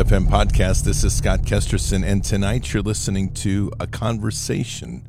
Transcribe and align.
FM 0.00 0.28
podcast. 0.28 0.84
This 0.84 1.04
is 1.04 1.14
Scott 1.14 1.42
Kesterson, 1.42 2.06
and 2.06 2.24
tonight 2.24 2.72
you're 2.72 2.82
listening 2.82 3.34
to 3.34 3.70
a 3.78 3.86
conversation 3.86 5.06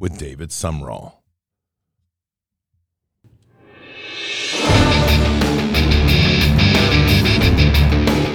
with 0.00 0.18
David 0.18 0.48
Sumrall. 0.48 1.14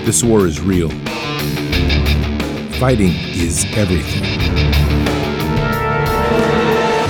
This 0.06 0.24
war 0.24 0.48
is 0.48 0.62
real. 0.62 0.90
Fighting 2.80 3.12
is 3.36 3.66
everything. 3.76 4.24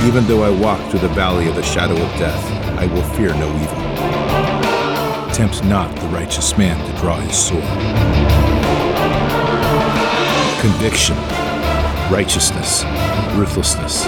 Even 0.08 0.26
though 0.26 0.42
I 0.42 0.50
walk 0.50 0.80
through 0.90 1.02
the 1.02 1.10
valley 1.10 1.48
of 1.48 1.56
the 1.56 1.62
shadow 1.62 1.94
of 1.94 2.18
death, 2.18 2.44
I 2.80 2.88
will 2.88 3.04
fear 3.14 3.30
no 3.36 3.48
evil. 3.62 5.34
Tempt 5.36 5.64
not 5.66 5.96
the 5.98 6.08
righteous 6.08 6.58
man 6.58 6.84
to 6.92 7.00
draw 7.00 7.18
his 7.18 7.38
sword. 7.38 8.47
Conviction, 10.72 11.16
righteousness, 12.12 12.84
ruthlessness. 13.38 14.04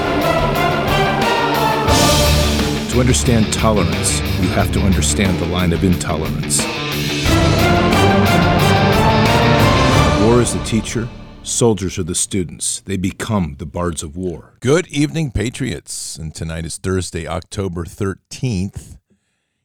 To 2.92 3.00
understand 3.00 3.54
tolerance, 3.54 4.20
you 4.42 4.50
have 4.50 4.70
to 4.74 4.82
understand 4.82 5.40
the 5.40 5.46
line 5.46 5.72
of 5.72 5.86
intolerance. 5.86 6.60
War 10.26 10.42
is 10.42 10.54
the 10.54 10.62
teacher, 10.66 11.08
soldiers 11.44 11.98
are 11.98 12.04
the 12.04 12.14
students. 12.14 12.82
They 12.82 12.98
become 12.98 13.56
the 13.58 13.66
bards 13.66 14.04
of 14.04 14.18
war. 14.18 14.58
Good 14.60 14.88
evening, 14.88 15.32
Patriots. 15.32 16.18
And 16.18 16.36
tonight 16.36 16.66
is 16.66 16.76
Thursday, 16.76 17.26
October 17.26 17.86
13th 17.86 18.98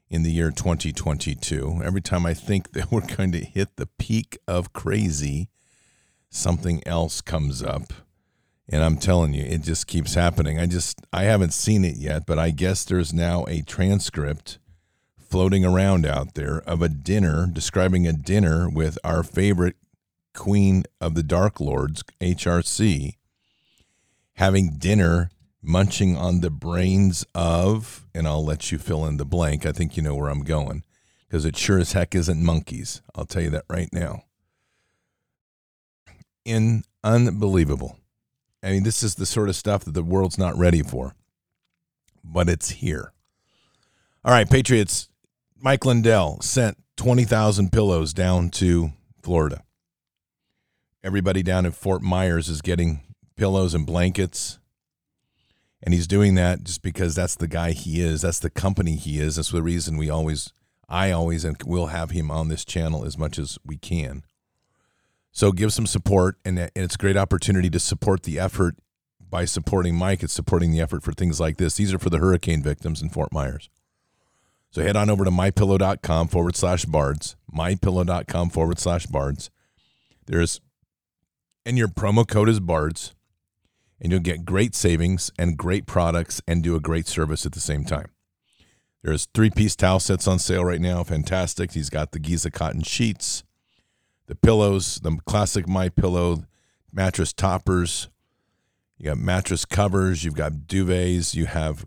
in 0.09 0.22
the 0.22 0.31
year 0.31 0.53
2022. 0.53 1.82
Every 1.84 2.00
time 2.00 2.25
I 2.25 2.34
think 2.34 2.71
that 2.71 2.93
we're 2.93 3.05
going 3.16 3.32
to 3.32 3.44
hit 3.44 3.75
the 3.75 3.88
peak 3.99 4.38
of 4.47 4.72
crazy, 4.72 5.49
something 6.34 6.87
else 6.87 7.21
comes 7.21 7.62
up. 7.62 7.93
And 8.69 8.83
I'm 8.83 8.97
telling 8.97 9.34
you, 9.34 9.45
it 9.45 9.62
just 9.62 9.87
keeps 9.87 10.15
happening. 10.15 10.59
I 10.59 10.67
just, 10.67 11.00
I 11.12 11.25
haven't 11.25 11.53
seen 11.53 11.84
it 11.84 11.97
yet, 11.97 12.25
but 12.27 12.39
I 12.39 12.50
guess 12.50 12.84
there's 12.84 13.12
now 13.12 13.45
a 13.47 13.62
transcript 13.62 14.59
floating 15.19 15.65
around 15.65 16.06
out 16.06 16.34
there 16.34 16.62
of 16.67 16.81
a 16.81 16.89
dinner 16.89 17.47
describing 17.53 18.06
a 18.06 18.12
dinner 18.12 18.69
with 18.69 18.99
our 19.05 19.23
favorite 19.23 19.77
Queen 20.33 20.84
of 21.00 21.15
the 21.15 21.23
Dark 21.23 21.61
Lords, 21.61 22.03
HRC, 22.21 23.17
having 24.34 24.78
dinner, 24.78 25.31
munching 25.62 26.17
on 26.17 26.41
the 26.41 26.50
brains 26.50 27.25
of, 27.34 28.06
and 28.15 28.27
I'll 28.27 28.44
let 28.44 28.73
you 28.73 28.78
fill 28.78 29.06
in 29.06 29.19
the 29.19 29.25
blank. 29.25 29.65
I 29.65 29.73
think 29.73 29.97
you 29.97 30.03
know 30.03 30.15
where 30.15 30.31
I'm 30.31 30.43
going 30.43 30.84
because 31.28 31.44
it 31.44 31.56
sure 31.56 31.78
as 31.78 31.93
heck 31.93 32.15
isn't 32.15 32.43
monkeys. 32.43 33.03
I'll 33.15 33.27
tell 33.27 33.43
you 33.43 33.50
that 33.50 33.65
right 33.69 33.89
now. 33.93 34.25
In 36.44 36.84
unbelievable. 37.03 37.99
I 38.62 38.71
mean, 38.71 38.82
this 38.82 39.03
is 39.03 39.15
the 39.15 39.27
sort 39.27 39.49
of 39.49 39.56
stuff 39.56 39.84
that 39.84 39.93
the 39.93 40.03
world's 40.03 40.38
not 40.38 40.56
ready 40.56 40.82
for, 40.82 41.15
but 42.22 42.49
it's 42.49 42.71
here. 42.71 43.12
All 44.25 44.32
right, 44.32 44.49
Patriots. 44.49 45.09
Mike 45.60 45.84
Lindell 45.84 46.41
sent 46.41 46.78
20,000 46.97 47.72
pillows 47.72 48.12
down 48.12 48.50
to 48.50 48.93
Florida. 49.22 49.62
Everybody 51.03 51.43
down 51.43 51.66
in 51.66 51.72
Fort 51.72 52.03
Myers 52.03 52.49
is 52.49 52.62
getting 52.62 53.00
pillows 53.37 53.75
and 53.75 53.87
blankets. 53.87 54.59
And 55.82 55.93
he's 55.93 56.06
doing 56.06 56.34
that 56.37 56.65
just 56.65 56.81
because 56.81 57.15
that's 57.15 57.34
the 57.34 57.49
guy 57.49 57.72
he 57.72 58.00
is. 58.00 58.22
That's 58.22 58.38
the 58.38 58.49
company 58.49 58.97
he 58.97 59.21
is. 59.21 59.37
That's 59.37 59.50
the 59.50 59.62
reason 59.62 59.99
we 59.99 60.09
always, 60.09 60.53
I 60.88 61.11
always, 61.11 61.44
and 61.44 61.62
will 61.62 61.88
have 61.88 62.11
him 62.11 62.31
on 62.31 62.49
this 62.49 62.65
channel 62.65 63.05
as 63.05 63.19
much 63.19 63.38
as 63.38 63.59
we 63.65 63.76
can. 63.76 64.25
So 65.34 65.50
give 65.50 65.72
some 65.72 65.87
support, 65.87 66.39
and 66.45 66.71
it's 66.77 66.95
a 66.95 66.99
great 66.99 67.17
opportunity 67.17 67.69
to 67.69 67.81
support 67.81 68.22
the 68.22 68.39
effort 68.39 68.77
by 69.21 69.45
supporting 69.45 69.97
Mike. 69.97 70.22
It's 70.22 70.33
supporting 70.33 70.71
the 70.71 70.81
effort 70.81 71.03
for 71.03 71.12
things 71.12 71.41
like 71.41 71.56
this. 71.56 71.75
These 71.75 71.93
are 71.93 71.99
for 71.99 72.09
the 72.09 72.19
hurricane 72.19 72.62
victims 72.62 73.03
in 73.03 73.09
Fort 73.09 73.33
Myers. 73.33 73.69
So 74.71 74.83
head 74.83 74.94
on 74.94 75.11
over 75.11 75.25
to 75.25 75.33
mypillow.com 75.33 76.28
forward 76.28 76.55
slash 76.55 76.84
bards, 76.84 77.34
mypillow.com 77.53 78.50
forward 78.50 78.78
slash 78.78 79.06
bards. 79.06 79.50
There's 80.27 80.61
and 81.67 81.77
your 81.77 81.89
promo 81.89 82.27
code 82.28 82.49
is 82.49 82.61
BARDS, 82.61 83.15
and 84.00 84.12
you'll 84.12 84.21
get 84.21 84.44
great 84.44 84.77
savings 84.77 85.33
and 85.37 85.56
great 85.56 85.87
products 85.87 86.41
and 86.47 86.62
do 86.62 86.77
a 86.77 86.81
great 86.81 87.09
service 87.09 87.44
at 87.44 87.53
the 87.53 87.61
same 87.61 87.84
time. 87.84 88.11
There's 89.03 89.27
three 89.34 89.50
piece 89.50 89.75
towel 89.75 89.99
sets 89.99 90.28
on 90.28 90.39
sale 90.39 90.65
right 90.65 90.81
now. 90.81 91.03
Fantastic. 91.03 91.73
He's 91.73 91.91
got 91.91 92.12
the 92.12 92.21
Giza 92.21 92.53
cotton 92.53 92.83
sheets, 92.83 93.43
the 94.27 94.35
pillows, 94.35 95.01
the 95.01 95.19
classic 95.27 95.69
My 95.69 95.89
Pillow 95.89 96.45
mattress 96.93 97.33
toppers. 97.33 98.09
You 98.99 99.07
got 99.07 99.19
mattress 99.19 99.65
covers, 99.65 100.25
you've 100.25 100.37
got 100.37 100.53
duvets, 100.67 101.35
you 101.35 101.47
have 101.47 101.85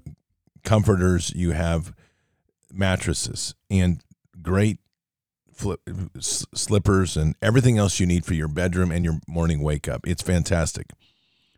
comforters, 0.64 1.32
you 1.34 1.52
have 1.52 1.94
mattresses, 2.72 3.56
and 3.70 4.02
great 4.42 4.80
flip, 5.54 5.82
slippers 6.20 7.18
and 7.18 7.36
everything 7.42 7.78
else 7.78 8.00
you 8.00 8.06
need 8.06 8.26
for 8.26 8.34
your 8.34 8.48
bedroom 8.48 8.92
and 8.92 9.04
your 9.04 9.20
morning 9.28 9.64
wake 9.64 9.88
up. 9.88 10.02
It's 10.06 10.22
fantastic. 10.22 10.92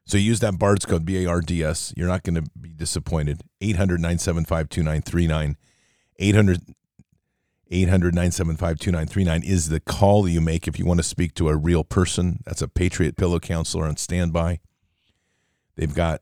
So 0.05 0.17
use 0.17 0.39
that 0.39 0.57
BARDS 0.57 0.85
code, 0.85 1.05
B 1.05 1.23
A 1.23 1.29
R 1.29 1.41
D 1.41 1.63
S. 1.63 1.93
You're 1.95 2.07
not 2.07 2.23
going 2.23 2.43
to 2.43 2.49
be 2.59 2.69
disappointed. 2.69 3.41
800 3.61 3.99
975 3.99 4.69
2939. 4.69 5.57
800 6.17 6.61
800 7.69 8.15
975 8.15 8.79
2939 8.79 9.43
is 9.43 9.69
the 9.69 9.79
call 9.79 10.27
you 10.27 10.41
make 10.41 10.67
if 10.67 10.79
you 10.79 10.85
want 10.85 10.99
to 10.99 11.03
speak 11.03 11.33
to 11.35 11.49
a 11.49 11.55
real 11.55 11.83
person. 11.83 12.41
That's 12.45 12.61
a 12.61 12.67
Patriot 12.67 13.15
Pillow 13.15 13.39
Counselor 13.39 13.85
on 13.85 13.97
standby. 13.97 14.59
They've 15.75 15.93
got, 15.93 16.21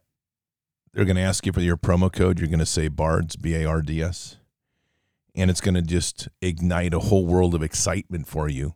they're 0.94 1.06
going 1.06 1.16
to 1.16 1.22
ask 1.22 1.46
you 1.46 1.54
for 1.54 1.62
your 1.62 1.78
promo 1.78 2.12
code. 2.12 2.40
You're 2.40 2.50
going 2.50 2.60
to 2.60 2.66
say 2.66 2.90
BARDS, 2.90 3.38
B 3.38 3.56
A 3.56 3.66
R 3.66 3.82
D 3.82 4.02
S 4.02 4.38
and 5.38 5.52
it's 5.52 5.62
going 5.62 5.76
to 5.76 5.84
just 5.84 6.28
ignite 6.42 6.96
a 6.96 7.00
whole 7.00 7.26
world 7.26 7.54
of 7.54 7.62
excitement 7.62 8.28
for 8.28 8.50
you. 8.50 8.74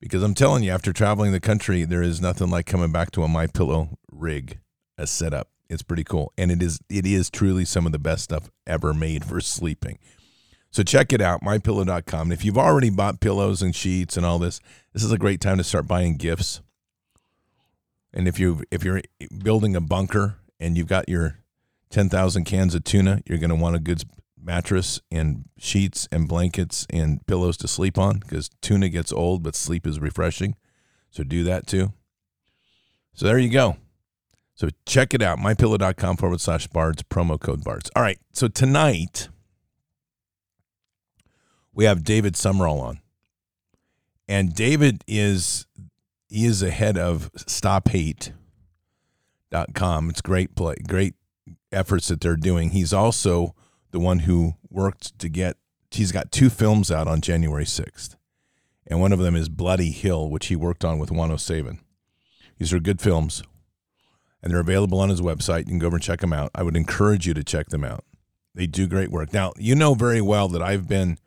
Because 0.00 0.22
I'm 0.22 0.34
telling 0.34 0.62
you, 0.62 0.70
after 0.70 0.92
traveling 0.92 1.32
the 1.32 1.40
country, 1.40 1.84
there 1.84 2.02
is 2.02 2.20
nothing 2.20 2.50
like 2.50 2.66
coming 2.66 2.92
back 2.92 3.10
to 3.12 3.24
a 3.24 3.28
My 3.28 3.46
Pillow 3.46 3.98
rig, 4.12 4.60
a 4.98 5.06
setup. 5.06 5.48
It's 5.68 5.82
pretty 5.82 6.04
cool, 6.04 6.32
and 6.38 6.50
it 6.50 6.62
is 6.62 6.80
it 6.88 7.04
is 7.04 7.28
truly 7.28 7.64
some 7.64 7.84
of 7.84 7.92
the 7.92 7.98
best 7.98 8.24
stuff 8.24 8.50
ever 8.66 8.94
made 8.94 9.24
for 9.24 9.40
sleeping. 9.40 9.98
So 10.70 10.82
check 10.82 11.12
it 11.12 11.20
out, 11.20 11.42
mypillow.com. 11.42 12.22
And 12.22 12.32
if 12.32 12.44
you've 12.44 12.58
already 12.58 12.90
bought 12.90 13.20
pillows 13.20 13.62
and 13.62 13.74
sheets 13.74 14.16
and 14.16 14.26
all 14.26 14.38
this, 14.38 14.60
this 14.92 15.02
is 15.02 15.12
a 15.12 15.18
great 15.18 15.40
time 15.40 15.58
to 15.58 15.64
start 15.64 15.86
buying 15.86 16.16
gifts. 16.16 16.60
And 18.12 18.28
if 18.28 18.38
you 18.38 18.62
if 18.70 18.84
you're 18.84 19.02
building 19.42 19.76
a 19.76 19.80
bunker 19.80 20.36
and 20.58 20.76
you've 20.76 20.88
got 20.88 21.08
your 21.08 21.38
10,000 21.90 22.44
cans 22.44 22.74
of 22.74 22.84
tuna, 22.84 23.22
you're 23.26 23.38
going 23.38 23.50
to 23.50 23.56
want 23.56 23.76
a 23.76 23.80
good 23.80 24.04
mattress 24.40 25.00
and 25.10 25.44
sheets 25.58 26.08
and 26.12 26.28
blankets 26.28 26.86
and 26.90 27.26
pillows 27.26 27.56
to 27.58 27.68
sleep 27.68 27.98
on 27.98 28.18
because 28.18 28.50
tuna 28.60 28.88
gets 28.88 29.12
old, 29.12 29.42
but 29.42 29.54
sleep 29.54 29.86
is 29.86 30.00
refreshing. 30.00 30.54
So 31.10 31.22
do 31.22 31.44
that 31.44 31.66
too. 31.66 31.92
So 33.14 33.26
there 33.26 33.38
you 33.38 33.50
go. 33.50 33.76
So 34.54 34.68
check 34.86 35.14
it 35.14 35.22
out, 35.22 35.38
mypillow.com 35.38 36.16
forward 36.16 36.40
slash 36.40 36.66
bards, 36.66 37.02
promo 37.04 37.38
code 37.38 37.62
bards. 37.62 37.90
All 37.94 38.02
right. 38.02 38.18
So 38.32 38.48
tonight 38.48 39.28
we 41.72 41.84
have 41.84 42.04
David 42.04 42.34
Sumrall 42.34 42.80
on. 42.80 43.00
And 44.26 44.54
David 44.54 45.04
is 45.06 45.66
he 46.28 46.44
is 46.44 46.60
the 46.60 46.70
head 46.70 46.98
of 46.98 47.32
stophate.com. 47.34 48.32
It's 50.10 50.20
great 50.20 50.54
play, 50.54 50.74
great 50.86 51.14
efforts 51.72 52.08
that 52.08 52.20
they're 52.20 52.36
doing. 52.36 52.70
He's 52.70 52.92
also 52.92 53.54
the 53.90 54.00
one 54.00 54.20
who 54.20 54.54
worked 54.70 55.18
to 55.18 55.28
get 55.28 55.56
he's 55.90 56.12
got 56.12 56.30
two 56.30 56.50
films 56.50 56.90
out 56.90 57.08
on 57.08 57.20
January 57.20 57.64
6th. 57.64 58.16
And 58.86 59.00
one 59.00 59.12
of 59.12 59.18
them 59.18 59.36
is 59.36 59.48
Bloody 59.48 59.90
Hill, 59.90 60.30
which 60.30 60.46
he 60.46 60.56
worked 60.56 60.84
on 60.84 60.98
with 60.98 61.10
Juan 61.10 61.30
oh 61.30 61.36
Saban. 61.36 61.78
These 62.58 62.72
are 62.72 62.80
good 62.80 63.00
films, 63.00 63.42
and 64.42 64.50
they're 64.50 64.60
available 64.60 64.98
on 64.98 65.10
his 65.10 65.20
website. 65.20 65.60
You 65.60 65.66
can 65.66 65.78
go 65.78 65.86
over 65.86 65.96
and 65.96 66.02
check 66.02 66.20
them 66.20 66.32
out. 66.32 66.50
I 66.54 66.62
would 66.62 66.76
encourage 66.76 67.26
you 67.26 67.34
to 67.34 67.44
check 67.44 67.68
them 67.68 67.84
out. 67.84 68.04
They 68.54 68.66
do 68.66 68.86
great 68.88 69.10
work. 69.10 69.32
Now, 69.32 69.52
you 69.56 69.74
know 69.74 69.94
very 69.94 70.20
well 70.20 70.48
that 70.48 70.62
I've 70.62 70.88
been 70.88 71.18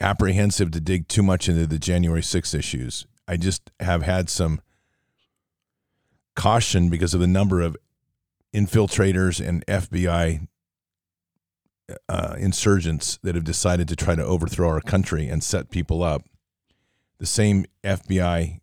apprehensive 0.00 0.70
to 0.72 0.80
dig 0.80 1.08
too 1.08 1.22
much 1.22 1.48
into 1.48 1.66
the 1.66 1.78
January 1.78 2.20
6th 2.20 2.54
issues. 2.54 3.06
I 3.28 3.36
just 3.36 3.70
have 3.80 4.02
had 4.02 4.28
some 4.28 4.60
caution 6.34 6.90
because 6.90 7.14
of 7.14 7.20
the 7.20 7.26
number 7.26 7.60
of 7.60 7.76
infiltrators 8.54 9.46
and 9.46 9.64
FBI 9.66 10.46
uh, 12.08 12.34
insurgents 12.38 13.18
that 13.22 13.34
have 13.34 13.44
decided 13.44 13.88
to 13.88 13.96
try 13.96 14.14
to 14.14 14.24
overthrow 14.24 14.68
our 14.68 14.80
country 14.80 15.28
and 15.28 15.42
set 15.42 15.70
people 15.70 16.02
up. 16.02 16.22
The 17.18 17.26
same 17.26 17.64
FBI 17.82 18.60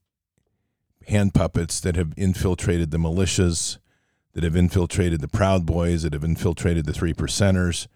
hand 1.08 1.34
puppets 1.34 1.80
that 1.82 1.96
have 1.96 2.14
infiltrated 2.16 2.92
the 2.92 2.98
militias, 2.98 3.78
that 4.34 4.44
have 4.44 4.56
infiltrated 4.56 5.22
the 5.22 5.28
Proud 5.28 5.66
Boys, 5.66 6.04
that 6.04 6.14
have 6.14 6.24
infiltrated 6.24 6.86
the 6.86 6.94
Three 6.94 7.14
Percenters, 7.14 7.88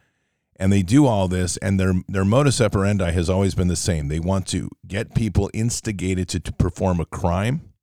And 0.60 0.74
they 0.74 0.82
do 0.82 1.06
all 1.06 1.28
this, 1.28 1.58
and 1.58 1.80
their 1.80 1.94
their 2.08 2.26
modus 2.26 2.60
operandi 2.60 3.12
has 3.12 3.30
always 3.30 3.54
been 3.54 3.68
the 3.68 3.76
same. 3.76 4.08
They 4.08 4.20
want 4.20 4.48
to 4.48 4.70
get 4.88 5.14
people 5.14 5.52
instigated 5.54 6.28
to, 6.30 6.40
to 6.40 6.52
perform 6.52 7.00
a 7.00 7.06
crime. 7.06 7.74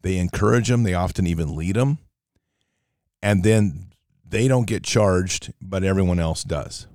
They 0.00 0.16
encourage 0.16 0.68
them. 0.68 0.84
They 0.84 0.94
often 0.94 1.26
even 1.26 1.54
lead 1.54 1.76
them, 1.76 1.98
and 3.22 3.44
then 3.44 3.92
they 4.26 4.48
don't 4.48 4.66
get 4.66 4.84
charged, 4.84 5.52
but 5.60 5.84
everyone 5.84 6.18
else 6.18 6.44
does. 6.44 6.86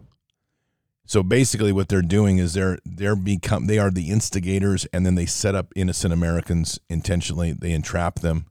So 1.05 1.21
basically, 1.21 1.71
what 1.71 1.89
they're 1.89 2.01
doing 2.01 2.37
is 2.37 2.53
they're 2.53 2.79
they're 2.85 3.15
become 3.15 3.67
they 3.67 3.77
are 3.77 3.91
the 3.91 4.09
instigators, 4.09 4.85
and 4.93 5.05
then 5.05 5.15
they 5.15 5.25
set 5.25 5.53
up 5.53 5.71
innocent 5.75 6.13
Americans 6.13 6.79
intentionally. 6.89 7.51
They 7.51 7.71
entrap 7.71 8.19
them, 8.21 8.47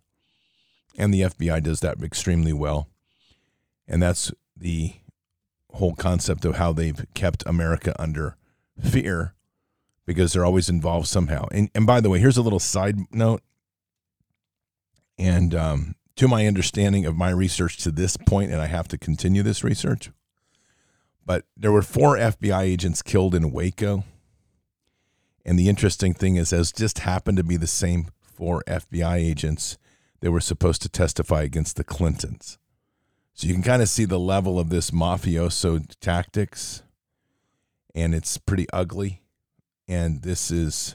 and 0.97 1.13
the 1.13 1.23
FBI 1.23 1.63
does 1.63 1.81
that 1.81 2.03
extremely 2.03 2.53
well. 2.53 2.89
And 3.89 4.03
that's 4.03 4.33
the 4.57 4.95
whole 5.75 5.95
concept 5.95 6.45
of 6.45 6.57
how 6.57 6.73
they've 6.73 7.07
kept 7.15 7.43
America 7.47 7.95
under 7.99 8.37
fear 8.81 9.35
because 10.07 10.33
they're 10.33 10.45
always 10.45 10.69
involved 10.69 11.07
somehow. 11.07 11.47
And, 11.53 11.71
and 11.75 11.87
by 11.87 12.01
the 12.01 12.11
way, 12.11 12.19
here's 12.19 12.37
a 12.37 12.43
little 12.43 12.59
side 12.59 12.99
note. 13.13 13.43
And 15.19 15.55
um, 15.55 15.95
to 16.17 16.29
my 16.29 16.47
understanding 16.47 17.07
of 17.07 17.17
my 17.17 17.31
research 17.31 17.79
to 17.79 17.91
this 17.91 18.17
point, 18.17 18.51
and 18.51 18.61
I 18.61 18.67
have 18.67 18.89
to 18.89 18.99
continue 18.99 19.43
this 19.43 19.63
research, 19.63 20.11
but 21.25 21.45
there 21.57 21.73
were 21.73 21.83
four 21.83 22.17
FBI 22.17 22.63
agents 22.63 23.03
killed 23.03 23.35
in 23.35 23.53
Waco. 23.53 24.05
And 25.45 25.59
the 25.59 25.69
interesting 25.69 26.15
thing 26.15 26.37
is, 26.37 26.53
as 26.53 26.73
just 26.73 27.01
happened 27.01 27.37
to 27.37 27.45
be 27.45 27.57
the 27.57 27.67
same 27.67 28.09
four 28.21 28.63
FBI 28.67 29.17
agents 29.17 29.79
that 30.21 30.31
were 30.31 30.41
supposed 30.41 30.83
to 30.83 30.89
testify 30.89 31.43
against 31.43 31.77
the 31.77 31.85
Clintons. 31.85 32.59
So 33.43 33.49
you 33.49 33.55
can 33.55 33.65
kind 33.65 33.83
of 33.83 33.89
see 33.89 34.05
the 34.05 34.21
level 34.21 34.61
of 34.61 34.69
this 34.69 34.93
mafioso 34.93 35.85
tactics, 35.99 36.85
and 37.93 38.15
it's 38.15 38.39
pretty 38.39 38.69
ugly. 38.73 39.21
And 39.89 40.23
this 40.23 40.53
is 40.53 40.95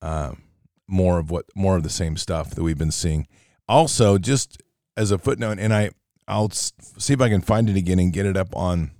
um, 0.00 0.42
more 0.86 1.18
of 1.18 1.32
what 1.32 1.46
more 1.56 1.76
of 1.76 1.82
the 1.82 1.90
same 1.90 2.16
stuff 2.16 2.50
that 2.50 2.62
we've 2.62 2.78
been 2.78 2.92
seeing. 2.92 3.26
Also, 3.68 4.18
just 4.18 4.62
as 4.96 5.10
a 5.10 5.18
footnote, 5.18 5.58
and 5.58 5.74
I 5.74 5.90
I'll 6.28 6.50
see 6.50 7.12
if 7.12 7.20
I 7.20 7.28
can 7.28 7.40
find 7.40 7.68
it 7.68 7.76
again 7.76 7.98
and 7.98 8.12
get 8.12 8.24
it 8.24 8.36
up 8.36 8.54
on 8.54 8.92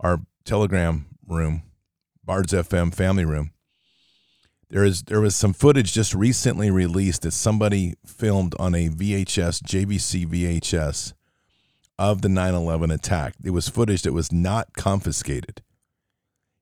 our 0.00 0.20
Telegram 0.44 1.06
room, 1.26 1.62
Bards 2.22 2.52
FM 2.52 2.94
family 2.94 3.24
room. 3.24 3.52
There 4.68 4.84
is 4.84 5.04
there 5.04 5.22
was 5.22 5.34
some 5.34 5.54
footage 5.54 5.94
just 5.94 6.12
recently 6.12 6.70
released 6.70 7.22
that 7.22 7.30
somebody 7.30 7.94
filmed 8.04 8.54
on 8.58 8.74
a 8.74 8.90
VHS 8.90 9.62
JVC 9.62 10.26
VHS 10.26 11.14
of 11.98 12.22
the 12.22 12.28
9 12.28 12.54
11 12.54 12.90
attack. 12.90 13.34
It 13.44 13.50
was 13.50 13.68
footage 13.68 14.02
that 14.02 14.12
was 14.12 14.32
not 14.32 14.72
confiscated. 14.74 15.62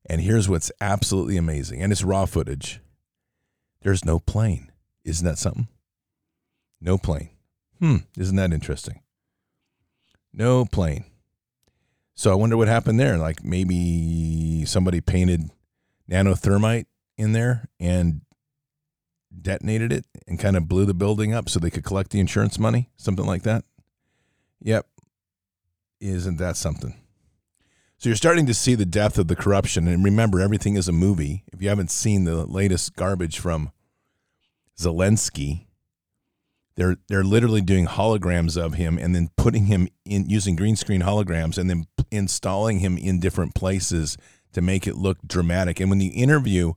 And 0.07 0.21
here's 0.21 0.49
what's 0.49 0.73
absolutely 0.81 1.37
amazing, 1.37 1.81
and 1.81 1.93
it's 1.93 2.03
raw 2.03 2.27
footage. 2.27 2.81
There's 3.83 4.05
no 4.05 4.19
plane. 4.19 4.71
Isn't 5.05 5.27
that 5.27 5.39
something? 5.39 5.69
No 6.81 6.99
plane. 6.99 7.31
Hmm, 7.79 7.97
isn't 8.19 8.37
that 8.37 8.53
interesting? 8.53 9.01
No 10.33 10.65
plane. 10.65 11.05
So 12.15 12.31
I 12.31 12.35
wonder 12.35 12.57
what 12.57 12.69
happened 12.69 13.01
there. 13.01 13.17
Like 13.19 13.45
maybe 13.45 14.65
somebody 14.67 15.01
painted 15.01 15.51
nanothermite 16.11 16.87
in 17.17 17.33
there 17.33 17.69
and 17.81 18.23
detonated 19.41 19.93
it 19.93 20.05
and 20.27 20.39
kind 20.39 20.57
of 20.57 20.69
blew 20.69 20.85
the 20.85 20.95
building 20.95 21.33
up 21.33 21.49
so 21.49 21.59
they 21.59 21.71
could 21.71 21.85
collect 21.85 22.11
the 22.11 22.21
insurance 22.21 22.59
money, 22.59 22.91
something 22.97 23.27
like 23.27 23.43
that. 23.43 23.65
Yep, 24.61 24.87
isn't 26.03 26.39
that 26.39 26.57
something? 26.57 26.95
So 27.97 28.09
you're 28.09 28.17
starting 28.17 28.47
to 28.47 28.55
see 28.55 28.75
the 28.75 28.85
depth 28.85 29.17
of 29.17 29.29
the 29.29 29.37
corruption. 29.37 29.87
And 29.87 30.03
remember, 30.03 30.41
everything 30.41 30.75
is 30.75 30.89
a 30.89 30.93
movie. 30.93 31.45
If 31.53 31.63
you 31.63 31.69
haven't 31.69 31.91
seen 31.91 32.25
the 32.25 32.45
latest 32.45 32.97
garbage 32.97 33.39
from 33.39 33.71
Zelensky, 34.77 35.67
they're 36.75 36.97
they're 37.09 37.23
literally 37.23 37.61
doing 37.61 37.87
holograms 37.87 38.61
of 38.61 38.75
him 38.75 38.99
and 38.99 39.15
then 39.15 39.29
putting 39.37 39.67
him 39.67 39.89
in 40.05 40.29
using 40.29 40.57
green 40.57 40.75
screen 40.75 41.03
holograms 41.03 41.59
and 41.59 41.71
then 41.71 41.87
installing 42.11 42.81
him 42.81 42.99
in 42.99 43.21
different 43.21 43.55
places 43.55 44.17
to 44.53 44.61
make 44.61 44.87
it 44.87 44.97
look 44.97 45.19
dramatic. 45.25 45.79
And 45.79 45.89
when 45.89 45.99
the 45.99 46.09
interview 46.09 46.73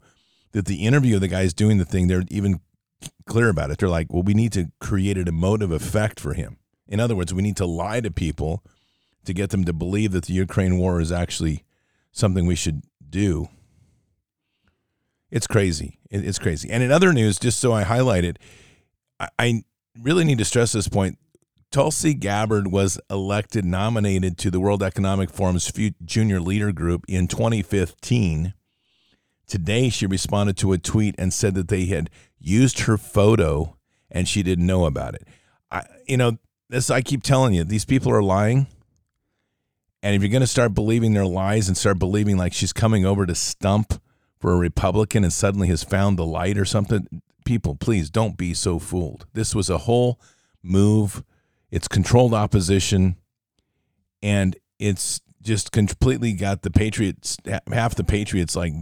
that 0.51 0.65
the 0.65 0.85
interview 0.85 1.15
of 1.15 1.21
the 1.21 1.27
guys 1.27 1.53
doing 1.53 1.79
the 1.79 1.85
thing, 1.85 2.07
they're 2.07 2.23
even 2.29 2.59
clear 3.25 3.49
about 3.49 3.71
it. 3.71 3.79
They're 3.79 3.89
like, 3.89 4.13
well, 4.13 4.23
we 4.23 4.33
need 4.33 4.53
to 4.53 4.71
create 4.79 5.17
an 5.17 5.27
emotive 5.27 5.71
effect 5.71 6.19
for 6.19 6.33
him. 6.33 6.57
In 6.87 6.99
other 6.99 7.15
words, 7.15 7.33
we 7.33 7.41
need 7.41 7.57
to 7.57 7.65
lie 7.65 7.99
to 7.99 8.11
people 8.11 8.63
to 9.25 9.33
get 9.33 9.49
them 9.49 9.65
to 9.65 9.73
believe 9.73 10.11
that 10.11 10.25
the 10.25 10.33
Ukraine 10.33 10.77
war 10.77 11.01
is 11.01 11.11
actually 11.11 11.63
something 12.11 12.45
we 12.45 12.55
should 12.55 12.83
do. 13.09 13.49
It's 15.31 15.47
crazy. 15.47 15.99
It's 16.09 16.39
crazy. 16.39 16.69
And 16.69 16.81
in 16.81 16.91
other 16.91 17.11
news, 17.11 17.39
just 17.39 17.59
so 17.59 17.73
I 17.73 17.83
highlight 17.83 18.23
it, 18.23 18.39
I 19.39 19.63
really 19.99 20.23
need 20.23 20.37
to 20.37 20.45
stress 20.45 20.71
this 20.71 20.87
point. 20.87 21.17
Tulsi 21.71 22.13
Gabbard 22.13 22.71
was 22.71 22.99
elected, 23.09 23.65
nominated 23.65 24.37
to 24.37 24.51
the 24.51 24.59
World 24.59 24.81
Economic 24.81 25.29
Forum's 25.29 25.69
Junior 26.05 26.39
Leader 26.39 26.71
Group 26.71 27.03
in 27.07 27.27
2015. 27.27 28.53
Today, 29.47 29.89
she 29.89 30.05
responded 30.05 30.57
to 30.57 30.71
a 30.71 30.77
tweet 30.77 31.15
and 31.17 31.33
said 31.33 31.53
that 31.55 31.67
they 31.67 31.85
had 31.85 32.09
used 32.39 32.81
her 32.81 32.97
photo 32.97 33.75
and 34.09 34.27
she 34.27 34.41
didn't 34.41 34.65
know 34.65 34.85
about 34.85 35.15
it. 35.15 35.27
I, 35.69 35.83
you 36.07 36.17
know, 36.17 36.37
this 36.69 36.89
I 36.89 37.01
keep 37.01 37.23
telling 37.23 37.53
you, 37.53 37.63
these 37.63 37.85
people 37.85 38.11
are 38.11 38.23
lying. 38.23 38.67
And 40.05 40.15
if 40.15 40.21
you're 40.21 40.29
going 40.29 40.41
to 40.41 40.47
start 40.47 40.75
believing 40.75 41.13
their 41.13 41.25
lies 41.25 41.67
and 41.67 41.75
start 41.75 41.97
believing 41.97 42.37
like 42.37 42.53
she's 42.53 42.71
coming 42.71 43.07
over 43.07 43.25
to 43.25 43.33
stump 43.33 43.99
for 44.39 44.53
a 44.53 44.55
Republican 44.55 45.23
and 45.23 45.33
suddenly 45.33 45.67
has 45.69 45.83
found 45.83 46.19
the 46.19 46.25
light 46.27 46.59
or 46.59 46.63
something, 46.63 47.23
people, 47.43 47.75
please 47.75 48.11
don't 48.11 48.37
be 48.37 48.53
so 48.53 48.77
fooled. 48.77 49.25
This 49.33 49.55
was 49.55 49.67
a 49.67 49.79
whole 49.79 50.21
move. 50.61 51.23
It's 51.71 51.87
controlled 51.87 52.35
opposition, 52.35 53.15
and 54.21 54.55
it's 54.77 55.21
just 55.41 55.71
completely 55.71 56.33
got 56.33 56.61
the 56.61 56.69
Patriots, 56.69 57.37
half 57.73 57.95
the 57.95 58.03
Patriots, 58.03 58.55
like, 58.55 58.73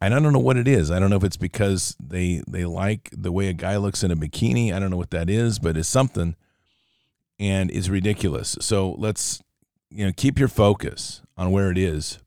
I 0.00 0.08
don't 0.08 0.32
know 0.32 0.40
what 0.40 0.56
it 0.56 0.66
is. 0.66 0.90
I 0.90 0.98
don't 0.98 1.10
know 1.10 1.16
if 1.16 1.22
it's 1.22 1.36
because 1.36 1.94
they 2.00 2.42
they 2.48 2.64
like 2.64 3.08
the 3.12 3.30
way 3.30 3.46
a 3.46 3.52
guy 3.52 3.76
looks 3.76 4.02
in 4.02 4.10
a 4.10 4.16
bikini. 4.16 4.74
I 4.74 4.80
don't 4.80 4.90
know 4.90 4.96
what 4.96 5.12
that 5.12 5.30
is, 5.30 5.60
but 5.60 5.76
it's 5.76 5.88
something, 5.88 6.34
and 7.38 7.70
it's 7.70 7.88
ridiculous. 7.88 8.56
So 8.60 8.96
let's 8.98 9.40
you 9.90 10.06
know, 10.06 10.12
keep 10.16 10.38
your 10.38 10.48
focus 10.48 11.22
on 11.36 11.50
where 11.50 11.70
it 11.70 11.78
is. 11.78 12.18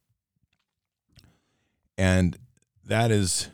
And 1.98 2.38
that 2.86 3.12
is 3.12 3.50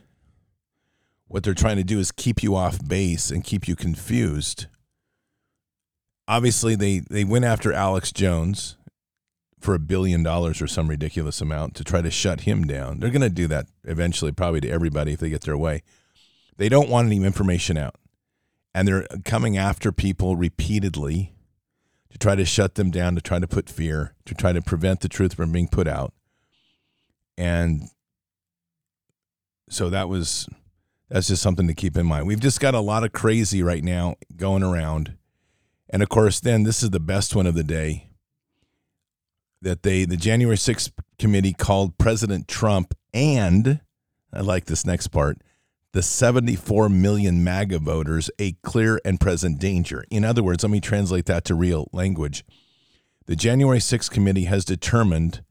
what 1.28 1.44
they're 1.44 1.54
trying 1.54 1.78
to 1.78 1.84
do 1.84 2.00
is 2.00 2.12
keep 2.12 2.42
you 2.42 2.56
off 2.56 2.86
base 2.86 3.30
and 3.30 3.44
keep 3.44 3.68
you 3.68 3.76
confused. 3.76 4.66
Obviously, 6.28 6.76
they, 6.76 7.00
they 7.10 7.24
went 7.24 7.46
after 7.46 7.72
Alex 7.72 8.12
Jones 8.12 8.78
for 9.60 9.76
a 9.76 9.80
billion 9.80 10.24
dollars 10.24 10.62
or 10.62 10.68
some 10.68 10.88
ridiculous 10.88 11.42
amount 11.42 11.76
to 11.76 11.84
try 11.84 12.02
to 12.02 12.10
shut 12.10 12.42
him 12.42 12.66
down. 12.66 13.00
They're 13.00 13.10
going 13.10 13.22
to 13.22 13.30
do 13.30 13.48
that 13.48 13.68
eventually, 13.84 14.32
probably 14.32 14.62
to 14.62 14.70
everybody 14.70 15.14
if 15.14 15.20
they 15.20 15.30
get 15.30 15.42
their 15.42 15.58
way. 15.58 15.84
They 16.58 16.70
don't 16.70 16.90
want 16.90 17.08
any 17.08 17.24
information 17.24 17.78
out. 17.78 17.96
And 18.74 18.88
they're 18.88 19.08
coming 19.26 19.58
after 19.58 19.92
people 19.92 20.36
repeatedly 20.36 21.34
to 22.12 22.18
try 22.18 22.36
to 22.36 22.46
shut 22.46 22.76
them 22.76 22.92
down, 22.92 23.16
to 23.16 23.22
try 23.22 23.40
to 23.40 23.48
put 23.48 23.70
fear, 23.70 24.16
to 24.26 24.34
try 24.34 24.52
to 24.52 24.62
prevent 24.62 25.02
the 25.02 25.10
truth 25.10 25.34
from 25.36 25.52
being 25.52 25.68
put 25.68 25.88
out. 25.88 26.14
And 27.38 27.90
so 29.70 29.90
that 29.90 30.10
was 30.10 30.48
that's 31.10 31.28
just 31.28 31.42
something 31.42 31.68
to 31.68 31.74
keep 31.74 31.98
in 31.98 32.06
mind. 32.06 32.28
We've 32.28 32.40
just 32.40 32.60
got 32.60 32.76
a 32.76 32.80
lot 32.80 33.04
of 33.04 33.12
crazy 33.12 33.64
right 33.64 33.84
now 33.84 34.16
going 34.36 34.64
around. 34.64 35.16
And 35.90 36.04
of 36.04 36.10
course, 36.10 36.40
then 36.40 36.64
this 36.64 36.84
is 36.84 36.92
the 36.92 37.00
best 37.00 37.36
one 37.36 37.48
of 37.48 37.56
the 37.56 37.64
day 37.64 38.10
that 39.62 39.84
they 39.84 40.06
the 40.06 40.18
January 40.18 40.58
6th 40.58 40.92
committee 41.18 41.54
called 41.54 41.98
President 41.98 42.48
Trump 42.48 42.94
and 43.14 43.82
I 44.32 44.42
like 44.42 44.66
this 44.66 44.86
next 44.86 45.08
part 45.08 45.40
the 45.92 46.02
74 46.02 46.90
million 46.90 47.44
MAGA 47.44 47.80
voters 47.80 48.30
a 48.40 48.54
clear 48.64 49.00
and 49.04 49.20
present 49.20 49.60
danger. 49.60 50.04
In 50.12 50.24
other 50.24 50.44
words, 50.44 50.64
let 50.64 50.72
me 50.72 50.80
translate 50.80 51.26
that 51.26 51.46
to 51.46 51.56
real 51.56 51.90
language. 51.92 52.46
The 53.26 53.36
January 53.36 53.80
6th 53.80 54.10
committee 54.12 54.46
has 54.46 54.66
determined 54.66 55.44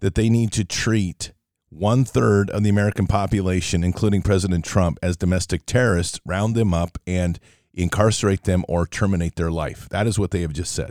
that 0.00 0.14
they 0.14 0.28
need 0.28 0.52
to 0.52 0.64
treat 0.64 1.32
one 1.70 2.04
third 2.04 2.50
of 2.50 2.62
the 2.62 2.70
American 2.70 3.06
population, 3.06 3.84
including 3.84 4.22
President 4.22 4.64
Trump, 4.64 4.98
as 5.02 5.16
domestic 5.16 5.64
terrorists, 5.66 6.20
round 6.26 6.54
them 6.54 6.74
up, 6.74 6.98
and 7.06 7.38
incarcerate 7.72 8.44
them 8.44 8.64
or 8.68 8.86
terminate 8.86 9.36
their 9.36 9.50
life. 9.50 9.88
That 9.90 10.06
is 10.06 10.18
what 10.18 10.30
they 10.32 10.40
have 10.40 10.52
just 10.52 10.72
said, 10.74 10.90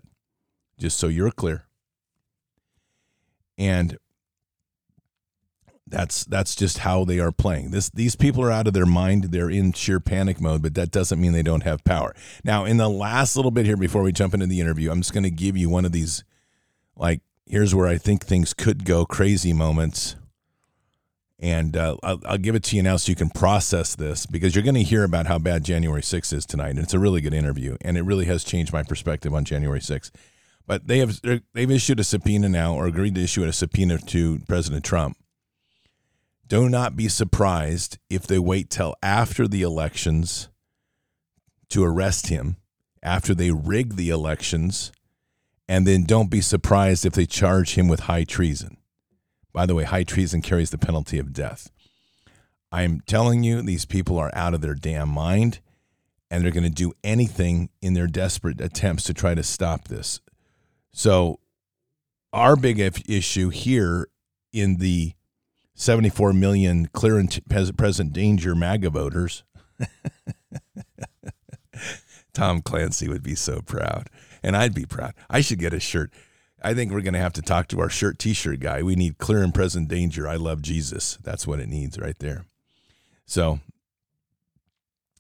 just 0.78 0.98
so 0.98 1.08
you're 1.08 1.32
clear. 1.32 1.66
And 3.58 3.98
that's 5.90 6.26
that's 6.26 6.56
just 6.56 6.80
how 6.80 7.04
they 7.04 7.20
are 7.20 7.32
playing. 7.32 7.72
This 7.72 7.90
these 7.90 8.16
people 8.16 8.44
are 8.44 8.52
out 8.52 8.68
of 8.68 8.74
their 8.74 8.86
mind. 8.86 9.26
They're 9.26 9.50
in 9.50 9.74
sheer 9.74 10.00
panic 10.00 10.40
mode, 10.40 10.62
but 10.62 10.76
that 10.76 10.92
doesn't 10.92 11.20
mean 11.20 11.34
they 11.34 11.44
don't 11.44 11.64
have 11.64 11.84
power. 11.84 12.16
Now, 12.44 12.66
in 12.66 12.78
the 12.78 12.90
last 12.90 13.36
little 13.36 13.52
bit 13.52 13.66
here 13.66 13.78
before 13.78 14.04
we 14.04 14.12
jump 14.12 14.34
into 14.34 14.48
the 14.48 14.62
interview, 14.62 14.92
I'm 14.92 15.02
just 15.02 15.14
going 15.14 15.24
to 15.24 15.32
give 15.32 15.58
you 15.58 15.70
one 15.70 15.86
of 15.86 15.92
these 15.92 16.24
like 16.96 17.22
here's 17.46 17.74
where 17.74 17.88
I 17.88 17.98
think 17.98 18.24
things 18.24 18.54
could 18.54 18.86
go 18.86 19.06
crazy 19.06 19.54
moments. 19.54 20.16
And 21.42 21.78
uh, 21.78 21.96
I'll, 22.04 22.20
I'll, 22.26 22.38
give 22.38 22.56
it 22.56 22.64
to 22.66 22.76
you 22.76 22.84
now 22.84 22.98
so 22.98 23.10
you 23.10 23.16
can 23.16 23.30
process 23.30 23.96
this 23.96 24.26
because 24.26 24.56
you're 24.56 24.64
going 24.64 24.76
to 24.76 24.84
hear 24.84 25.06
about 25.06 25.26
how 25.26 25.40
bad 25.40 25.64
January 25.64 26.02
6th 26.02 26.34
is 26.34 26.46
tonight. 26.46 26.72
And 26.72 26.80
it's 26.80 26.94
a 26.94 27.00
really 27.00 27.22
good 27.22 27.34
interview. 27.34 27.78
And 27.80 27.98
it 27.98 28.02
really 28.02 28.26
has 28.26 28.44
changed 28.44 28.74
my 28.74 28.84
perspective 28.84 29.34
on 29.34 29.46
January 29.46 29.80
6th. 29.80 30.12
But 30.68 30.86
they 30.86 31.00
have 31.00 31.20
they've 31.54 31.72
issued 31.72 32.00
a 32.00 32.04
subpoena 32.04 32.48
now 32.48 32.76
or 32.76 32.86
agreed 32.86 33.16
to 33.16 33.24
issue 33.24 33.44
a 33.44 33.52
subpoena 33.52 33.98
to 33.98 34.40
President 34.48 34.86
Trump. 34.86 35.18
Do 36.50 36.68
not 36.68 36.96
be 36.96 37.08
surprised 37.08 38.00
if 38.10 38.28
they 38.28 38.40
wait 38.40 38.70
till 38.70 38.96
after 39.02 39.48
the 39.48 39.62
elections 39.62 40.50
to 41.70 41.84
arrest 41.84 42.28
him, 42.28 42.58
after 43.02 43.34
they 43.34 43.52
rig 43.52 43.96
the 43.96 44.10
elections 44.10 44.92
and 45.70 45.86
then 45.86 46.04
don't 46.04 46.32
be 46.32 46.42
surprised 46.42 47.06
if 47.06 47.14
they 47.14 47.28
charge 47.28 47.76
him 47.76 47.88
with 47.88 48.02
high 48.02 48.24
treason. 48.24 48.78
By 49.54 49.68
the 49.68 49.76
way, 49.76 49.84
high 49.84 50.04
treason 50.04 50.42
carries 50.42 50.72
the 50.72 50.80
penalty 50.80 51.20
of 51.20 51.32
death. 51.32 51.70
I'm 52.72 53.02
telling 53.02 53.44
you, 53.44 53.62
these 53.62 53.86
people 53.86 54.18
are 54.18 54.32
out 54.34 54.56
of 54.56 54.62
their 54.62 54.74
damn 54.74 55.10
mind, 55.10 55.60
and 56.32 56.44
they're 56.44 56.52
going 56.52 56.64
to 56.64 56.72
do 56.72 56.94
anything 57.04 57.70
in 57.84 57.94
their 57.94 58.08
desperate 58.08 58.60
attempts 58.60 59.04
to 59.04 59.14
try 59.14 59.36
to 59.36 59.44
stop 59.44 59.88
this. 59.88 60.22
So, 60.92 61.40
our 62.34 62.56
big 62.56 62.80
issue 62.80 63.50
here 63.50 64.08
in 64.52 64.78
the 64.78 65.14
74 65.80 66.34
million 66.34 66.88
clear 66.88 67.18
and 67.18 67.42
present 67.78 68.12
danger 68.12 68.54
MAGA 68.54 68.90
voters, 68.90 69.44
Tom 72.34 72.62
Clancy 72.62 73.08
would 73.08 73.24
be 73.24 73.34
so 73.34 73.62
proud 73.62 74.10
and 74.44 74.58
I'd 74.58 74.76
be 74.76 74.86
proud. 74.86 75.14
I 75.30 75.40
should 75.40 75.60
get 75.60 75.74
a 75.74 75.80
shirt. 75.80 76.12
I 76.62 76.74
think 76.74 76.92
we're 76.92 77.00
going 77.00 77.14
to 77.14 77.22
have 77.22 77.32
to 77.34 77.42
talk 77.42 77.70
to 77.70 77.80
our 77.80 77.90
shirt 77.90 78.20
t-shirt 78.20 78.60
guy. 78.60 78.84
We 78.84 78.98
need 78.98 79.20
clear 79.20 79.42
and 79.42 79.54
present 79.54 79.88
danger. 79.88 80.28
I 80.28 80.36
love 80.36 80.62
Jesus. 80.62 81.18
That's 81.24 81.48
what 81.48 81.62
it 81.62 81.70
needs 81.70 81.98
right 81.98 82.20
there. 82.20 82.44
So 83.26 83.62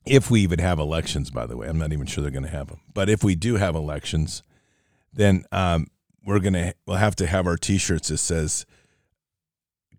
if 0.06 0.30
we 0.30 0.42
even 0.42 0.60
have 0.60 0.78
elections, 0.78 1.32
by 1.32 1.46
the 1.46 1.56
way, 1.56 1.70
I'm 1.70 1.80
not 1.80 1.94
even 1.94 2.06
sure 2.06 2.22
they're 2.22 2.32
going 2.32 2.44
to 2.44 2.50
have 2.50 2.68
them. 2.68 2.82
But 2.94 3.08
if 3.08 3.24
we 3.24 3.36
do 3.36 3.56
have 3.56 3.75
elections, 3.75 4.44
then 5.13 5.46
um, 5.54 5.88
we're 6.25 6.39
going 6.39 6.54
to 6.54 6.74
we'll 6.86 6.98
have 6.98 7.16
to 7.16 7.28
have 7.28 7.48
our 7.48 7.56
t-shirts 7.56 8.10
that 8.10 8.18
says 8.18 8.66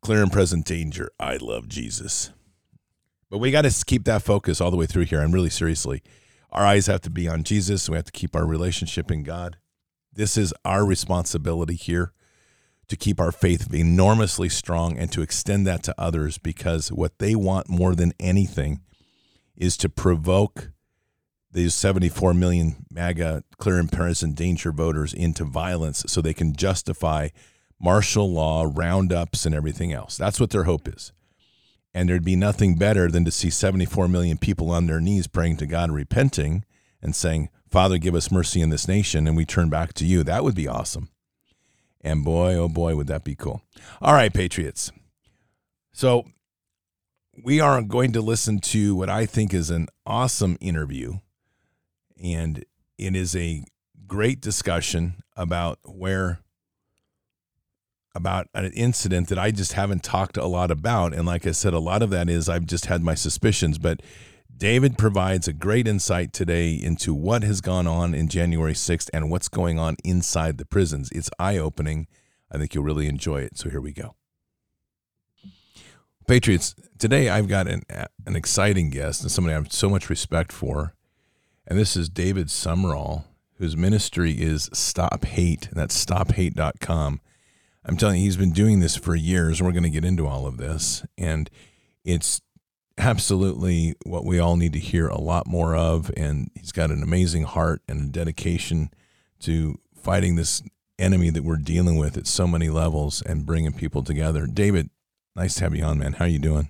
clear 0.03 0.23
and 0.23 0.33
present 0.33 0.67
danger. 0.67 1.11
I 1.19 1.37
love 1.37 1.69
Jesus. 1.69 2.31
But 3.29 3.39
we 3.39 3.51
got 3.51 3.63
to 3.63 3.85
keep 3.85 4.05
that 4.05 4.23
focus 4.23 4.61
all 4.61 4.71
the 4.71 4.77
way 4.77 4.87
through 4.87 5.05
here. 5.05 5.21
And 5.21 5.33
really 5.33 5.51
seriously, 5.51 6.03
our 6.51 6.67
eyes 6.67 6.87
have 6.87 7.01
to 7.03 7.11
be 7.11 7.29
on 7.29 7.45
Jesus. 7.45 7.89
We 7.89 7.97
have 7.97 8.07
to 8.07 8.13
keep 8.13 8.35
our 8.35 8.47
relationship 8.47 9.11
in 9.11 9.23
God. 9.23 9.59
This 10.13 10.37
is 10.37 10.53
our 10.65 10.85
responsibility 10.85 11.77
here 11.77 12.13
to 12.89 12.97
keep 12.97 13.21
our 13.21 13.31
faith 13.31 13.73
enormously 13.73 14.49
strong 14.49 14.99
and 14.99 15.13
to 15.13 15.23
extend 15.23 15.65
that 15.67 15.85
to 15.85 15.95
others 15.97 16.39
because 16.39 16.91
what 16.91 17.21
they 17.21 17.37
want 17.37 17.69
more 17.69 17.95
than 17.95 18.13
anything 18.19 18.81
is 19.57 19.77
to 19.77 19.89
provoke 19.89 20.73
these 21.53 21.75
74 21.75 22.35
million 22.35 22.85
MAGA 22.91 23.45
clear 23.59 23.79
and 23.79 23.91
present 23.91 24.35
danger 24.35 24.73
voters 24.73 25.15
into 25.15 25.45
violence 25.45 26.05
so 26.09 26.21
they 26.21 26.35
can 26.35 26.55
justify 26.55 27.29
martial 27.81 28.31
law, 28.31 28.71
roundups, 28.73 29.47
and 29.47 29.55
everything 29.55 29.93
else. 29.93 30.17
That's 30.17 30.39
what 30.39 30.51
their 30.51 30.65
hope 30.65 30.87
is. 30.87 31.13
And 31.93 32.09
there'd 32.09 32.25
be 32.25 32.37
nothing 32.37 32.77
better 32.77 33.11
than 33.11 33.25
to 33.25 33.31
see 33.31 33.51
74 33.51 34.07
million 34.07 34.39
people 34.39 34.71
on 34.71 34.87
their 34.87 35.01
knees 35.01 35.27
praying 35.27 35.57
to 35.57 35.67
God, 35.67 35.91
repenting, 35.91 36.65
and 37.03 37.17
saying, 37.17 37.49
Father, 37.69 37.99
give 37.99 38.15
us 38.15 38.31
mercy 38.31 38.61
in 38.61 38.71
this 38.71 38.87
nation, 38.87 39.27
and 39.27 39.37
we 39.37 39.45
turn 39.45 39.69
back 39.69 39.93
to 39.95 40.05
you. 40.05 40.23
That 40.23 40.45
would 40.45 40.55
be 40.55 40.69
awesome. 40.69 41.09
And 42.01 42.25
boy, 42.25 42.55
oh 42.55 42.69
boy, 42.69 42.97
would 42.97 43.07
that 43.09 43.25
be 43.25 43.35
cool. 43.35 43.63
All 44.01 44.15
right, 44.15 44.33
Patriots. 44.33 44.93
So 45.93 46.25
we 47.43 47.61
are 47.61 47.83
going 47.83 48.13
to 48.13 48.21
listen 48.21 48.61
to 48.61 48.95
what 48.95 49.11
I 49.11 49.27
think 49.27 49.53
is 49.53 49.71
an 49.71 49.89
awesome 50.07 50.57
interview. 50.61 51.19
And 52.23 52.65
it 52.99 53.17
is 53.17 53.35
a 53.35 53.65
great 54.07 54.41
discussion 54.41 55.23
about 55.37 55.79
where 55.85 56.41
about 58.15 58.49
an 58.55 58.73
incident 58.73 59.29
that 59.29 59.39
I 59.39 59.51
just 59.51 59.75
haven't 59.75 60.03
talked 60.03 60.37
a 60.37 60.47
lot 60.47 60.71
about. 60.71 61.15
And 61.15 61.27
like 61.27 61.47
I 61.47 61.53
said, 61.53 61.75
a 61.75 61.79
lot 61.79 62.03
of 62.03 62.11
that 62.11 62.29
is 62.29 62.49
I've 62.49 62.67
just 62.67 62.87
had 62.87 63.03
my 63.03 63.15
suspicions. 63.15 63.79
But 63.79 64.03
David 64.57 64.99
provides 64.99 65.49
a 65.49 65.53
great 65.53 65.87
insight 65.87 66.33
today 66.33 66.75
into 66.75 67.15
what 67.15 67.43
has 67.43 67.61
gone 67.61 67.87
on 67.87 68.15
in 68.15 68.29
January 68.29 68.75
6th 68.75 69.09
and 69.15 69.31
what's 69.31 69.49
going 69.49 69.79
on 69.79 69.97
inside 70.05 70.59
the 70.59 70.67
prisons. 70.67 71.11
It's 71.13 71.31
eye 71.39 71.57
opening. 71.57 72.09
I 72.51 72.59
think 72.59 72.75
you'll 72.75 72.85
really 72.85 73.07
enjoy 73.07 73.43
it. 73.43 73.57
So 73.57 73.71
here 73.71 73.81
we 73.81 73.93
go. 73.93 74.17
Patriots, 76.27 76.75
today 76.99 77.29
I've 77.29 77.49
got 77.49 77.69
an, 77.69 77.83
an 78.27 78.37
exciting 78.37 78.91
guest 78.91 79.23
and 79.23 79.31
somebody 79.31 79.55
I 79.55 79.57
have 79.59 79.73
so 79.73 79.89
much 79.89 80.11
respect 80.11 80.53
for. 80.53 80.95
And 81.67 81.79
this 81.79 81.97
is 81.97 82.09
David 82.09 82.49
Sumrall, 82.49 83.25
whose 83.55 83.77
ministry 83.77 84.33
is 84.33 84.69
Stop 84.73 85.25
Hate. 85.25 85.69
And 85.69 85.77
that's 85.77 86.05
stophate.com. 86.05 87.21
I'm 87.85 87.97
telling 87.97 88.19
you, 88.19 88.25
he's 88.25 88.37
been 88.37 88.53
doing 88.53 88.81
this 88.81 88.97
for 88.97 89.15
years, 89.15 89.63
we're 89.63 89.73
going 89.73 89.85
to 89.85 89.91
get 89.91 90.05
into 90.05 90.27
all 90.27 90.47
of 90.47 90.59
this. 90.59 91.05
And 91.17 91.49
it's 92.05 92.41
absolutely 92.99 93.95
what 94.05 94.25
we 94.25 94.39
all 94.39 94.57
need 94.57 94.73
to 94.75 94.79
hear 94.79 95.09
a 95.09 95.21
lot 95.21 95.47
more 95.47 95.75
of. 95.75 96.11
And 96.17 96.51
he's 96.55 96.73
got 96.73 96.91
an 96.91 97.03
amazing 97.03 97.45
heart 97.45 97.83
and 97.89 98.09
a 98.09 98.13
dedication 98.13 98.91
to 99.41 99.79
fighting 99.95 100.37
this 100.37 100.63
enemy 100.99 101.31
that 101.31 101.45
we're 101.45 101.57
dealing 101.57 101.97
with 101.97 102.19
at 102.19 102.27
so 102.27 102.47
many 102.47 102.69
levels 102.69 103.23
and 103.23 103.47
bringing 103.47 103.73
people 103.73 104.03
together. 104.03 104.47
David, 104.47 104.91
nice 105.35 105.55
to 105.55 105.65
have 105.65 105.75
you 105.75 105.83
on, 105.83 105.99
man. 105.99 106.15
How 106.15 106.27
are 106.27 106.29
you 106.29 106.39
doing? 106.39 106.69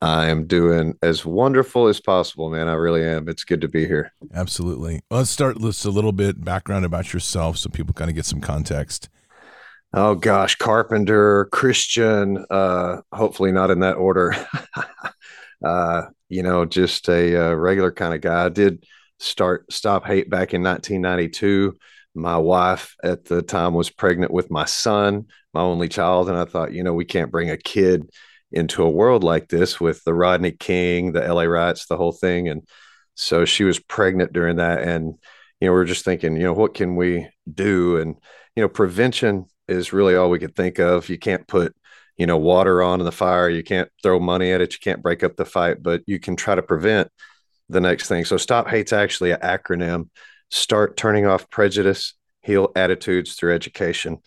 I 0.00 0.28
am 0.28 0.46
doing 0.46 0.96
as 1.02 1.26
wonderful 1.26 1.88
as 1.88 1.98
possible, 1.98 2.50
man. 2.50 2.68
I 2.68 2.74
really 2.74 3.04
am. 3.04 3.28
It's 3.28 3.42
good 3.42 3.60
to 3.62 3.68
be 3.68 3.84
here. 3.84 4.12
Absolutely. 4.32 5.00
Well, 5.10 5.18
let's 5.18 5.30
start 5.30 5.60
with 5.60 5.84
a 5.84 5.90
little 5.90 6.12
bit 6.12 6.44
background 6.44 6.84
about 6.84 7.12
yourself 7.12 7.58
so 7.58 7.68
people 7.68 7.94
kind 7.94 8.08
of 8.08 8.14
get 8.14 8.24
some 8.24 8.40
context 8.40 9.08
oh 9.92 10.14
gosh, 10.14 10.56
Carpenter, 10.56 11.46
Christian, 11.46 12.44
uh, 12.50 13.00
hopefully 13.12 13.52
not 13.52 13.70
in 13.70 13.80
that 13.80 13.96
order. 13.96 14.34
uh, 15.64 16.02
you 16.28 16.42
know, 16.42 16.64
just 16.64 17.08
a, 17.08 17.32
a 17.34 17.50
uh, 17.50 17.54
regular 17.54 17.92
kind 17.92 18.14
of 18.14 18.20
guy. 18.20 18.46
I 18.46 18.48
did 18.48 18.84
start 19.18 19.72
Stop 19.72 20.06
Hate 20.06 20.30
back 20.30 20.54
in 20.54 20.62
1992. 20.62 21.76
My 22.14 22.36
wife 22.36 22.96
at 23.02 23.24
the 23.24 23.42
time 23.42 23.74
was 23.74 23.90
pregnant 23.90 24.32
with 24.32 24.50
my 24.50 24.64
son, 24.64 25.26
my 25.54 25.60
only 25.60 25.88
child. 25.88 26.28
And 26.28 26.38
I 26.38 26.44
thought, 26.44 26.72
you 26.72 26.82
know, 26.82 26.94
we 26.94 27.04
can't 27.04 27.30
bring 27.30 27.50
a 27.50 27.56
kid 27.56 28.08
into 28.50 28.82
a 28.82 28.90
world 28.90 29.24
like 29.24 29.48
this 29.48 29.80
with 29.80 30.02
the 30.04 30.14
Rodney 30.14 30.52
King, 30.52 31.12
the 31.12 31.20
LA 31.20 31.42
riots, 31.42 31.86
the 31.86 31.96
whole 31.96 32.12
thing. 32.12 32.48
And 32.48 32.66
so 33.14 33.44
she 33.44 33.64
was 33.64 33.78
pregnant 33.78 34.32
during 34.32 34.56
that. 34.56 34.82
And, 34.82 35.14
you 35.60 35.68
know, 35.68 35.72
we 35.72 35.80
are 35.80 35.84
just 35.84 36.04
thinking, 36.04 36.36
you 36.36 36.44
know, 36.44 36.52
what 36.52 36.74
can 36.74 36.96
we 36.96 37.28
do? 37.52 37.98
And, 37.98 38.16
you 38.56 38.62
know, 38.62 38.68
prevention 38.68 39.46
is 39.68 39.92
really 39.92 40.16
all 40.16 40.30
we 40.30 40.38
could 40.38 40.56
think 40.56 40.78
of. 40.78 41.08
You 41.08 41.18
can't 41.18 41.46
put, 41.46 41.74
you 42.16 42.26
know, 42.26 42.36
water 42.36 42.82
on 42.82 42.98
the 43.00 43.12
fire. 43.12 43.48
You 43.48 43.62
can't 43.62 43.90
throw 44.02 44.18
money 44.18 44.52
at 44.52 44.60
it. 44.60 44.72
You 44.72 44.78
can't 44.80 45.02
break 45.02 45.22
up 45.22 45.36
the 45.36 45.44
fight, 45.44 45.82
but 45.82 46.02
you 46.06 46.18
can 46.18 46.36
try 46.36 46.54
to 46.54 46.62
prevent 46.62 47.10
the 47.68 47.80
next 47.80 48.08
thing. 48.08 48.24
So 48.24 48.36
Stop 48.36 48.68
Hate's 48.68 48.92
actually 48.92 49.30
an 49.32 49.40
acronym. 49.40 50.08
Start 50.50 50.96
turning 50.96 51.26
off 51.26 51.50
prejudice, 51.50 52.14
heal 52.42 52.72
attitudes 52.74 53.34
through 53.34 53.54
education. 53.54 54.18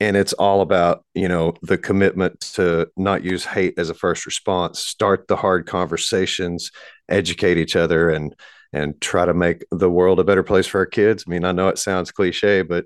And 0.00 0.16
it's 0.16 0.32
all 0.32 0.60
about, 0.60 1.04
you 1.14 1.28
know, 1.28 1.54
the 1.62 1.76
commitment 1.76 2.40
to 2.54 2.88
not 2.96 3.24
use 3.24 3.44
hate 3.44 3.74
as 3.78 3.90
a 3.90 3.94
first 3.94 4.26
response, 4.26 4.78
start 4.78 5.26
the 5.26 5.36
hard 5.36 5.66
conversations, 5.66 6.70
educate 7.08 7.58
each 7.58 7.76
other 7.76 8.10
and 8.10 8.34
and 8.72 9.00
try 9.00 9.24
to 9.24 9.34
make 9.34 9.64
the 9.70 9.90
world 9.90 10.20
a 10.20 10.24
better 10.24 10.42
place 10.42 10.66
for 10.66 10.78
our 10.78 10.86
kids. 10.86 11.24
I 11.26 11.30
mean, 11.30 11.44
I 11.44 11.52
know 11.52 11.68
it 11.68 11.78
sounds 11.78 12.10
cliche, 12.10 12.62
but 12.62 12.84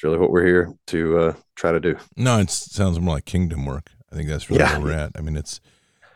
it's 0.00 0.04
really 0.04 0.18
what 0.18 0.30
we're 0.30 0.46
here 0.46 0.72
to 0.86 1.18
uh, 1.18 1.34
try 1.56 1.72
to 1.72 1.78
do. 1.78 1.94
No, 2.16 2.38
it 2.38 2.48
sounds 2.48 2.98
more 2.98 3.16
like 3.16 3.26
kingdom 3.26 3.66
work. 3.66 3.90
I 4.10 4.16
think 4.16 4.30
that's 4.30 4.48
really 4.48 4.62
yeah. 4.62 4.78
where 4.78 4.86
we're 4.86 4.98
at. 4.98 5.12
I 5.14 5.20
mean, 5.20 5.36
it's. 5.36 5.60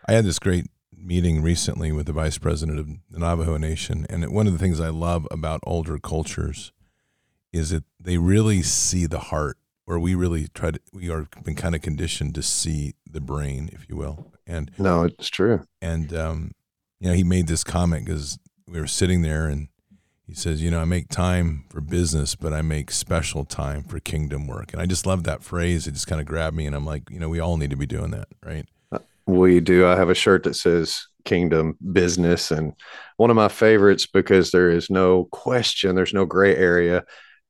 I 0.09 0.12
had 0.14 0.25
this 0.25 0.38
great 0.38 0.71
meeting 0.97 1.43
recently 1.43 1.93
with 1.93 2.07
the 2.07 2.14
vice 2.14 2.38
president 2.38 2.79
of 2.79 2.88
the 3.11 3.19
Navajo 3.19 3.59
Nation, 3.59 4.07
and 4.09 4.26
one 4.33 4.47
of 4.47 4.55
the 4.55 4.59
things 4.59 4.81
I 4.81 4.88
love 4.88 5.29
about 5.31 5.61
older 5.64 5.99
cultures 5.99 6.73
is 7.53 7.71
that 7.71 7.85
they 8.00 8.17
really 8.17 8.62
see 8.62 9.05
the 9.05 9.19
heart, 9.19 9.59
where 9.85 9.99
we 9.99 10.14
really 10.14 10.49
try 10.55 10.71
to. 10.71 10.81
We 10.95 11.11
are 11.11 11.26
been 11.45 11.55
kind 11.55 11.75
of 11.75 11.83
conditioned 11.83 12.35
to 12.37 12.43
see 12.43 12.95
the 13.07 13.21
brain, 13.21 13.69
if 13.71 13.87
you 13.87 13.97
will. 13.97 14.33
And 14.47 14.71
no, 14.79 15.03
it's 15.03 15.29
true. 15.29 15.61
And 15.83 16.11
um, 16.14 16.53
you 17.00 17.09
know, 17.09 17.14
he 17.14 17.23
made 17.23 17.49
this 17.49 17.64
comment 17.64 18.07
because 18.07 18.38
we 18.67 18.81
were 18.81 18.87
sitting 18.87 19.21
there 19.21 19.47
and 19.47 19.69
he 20.26 20.35
says, 20.35 20.62
you 20.62 20.71
know, 20.71 20.81
I 20.81 20.85
make 20.85 21.09
time 21.09 21.64
for 21.69 21.81
business, 21.81 22.35
but 22.35 22.52
I 22.52 22.62
make 22.62 22.90
special 22.90 23.45
time 23.45 23.83
for 23.83 24.00
kingdom 24.00 24.47
work. 24.47 24.73
And 24.73 24.81
I 24.81 24.87
just 24.87 25.07
love 25.07 25.25
that 25.25 25.43
phrase. 25.43 25.87
It 25.87 25.93
just 25.93 26.07
kind 26.07 26.21
of 26.21 26.26
grabbed 26.26 26.57
me. 26.57 26.66
And 26.66 26.75
I'm 26.75 26.87
like, 26.87 27.11
you 27.11 27.19
know, 27.19 27.28
we 27.28 27.40
all 27.40 27.59
need 27.59 27.71
to 27.71 27.76
be 27.76 27.87
doing 27.87 28.11
that, 28.12 28.28
right? 28.43 28.66
Uh, 28.90 29.00
we 29.26 29.61
do. 29.61 29.87
I 29.87 29.97
have 29.97 30.09
a 30.09 30.14
shirt 30.14 30.45
that 30.45 30.54
says 30.54 31.07
kingdom 31.26 31.76
business. 31.93 32.50
And 32.50 32.73
one 33.19 33.28
of 33.28 33.37
my 33.37 33.49
favorites 33.49 34.07
because 34.07 34.50
there 34.50 34.71
is 34.71 34.88
no 34.88 35.25
question, 35.26 35.95
there's 35.95 36.14
no 36.14 36.25
gray 36.25 36.57
area. 36.57 37.04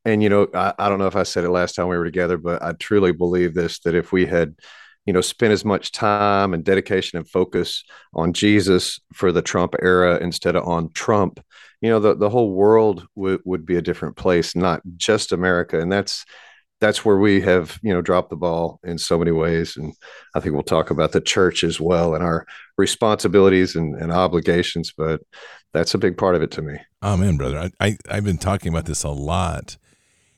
and 0.05 0.21
you 0.21 0.29
know, 0.29 0.49
I, 0.53 0.75
I 0.79 0.89
don't 0.89 0.99
know 0.99 1.07
if 1.07 1.17
I 1.17 1.23
said 1.23 1.45
it 1.45 1.51
last 1.51 1.75
time 1.77 1.89
we 1.89 1.97
were 1.97 2.05
together, 2.05 2.39
but 2.39 2.61
I 2.63 2.73
truly 2.73 3.13
believe 3.13 3.55
this 3.55 3.79
that 3.81 3.95
if 3.95 4.13
we 4.13 4.27
had, 4.27 4.57
you 5.07 5.13
know, 5.13 5.21
spend 5.21 5.53
as 5.53 5.65
much 5.65 5.93
time 5.93 6.55
and 6.55 6.65
dedication 6.65 7.19
and 7.19 7.29
focus 7.29 7.85
on 8.15 8.33
Jesus 8.33 9.01
for 9.13 9.33
the 9.33 9.43
Trump 9.43 9.75
era 9.83 10.19
instead 10.21 10.57
of 10.57 10.67
on 10.67 10.91
Trump, 10.93 11.41
you 11.81 11.91
know, 11.91 12.01
the, 12.01 12.15
the 12.15 12.31
whole 12.31 12.53
world 12.53 13.07
would 13.15 13.41
would 13.45 13.67
be 13.67 13.77
a 13.77 13.83
different 13.83 14.17
place, 14.17 14.57
not 14.57 14.81
just 14.97 15.33
America. 15.33 15.79
And 15.81 15.93
that's 15.93 16.25
that's 16.81 17.05
where 17.05 17.19
we 17.19 17.41
have, 17.41 17.79
you 17.83 17.93
know, 17.95 18.03
dropped 18.03 18.31
the 18.31 18.37
ball 18.37 18.81
in 18.85 18.99
so 18.99 19.19
many 19.19 19.31
ways. 19.31 19.77
And 19.77 19.95
I 20.35 20.41
think 20.41 20.55
we'll 20.55 20.63
talk 20.63 20.91
about 20.91 21.13
the 21.13 21.21
church 21.21 21.65
as 21.65 21.81
well 21.81 22.15
and 22.15 22.23
our 22.23 22.47
responsibilities 22.77 23.77
and, 23.77 23.95
and 24.01 24.13
obligations, 24.13 24.93
but 24.97 25.21
that's 25.73 25.95
a 25.95 25.99
big 25.99 26.19
part 26.19 26.35
of 26.35 26.43
it 26.43 26.51
to 26.53 26.63
me. 26.63 26.79
Amen, 27.03 27.37
brother. 27.37 27.59
I, 27.59 27.87
I, 27.87 27.97
I've 28.11 28.25
been 28.25 28.39
talking 28.39 28.71
about 28.71 28.87
this 28.87 29.05
a 29.05 29.11
lot 29.11 29.77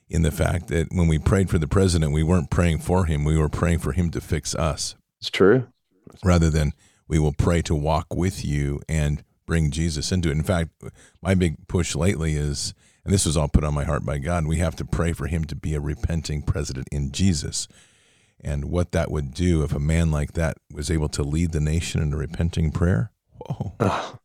in 0.09 0.23
the 0.23 0.31
fact 0.31 0.69
that 0.69 0.89
when 0.93 1.09
we 1.09 1.19
prayed 1.19 1.51
for 1.51 1.59
the 1.59 1.67
president, 1.67 2.13
we 2.13 2.23
weren't 2.23 2.51
praying 2.51 2.79
for 2.79 3.07
him. 3.07 3.25
We 3.25 3.39
were 3.39 3.49
praying 3.49 3.81
for 3.81 3.93
him 3.93 4.11
to 4.11 4.21
fix 4.21 4.55
us. 4.55 4.95
It's 5.21 5.31
true. 5.31 5.67
Rather 6.25 6.51
than 6.51 6.73
we 7.09 7.19
will 7.19 7.33
pray 7.33 7.63
to 7.63 7.75
walk 7.75 8.15
with 8.15 8.45
you 8.45 8.81
and 8.89 9.23
bring 9.47 9.71
Jesus 9.71 10.13
into 10.13 10.29
it. 10.29 10.37
In 10.37 10.43
fact, 10.43 10.71
my 11.23 11.35
big 11.35 11.69
push 11.69 11.95
lately 11.95 12.37
is, 12.37 12.75
and 13.05 13.13
this 13.13 13.27
was 13.27 13.37
all 13.37 13.49
put 13.49 13.65
on 13.65 13.75
my 13.75 13.85
heart 13.85 14.05
by 14.05 14.19
God, 14.19 14.47
we 14.47 14.59
have 14.59 14.77
to 14.77 14.85
pray 14.85 15.13
for 15.13 15.27
him 15.27 15.45
to 15.45 15.57
be 15.57 15.75
a 15.75 15.81
repenting 15.81 16.43
president 16.43 16.89
in 16.91 17.13
Jesus. 17.13 17.69
And 18.43 18.67
what 18.67 18.93
that 18.93 19.11
would 19.11 19.33
do 19.33 19.63
if 19.63 19.73
a 19.73 19.81
man 19.81 20.11
like 20.11 20.33
that 20.33 20.59
was 20.73 20.91
able 20.91 21.09
to 21.11 21.23
lead 21.23 21.53
the 21.53 21.61
nation 21.61 22.03
in 22.03 22.13
a 22.13 22.17
repenting 22.17 22.71
prayer. 22.71 23.11
Whoa. 23.39 23.75
Oh, 23.81 24.19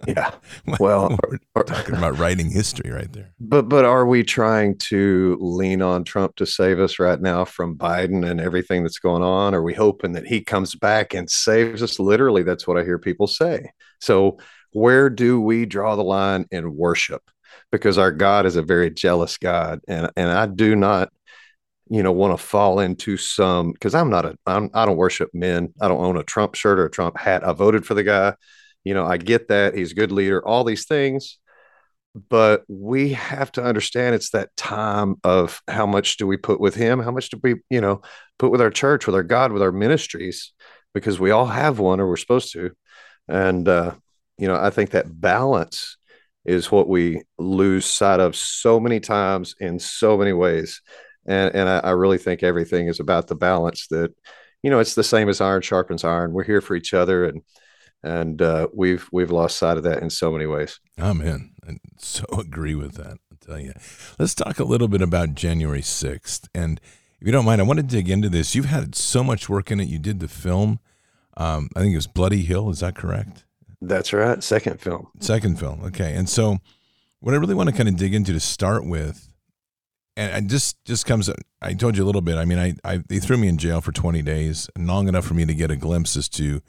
yeah. 0.06 0.32
Well, 0.78 1.16
we're 1.54 1.62
talking 1.62 1.94
about 1.94 2.18
writing 2.18 2.50
history 2.50 2.90
right 2.90 3.10
there. 3.12 3.32
But 3.40 3.68
but 3.68 3.84
are 3.84 4.06
we 4.06 4.22
trying 4.22 4.76
to 4.78 5.38
lean 5.40 5.80
on 5.80 6.04
Trump 6.04 6.36
to 6.36 6.46
save 6.46 6.80
us 6.80 6.98
right 6.98 7.20
now 7.20 7.44
from 7.44 7.78
Biden 7.78 8.28
and 8.28 8.40
everything 8.40 8.82
that's 8.82 8.98
going 8.98 9.22
on? 9.22 9.54
Are 9.54 9.62
we 9.62 9.74
hoping 9.74 10.12
that 10.12 10.26
he 10.26 10.42
comes 10.42 10.74
back 10.74 11.14
and 11.14 11.30
saves 11.30 11.82
us? 11.82 11.98
Literally, 11.98 12.42
that's 12.42 12.66
what 12.66 12.76
I 12.76 12.84
hear 12.84 12.98
people 12.98 13.26
say. 13.26 13.70
So 14.00 14.38
where 14.72 15.08
do 15.08 15.40
we 15.40 15.64
draw 15.64 15.96
the 15.96 16.04
line 16.04 16.46
in 16.50 16.76
worship? 16.76 17.22
Because 17.72 17.96
our 17.96 18.12
God 18.12 18.44
is 18.44 18.56
a 18.56 18.62
very 18.62 18.90
jealous 18.90 19.38
God, 19.38 19.80
and 19.88 20.10
and 20.16 20.30
I 20.30 20.46
do 20.46 20.76
not 20.76 21.10
you 21.88 22.02
know 22.02 22.12
want 22.12 22.38
to 22.38 22.44
fall 22.44 22.80
into 22.80 23.16
some 23.16 23.70
because 23.70 23.94
i'm 23.94 24.10
not 24.10 24.24
a 24.24 24.36
I'm, 24.44 24.70
i 24.74 24.84
don't 24.84 24.96
worship 24.96 25.30
men 25.32 25.72
i 25.80 25.86
don't 25.86 26.04
own 26.04 26.16
a 26.16 26.24
trump 26.24 26.56
shirt 26.56 26.80
or 26.80 26.86
a 26.86 26.90
trump 26.90 27.16
hat 27.16 27.46
i 27.46 27.52
voted 27.52 27.86
for 27.86 27.94
the 27.94 28.02
guy 28.02 28.34
you 28.86 28.94
know, 28.94 29.04
I 29.04 29.16
get 29.16 29.48
that 29.48 29.74
he's 29.74 29.90
a 29.90 29.96
good 29.96 30.12
leader, 30.12 30.46
all 30.46 30.62
these 30.62 30.86
things, 30.86 31.38
but 32.28 32.62
we 32.68 33.14
have 33.14 33.50
to 33.52 33.64
understand 33.64 34.14
it's 34.14 34.30
that 34.30 34.56
time 34.56 35.16
of 35.24 35.60
how 35.66 35.86
much 35.86 36.18
do 36.18 36.26
we 36.26 36.36
put 36.36 36.60
with 36.60 36.76
him, 36.76 37.00
how 37.00 37.10
much 37.10 37.30
do 37.30 37.40
we, 37.42 37.56
you 37.68 37.80
know, 37.80 38.00
put 38.38 38.52
with 38.52 38.60
our 38.60 38.70
church, 38.70 39.04
with 39.04 39.16
our 39.16 39.24
God, 39.24 39.50
with 39.50 39.60
our 39.60 39.72
ministries, 39.72 40.52
because 40.94 41.18
we 41.18 41.32
all 41.32 41.46
have 41.46 41.80
one 41.80 41.98
or 41.98 42.06
we're 42.06 42.16
supposed 42.16 42.52
to. 42.52 42.70
And 43.26 43.68
uh, 43.68 43.96
you 44.38 44.46
know, 44.46 44.54
I 44.54 44.70
think 44.70 44.90
that 44.90 45.20
balance 45.20 45.96
is 46.44 46.70
what 46.70 46.88
we 46.88 47.22
lose 47.38 47.86
sight 47.86 48.20
of 48.20 48.36
so 48.36 48.78
many 48.78 49.00
times 49.00 49.56
in 49.58 49.80
so 49.80 50.16
many 50.16 50.32
ways. 50.32 50.80
And 51.26 51.52
and 51.56 51.68
I, 51.68 51.78
I 51.78 51.90
really 51.90 52.18
think 52.18 52.44
everything 52.44 52.86
is 52.86 53.00
about 53.00 53.26
the 53.26 53.34
balance 53.34 53.88
that, 53.88 54.14
you 54.62 54.70
know, 54.70 54.78
it's 54.78 54.94
the 54.94 55.02
same 55.02 55.28
as 55.28 55.40
iron 55.40 55.62
sharpens 55.62 56.04
iron. 56.04 56.30
We're 56.30 56.44
here 56.44 56.60
for 56.60 56.76
each 56.76 56.94
other 56.94 57.24
and 57.24 57.42
and 58.06 58.40
uh, 58.40 58.68
we've 58.72 59.08
we've 59.10 59.32
lost 59.32 59.58
sight 59.58 59.76
of 59.76 59.82
that 59.82 60.00
in 60.00 60.10
so 60.10 60.30
many 60.30 60.46
ways. 60.46 60.78
Amen. 60.98 61.52
I 61.68 61.78
so 61.98 62.24
agree 62.38 62.74
with 62.74 62.94
that. 62.94 63.18
I 63.32 63.36
tell 63.44 63.60
you. 63.60 63.72
Let's 64.18 64.34
talk 64.34 64.60
a 64.60 64.64
little 64.64 64.88
bit 64.88 65.02
about 65.02 65.34
January 65.34 65.82
sixth, 65.82 66.48
and 66.54 66.80
if 67.20 67.26
you 67.26 67.32
don't 67.32 67.44
mind, 67.44 67.60
I 67.60 67.64
want 67.64 67.78
to 67.78 67.82
dig 67.82 68.08
into 68.08 68.28
this. 68.28 68.54
You've 68.54 68.66
had 68.66 68.94
so 68.94 69.24
much 69.24 69.48
work 69.48 69.70
in 69.70 69.80
it. 69.80 69.88
You 69.88 69.98
did 69.98 70.20
the 70.20 70.28
film. 70.28 70.78
Um, 71.36 71.68
I 71.74 71.80
think 71.80 71.92
it 71.92 71.96
was 71.96 72.06
Bloody 72.06 72.42
Hill. 72.42 72.70
Is 72.70 72.80
that 72.80 72.94
correct? 72.94 73.44
That's 73.82 74.12
right. 74.12 74.42
Second 74.42 74.80
film. 74.80 75.08
Second 75.20 75.58
film. 75.58 75.82
Okay. 75.84 76.14
And 76.14 76.28
so, 76.28 76.58
what 77.20 77.34
I 77.34 77.38
really 77.38 77.54
want 77.54 77.68
to 77.68 77.74
kind 77.74 77.88
of 77.88 77.96
dig 77.96 78.14
into 78.14 78.32
to 78.32 78.40
start 78.40 78.86
with, 78.86 79.28
and, 80.16 80.48
just 80.48 80.82
just 80.84 81.06
comes. 81.06 81.28
I 81.60 81.74
told 81.74 81.96
you 81.96 82.04
a 82.04 82.06
little 82.06 82.22
bit. 82.22 82.36
I 82.36 82.44
mean, 82.44 82.58
I, 82.58 82.74
I 82.84 83.02
they 83.08 83.18
threw 83.18 83.36
me 83.36 83.48
in 83.48 83.58
jail 83.58 83.80
for 83.80 83.90
20 83.90 84.22
days, 84.22 84.70
long 84.78 85.08
enough 85.08 85.26
for 85.26 85.34
me 85.34 85.44
to 85.44 85.54
get 85.54 85.72
a 85.72 85.76
glimpse 85.76 86.16
as 86.16 86.28
to 86.30 86.62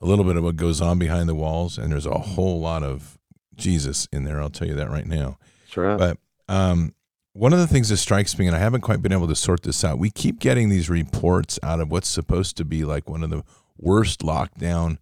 a 0.00 0.06
little 0.06 0.24
bit 0.24 0.36
of 0.36 0.44
what 0.44 0.56
goes 0.56 0.80
on 0.80 0.98
behind 0.98 1.28
the 1.28 1.34
walls, 1.34 1.78
and 1.78 1.92
there's 1.92 2.06
a 2.06 2.18
whole 2.18 2.60
lot 2.60 2.82
of 2.82 3.18
Jesus 3.56 4.08
in 4.12 4.24
there. 4.24 4.40
I'll 4.40 4.50
tell 4.50 4.68
you 4.68 4.74
that 4.74 4.90
right 4.90 5.06
now. 5.06 5.38
That's 5.64 5.76
right. 5.76 5.98
But 5.98 6.18
um, 6.48 6.94
one 7.32 7.52
of 7.52 7.58
the 7.58 7.66
things 7.66 7.90
that 7.90 7.98
strikes 7.98 8.38
me, 8.38 8.46
and 8.46 8.56
I 8.56 8.58
haven't 8.58 8.80
quite 8.80 9.02
been 9.02 9.12
able 9.12 9.28
to 9.28 9.36
sort 9.36 9.62
this 9.62 9.84
out, 9.84 9.98
we 9.98 10.10
keep 10.10 10.40
getting 10.40 10.68
these 10.68 10.90
reports 10.90 11.58
out 11.62 11.80
of 11.80 11.90
what's 11.90 12.08
supposed 12.08 12.56
to 12.56 12.64
be 12.64 12.84
like 12.84 13.08
one 13.08 13.22
of 13.22 13.30
the 13.30 13.44
worst 13.78 14.20
lockdown. 14.20 14.98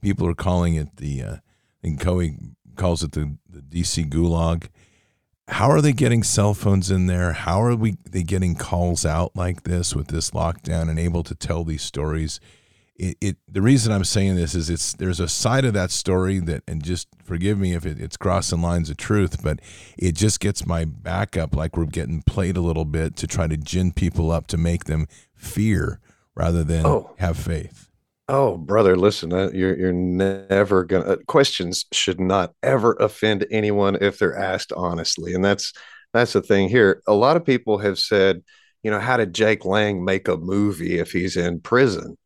People 0.00 0.28
are 0.28 0.34
calling 0.34 0.74
it 0.74 0.96
the, 0.96 1.22
uh, 1.22 1.36
and 1.82 2.00
Coey 2.00 2.36
calls 2.76 3.02
it 3.02 3.12
the, 3.12 3.36
the 3.48 3.60
DC 3.60 4.08
gulag. 4.08 4.68
How 5.48 5.70
are 5.70 5.80
they 5.80 5.92
getting 5.92 6.22
cell 6.22 6.54
phones 6.54 6.90
in 6.90 7.06
there? 7.06 7.32
How 7.32 7.62
are 7.62 7.76
we 7.76 7.96
they 8.08 8.24
getting 8.24 8.56
calls 8.56 9.06
out 9.06 9.36
like 9.36 9.62
this 9.62 9.94
with 9.94 10.08
this 10.08 10.32
lockdown 10.32 10.88
and 10.88 10.98
able 10.98 11.22
to 11.22 11.36
tell 11.36 11.62
these 11.62 11.82
stories? 11.82 12.40
It, 12.98 13.16
it, 13.20 13.36
the 13.48 13.62
reason 13.62 13.92
I'm 13.92 14.04
saying 14.04 14.36
this 14.36 14.54
is 14.54 14.70
it's 14.70 14.94
there's 14.94 15.20
a 15.20 15.28
side 15.28 15.64
of 15.64 15.74
that 15.74 15.90
story 15.90 16.38
that 16.40 16.62
and 16.66 16.82
just 16.82 17.08
forgive 17.22 17.58
me 17.58 17.74
if 17.74 17.84
it, 17.84 18.00
it's 18.00 18.16
crossing 18.16 18.62
lines 18.62 18.90
of 18.90 18.96
truth, 18.96 19.42
but 19.42 19.60
it 19.98 20.12
just 20.12 20.40
gets 20.40 20.66
my 20.66 20.84
back 20.84 21.36
up 21.36 21.54
like 21.54 21.76
we're 21.76 21.86
getting 21.86 22.22
played 22.22 22.56
a 22.56 22.60
little 22.60 22.84
bit 22.84 23.16
to 23.16 23.26
try 23.26 23.46
to 23.46 23.56
gin 23.56 23.92
people 23.92 24.30
up 24.30 24.46
to 24.48 24.56
make 24.56 24.84
them 24.84 25.06
fear 25.34 26.00
rather 26.34 26.64
than 26.64 26.86
oh. 26.86 27.14
have 27.18 27.36
faith. 27.36 27.88
Oh, 28.28 28.56
brother, 28.56 28.96
listen, 28.96 29.32
uh, 29.32 29.50
you're 29.52 29.76
you're 29.76 29.92
never 29.92 30.84
gonna 30.84 31.04
uh, 31.04 31.16
questions 31.26 31.84
should 31.92 32.18
not 32.18 32.54
ever 32.62 32.94
offend 32.94 33.46
anyone 33.50 33.96
if 34.00 34.18
they're 34.18 34.36
asked 34.36 34.72
honestly, 34.72 35.34
and 35.34 35.44
that's 35.44 35.72
that's 36.12 36.32
the 36.32 36.42
thing 36.42 36.68
here. 36.68 37.02
A 37.06 37.14
lot 37.14 37.36
of 37.36 37.44
people 37.44 37.78
have 37.78 37.98
said, 37.98 38.42
you 38.82 38.90
know, 38.90 39.00
how 39.00 39.16
did 39.16 39.34
Jake 39.34 39.64
Lang 39.64 40.04
make 40.04 40.28
a 40.28 40.36
movie 40.36 40.98
if 40.98 41.12
he's 41.12 41.36
in 41.36 41.60
prison? 41.60 42.16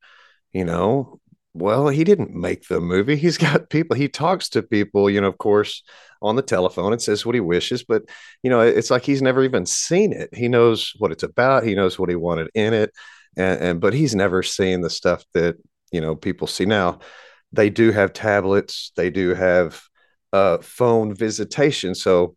You 0.53 0.65
know, 0.65 1.21
well, 1.53 1.89
he 1.89 2.05
didn't 2.05 2.35
make 2.35 2.69
the 2.69 2.81
movie. 2.81 3.17
He's 3.17 3.39
got 3.49 3.71
people, 3.71 3.97
he 3.97 4.09
talks 4.09 4.49
to 4.51 4.63
people, 4.63 5.11
you 5.11 5.21
know, 5.21 5.29
of 5.29 5.39
course, 5.39 5.83
on 6.23 6.37
the 6.37 6.43
telephone 6.43 6.93
and 6.93 7.01
says 7.01 7.25
what 7.25 7.35
he 7.35 7.41
wishes, 7.41 7.83
but, 7.83 8.03
you 8.43 8.51
know, 8.51 8.61
it's 8.61 8.91
like 8.91 9.05
he's 9.05 9.23
never 9.23 9.43
even 9.43 9.65
seen 9.65 10.13
it. 10.13 10.35
He 10.35 10.49
knows 10.49 10.93
what 10.99 11.13
it's 11.13 11.23
about, 11.23 11.65
he 11.65 11.75
knows 11.75 11.99
what 11.99 12.11
he 12.11 12.17
wanted 12.17 12.51
in 12.55 12.75
it. 12.75 12.93
And, 13.37 13.61
and 13.61 13.81
but 13.81 13.95
he's 13.95 14.15
never 14.15 14.43
seen 14.43 14.81
the 14.81 14.91
stuff 14.91 15.25
that, 15.35 15.57
you 15.93 16.01
know, 16.01 16.15
people 16.15 16.47
see 16.47 16.67
now. 16.67 16.99
They 17.53 17.71
do 17.71 17.91
have 17.91 18.13
tablets, 18.13 18.93
they 18.97 19.11
do 19.11 19.35
have 19.35 19.83
uh, 20.33 20.59
phone 20.59 21.15
visitation. 21.15 21.95
So, 21.95 22.37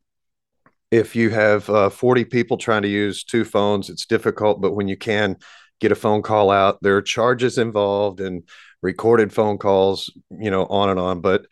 if 0.92 1.16
you 1.16 1.32
have 1.32 1.68
uh, 1.72 1.90
40 1.90 2.26
people 2.26 2.56
trying 2.56 2.84
to 2.84 2.88
use 2.88 3.24
two 3.24 3.46
phones, 3.46 3.90
it's 3.90 4.06
difficult. 4.06 4.62
But 4.62 4.76
when 4.76 4.88
you 4.88 4.96
can 4.96 5.38
get 5.84 5.92
a 5.92 5.96
phone 5.96 6.22
call 6.22 6.50
out. 6.50 6.80
There 6.82 6.96
are 6.96 7.02
charges 7.02 7.58
involved 7.58 8.22
and 8.22 8.44
recorded 8.82 9.34
phone 9.34 9.58
calls, 9.58 10.10
you 10.32 10.50
know, 10.50 10.66
on 10.66 10.90
and 10.90 11.00
on. 11.00 11.20
But, 11.20 11.46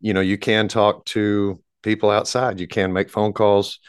you 0.00 0.12
know, 0.12 0.20
you 0.20 0.36
can 0.36 0.68
talk 0.68 1.06
to 1.06 1.60
people 1.82 2.10
outside. 2.10 2.60
You 2.60 2.68
can 2.68 2.92
make 2.92 3.08
phone 3.08 3.32
calls 3.32 3.80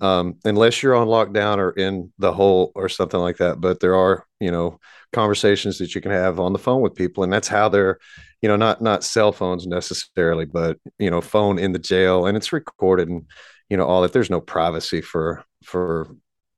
um, 0.00 0.36
unless 0.44 0.80
you're 0.80 0.94
on 0.94 1.08
lockdown 1.08 1.58
or 1.58 1.72
in 1.72 2.12
the 2.18 2.32
hole 2.32 2.70
or 2.76 2.88
something 2.88 3.18
like 3.18 3.38
that. 3.38 3.60
But 3.60 3.80
there 3.80 3.96
are, 3.96 4.24
you 4.38 4.52
know, 4.52 4.78
conversations 5.12 5.78
that 5.78 5.92
you 5.92 6.00
can 6.00 6.12
have 6.12 6.38
on 6.38 6.52
the 6.52 6.58
phone 6.58 6.80
with 6.80 6.94
people. 6.94 7.24
And 7.24 7.32
that's 7.32 7.48
how 7.48 7.68
they're, 7.68 7.98
you 8.40 8.48
know, 8.48 8.56
not, 8.56 8.80
not 8.80 9.02
cell 9.02 9.32
phones 9.32 9.66
necessarily, 9.66 10.44
but, 10.44 10.78
you 11.00 11.10
know, 11.10 11.20
phone 11.20 11.58
in 11.58 11.72
the 11.72 11.80
jail 11.80 12.26
and 12.26 12.36
it's 12.36 12.52
recorded 12.52 13.08
and, 13.08 13.24
you 13.68 13.76
know, 13.76 13.86
all 13.86 14.02
that. 14.02 14.12
There's 14.12 14.30
no 14.30 14.40
privacy 14.40 15.00
for, 15.00 15.42
for 15.64 16.06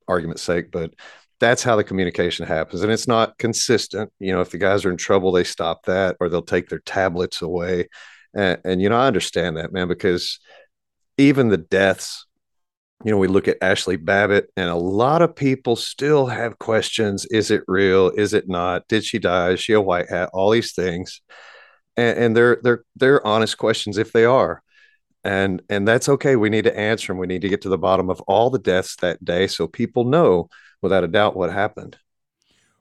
argument's 0.07 0.43
sake, 0.43 0.71
but 0.71 0.93
that's 1.41 1.63
how 1.63 1.75
the 1.75 1.83
communication 1.83 2.45
happens. 2.45 2.83
And 2.83 2.91
it's 2.91 3.07
not 3.07 3.37
consistent. 3.39 4.13
You 4.19 4.31
know 4.31 4.41
if 4.41 4.51
the 4.51 4.57
guys 4.57 4.85
are 4.85 4.91
in 4.91 4.97
trouble 4.97 5.33
they 5.33 5.43
stop 5.43 5.85
that 5.87 6.15
or 6.21 6.29
they'll 6.29 6.41
take 6.41 6.69
their 6.69 6.79
tablets 6.79 7.41
away. 7.41 7.89
And, 8.33 8.61
and, 8.63 8.81
you 8.81 8.87
know 8.87 8.95
i 8.95 9.07
understand 9.07 9.57
that 9.57 9.73
man 9.73 9.89
because 9.89 10.39
even 11.17 11.49
the 11.49 11.57
deaths 11.57 12.25
you 13.03 13.11
know 13.11 13.17
we 13.17 13.27
look 13.27 13.49
at 13.49 13.57
Ashley 13.61 13.97
babbitt 13.97 14.49
and 14.55 14.69
a 14.69 14.75
lot 14.75 15.21
of 15.21 15.35
people 15.35 15.75
still 15.75 16.27
have 16.27 16.59
questions. 16.59 17.25
Is 17.25 17.51
it 17.51 17.63
real? 17.67 18.09
Is 18.09 18.33
it 18.33 18.47
not? 18.47 18.87
Did 18.87 19.03
she 19.03 19.19
die? 19.19 19.51
Is 19.51 19.59
she 19.59 19.73
a 19.73 19.81
white 19.81 20.09
hat? 20.09 20.29
All 20.33 20.51
these 20.51 20.73
things. 20.73 21.21
And, 21.97 22.17
and 22.19 22.37
they're 22.37 22.59
they're 22.63 22.83
they're 22.95 23.27
honest 23.27 23.57
questions 23.57 23.97
if 23.97 24.13
they 24.13 24.23
are. 24.23 24.61
And 25.23 25.61
and 25.69 25.87
that's 25.87 26.07
okay. 26.07 26.35
We 26.35 26.49
need 26.49 26.65
to 26.65 26.77
answer 26.77 27.07
them 27.07 27.17
we 27.17 27.27
need 27.27 27.41
to 27.41 27.49
get 27.49 27.63
to 27.63 27.69
the 27.69 27.77
bottom 27.77 28.09
of 28.09 28.21
all 28.21 28.49
the 28.49 28.59
deaths 28.59 28.95
that 28.97 29.23
day 29.25 29.47
so 29.47 29.67
people 29.67 30.05
know 30.05 30.47
without 30.81 31.03
a 31.03 31.07
doubt 31.07 31.35
what 31.35 31.51
happened. 31.51 31.97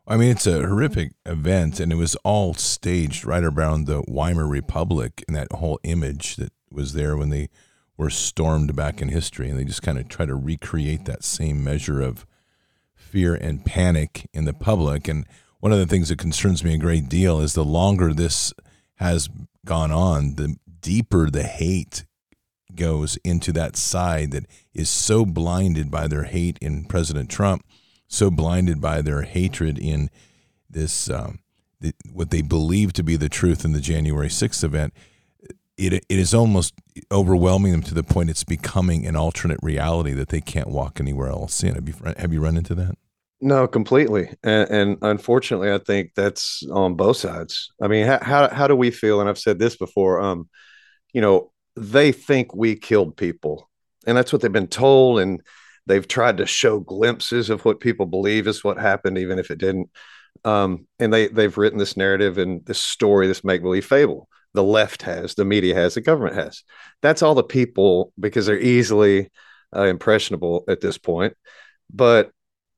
I 0.06 0.16
mean, 0.16 0.30
it's 0.30 0.46
a 0.46 0.66
horrific 0.66 1.12
event, 1.24 1.78
and 1.78 1.92
it 1.92 1.96
was 1.96 2.16
all 2.16 2.54
staged 2.54 3.24
right 3.24 3.44
around 3.44 3.86
the 3.86 4.02
Weimar 4.08 4.46
Republic 4.46 5.22
and 5.28 5.36
that 5.36 5.52
whole 5.52 5.78
image 5.84 6.36
that 6.36 6.52
was 6.72 6.94
there 6.94 7.16
when 7.16 7.30
they 7.30 7.48
were 7.96 8.10
stormed 8.10 8.74
back 8.74 9.00
in 9.02 9.08
history, 9.08 9.48
and 9.48 9.58
they 9.58 9.64
just 9.64 9.82
kind 9.82 9.98
of 9.98 10.08
try 10.08 10.26
to 10.26 10.34
recreate 10.34 11.04
that 11.04 11.22
same 11.22 11.62
measure 11.62 12.00
of 12.00 12.26
fear 12.94 13.34
and 13.34 13.64
panic 13.64 14.26
in 14.32 14.46
the 14.46 14.54
public. 14.54 15.06
And 15.06 15.26
one 15.60 15.72
of 15.72 15.78
the 15.78 15.86
things 15.86 16.08
that 16.08 16.18
concerns 16.18 16.64
me 16.64 16.74
a 16.74 16.78
great 16.78 17.08
deal 17.08 17.40
is 17.40 17.52
the 17.52 17.64
longer 17.64 18.14
this 18.14 18.54
has 18.96 19.28
gone 19.64 19.92
on, 19.92 20.36
the 20.36 20.56
deeper 20.80 21.28
the 21.30 21.42
hate 21.42 22.04
goes 22.74 23.18
into 23.24 23.52
that 23.52 23.76
side 23.76 24.30
that 24.30 24.46
is 24.72 24.88
so 24.88 25.26
blinded 25.26 25.90
by 25.90 26.08
their 26.08 26.24
hate 26.24 26.58
in 26.60 26.84
President 26.84 27.28
Trump, 27.28 27.64
so 28.10 28.30
blinded 28.30 28.80
by 28.80 29.00
their 29.00 29.22
hatred 29.22 29.78
in 29.78 30.10
this 30.68 31.08
um, 31.08 31.38
the, 31.80 31.94
what 32.12 32.30
they 32.30 32.42
believe 32.42 32.92
to 32.94 33.02
be 33.02 33.16
the 33.16 33.28
truth 33.28 33.64
in 33.64 33.72
the 33.72 33.80
January 33.80 34.28
6th 34.28 34.62
event. 34.62 34.92
It, 35.78 35.94
it 35.94 36.04
is 36.10 36.34
almost 36.34 36.74
overwhelming 37.10 37.72
them 37.72 37.82
to 37.84 37.94
the 37.94 38.02
point 38.02 38.28
it's 38.28 38.44
becoming 38.44 39.06
an 39.06 39.16
alternate 39.16 39.60
reality 39.62 40.12
that 40.12 40.28
they 40.28 40.42
can't 40.42 40.68
walk 40.68 41.00
anywhere 41.00 41.28
else 41.28 41.62
in. 41.62 41.74
Have 41.74 41.88
you, 41.88 41.94
have 42.18 42.32
you 42.34 42.40
run 42.40 42.58
into 42.58 42.74
that? 42.74 42.96
No, 43.40 43.66
completely. 43.66 44.28
And, 44.42 44.70
and, 44.70 44.98
unfortunately, 45.00 45.72
I 45.72 45.78
think 45.78 46.10
that's 46.14 46.62
on 46.70 46.96
both 46.96 47.16
sides. 47.16 47.72
I 47.80 47.88
mean, 47.88 48.04
how, 48.04 48.18
how, 48.20 48.48
how 48.50 48.66
do 48.66 48.76
we 48.76 48.90
feel? 48.90 49.20
And 49.20 49.30
I've 49.30 49.38
said 49.38 49.58
this 49.58 49.76
before, 49.76 50.20
um, 50.20 50.50
you 51.14 51.22
know, 51.22 51.50
they 51.76 52.12
think 52.12 52.54
we 52.54 52.76
killed 52.76 53.16
people 53.16 53.70
and 54.06 54.16
that's 54.16 54.32
what 54.32 54.42
they've 54.42 54.52
been 54.52 54.66
told. 54.66 55.20
And 55.20 55.42
they've 55.86 56.06
tried 56.06 56.38
to 56.38 56.46
show 56.46 56.80
glimpses 56.80 57.50
of 57.50 57.64
what 57.64 57.80
people 57.80 58.06
believe 58.06 58.46
is 58.46 58.64
what 58.64 58.78
happened, 58.78 59.18
even 59.18 59.38
if 59.38 59.50
it 59.50 59.58
didn't. 59.58 59.90
Um, 60.44 60.86
and 60.98 61.12
they, 61.12 61.28
they've 61.28 61.56
written 61.56 61.78
this 61.78 61.96
narrative 61.96 62.38
and 62.38 62.64
this 62.64 62.80
story, 62.80 63.26
this 63.26 63.44
make 63.44 63.62
believe 63.62 63.84
fable. 63.84 64.28
The 64.54 64.62
left 64.62 65.02
has, 65.02 65.34
the 65.34 65.44
media 65.44 65.74
has, 65.74 65.94
the 65.94 66.00
government 66.00 66.36
has. 66.36 66.64
That's 67.02 67.22
all 67.22 67.34
the 67.34 67.42
people 67.42 68.12
because 68.18 68.46
they're 68.46 68.58
easily 68.58 69.30
uh, 69.74 69.82
impressionable 69.82 70.64
at 70.68 70.80
this 70.80 70.98
point. 70.98 71.34
But 71.92 72.30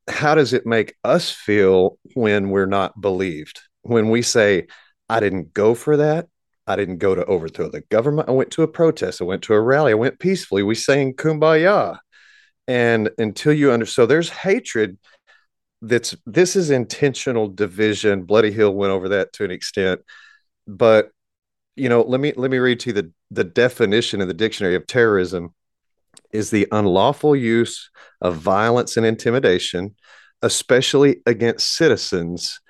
how 0.08 0.34
does 0.34 0.52
it 0.52 0.66
make 0.66 0.94
us 1.04 1.30
feel 1.30 1.98
when 2.14 2.50
we're 2.50 2.66
not 2.66 3.00
believed? 3.00 3.60
When 3.82 4.10
we 4.10 4.22
say, 4.22 4.66
I 5.08 5.20
didn't 5.20 5.54
go 5.54 5.74
for 5.74 5.96
that. 5.98 6.28
I 6.66 6.76
didn't 6.76 6.98
go 6.98 7.14
to 7.14 7.24
overthrow 7.24 7.68
the 7.68 7.80
government. 7.82 8.28
I 8.28 8.32
went 8.32 8.50
to 8.52 8.62
a 8.62 8.68
protest. 8.68 9.20
I 9.20 9.24
went 9.24 9.42
to 9.44 9.54
a 9.54 9.60
rally. 9.60 9.92
I 9.92 9.96
went 9.96 10.18
peacefully. 10.18 10.62
We 10.62 10.74
sang 10.74 11.14
kumbaya. 11.14 11.98
And 12.68 13.10
until 13.18 13.52
you 13.52 13.72
understand, 13.72 13.94
so 13.94 14.06
there's 14.06 14.28
hatred 14.28 14.98
that's 15.82 16.16
this 16.26 16.54
is 16.54 16.70
intentional 16.70 17.48
division. 17.48 18.22
Bloody 18.22 18.52
Hill 18.52 18.72
went 18.72 18.92
over 18.92 19.10
that 19.10 19.32
to 19.34 19.44
an 19.44 19.50
extent. 19.50 20.00
But 20.66 21.10
you 21.74 21.88
know, 21.88 22.02
let 22.02 22.20
me 22.20 22.32
let 22.36 22.50
me 22.50 22.58
read 22.58 22.80
to 22.80 22.90
you 22.90 22.94
the, 22.94 23.12
the 23.30 23.44
definition 23.44 24.20
in 24.20 24.28
the 24.28 24.34
dictionary 24.34 24.76
of 24.76 24.86
terrorism 24.86 25.54
is 26.30 26.50
the 26.50 26.68
unlawful 26.70 27.34
use 27.34 27.90
of 28.20 28.36
violence 28.36 28.96
and 28.96 29.04
intimidation, 29.04 29.96
especially 30.40 31.20
against 31.26 31.74
citizens 31.74 32.60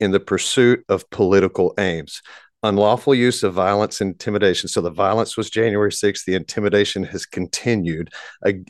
in 0.00 0.10
the 0.10 0.20
pursuit 0.20 0.84
of 0.88 1.08
political 1.10 1.74
aims. 1.78 2.22
Unlawful 2.64 3.14
use 3.14 3.42
of 3.42 3.54
violence 3.54 4.00
and 4.00 4.12
intimidation. 4.12 4.68
So 4.68 4.80
the 4.80 4.90
violence 4.90 5.36
was 5.36 5.50
January 5.50 5.90
6th. 5.90 6.24
The 6.24 6.36
intimidation 6.36 7.02
has 7.04 7.26
continued, 7.26 8.10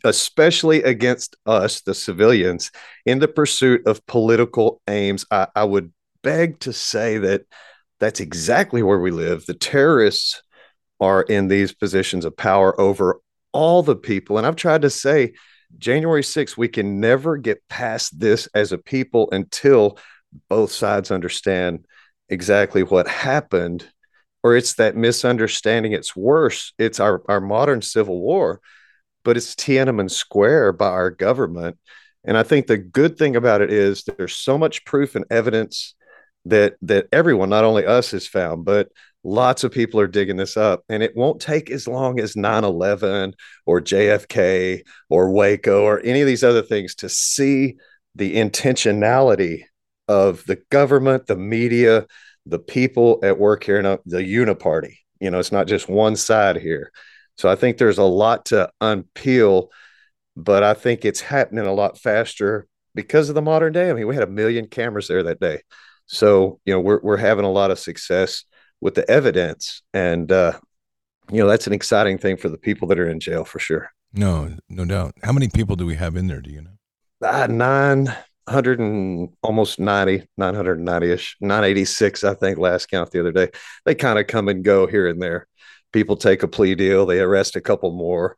especially 0.05 0.83
against 0.83 1.37
us, 1.44 1.83
the 1.83 1.94
civilians, 1.94 2.70
in 3.05 3.18
the 3.18 3.28
pursuit 3.28 3.87
of 3.87 4.05
political 4.07 4.81
aims. 4.88 5.26
I, 5.31 5.48
I 5.55 5.64
would 5.64 5.92
beg 6.22 6.61
to 6.61 6.72
say 6.72 7.18
that 7.18 7.42
that's 8.00 8.20
exactly 8.20 8.83
where 8.83 8.98
we 8.98 9.11
live. 9.11 9.44
The 9.44 9.55
terrorists 9.55 10.42
are 10.98 11.22
in 11.22 11.48
these 11.48 11.74
positions 11.74 12.24
of 12.24 12.37
power 12.37 12.81
over 12.81 13.20
all 13.52 13.83
the 13.83 13.96
people. 13.96 14.38
And 14.38 14.46
I've 14.46 14.57
tried 14.57 14.83
to 14.83 14.90
say, 14.90 15.35
January 15.78 16.22
6th, 16.22 16.57
we 16.57 16.68
can 16.68 17.00
never 17.00 17.37
get 17.37 17.66
past 17.68 18.18
this 18.18 18.48
as 18.55 18.72
a 18.72 18.78
people 18.78 19.28
until 19.33 19.98
both 20.48 20.72
sides 20.72 21.11
understand 21.11 21.87
exactly 22.33 22.83
what 22.83 23.07
happened, 23.07 23.87
or 24.42 24.57
it's 24.57 24.75
that 24.75 24.97
misunderstanding. 24.97 25.92
It's 25.92 26.16
worse. 26.16 26.73
It's 26.79 26.99
our, 26.99 27.23
our 27.29 27.40
modern 27.40 27.83
civil 27.83 28.21
war, 28.21 28.61
but 29.23 29.37
it's 29.37 29.55
Tiananmen 29.55 30.11
Square 30.11 30.73
by 30.73 30.88
our 30.88 31.11
government. 31.11 31.79
And 32.25 32.38
I 32.38 32.42
think 32.42 32.66
the 32.66 32.79
good 32.79 33.18
thing 33.18 33.37
about 33.37 33.61
it 33.61 33.71
is 33.71 34.05
there's 34.05 34.37
so 34.37 34.57
much 34.57 34.85
proof 34.85 35.14
and 35.14 35.25
evidence 35.31 35.95
that 36.45 36.75
that 36.83 37.07
everyone, 37.12 37.51
not 37.51 37.64
only 37.64 37.87
us, 37.87 38.11
has 38.12 38.27
found, 38.27 38.64
but 38.64 38.88
lots 39.25 39.62
of 39.62 39.71
people 39.71 40.01
are 40.01 40.09
digging 40.09 40.37
this 40.37 40.57
up 40.57 40.83
and 40.88 41.03
it 41.03 41.16
won't 41.16 41.40
take 41.40 41.71
as 41.71 41.87
long 41.87 42.18
as 42.18 42.35
9-11 42.35 43.33
or 43.66 43.81
jfk 43.81 44.83
or 45.09 45.31
waco 45.31 45.85
or 45.85 46.01
any 46.01 46.21
of 46.21 46.27
these 46.27 46.42
other 46.42 46.61
things 46.61 46.97
to 46.97 47.09
see 47.09 47.77
the 48.16 48.35
intentionality 48.35 49.62
of 50.09 50.45
the 50.47 50.57
government 50.71 51.27
the 51.27 51.37
media 51.37 52.07
the 52.47 52.59
people 52.59 53.21
at 53.23 53.38
work 53.38 53.65
here 53.65 53.79
in 53.79 53.85
the 54.07 54.19
uniparty 54.19 54.97
you 55.21 55.31
know 55.31 55.38
it's 55.38 55.53
not 55.53 55.67
just 55.67 55.88
one 55.88 56.17
side 56.17 56.57
here 56.57 56.91
so 57.37 57.49
i 57.49 57.55
think 57.55 57.79
there's 57.79 57.99
a 57.99 58.05
lot 58.05 58.47
to 58.47 58.69
unpeel 58.81 59.69
but 60.37 60.62
i 60.62 60.75
think 60.75 61.05
it's 61.05 61.21
happening 61.21 61.67
a 61.67 61.73
lot 61.73 61.99
faster 61.99 62.67
because 62.95 63.29
of 63.29 63.35
the 63.35 63.43
modern 63.43 63.73
day 63.73 63.91
i 63.91 63.93
mean 63.93 64.07
we 64.07 64.15
had 64.15 64.25
a 64.25 64.31
million 64.31 64.67
cameras 64.67 65.09
there 65.09 65.23
that 65.23 65.41
day 65.41 65.61
so 66.07 66.59
you 66.65 66.75
know 66.75 66.81
we're, 66.81 67.01
we're 67.03 67.17
having 67.17 67.45
a 67.45 67.51
lot 67.51 67.71
of 67.71 67.79
success 67.79 68.45
with 68.83 68.97
the 68.97 69.09
evidence. 69.09 69.81
And, 69.95 70.31
uh, 70.31 70.59
you 71.31 71.38
know, 71.38 71.49
that's 71.49 71.67
an 71.67 71.73
exciting 71.73 72.19
thing 72.19 72.37
for 72.37 72.51
the 72.51 72.59
people 72.59 72.88
that 72.88 72.99
are 72.99 73.09
in 73.09 73.21
jail 73.21 73.45
for 73.45 73.59
sure. 73.59 73.91
No, 74.12 74.57
no 74.69 74.85
doubt. 74.85 75.15
How 75.23 75.33
many 75.33 75.49
people 75.49 75.77
do 75.77 75.87
we 75.87 75.95
have 75.95 76.17
in 76.17 76.27
there? 76.27 76.43
Do 76.43 76.51
you 76.51 76.62
know? 76.62 77.27
Uh, 77.27 77.47
900 78.48 78.81
and 78.81 79.31
almost 79.42 79.78
90, 79.78 80.26
990 80.37 81.11
ish, 81.11 81.37
986, 81.40 82.24
I 82.24 82.35
think, 82.35 82.59
last 82.59 82.90
count 82.90 83.11
the 83.11 83.20
other 83.20 83.33
day. 83.33 83.50
They 83.85 83.94
kind 83.94 84.18
of 84.18 84.26
come 84.26 84.48
and 84.48 84.64
go 84.64 84.87
here 84.87 85.09
and 85.09 85.20
there. 85.20 85.46
People 85.92 86.16
take 86.16 86.42
a 86.42 86.48
plea 86.48 86.74
deal, 86.74 87.07
they 87.07 87.20
arrest 87.20 87.57
a 87.57 87.61
couple 87.61 87.92
more. 87.92 88.37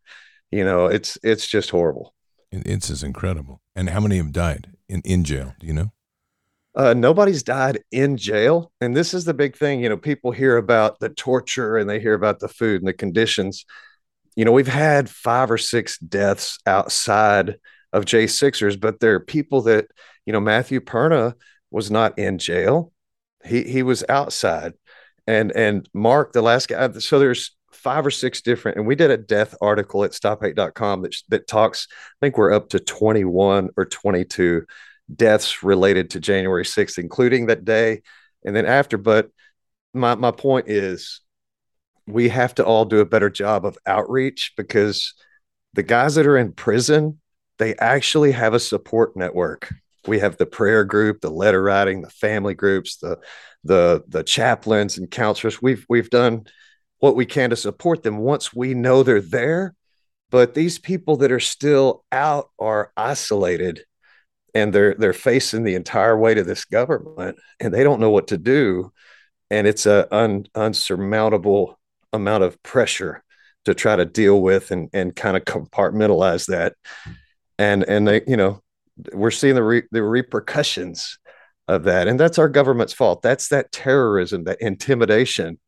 You 0.50 0.64
know, 0.64 0.86
it's 0.86 1.18
it's 1.22 1.46
just 1.46 1.70
horrible. 1.70 2.14
It's 2.52 2.88
just 2.88 3.02
incredible. 3.02 3.60
And 3.74 3.90
how 3.90 4.00
many 4.00 4.18
have 4.18 4.32
died 4.32 4.72
in, 4.88 5.00
in 5.04 5.24
jail? 5.24 5.54
Do 5.58 5.66
you 5.66 5.72
know? 5.72 5.92
Uh, 6.76 6.94
nobody's 6.94 7.42
died 7.42 7.82
in 7.92 8.16
jail. 8.16 8.72
And 8.80 8.96
this 8.96 9.14
is 9.14 9.24
the 9.24 9.34
big 9.34 9.56
thing. 9.56 9.80
You 9.80 9.88
know, 9.88 9.96
people 9.96 10.32
hear 10.32 10.56
about 10.56 10.98
the 10.98 11.08
torture 11.08 11.76
and 11.76 11.88
they 11.88 12.00
hear 12.00 12.14
about 12.14 12.40
the 12.40 12.48
food 12.48 12.80
and 12.80 12.88
the 12.88 12.92
conditions. 12.92 13.64
You 14.36 14.44
know, 14.44 14.52
we've 14.52 14.66
had 14.66 15.08
five 15.08 15.50
or 15.50 15.58
six 15.58 15.98
deaths 15.98 16.58
outside 16.66 17.56
of 17.94 18.04
J6ers, 18.04 18.78
but 18.78 19.00
there 19.00 19.14
are 19.14 19.20
people 19.20 19.62
that, 19.62 19.86
you 20.26 20.32
know, 20.34 20.40
Matthew 20.40 20.80
Perna 20.80 21.34
was 21.70 21.90
not 21.90 22.18
in 22.18 22.38
jail. 22.38 22.92
He 23.44 23.62
he 23.62 23.82
was 23.82 24.04
outside. 24.08 24.74
And 25.26 25.52
and 25.52 25.88
Mark, 25.94 26.32
the 26.32 26.42
last 26.42 26.68
guy, 26.68 26.90
so 26.98 27.18
there's 27.18 27.56
five 27.72 28.04
or 28.04 28.10
six 28.10 28.42
different, 28.42 28.78
and 28.78 28.86
we 28.86 28.94
did 28.94 29.10
a 29.10 29.16
death 29.16 29.54
article 29.60 30.04
at 30.04 30.12
stophate.com 30.12 31.02
that, 31.02 31.16
that 31.28 31.46
talks, 31.46 31.88
I 31.90 32.26
think 32.26 32.38
we're 32.38 32.52
up 32.52 32.70
to 32.70 32.80
21 32.80 33.70
or 33.76 33.84
22 33.84 34.64
deaths 35.14 35.62
related 35.62 36.10
to 36.10 36.20
January 36.20 36.64
6th, 36.64 36.98
including 36.98 37.46
that 37.46 37.64
day 37.64 38.02
and 38.44 38.54
then 38.54 38.66
after. 38.66 38.96
But 38.96 39.30
my, 39.92 40.14
my 40.14 40.30
point 40.30 40.68
is, 40.68 41.20
we 42.06 42.28
have 42.28 42.54
to 42.56 42.64
all 42.64 42.84
do 42.84 43.00
a 43.00 43.06
better 43.06 43.30
job 43.30 43.64
of 43.64 43.78
outreach 43.86 44.52
because 44.56 45.14
the 45.72 45.82
guys 45.82 46.14
that 46.14 46.26
are 46.26 46.36
in 46.36 46.52
prison, 46.52 47.20
they 47.58 47.74
actually 47.76 48.32
have 48.32 48.54
a 48.54 48.60
support 48.60 49.16
network. 49.16 49.72
We 50.06 50.18
have 50.18 50.36
the 50.36 50.46
prayer 50.46 50.84
group, 50.84 51.20
the 51.20 51.30
letter 51.30 51.62
writing, 51.62 52.02
the 52.02 52.10
family 52.10 52.54
groups, 52.54 52.96
the 52.96 53.18
the 53.62 54.04
the 54.08 54.22
chaplains 54.22 54.98
and 54.98 55.10
counselors. 55.10 55.62
We've 55.62 55.84
we've 55.88 56.10
done 56.10 56.46
what 56.98 57.16
we 57.16 57.26
can 57.26 57.50
to 57.50 57.56
support 57.56 58.02
them 58.02 58.18
once 58.18 58.54
we 58.54 58.74
know 58.74 59.02
they're 59.02 59.20
there. 59.20 59.74
But 60.30 60.54
these 60.54 60.78
people 60.78 61.18
that 61.18 61.32
are 61.32 61.40
still 61.40 62.04
out 62.10 62.50
are 62.58 62.92
isolated 62.96 63.84
and 64.54 64.72
they're 64.72 64.94
they're 64.94 65.12
facing 65.12 65.64
the 65.64 65.74
entire 65.74 66.18
weight 66.18 66.38
of 66.38 66.46
this 66.46 66.64
government 66.64 67.38
and 67.60 67.72
they 67.72 67.82
don't 67.82 68.00
know 68.00 68.10
what 68.10 68.28
to 68.28 68.38
do 68.38 68.92
and 69.50 69.66
it's 69.66 69.86
a 69.86 70.12
un, 70.14 70.46
unsurmountable 70.54 71.78
amount 72.12 72.44
of 72.44 72.62
pressure 72.62 73.22
to 73.64 73.74
try 73.74 73.96
to 73.96 74.04
deal 74.04 74.40
with 74.40 74.70
and 74.70 74.88
and 74.92 75.16
kind 75.16 75.36
of 75.36 75.44
compartmentalize 75.44 76.46
that 76.46 76.74
and 77.58 77.84
and 77.84 78.06
they 78.06 78.22
you 78.26 78.36
know 78.36 78.62
we're 79.12 79.30
seeing 79.30 79.54
the 79.54 79.62
re, 79.62 79.82
the 79.90 80.02
repercussions 80.02 81.18
of 81.66 81.84
that. 81.84 82.08
And 82.08 82.18
that's 82.18 82.38
our 82.38 82.48
government's 82.48 82.92
fault. 82.92 83.22
That's 83.22 83.48
that 83.48 83.72
terrorism 83.72 84.44
that 84.44 84.60
intimidation. 84.60 85.58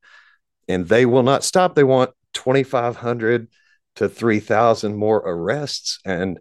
And 0.68 0.88
they 0.88 1.06
will 1.06 1.22
not 1.22 1.44
stop. 1.44 1.74
They 1.74 1.84
want 1.84 2.10
2500 2.34 3.48
to 3.96 4.08
3000 4.08 4.96
more 4.96 5.18
arrests. 5.18 6.00
And 6.04 6.38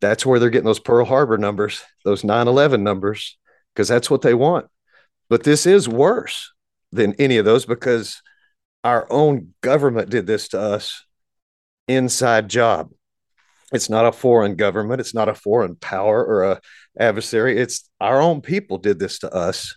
that's 0.00 0.26
where 0.26 0.38
they're 0.38 0.50
getting 0.50 0.66
those 0.66 0.80
Pearl 0.80 1.04
Harbor 1.04 1.38
numbers, 1.38 1.82
those 2.04 2.24
9 2.24 2.48
11 2.48 2.82
numbers, 2.82 3.38
because 3.74 3.88
that's 3.88 4.10
what 4.10 4.22
they 4.22 4.34
want. 4.34 4.66
But 5.30 5.44
this 5.44 5.64
is 5.64 5.88
worse 5.88 6.52
than 6.90 7.14
any 7.14 7.38
of 7.38 7.44
those 7.44 7.64
because 7.64 8.20
our 8.84 9.06
own 9.10 9.54
government 9.62 10.10
did 10.10 10.26
this 10.26 10.48
to 10.48 10.60
us 10.60 11.04
inside 11.88 12.50
job. 12.50 12.90
It's 13.72 13.88
not 13.88 14.06
a 14.06 14.12
foreign 14.12 14.56
government. 14.56 15.00
It's 15.00 15.14
not 15.14 15.28
a 15.28 15.34
foreign 15.34 15.76
power 15.76 16.24
or 16.24 16.44
a 16.44 16.60
adversary. 16.98 17.58
It's 17.58 17.88
our 18.00 18.20
own 18.20 18.42
people 18.42 18.78
did 18.78 18.98
this 18.98 19.18
to 19.20 19.32
us. 19.32 19.74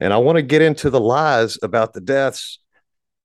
And 0.00 0.12
I 0.12 0.18
want 0.18 0.36
to 0.36 0.42
get 0.42 0.62
into 0.62 0.90
the 0.90 1.00
lies 1.00 1.58
about 1.62 1.92
the 1.92 2.00
deaths 2.00 2.60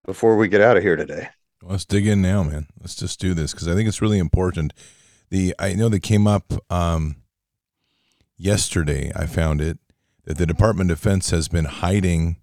before 0.05 0.35
we 0.35 0.47
get 0.47 0.61
out 0.61 0.77
of 0.77 0.83
here 0.83 0.95
today. 0.95 1.29
Let's 1.61 1.85
dig 1.85 2.07
in 2.07 2.21
now, 2.21 2.43
man. 2.43 2.67
Let's 2.79 2.95
just 2.95 3.19
do 3.19 3.33
this 3.33 3.53
because 3.53 3.67
I 3.67 3.75
think 3.75 3.87
it's 3.87 4.01
really 4.01 4.19
important. 4.19 4.73
The 5.29 5.55
I 5.59 5.73
know 5.73 5.89
that 5.89 6.01
came 6.01 6.27
up 6.27 6.51
um, 6.69 7.17
yesterday. 8.35 9.11
I 9.15 9.27
found 9.27 9.61
it 9.61 9.79
that 10.25 10.37
the 10.37 10.45
Department 10.45 10.91
of 10.91 10.97
Defense 10.97 11.29
has 11.29 11.47
been 11.47 11.65
hiding 11.65 12.37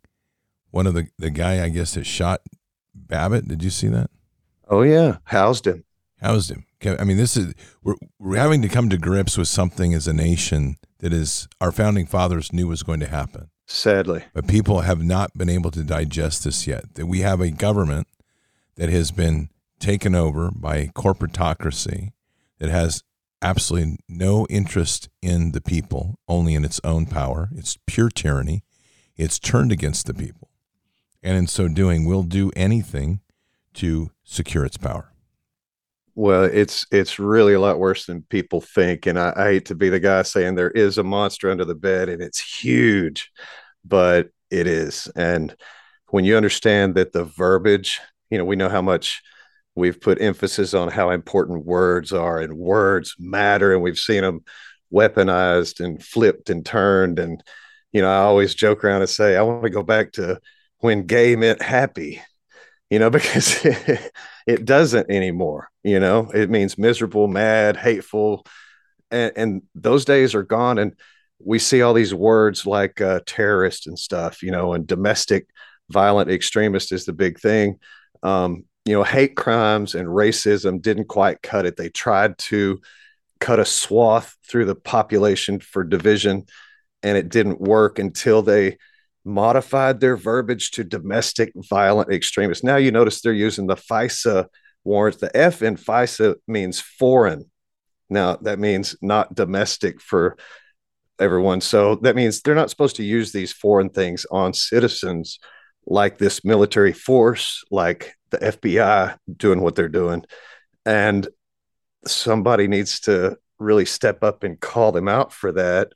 one 0.70 0.86
of 0.86 0.94
the 0.94 1.08
the 1.18 1.30
guy 1.30 1.62
I 1.62 1.68
guess 1.68 1.94
that 1.94 2.06
shot 2.06 2.40
Babbitt. 2.94 3.48
Did 3.48 3.62
you 3.62 3.70
see 3.70 3.88
that? 3.88 4.10
Oh 4.68 4.82
yeah, 4.82 5.18
housed 5.24 5.66
him. 5.66 5.84
Housed 6.20 6.50
him. 6.50 6.64
I 6.84 7.04
mean, 7.04 7.16
this 7.16 7.36
is 7.36 7.54
we're 7.82 7.96
we're 8.18 8.36
having 8.36 8.62
to 8.62 8.68
come 8.68 8.88
to 8.88 8.98
grips 8.98 9.36
with 9.36 9.48
something 9.48 9.94
as 9.94 10.06
a 10.08 10.12
nation 10.12 10.76
that 10.98 11.12
is 11.12 11.48
our 11.60 11.72
founding 11.72 12.06
fathers 12.06 12.52
knew 12.52 12.68
was 12.68 12.82
going 12.82 13.00
to 13.00 13.06
happen. 13.06 13.50
Sadly, 13.66 14.24
but 14.34 14.48
people 14.48 14.80
have 14.80 15.02
not 15.02 15.36
been 15.36 15.48
able 15.48 15.70
to 15.72 15.82
digest 15.82 16.44
this 16.44 16.66
yet. 16.66 16.94
That 16.94 17.06
we 17.06 17.20
have 17.20 17.40
a 17.40 17.50
government 17.50 18.08
that 18.76 18.88
has 18.88 19.10
been 19.10 19.50
taken 19.78 20.14
over 20.14 20.50
by 20.50 20.76
a 20.76 20.88
corporatocracy 20.88 22.12
that 22.58 22.70
has 22.70 23.02
absolutely 23.42 23.98
no 24.08 24.46
interest 24.48 25.08
in 25.22 25.52
the 25.52 25.60
people, 25.60 26.18
only 26.28 26.54
in 26.54 26.64
its 26.64 26.80
own 26.84 27.06
power. 27.06 27.48
It's 27.54 27.78
pure 27.86 28.10
tyranny. 28.10 28.62
It's 29.16 29.38
turned 29.38 29.72
against 29.72 30.06
the 30.06 30.14
people. 30.14 30.48
And 31.22 31.36
in 31.36 31.46
so 31.46 31.68
doing, 31.68 32.04
will 32.04 32.22
do 32.22 32.50
anything 32.56 33.20
to 33.74 34.10
secure 34.24 34.64
its 34.64 34.76
power. 34.76 35.09
Well, 36.20 36.44
it's 36.44 36.84
it's 36.92 37.18
really 37.18 37.54
a 37.54 37.60
lot 37.60 37.78
worse 37.78 38.04
than 38.04 38.20
people 38.24 38.60
think. 38.60 39.06
And 39.06 39.18
I, 39.18 39.32
I 39.34 39.44
hate 39.52 39.64
to 39.66 39.74
be 39.74 39.88
the 39.88 39.98
guy 40.00 40.20
saying 40.20 40.54
there 40.54 40.70
is 40.70 40.98
a 40.98 41.02
monster 41.02 41.50
under 41.50 41.64
the 41.64 41.74
bed 41.74 42.10
and 42.10 42.20
it's 42.20 42.38
huge, 42.62 43.30
but 43.86 44.28
it 44.50 44.66
is. 44.66 45.08
And 45.16 45.56
when 46.08 46.26
you 46.26 46.36
understand 46.36 46.94
that 46.96 47.12
the 47.12 47.24
verbiage, 47.24 48.00
you 48.28 48.36
know, 48.36 48.44
we 48.44 48.54
know 48.56 48.68
how 48.68 48.82
much 48.82 49.22
we've 49.74 49.98
put 49.98 50.20
emphasis 50.20 50.74
on 50.74 50.90
how 50.90 51.08
important 51.08 51.64
words 51.64 52.12
are 52.12 52.38
and 52.38 52.52
words 52.58 53.14
matter 53.18 53.72
and 53.72 53.82
we've 53.82 53.98
seen 53.98 54.20
them 54.22 54.44
weaponized 54.92 55.82
and 55.82 56.04
flipped 56.04 56.50
and 56.50 56.66
turned 56.66 57.18
and 57.18 57.42
you 57.92 58.02
know 58.02 58.10
i 58.10 58.18
always 58.18 58.54
joke 58.54 58.84
around 58.84 59.00
and 59.00 59.08
say 59.10 59.36
i 59.36 59.42
want 59.42 59.62
to 59.62 59.70
go 59.70 59.82
back 59.82 60.12
to 60.12 60.38
when 60.80 61.06
gay 61.06 61.36
meant 61.36 61.62
happy 61.62 62.20
you 62.90 62.98
know 62.98 63.10
because 63.18 63.64
it, 64.54 64.64
doesn't 64.64 65.10
anymore 65.10 65.68
you 65.82 66.00
know 66.00 66.30
it 66.34 66.50
means 66.50 66.78
miserable 66.78 67.28
mad 67.28 67.76
hateful 67.76 68.44
and, 69.10 69.32
and 69.36 69.62
those 69.74 70.04
days 70.04 70.34
are 70.34 70.42
gone 70.42 70.78
and 70.78 70.94
we 71.42 71.58
see 71.58 71.82
all 71.82 71.94
these 71.94 72.14
words 72.14 72.66
like 72.66 73.00
uh, 73.00 73.20
terrorist 73.26 73.86
and 73.86 73.98
stuff 73.98 74.42
you 74.42 74.50
know 74.50 74.72
and 74.74 74.86
domestic 74.86 75.46
violent 75.88 76.30
extremist 76.30 76.92
is 76.92 77.04
the 77.04 77.12
big 77.12 77.38
thing 77.40 77.78
um, 78.22 78.64
you 78.84 78.94
know, 78.94 79.04
hate 79.04 79.36
crimes 79.36 79.94
and 79.94 80.08
racism 80.08 80.80
didn't 80.80 81.06
quite 81.06 81.42
cut 81.42 81.66
it. 81.66 81.76
They 81.76 81.90
tried 81.90 82.38
to 82.38 82.80
cut 83.38 83.60
a 83.60 83.64
swath 83.64 84.36
through 84.48 84.66
the 84.66 84.74
population 84.74 85.60
for 85.60 85.84
division, 85.84 86.46
and 87.02 87.16
it 87.16 87.28
didn't 87.28 87.60
work 87.60 87.98
until 87.98 88.42
they 88.42 88.78
modified 89.24 90.00
their 90.00 90.16
verbiage 90.16 90.70
to 90.72 90.84
domestic 90.84 91.52
violent 91.56 92.12
extremists. 92.12 92.64
Now 92.64 92.76
you 92.76 92.90
notice 92.90 93.20
they're 93.20 93.32
using 93.32 93.66
the 93.66 93.76
FISA 93.76 94.46
warrants. 94.84 95.18
The 95.18 95.34
F 95.36 95.62
in 95.62 95.76
FISA 95.76 96.36
means 96.46 96.80
foreign. 96.80 97.50
Now 98.08 98.36
that 98.36 98.58
means 98.58 98.96
not 99.02 99.34
domestic 99.34 100.00
for 100.00 100.36
everyone. 101.18 101.60
So 101.60 101.96
that 101.96 102.16
means 102.16 102.40
they're 102.40 102.54
not 102.54 102.70
supposed 102.70 102.96
to 102.96 103.04
use 103.04 103.30
these 103.30 103.52
foreign 103.52 103.90
things 103.90 104.26
on 104.30 104.54
citizens 104.54 105.38
like 105.86 106.18
this 106.18 106.44
military 106.44 106.92
force, 106.92 107.62
like 107.70 108.14
the 108.30 108.38
FBI 108.38 109.16
doing 109.36 109.60
what 109.60 109.74
they're 109.74 109.88
doing. 109.88 110.24
And 110.86 111.28
somebody 112.06 112.68
needs 112.68 113.00
to 113.00 113.36
really 113.58 113.84
step 113.84 114.24
up 114.24 114.42
and 114.42 114.58
call 114.58 114.92
them 114.92 115.08
out 115.08 115.32
for 115.32 115.52
that. 115.52 115.92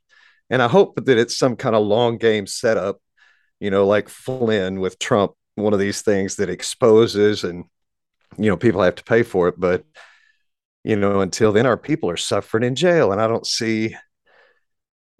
And 0.51 0.61
I 0.61 0.69
hope 0.69 1.05
that 1.05 1.19
it's 1.19 1.39
some 1.39 1.57
kind 1.57 1.75
of 1.75 1.87
long 1.87 2.19
game 2.19 2.47
setup, 2.47 3.01
you 3.65 3.71
know, 3.71 3.87
like 3.87 4.11
Flynn 4.11 4.79
with 4.79 4.99
Trump, 4.99 5.33
one 5.55 5.73
of 5.73 5.79
these 5.79 6.03
things 6.03 6.37
that 6.37 6.51
exposes 6.51 7.45
and, 7.45 7.65
you 8.37 8.51
know, 8.51 8.59
people 8.59 8.83
have 8.83 8.97
to 8.97 9.05
pay 9.05 9.23
for 9.23 9.49
it. 9.49 9.55
But, 9.59 9.87
you 10.85 10.97
know, 10.97 11.23
until 11.23 11.51
then, 11.51 11.65
our 11.65 11.79
people 11.79 12.11
are 12.11 12.19
suffering 12.19 12.63
in 12.63 12.75
jail. 12.75 13.11
And 13.11 13.23
I 13.23 13.27
don't 13.27 13.47
see 13.47 13.97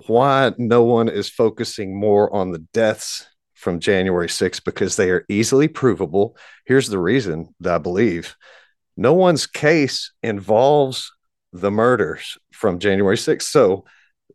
why 0.09 0.53
no 0.59 0.83
one 0.83 1.09
is 1.09 1.31
focusing 1.31 1.99
more 1.99 2.31
on 2.35 2.51
the 2.51 2.59
deaths 2.75 3.27
from 3.55 3.81
January 3.81 4.29
6th 4.29 4.63
because 4.63 4.97
they 4.97 5.09
are 5.09 5.25
easily 5.31 5.67
provable. 5.67 6.37
Here's 6.67 6.91
the 6.91 6.99
reason 6.99 7.55
that 7.61 7.77
I 7.77 7.79
believe 7.79 8.37
no 8.95 9.15
one's 9.15 9.47
case 9.47 10.13
involves 10.23 11.11
the 11.55 11.71
murders 11.71 12.37
from 12.53 12.79
January 12.79 13.17
6th. 13.17 13.45
So 13.45 13.87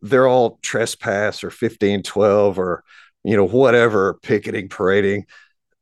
they're 0.01 0.27
all 0.27 0.57
trespass 0.63 1.43
or 1.43 1.49
1512 1.49 2.57
or, 2.57 2.83
you 3.23 3.35
know, 3.35 3.45
whatever, 3.45 4.15
picketing, 4.21 4.69
parading. 4.69 5.25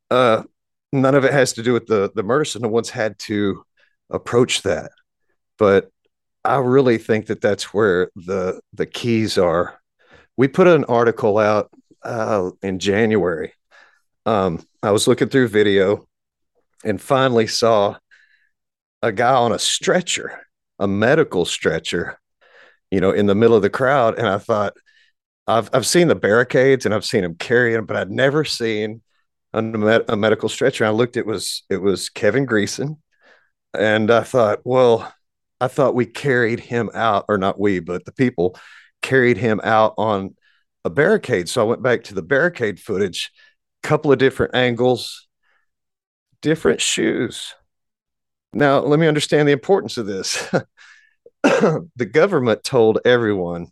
Uh, 0.09 0.43
none 0.91 1.15
of 1.15 1.25
it 1.25 1.33
has 1.33 1.53
to 1.53 1.63
do 1.63 1.73
with 1.73 1.87
the, 1.87 2.11
the 2.15 2.23
murder. 2.23 2.45
One's 2.67 2.89
had 2.89 3.19
to 3.19 3.63
approach 4.09 4.63
that. 4.63 4.91
But 5.57 5.89
I 6.43 6.57
really 6.57 6.97
think 6.97 7.27
that 7.27 7.41
that's 7.41 7.73
where 7.73 8.09
the 8.15 8.61
the 8.73 8.85
keys 8.85 9.37
are. 9.37 9.79
We 10.37 10.47
put 10.47 10.67
an 10.67 10.85
article 10.85 11.37
out 11.37 11.69
uh, 12.03 12.51
in 12.61 12.79
January. 12.79 13.53
Um, 14.25 14.65
I 14.83 14.91
was 14.91 15.07
looking 15.07 15.29
through 15.29 15.49
video 15.49 16.07
and 16.85 17.01
finally 17.01 17.47
saw 17.47 17.97
a 19.01 19.11
guy 19.11 19.33
on 19.33 19.51
a 19.51 19.59
stretcher, 19.59 20.39
a 20.79 20.87
medical 20.87 21.43
stretcher, 21.45 22.19
you 22.91 23.01
know, 23.01 23.11
in 23.11 23.25
the 23.25 23.35
middle 23.35 23.55
of 23.55 23.61
the 23.61 23.69
crowd. 23.69 24.17
And 24.17 24.27
I 24.27 24.37
thought, 24.37 24.73
I've 25.47 25.69
I've 25.73 25.85
seen 25.85 26.07
the 26.07 26.15
barricades 26.15 26.85
and 26.85 26.93
I've 26.93 27.05
seen 27.05 27.21
them, 27.21 27.85
but 27.85 27.95
I'd 27.95 28.11
never 28.11 28.43
seen 28.43 29.01
a, 29.53 29.61
med- 29.61 30.05
a 30.09 30.17
medical 30.17 30.49
stretcher. 30.49 30.85
I 30.85 30.89
looked; 30.89 31.17
it 31.17 31.25
was 31.25 31.63
it 31.69 31.81
was 31.81 32.09
Kevin 32.09 32.45
Greeson, 32.45 32.97
and 33.73 34.11
I 34.11 34.23
thought, 34.23 34.61
well, 34.65 35.13
I 35.61 35.67
thought 35.67 35.95
we 35.95 36.05
carried 36.05 36.59
him 36.59 36.89
out, 36.93 37.25
or 37.29 37.37
not 37.37 37.59
we, 37.59 37.79
but 37.79 38.05
the 38.05 38.11
people 38.11 38.57
carried 39.01 39.37
him 39.37 39.61
out 39.63 39.93
on 39.97 40.35
a 40.85 40.89
barricade. 40.89 41.49
So 41.49 41.61
I 41.61 41.65
went 41.65 41.83
back 41.83 42.03
to 42.05 42.13
the 42.15 42.21
barricade 42.21 42.79
footage, 42.79 43.31
couple 43.83 44.11
of 44.11 44.19
different 44.19 44.55
angles, 44.55 45.27
different 46.41 46.81
shoes. 46.81 47.53
Now, 48.53 48.79
let 48.79 48.99
me 48.99 49.07
understand 49.07 49.47
the 49.47 49.53
importance 49.53 49.97
of 49.97 50.05
this. 50.05 50.49
the 51.43 52.09
government 52.11 52.63
told 52.63 52.99
everyone 53.05 53.67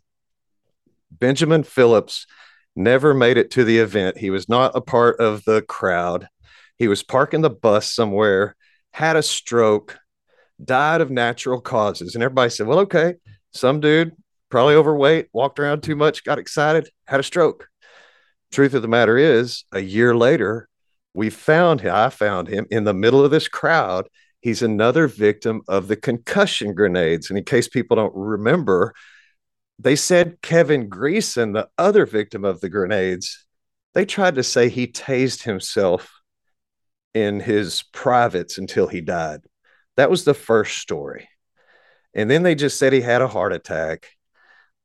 Benjamin 1.18 1.62
Phillips 1.62 2.26
never 2.74 3.14
made 3.14 3.38
it 3.38 3.50
to 3.52 3.64
the 3.64 3.78
event. 3.78 4.18
He 4.18 4.30
was 4.30 4.48
not 4.48 4.76
a 4.76 4.80
part 4.80 5.18
of 5.20 5.44
the 5.44 5.62
crowd. 5.62 6.28
He 6.78 6.88
was 6.88 7.02
parking 7.02 7.40
the 7.40 7.50
bus 7.50 7.90
somewhere, 7.90 8.54
had 8.92 9.16
a 9.16 9.22
stroke, 9.22 9.98
died 10.62 11.00
of 11.00 11.10
natural 11.10 11.60
causes. 11.60 12.14
And 12.14 12.22
everybody 12.22 12.50
said, 12.50 12.66
well, 12.66 12.80
okay, 12.80 13.14
some 13.52 13.80
dude 13.80 14.12
probably 14.50 14.74
overweight, 14.74 15.28
walked 15.32 15.58
around 15.58 15.82
too 15.82 15.96
much, 15.96 16.24
got 16.24 16.38
excited, 16.38 16.88
had 17.06 17.20
a 17.20 17.24
stroke. 17.24 17.68
Truth 18.52 18.74
of 18.74 18.82
the 18.82 18.88
matter 18.88 19.18
is, 19.18 19.64
a 19.72 19.80
year 19.80 20.14
later, 20.14 20.68
we 21.14 21.30
found 21.30 21.80
him. 21.80 21.94
I 21.94 22.10
found 22.10 22.48
him 22.48 22.66
in 22.70 22.84
the 22.84 22.94
middle 22.94 23.24
of 23.24 23.30
this 23.30 23.48
crowd. 23.48 24.06
He's 24.40 24.62
another 24.62 25.08
victim 25.08 25.62
of 25.66 25.88
the 25.88 25.96
concussion 25.96 26.74
grenades. 26.74 27.30
And 27.30 27.38
in 27.38 27.44
case 27.44 27.68
people 27.68 27.96
don't 27.96 28.14
remember, 28.14 28.94
they 29.78 29.96
said 29.96 30.40
Kevin 30.42 30.88
Greeson, 30.88 31.52
the 31.52 31.68
other 31.76 32.06
victim 32.06 32.44
of 32.44 32.60
the 32.60 32.68
grenades, 32.68 33.46
they 33.94 34.04
tried 34.04 34.36
to 34.36 34.42
say 34.42 34.68
he 34.68 34.86
tased 34.86 35.42
himself 35.42 36.20
in 37.14 37.40
his 37.40 37.82
privates 37.92 38.58
until 38.58 38.86
he 38.86 39.00
died. 39.00 39.40
That 39.96 40.10
was 40.10 40.24
the 40.24 40.34
first 40.34 40.78
story. 40.78 41.28
And 42.14 42.30
then 42.30 42.42
they 42.42 42.54
just 42.54 42.78
said 42.78 42.92
he 42.92 43.00
had 43.00 43.22
a 43.22 43.28
heart 43.28 43.52
attack 43.52 44.08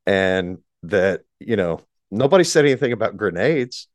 and 0.05 0.59
that 0.83 1.21
you 1.39 1.55
know 1.55 1.81
nobody 2.09 2.43
said 2.43 2.65
anything 2.65 2.91
about 2.91 3.17
grenades. 3.17 3.87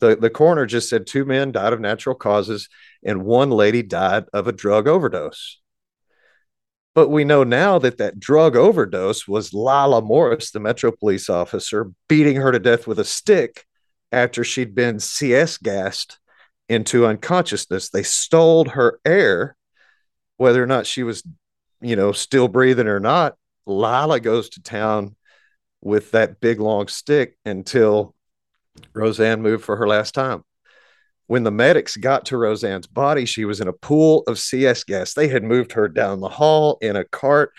The 0.00 0.16
the 0.16 0.30
coroner 0.30 0.66
just 0.66 0.88
said 0.88 1.06
two 1.06 1.24
men 1.24 1.52
died 1.52 1.72
of 1.72 1.80
natural 1.80 2.14
causes 2.14 2.68
and 3.02 3.24
one 3.24 3.50
lady 3.50 3.82
died 3.82 4.24
of 4.32 4.46
a 4.46 4.52
drug 4.52 4.86
overdose. 4.86 5.60
But 6.98 7.10
we 7.10 7.22
know 7.22 7.44
now 7.44 7.78
that 7.78 7.98
that 7.98 8.18
drug 8.18 8.56
overdose 8.56 9.28
was 9.28 9.54
Lila 9.54 10.02
Morris, 10.02 10.50
the 10.50 10.58
Metro 10.58 10.90
police 10.90 11.30
officer, 11.30 11.92
beating 12.08 12.34
her 12.34 12.50
to 12.50 12.58
death 12.58 12.88
with 12.88 12.98
a 12.98 13.04
stick 13.04 13.66
after 14.10 14.42
she'd 14.42 14.74
been 14.74 14.98
CS 14.98 15.58
gassed 15.58 16.18
into 16.68 17.06
unconsciousness. 17.06 17.90
They 17.90 18.02
stole 18.02 18.70
her 18.70 18.98
air 19.04 19.56
whether 20.38 20.60
or 20.60 20.66
not 20.66 20.88
she 20.88 21.04
was, 21.04 21.22
you 21.80 21.94
know, 21.94 22.10
still 22.10 22.48
breathing 22.48 22.88
or 22.88 22.98
not. 22.98 23.36
Lila 23.64 24.18
goes 24.18 24.48
to 24.48 24.60
town 24.60 25.14
with 25.80 26.10
that 26.10 26.40
big 26.40 26.58
long 26.58 26.88
stick 26.88 27.38
until 27.44 28.12
Rosanne 28.92 29.40
moved 29.40 29.64
for 29.64 29.76
her 29.76 29.86
last 29.86 30.14
time. 30.14 30.42
When 31.28 31.44
the 31.44 31.50
medics 31.50 31.96
got 31.96 32.24
to 32.26 32.38
Rosanne's 32.38 32.86
body, 32.86 33.26
she 33.26 33.44
was 33.44 33.60
in 33.60 33.68
a 33.68 33.72
pool 33.72 34.24
of 34.26 34.38
CS 34.38 34.82
gas. 34.84 35.12
They 35.12 35.28
had 35.28 35.44
moved 35.44 35.72
her 35.72 35.86
down 35.86 36.20
the 36.20 36.28
hall 36.28 36.78
in 36.80 36.96
a 36.96 37.04
cart 37.04 37.52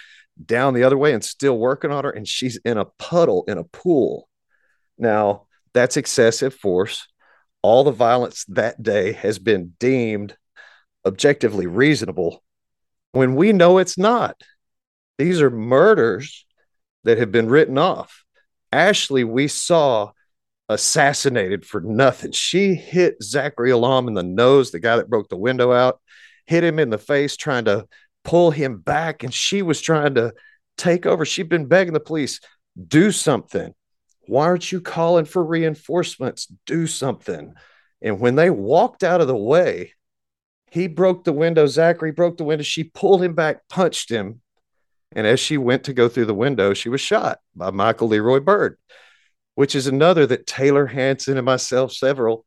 down 0.44 0.74
the 0.74 0.84
other 0.84 0.98
way 0.98 1.14
and 1.14 1.24
still 1.24 1.58
working 1.58 1.92
on 1.92 2.04
her. 2.04 2.10
And 2.10 2.28
she's 2.28 2.58
in 2.66 2.78
a 2.80 2.86
puddle 2.86 3.44
in 3.48 3.60
a 3.60 3.64
pool. 3.64 4.28
Now, 4.98 5.46
that's 5.74 5.98
excessive 5.98 6.56
force. 6.56 7.08
All 7.62 7.84
the 7.84 7.92
violence 7.92 8.44
that 8.50 8.82
day 8.82 9.12
has 9.14 9.38
been 9.38 9.74
deemed 9.80 10.36
objectively 11.06 11.68
reasonable 11.68 12.44
when 13.12 13.36
we 13.36 13.54
know 13.54 13.78
it's 13.78 14.00
not. 14.00 14.42
These 15.20 15.42
are 15.42 15.52
murders 15.52 16.46
that 17.04 17.20
have 17.20 17.32
been 17.32 17.50
written 17.50 17.78
off. 17.78 18.24
Ashley, 18.72 19.24
we 19.24 19.48
saw 19.48 20.12
assassinated 20.70 21.66
for 21.66 21.82
nothing. 21.82 22.32
She 22.32 22.76
hit 22.76 23.22
Zachary 23.22 23.72
Alam 23.72 24.08
in 24.08 24.14
the 24.14 24.24
nose, 24.24 24.72
the 24.72 24.80
guy 24.80 24.96
that 24.96 25.10
broke 25.10 25.28
the 25.28 25.38
window 25.38 25.74
out, 25.74 26.00
hit 26.46 26.64
him 26.64 26.78
in 26.80 26.92
the 26.92 27.00
face, 27.00 27.36
trying 27.36 27.66
to 27.66 27.88
pull 28.24 28.52
him 28.52 28.78
back. 28.78 29.24
And 29.24 29.34
she 29.34 29.64
was 29.64 29.82
trying 29.82 30.16
to 30.16 30.34
take 30.78 31.08
over. 31.08 31.26
She'd 31.26 31.50
been 31.50 31.66
begging 31.66 31.94
the 31.94 32.00
police, 32.00 32.40
do 32.88 33.12
something. 33.12 33.74
Why 34.28 34.46
aren't 34.46 34.72
you 34.72 34.80
calling 34.80 35.26
for 35.26 35.44
reinforcements? 35.44 36.48
Do 36.68 36.86
something. 36.86 37.56
And 38.02 38.20
when 38.20 38.36
they 38.36 38.52
walked 38.52 39.04
out 39.04 39.22
of 39.22 39.28
the 39.28 39.36
way, 39.36 39.94
he 40.72 40.88
broke 40.88 41.24
the 41.24 41.34
window. 41.34 41.66
Zachary 41.66 42.12
broke 42.12 42.38
the 42.38 42.44
window. 42.44 42.64
She 42.64 42.84
pulled 42.84 43.24
him 43.24 43.34
back, 43.34 43.68
punched 43.70 44.12
him. 44.12 44.42
And 45.14 45.26
as 45.26 45.40
she 45.40 45.58
went 45.58 45.86
to 45.86 45.94
go 45.94 46.08
through 46.08 46.26
the 46.26 46.36
window, 46.36 46.76
she 46.76 46.90
was 46.90 47.02
shot 47.02 47.40
by 47.56 47.72
Michael 47.72 48.10
Leroy 48.10 48.40
Byrd 48.40 48.78
which 49.60 49.76
is 49.76 49.88
another 49.88 50.26
that 50.26 50.48
Taylor 50.48 50.86
Hanson 50.86 51.36
and 51.36 51.46
myself, 51.46 51.92
several, 51.92 52.46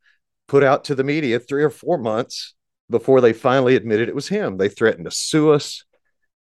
put 0.48 0.64
out 0.64 0.84
to 0.84 0.94
the 0.94 1.04
media 1.04 1.38
three 1.38 1.62
or 1.62 1.68
four 1.68 1.98
months 1.98 2.54
before 2.88 3.20
they 3.20 3.34
finally 3.34 3.76
admitted 3.76 4.08
it 4.08 4.14
was 4.14 4.28
him. 4.28 4.56
They 4.56 4.70
threatened 4.70 5.04
to 5.04 5.10
sue 5.10 5.50
us. 5.52 5.84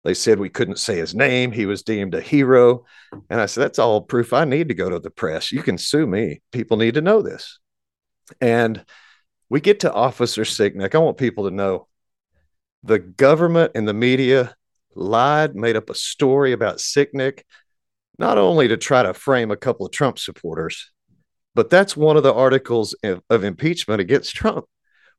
They 0.04 0.12
said 0.12 0.38
we 0.38 0.50
couldn't 0.50 0.78
say 0.78 0.98
his 0.98 1.14
name. 1.14 1.50
He 1.50 1.64
was 1.64 1.82
deemed 1.82 2.14
a 2.14 2.20
hero. 2.20 2.84
And 3.30 3.40
I 3.40 3.46
said, 3.46 3.62
that's 3.62 3.78
all 3.78 4.02
proof 4.02 4.34
I 4.34 4.44
need 4.44 4.68
to 4.68 4.74
go 4.74 4.90
to 4.90 4.98
the 4.98 5.08
press. 5.08 5.50
You 5.50 5.62
can 5.62 5.78
sue 5.78 6.06
me. 6.06 6.42
People 6.52 6.76
need 6.76 6.92
to 6.92 7.00
know 7.00 7.22
this. 7.22 7.58
And 8.38 8.84
we 9.48 9.62
get 9.62 9.80
to 9.80 9.90
Officer 9.94 10.42
Sicknick. 10.42 10.94
I 10.94 10.98
want 10.98 11.16
people 11.16 11.48
to 11.48 11.56
know 11.56 11.88
the 12.82 12.98
government 12.98 13.72
and 13.74 13.88
the 13.88 13.94
media 13.94 14.54
lied, 14.94 15.56
made 15.56 15.76
up 15.76 15.88
a 15.88 15.94
story 15.94 16.52
about 16.52 16.80
Sicknick 16.80 17.44
not 18.20 18.36
only 18.36 18.68
to 18.68 18.76
try 18.76 19.02
to 19.02 19.14
frame 19.14 19.50
a 19.50 19.56
couple 19.56 19.86
of 19.86 19.92
Trump 19.92 20.18
supporters, 20.18 20.92
but 21.54 21.70
that's 21.70 21.96
one 21.96 22.18
of 22.18 22.22
the 22.22 22.34
articles 22.34 22.94
of, 23.02 23.44
impeachment 23.44 23.98
against 23.98 24.36
Trump 24.36 24.66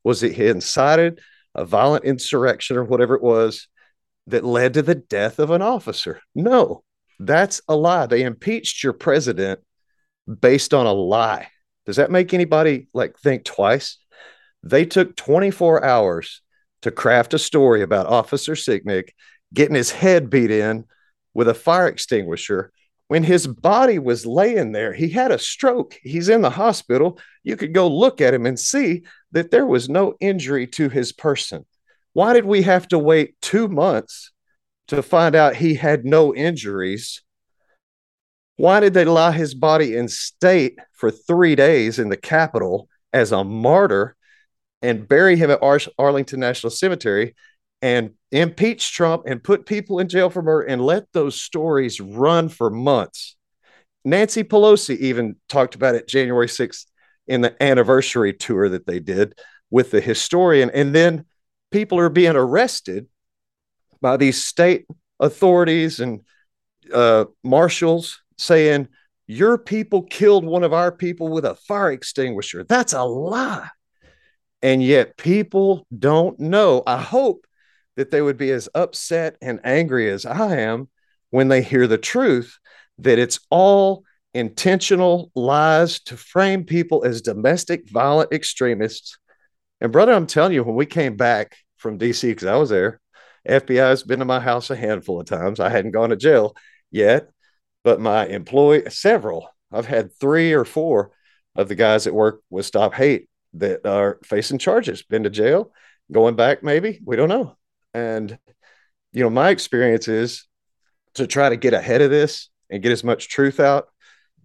was 0.04 0.22
that 0.22 0.34
he 0.34 0.48
incited 0.48 1.20
a 1.56 1.66
violent 1.66 2.06
insurrection 2.06 2.78
or 2.78 2.84
whatever 2.84 3.16
it 3.16 3.24
was 3.24 3.68
that 4.28 4.46
led 4.46 4.76
to 4.76 4.84
the 4.84 4.94
death 4.94 5.40
of 5.40 5.50
an 5.50 5.64
officer. 5.64 6.22
No, 6.36 6.84
that's 7.20 7.60
a 7.68 7.76
lie. 7.76 8.06
They 8.06 8.22
impeached 8.22 8.84
your 8.84 8.94
president 8.94 9.62
based 10.40 10.72
on 10.72 10.86
a 10.86 10.94
lie. 10.94 11.48
Does 11.88 11.96
that 11.96 12.12
make 12.12 12.36
anybody 12.36 12.88
like 12.94 13.18
think 13.18 13.44
twice? 13.44 13.98
They 14.62 14.86
took 14.86 15.16
24 15.16 15.84
hours 15.84 16.44
to 16.84 16.92
craft 16.92 17.34
a 17.34 17.40
story 17.40 17.82
about 17.82 18.06
Officer 18.06 18.54
Sicknick 18.54 19.10
getting 19.52 19.76
his 19.76 19.90
head 19.90 20.30
beat 20.30 20.52
in 20.52 20.86
with 21.34 21.48
a 21.48 21.56
fire 21.56 21.88
extinguisher 21.88 22.72
when 23.12 23.24
his 23.24 23.46
body 23.46 24.00
was 24.00 24.26
laying 24.26 24.72
there, 24.72 24.94
he 24.94 25.10
had 25.10 25.32
a 25.32 25.38
stroke. 25.38 26.00
He's 26.02 26.30
in 26.30 26.42
the 26.42 26.50
hospital. 26.50 27.20
You 27.44 27.58
could 27.58 27.74
go 27.74 27.90
look 27.90 28.22
at 28.22 28.34
him 28.34 28.46
and 28.46 28.58
see 28.58 29.04
that 29.34 29.52
there 29.52 29.66
was 29.66 29.90
no 29.90 30.16
injury 30.22 30.66
to 30.68 30.88
his 30.88 31.12
person. 31.12 31.66
Why 32.14 32.32
did 32.32 32.46
we 32.46 32.62
have 32.62 32.88
to 32.88 32.98
wait 32.98 33.36
two 33.42 33.68
months 33.68 34.32
to 34.88 35.04
find 35.04 35.36
out 35.36 35.58
he 35.58 35.74
had 35.74 36.06
no 36.06 36.34
injuries? 36.34 37.22
Why 38.56 38.80
did 38.80 38.94
they 38.94 39.04
lie 39.04 39.34
his 39.34 39.56
body 39.56 39.98
in 39.98 40.08
state 40.08 40.80
for 40.94 41.12
three 41.12 41.58
days 41.58 42.00
in 42.00 42.08
the 42.08 42.16
Capitol 42.16 42.88
as 43.12 43.34
a 43.34 43.44
martyr 43.44 44.16
and 44.82 45.06
bury 45.06 45.36
him 45.36 45.52
at 45.52 45.62
Ar- 45.62 45.82
Arlington 46.00 46.40
National 46.40 46.72
Cemetery 46.72 47.36
and 47.82 48.12
impeach 48.32 48.94
Trump 48.94 49.24
and 49.26 49.44
put 49.44 49.66
people 49.66 50.00
in 50.00 50.08
jail 50.08 50.30
for 50.30 50.42
murder 50.42 50.68
and 50.68 50.82
let 50.82 51.12
those 51.14 51.42
stories 51.42 52.00
run 52.00 52.50
for 52.50 52.70
months. 52.70 53.36
Nancy 54.04 54.44
Pelosi 54.44 54.98
even 54.98 55.36
talked 55.50 55.76
about 55.76 55.96
it 55.96 56.08
January 56.08 56.48
6th 56.48 56.86
in 57.28 57.42
the 57.42 57.62
anniversary 57.62 58.34
tour 58.34 58.70
that 58.70 58.86
they 58.86 59.00
did 59.00 59.38
with 59.70 59.92
the 59.92 60.02
historian. 60.02 60.70
And 60.72 60.94
then 60.94 61.26
people 61.72 62.00
are 62.00 62.10
being 62.10 62.36
arrested 62.36 63.08
by 64.02 64.18
these 64.18 64.44
state 64.44 64.86
authorities 65.20 66.00
and 66.00 66.22
uh, 66.94 67.26
marshals 67.44 68.22
saying, 68.38 68.88
Your 69.28 69.58
people 69.58 70.04
killed 70.04 70.46
one 70.46 70.64
of 70.64 70.74
our 70.74 70.92
people 70.92 71.30
with 71.30 71.46
a 71.46 71.56
fire 71.56 71.92
extinguisher. 71.92 72.64
That's 72.64 72.94
a 72.94 73.04
lie. 73.04 73.70
And 74.64 74.84
yet 74.84 75.18
people 75.18 75.88
don't 75.98 76.40
know. 76.40 76.84
I 76.86 76.98
hope 76.98 77.46
that 78.02 78.10
they 78.10 78.22
would 78.22 78.38
be 78.38 78.50
as 78.50 78.68
upset 78.74 79.38
and 79.44 79.60
angry 79.64 80.10
as 80.10 80.26
I 80.26 80.58
am 80.58 80.90
when 81.30 81.50
they 81.50 81.62
hear 81.62 81.86
the 81.86 82.00
truth 82.00 82.58
that 82.98 83.20
it's 83.20 83.40
all 83.52 84.04
intentional 84.34 85.32
lies 85.36 86.00
to 86.02 86.18
frame 86.18 86.64
people 86.64 87.04
as 87.04 87.22
domestic 87.22 87.88
violent 87.88 88.34
extremists. 88.34 89.20
And 89.82 89.92
brother, 89.92 90.14
I'm 90.14 90.26
telling 90.26 90.54
you, 90.54 90.64
when 90.64 90.76
we 90.76 90.88
came 90.88 91.16
back 91.16 91.56
from 91.78 92.00
DC, 92.00 92.24
because 92.24 92.48
I 92.48 92.56
was 92.56 92.72
there, 92.72 93.00
FBI 93.48 93.90
has 93.90 94.02
been 94.02 94.18
to 94.18 94.26
my 94.26 94.40
house 94.40 94.72
a 94.72 94.76
handful 94.76 95.20
of 95.20 95.28
times. 95.28 95.60
I 95.60 95.70
hadn't 95.70 95.92
gone 95.92 96.10
to 96.10 96.16
jail 96.16 96.56
yet, 96.90 97.30
but 97.84 98.02
my 98.02 98.26
employee, 98.26 98.90
several, 98.90 99.48
I've 99.72 99.86
had 99.86 100.12
three 100.20 100.54
or 100.54 100.66
four 100.66 101.12
of 101.56 101.68
the 101.68 101.76
guys 101.76 102.06
that 102.06 102.16
work 102.16 102.42
with 102.50 102.66
Stop 102.66 102.96
Hate 102.96 103.30
that 103.54 103.86
are 103.86 104.18
facing 104.24 104.58
charges, 104.58 105.04
been 105.04 105.24
to 105.24 105.30
jail, 105.30 105.72
going 106.12 106.36
back 106.36 106.64
maybe, 106.64 107.00
we 107.06 107.16
don't 107.16 107.30
know. 107.30 107.56
And, 107.94 108.38
you 109.12 109.24
know, 109.24 109.30
my 109.30 109.50
experience 109.50 110.08
is 110.08 110.48
to 111.16 111.28
try 111.28 111.50
to 111.50 111.58
get 111.58 111.74
ahead 111.74 112.02
of 112.02 112.10
this 112.10 112.50
and 112.70 112.82
get 112.82 112.92
as 112.92 113.04
much 113.04 113.30
truth 113.30 113.60
out 113.60 113.88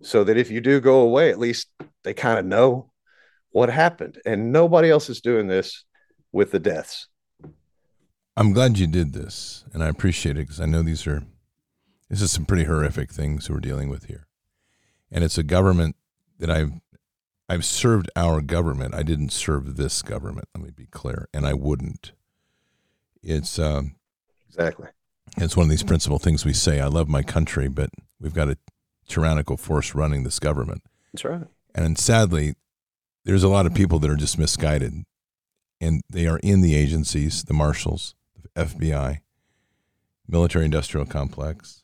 so 0.03 0.25
that 0.25 0.37
if 0.37 0.51
you 0.51 0.61
do 0.61 0.81
go 0.81 1.01
away, 1.01 1.31
at 1.31 1.39
least 1.39 1.69
they 2.05 2.15
kind 2.15 2.39
of 2.39 2.45
know 2.45 2.91
what 3.51 3.71
happened. 3.71 4.19
And 4.27 4.53
nobody 4.53 4.91
else 4.91 5.09
is 5.09 5.21
doing 5.21 5.47
this 5.47 5.85
with 6.33 6.51
the 6.51 6.59
deaths. 6.59 7.09
I'm 8.37 8.53
glad 8.53 8.79
you 8.79 8.87
did 8.87 9.15
this, 9.15 9.65
and 9.73 9.83
I 9.83 9.89
appreciate 9.89 10.37
it 10.37 10.41
because 10.41 10.61
I 10.61 10.67
know 10.67 10.83
these 10.83 11.07
are 11.07 11.25
this 12.11 12.21
is 12.21 12.31
some 12.31 12.45
pretty 12.45 12.65
horrific 12.65 13.11
things 13.11 13.49
we're 13.49 13.61
dealing 13.61 13.89
with 13.89 14.05
here, 14.05 14.27
and 15.11 15.25
it's 15.25 15.39
a 15.39 15.43
government 15.43 15.97
that 16.39 16.51
I've 16.51 16.73
I've 17.49 17.65
served 17.65 18.11
our 18.15 18.43
government. 18.43 18.95
I 18.95 19.03
didn't 19.03 19.33
serve 19.33 19.77
this 19.77 20.03
government. 20.03 20.49
Let 20.55 20.65
me 20.65 20.71
be 20.71 20.85
clear, 20.85 21.29
and 21.33 21.47
I 21.47 21.55
wouldn't. 21.55 22.13
It's 23.27 23.59
um, 23.59 23.97
exactly. 24.49 24.87
It's 25.37 25.57
one 25.57 25.65
of 25.65 25.71
these 25.71 25.83
principal 25.83 26.21
things 26.21 26.45
we 26.45 26.53
say. 26.53 26.79
I 26.81 26.87
love 26.87 27.09
my 27.09 27.25
country, 27.25 27.67
but 27.67 27.91
we've 28.21 28.33
got 28.33 28.49
a 28.49 28.57
tyrannical 29.09 29.57
force 29.57 29.97
running 29.97 30.23
this 30.23 30.39
government. 30.39 30.83
That's 31.13 31.25
right. 31.25 31.43
And 31.75 31.99
sadly, 31.99 32.55
there's 33.25 33.43
a 33.43 33.49
lot 33.49 33.67
of 33.67 33.75
people 33.75 33.99
that 33.99 34.11
are 34.11 34.17
just 34.17 34.39
misguided, 34.39 35.05
and 35.81 36.03
they 36.09 36.29
are 36.29 36.39
in 36.39 36.61
the 36.61 36.77
agencies, 36.77 37.43
the 37.43 37.53
marshals, 37.53 38.15
the 38.41 38.49
FBI, 38.65 39.19
military-industrial 40.29 41.07
complex, 41.07 41.83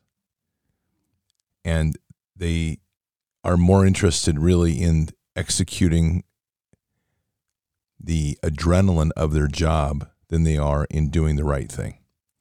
and 1.65 1.97
they 2.33 2.79
are 3.43 3.57
more 3.57 3.85
interested 3.85 4.39
really 4.39 4.81
in 4.81 5.09
executing 5.35 6.23
the 7.99 8.39
adrenaline 8.41 9.11
of 9.17 9.33
their 9.33 9.47
job 9.47 10.07
than 10.33 10.43
they 10.43 10.57
are 10.57 10.87
in 10.89 11.09
doing 11.09 11.35
the 11.35 11.43
right 11.43 11.71
thing. 11.71 11.99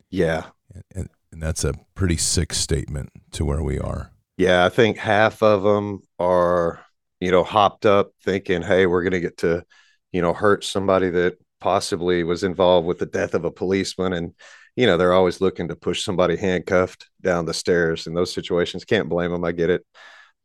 Yeah. 0.08 0.46
And, 0.94 1.10
and 1.30 1.42
that's 1.42 1.62
a 1.62 1.74
pretty 1.94 2.16
sick 2.16 2.54
statement 2.54 3.10
to 3.32 3.44
where 3.44 3.62
we 3.62 3.78
are. 3.78 4.10
Yeah, 4.38 4.64
I 4.64 4.70
think 4.70 4.96
half 4.96 5.42
of 5.42 5.62
them 5.62 6.00
are, 6.18 6.82
you 7.20 7.30
know, 7.30 7.44
hopped 7.44 7.84
up 7.84 8.12
thinking, 8.24 8.62
hey, 8.62 8.86
we're 8.86 9.02
going 9.02 9.12
to 9.12 9.20
get 9.20 9.36
to, 9.38 9.66
you 10.10 10.22
know, 10.22 10.32
hurt 10.32 10.64
somebody 10.64 11.10
that 11.10 11.36
possibly 11.60 12.24
was 12.24 12.44
involved 12.44 12.86
with 12.86 12.98
the 12.98 13.04
death 13.04 13.34
of 13.34 13.44
a 13.44 13.50
policeman. 13.50 14.14
And, 14.14 14.32
you 14.74 14.86
know, 14.86 14.96
they're 14.96 15.12
always 15.12 15.42
looking 15.42 15.68
to 15.68 15.76
push 15.76 16.02
somebody 16.02 16.36
handcuffed 16.36 17.10
down 17.20 17.44
the 17.44 17.52
stairs 17.52 18.06
in 18.06 18.14
those 18.14 18.32
situations. 18.32 18.86
Can't 18.86 19.10
blame 19.10 19.32
them. 19.32 19.44
I 19.44 19.52
get 19.52 19.68
it. 19.68 19.84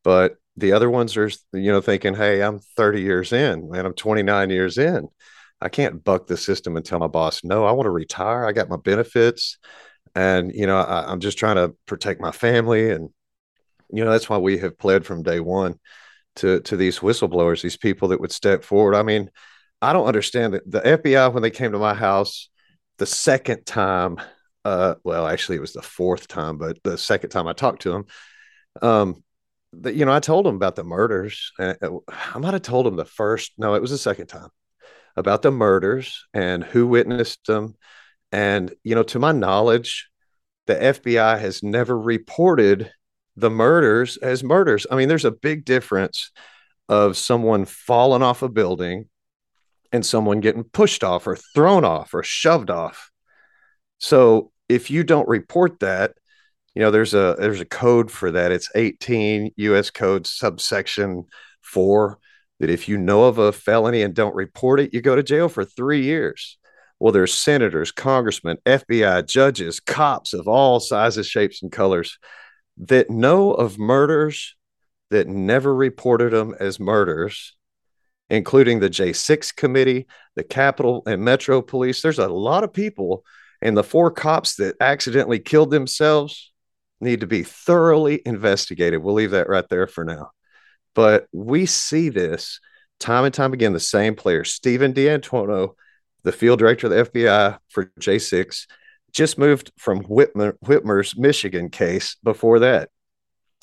But 0.03 0.35
the 0.57 0.73
other 0.73 0.89
ones 0.89 1.15
are, 1.15 1.29
you 1.53 1.71
know, 1.71 1.79
thinking, 1.79 2.13
hey, 2.13 2.43
I'm 2.43 2.59
30 2.59 3.01
years 3.01 3.31
in 3.31 3.71
and 3.73 3.87
I'm 3.87 3.93
29 3.93 4.49
years 4.49 4.77
in 4.77 5.07
I 5.61 5.69
can't 5.69 6.03
buck 6.03 6.27
the 6.27 6.37
system 6.37 6.77
and 6.77 6.85
tell 6.85 6.99
my 6.99 7.07
boss, 7.07 7.43
no, 7.43 7.65
I 7.65 7.71
want 7.71 7.87
to 7.87 7.91
retire. 7.91 8.45
I 8.45 8.51
got 8.51 8.69
my 8.69 8.77
benefits. 8.77 9.57
And, 10.15 10.51
you 10.53 10.67
know, 10.67 10.77
I, 10.77 11.11
I'm 11.11 11.19
just 11.19 11.37
trying 11.37 11.55
to 11.55 11.75
protect 11.85 12.21
my 12.21 12.31
family. 12.31 12.91
And, 12.91 13.09
you 13.91 14.05
know, 14.05 14.11
that's 14.11 14.29
why 14.29 14.37
we 14.37 14.57
have 14.59 14.77
pled 14.77 15.05
from 15.05 15.23
day 15.23 15.39
one 15.39 15.79
to, 16.37 16.59
to 16.61 16.77
these 16.77 16.99
whistleblowers, 16.99 17.61
these 17.61 17.77
people 17.77 18.09
that 18.09 18.21
would 18.21 18.31
step 18.31 18.63
forward. 18.63 18.95
I 18.95 19.03
mean, 19.03 19.29
I 19.81 19.93
don't 19.93 20.07
understand 20.07 20.53
that 20.53 20.69
the 20.69 20.81
FBI, 20.81 21.33
when 21.33 21.43
they 21.43 21.51
came 21.51 21.71
to 21.71 21.79
my 21.79 21.93
house 21.93 22.49
the 22.97 23.05
second 23.05 23.65
time, 23.65 24.17
uh, 24.65 24.95
well, 25.03 25.27
actually, 25.27 25.57
it 25.57 25.61
was 25.61 25.73
the 25.73 25.81
fourth 25.81 26.27
time, 26.27 26.57
but 26.57 26.77
the 26.83 26.97
second 26.97 27.29
time 27.29 27.47
I 27.47 27.53
talked 27.53 27.83
to 27.83 27.91
them, 27.91 28.05
um, 28.81 29.23
the, 29.73 29.93
you 29.93 30.05
know, 30.05 30.11
I 30.11 30.19
told 30.19 30.45
them 30.45 30.55
about 30.55 30.75
the 30.75 30.83
murders. 30.83 31.51
Uh, 31.59 31.73
I 32.07 32.39
might 32.39 32.53
have 32.53 32.63
told 32.63 32.85
them 32.85 32.95
the 32.95 33.05
first, 33.05 33.53
no, 33.57 33.75
it 33.75 33.81
was 33.81 33.91
the 33.91 33.97
second 33.97 34.27
time 34.27 34.49
about 35.17 35.41
the 35.41 35.51
murders 35.51 36.25
and 36.33 36.63
who 36.63 36.87
witnessed 36.87 37.45
them. 37.47 37.75
And, 38.31 38.73
you 38.83 38.95
know, 38.95 39.03
to 39.03 39.19
my 39.19 39.31
knowledge, 39.31 40.09
the 40.67 40.75
FBI 40.75 41.39
has 41.39 41.63
never 41.63 41.99
reported 41.99 42.91
the 43.35 43.49
murders 43.49 44.17
as 44.17 44.43
murders. 44.43 44.85
I 44.89 44.95
mean, 44.95 45.09
there's 45.09 45.25
a 45.25 45.31
big 45.31 45.65
difference 45.65 46.31
of 46.87 47.17
someone 47.17 47.65
falling 47.65 48.21
off 48.21 48.43
a 48.43 48.49
building 48.49 49.09
and 49.91 50.05
someone 50.05 50.39
getting 50.39 50.63
pushed 50.63 51.03
off 51.03 51.27
or 51.27 51.35
thrown 51.35 51.83
off 51.83 52.13
or 52.13 52.23
shoved 52.23 52.69
off. 52.69 53.09
So 53.97 54.51
if 54.69 54.91
you 54.91 55.03
don't 55.03 55.27
report 55.27 55.79
that, 55.79 56.13
you 56.75 56.81
know, 56.81 56.91
there's 56.91 57.15
a 57.15 57.35
there's 57.39 57.61
a 57.61 57.65
code 57.65 58.11
for 58.11 58.31
that. 58.31 58.51
It's 58.51 58.69
18 58.75 59.51
US 59.55 59.89
code 59.89 60.27
subsection 60.27 61.25
4 61.61 62.19
that 62.59 62.69
if 62.69 62.87
you 62.87 62.97
know 62.97 63.25
of 63.25 63.37
a 63.37 63.51
felony 63.51 64.01
and 64.01 64.13
don't 64.13 64.35
report 64.35 64.79
it, 64.79 64.93
you 64.93 65.01
go 65.01 65.15
to 65.15 65.23
jail 65.23 65.49
for 65.49 65.63
3 65.63 66.03
years. 66.03 66.57
Well, 66.99 67.13
there's 67.13 67.33
senators, 67.33 67.91
congressmen, 67.91 68.57
FBI, 68.65 69.27
judges, 69.27 69.79
cops 69.79 70.33
of 70.33 70.47
all 70.47 70.79
sizes, 70.79 71.27
shapes 71.27 71.61
and 71.61 71.71
colors 71.71 72.17
that 72.77 73.09
know 73.09 73.51
of 73.51 73.77
murders 73.77 74.55
that 75.09 75.27
never 75.27 75.73
reported 75.73 76.33
them 76.33 76.55
as 76.59 76.79
murders 76.79 77.55
including 78.29 78.79
the 78.79 78.89
J6 78.89 79.55
committee, 79.55 80.07
the 80.35 80.43
Capitol 80.43 81.03
and 81.05 81.23
Metro 81.23 81.61
Police. 81.61 82.01
There's 82.01 82.19
a 82.19 82.27
lot 82.27 82.63
of 82.63 82.73
people, 82.73 83.23
and 83.61 83.77
the 83.77 83.83
four 83.83 84.11
cops 84.11 84.55
that 84.55 84.75
accidentally 84.81 85.39
killed 85.39 85.71
themselves 85.71 86.51
need 86.99 87.21
to 87.21 87.27
be 87.27 87.43
thoroughly 87.43 88.21
investigated. 88.25 89.01
We'll 89.01 89.15
leave 89.15 89.31
that 89.31 89.49
right 89.49 89.67
there 89.69 89.87
for 89.87 90.03
now. 90.03 90.31
But 90.97 91.27
we 91.31 91.67
see 91.67 92.09
this 92.09 92.59
time 92.99 93.23
and 93.23 93.31
time 93.31 93.53
again 93.53 93.71
the 93.71 93.79
same 93.79 94.15
player, 94.15 94.43
Stephen 94.43 94.93
D'Antuono, 94.93 95.75
the 96.23 96.31
field 96.31 96.57
director 96.57 96.87
of 96.87 96.91
the 96.91 97.03
FBI 97.05 97.59
for 97.69 97.85
J6, 97.99 98.65
just 99.13 99.37
moved 99.37 99.71
from 99.77 100.01
Whitmer, 100.01 100.53
Whitmer's 100.65 101.15
Michigan 101.15 101.69
case 101.69 102.17
before 102.23 102.57
that. 102.61 102.89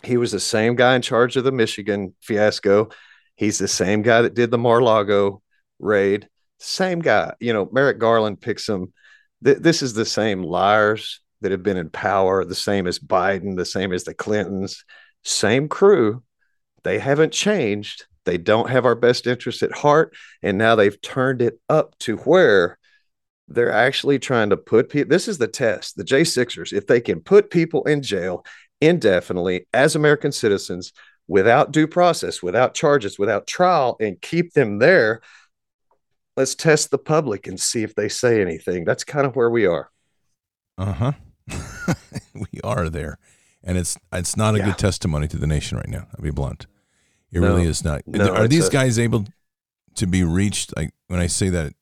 He 0.05 0.17
was 0.17 0.31
the 0.31 0.39
same 0.39 0.77
guy 0.77 0.95
in 0.95 1.03
charge 1.03 1.37
of 1.37 1.43
the 1.43 1.51
Michigan 1.51 2.15
fiasco. 2.23 2.91
He's 3.35 3.59
the 3.59 3.67
same 3.67 4.03
guy 4.03 4.23
that 4.23 4.35
did 4.35 4.53
the 4.53 4.59
Mar-Lago 4.59 5.43
raid. 5.81 6.29
Same 6.61 7.01
guy. 7.01 7.35
You 7.41 7.53
know, 7.53 7.69
Merrick 7.73 7.99
Garland 7.99 8.41
picks 8.41 8.69
him. 8.69 8.93
Th- 9.45 9.59
this 9.59 9.83
is 9.83 9.93
the 9.93 10.05
same 10.05 10.45
liars 10.45 11.21
that 11.41 11.51
have 11.51 11.65
been 11.65 11.79
in 11.79 11.91
power, 11.91 12.45
the 12.45 12.55
same 12.55 12.87
as 12.87 13.01
Biden, 13.01 13.57
the 13.57 13.65
same 13.65 13.93
as 13.93 14.05
the 14.05 14.15
Clintons, 14.15 14.85
same 15.25 15.69
crew. 15.69 16.23
They 16.85 16.99
haven't 16.99 17.33
changed. 17.33 18.07
They 18.25 18.39
don't 18.39 18.71
have 18.71 18.85
our 18.85 18.95
best 18.95 19.27
interests 19.27 19.63
at 19.63 19.73
heart. 19.73 20.15
And 20.43 20.57
now 20.57 20.75
they've 20.75 21.01
turned 21.01 21.43
it 21.43 21.61
up 21.69 21.99
to 22.01 22.17
where 22.19 22.79
they're 23.49 23.73
actually 23.73 24.19
trying 24.19 24.51
to 24.51 24.57
put 24.57 24.89
people. 24.89 25.11
This 25.11 25.29
is 25.29 25.39
the 25.39 25.49
test. 25.49 25.97
The 25.97 26.05
J6ers, 26.05 26.73
if 26.73 26.87
they 26.87 27.01
can 27.01 27.21
put 27.21 27.51
people 27.51 27.85
in 27.85 28.03
jail 28.03 28.45
indefinitely 28.81 29.67
as 29.73 29.95
American 29.95 30.33
citizens 30.33 30.93
without 31.29 31.73
due 31.73 31.87
process, 31.87 32.43
without 32.43 32.75
charges, 32.75 33.19
without 33.19 33.47
trial, 33.47 33.97
and 34.01 34.21
keep 34.21 34.53
them 34.53 34.79
there, 34.79 35.21
let's 36.37 36.55
test 36.55 36.91
the 36.91 36.99
public 36.99 37.47
and 37.47 37.61
see 37.61 37.83
if 37.83 37.95
they 37.95 38.09
say 38.09 38.41
anything. 38.41 38.85
That's 38.85 39.05
kind 39.05 39.27
of 39.27 39.37
where 39.37 39.51
we 39.51 39.67
are. 39.67 39.91
Uh 40.77 40.93
huh. 40.93 41.13
we 42.35 42.61
are 42.65 42.89
there, 42.89 43.19
and 43.63 43.77
it's 43.79 43.99
it's 44.13 44.37
not 44.37 44.55
a 44.55 44.59
yeah. 44.59 44.65
good 44.67 44.79
testimony 44.79 45.29
to 45.29 45.37
the 45.37 45.47
nation 45.47 45.77
right 45.77 45.89
now. 45.89 46.07
I'll 46.17 46.23
be 46.23 46.31
blunt. 46.31 46.67
It 47.35 47.41
no, 47.41 47.49
really 47.49 47.67
is 47.67 47.85
not. 47.85 48.07
No, 48.07 48.33
are 48.33 48.47
these 48.47 48.69
a, 48.69 48.71
guys 48.71 48.99
able 48.99 49.27
to 49.97 50.07
be 50.07 50.23
reached? 50.23 50.75
Like 50.77 50.95
when 51.09 51.19
I 51.19 51.27
say 51.27 51.49
that, 51.49 51.73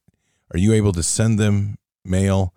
are 0.53 0.59
you 0.59 0.73
able 0.73 0.93
to 0.93 1.03
send 1.03 1.39
them 1.39 1.77
mail? 2.05 2.55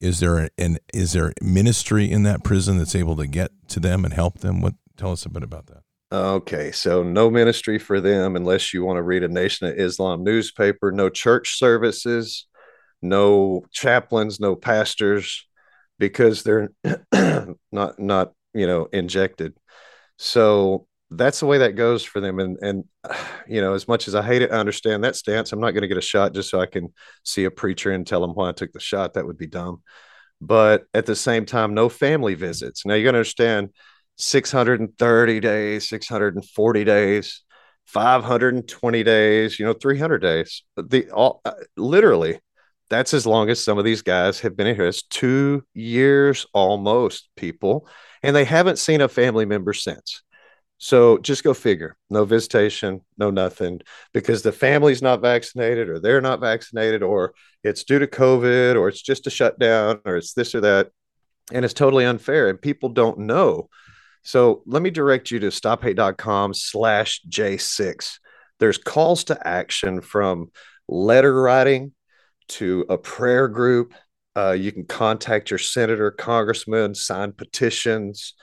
Is 0.00 0.20
there 0.20 0.50
an 0.58 0.78
is 0.92 1.14
there 1.14 1.32
ministry 1.40 2.10
in 2.10 2.22
that 2.24 2.44
prison 2.44 2.76
that's 2.76 2.94
able 2.94 3.16
to 3.16 3.26
get 3.26 3.50
to 3.68 3.80
them 3.80 4.04
and 4.04 4.12
help 4.12 4.40
them? 4.40 4.60
What 4.60 4.74
tell 4.96 5.10
us 5.10 5.24
a 5.24 5.30
bit 5.30 5.42
about 5.42 5.66
that. 5.66 5.82
Okay, 6.12 6.70
so 6.70 7.02
no 7.02 7.30
ministry 7.30 7.78
for 7.78 8.00
them 8.00 8.36
unless 8.36 8.72
you 8.72 8.84
want 8.84 8.98
to 8.98 9.02
read 9.02 9.24
a 9.24 9.28
Nation 9.28 9.66
of 9.66 9.78
Islam 9.78 10.22
newspaper. 10.22 10.92
No 10.92 11.08
church 11.08 11.58
services, 11.58 12.46
no 13.00 13.64
chaplains, 13.72 14.38
no 14.38 14.54
pastors 14.54 15.46
because 15.98 16.42
they're 16.42 16.70
not 17.72 17.98
not 17.98 18.32
you 18.52 18.66
know 18.66 18.86
injected 18.92 19.54
so 20.18 20.86
that's 21.16 21.40
the 21.40 21.46
way 21.46 21.58
that 21.58 21.76
goes 21.76 22.04
for 22.04 22.20
them. 22.20 22.38
And 22.38 22.58
and 22.60 22.84
you 23.48 23.60
know 23.60 23.74
as 23.74 23.88
much 23.88 24.08
as 24.08 24.14
i 24.14 24.22
hate 24.22 24.42
it 24.42 24.52
i 24.52 24.56
understand 24.56 25.04
that 25.04 25.16
stance. 25.16 25.52
I'm 25.52 25.60
not 25.60 25.72
going 25.72 25.82
to 25.82 25.88
get 25.88 25.96
a 25.98 26.02
shot 26.02 26.34
just 26.34 26.50
so 26.50 26.60
i 26.60 26.66
can 26.66 26.92
see 27.24 27.44
a 27.44 27.50
preacher 27.50 27.92
and 27.92 28.06
tell 28.06 28.20
them 28.20 28.32
why 28.32 28.48
i 28.48 28.52
took 28.52 28.72
the 28.72 28.80
shot. 28.80 29.14
That 29.14 29.26
would 29.26 29.38
be 29.38 29.46
dumb. 29.46 29.82
But 30.40 30.84
at 30.94 31.06
the 31.06 31.16
same 31.16 31.46
time 31.46 31.74
no 31.74 31.88
family 31.88 32.34
visits. 32.34 32.84
Now 32.84 32.94
you 32.94 33.04
got 33.04 33.12
to 33.12 33.18
understand 33.18 33.70
630 34.16 35.40
days 35.40 35.88
640 35.88 36.84
days 36.84 37.42
520 37.86 39.02
days 39.02 39.58
you 39.58 39.66
know 39.66 39.72
300 39.74 40.18
days. 40.18 40.62
The 40.76 41.10
all 41.10 41.40
uh, 41.44 41.52
literally 41.76 42.40
that's 42.90 43.14
as 43.14 43.26
long 43.26 43.48
as 43.48 43.62
some 43.62 43.78
of 43.78 43.84
these 43.84 44.02
guys 44.02 44.40
have 44.40 44.56
been 44.56 44.66
in 44.66 44.76
here. 44.76 44.86
It's 44.86 45.02
two 45.02 45.64
years 45.72 46.46
almost, 46.52 47.28
people, 47.36 47.88
and 48.22 48.36
they 48.36 48.44
haven't 48.44 48.78
seen 48.78 49.00
a 49.00 49.08
family 49.08 49.46
member 49.46 49.72
since. 49.72 50.22
So 50.78 51.18
just 51.18 51.44
go 51.44 51.54
figure. 51.54 51.96
No 52.10 52.24
visitation, 52.24 53.00
no 53.16 53.30
nothing, 53.30 53.80
because 54.12 54.42
the 54.42 54.52
family's 54.52 55.02
not 55.02 55.22
vaccinated, 55.22 55.88
or 55.88 55.98
they're 55.98 56.20
not 56.20 56.40
vaccinated, 56.40 57.02
or 57.02 57.34
it's 57.62 57.84
due 57.84 57.98
to 57.98 58.06
COVID, 58.06 58.76
or 58.76 58.88
it's 58.88 59.02
just 59.02 59.26
a 59.26 59.30
shutdown, 59.30 60.00
or 60.04 60.16
it's 60.16 60.34
this 60.34 60.54
or 60.54 60.60
that. 60.62 60.90
And 61.52 61.64
it's 61.64 61.74
totally 61.74 62.04
unfair, 62.04 62.48
and 62.48 62.60
people 62.60 62.88
don't 62.88 63.20
know. 63.20 63.68
So 64.22 64.62
let 64.66 64.82
me 64.82 64.90
direct 64.90 65.30
you 65.30 65.38
to 65.40 65.48
stophate.com 65.48 66.54
slash 66.54 67.20
J6. 67.28 68.18
There's 68.58 68.78
calls 68.78 69.24
to 69.24 69.46
action 69.46 70.00
from 70.00 70.50
letter 70.88 71.42
writing 71.42 71.92
to 72.48 72.86
a 72.88 72.98
prayer 72.98 73.48
group. 73.48 73.94
Uh, 74.36 74.52
you 74.52 74.72
can 74.72 74.84
contact 74.84 75.50
your 75.50 75.58
senator, 75.58 76.10
congressman, 76.10 76.94
sign 76.94 77.32
petitions. 77.32 78.34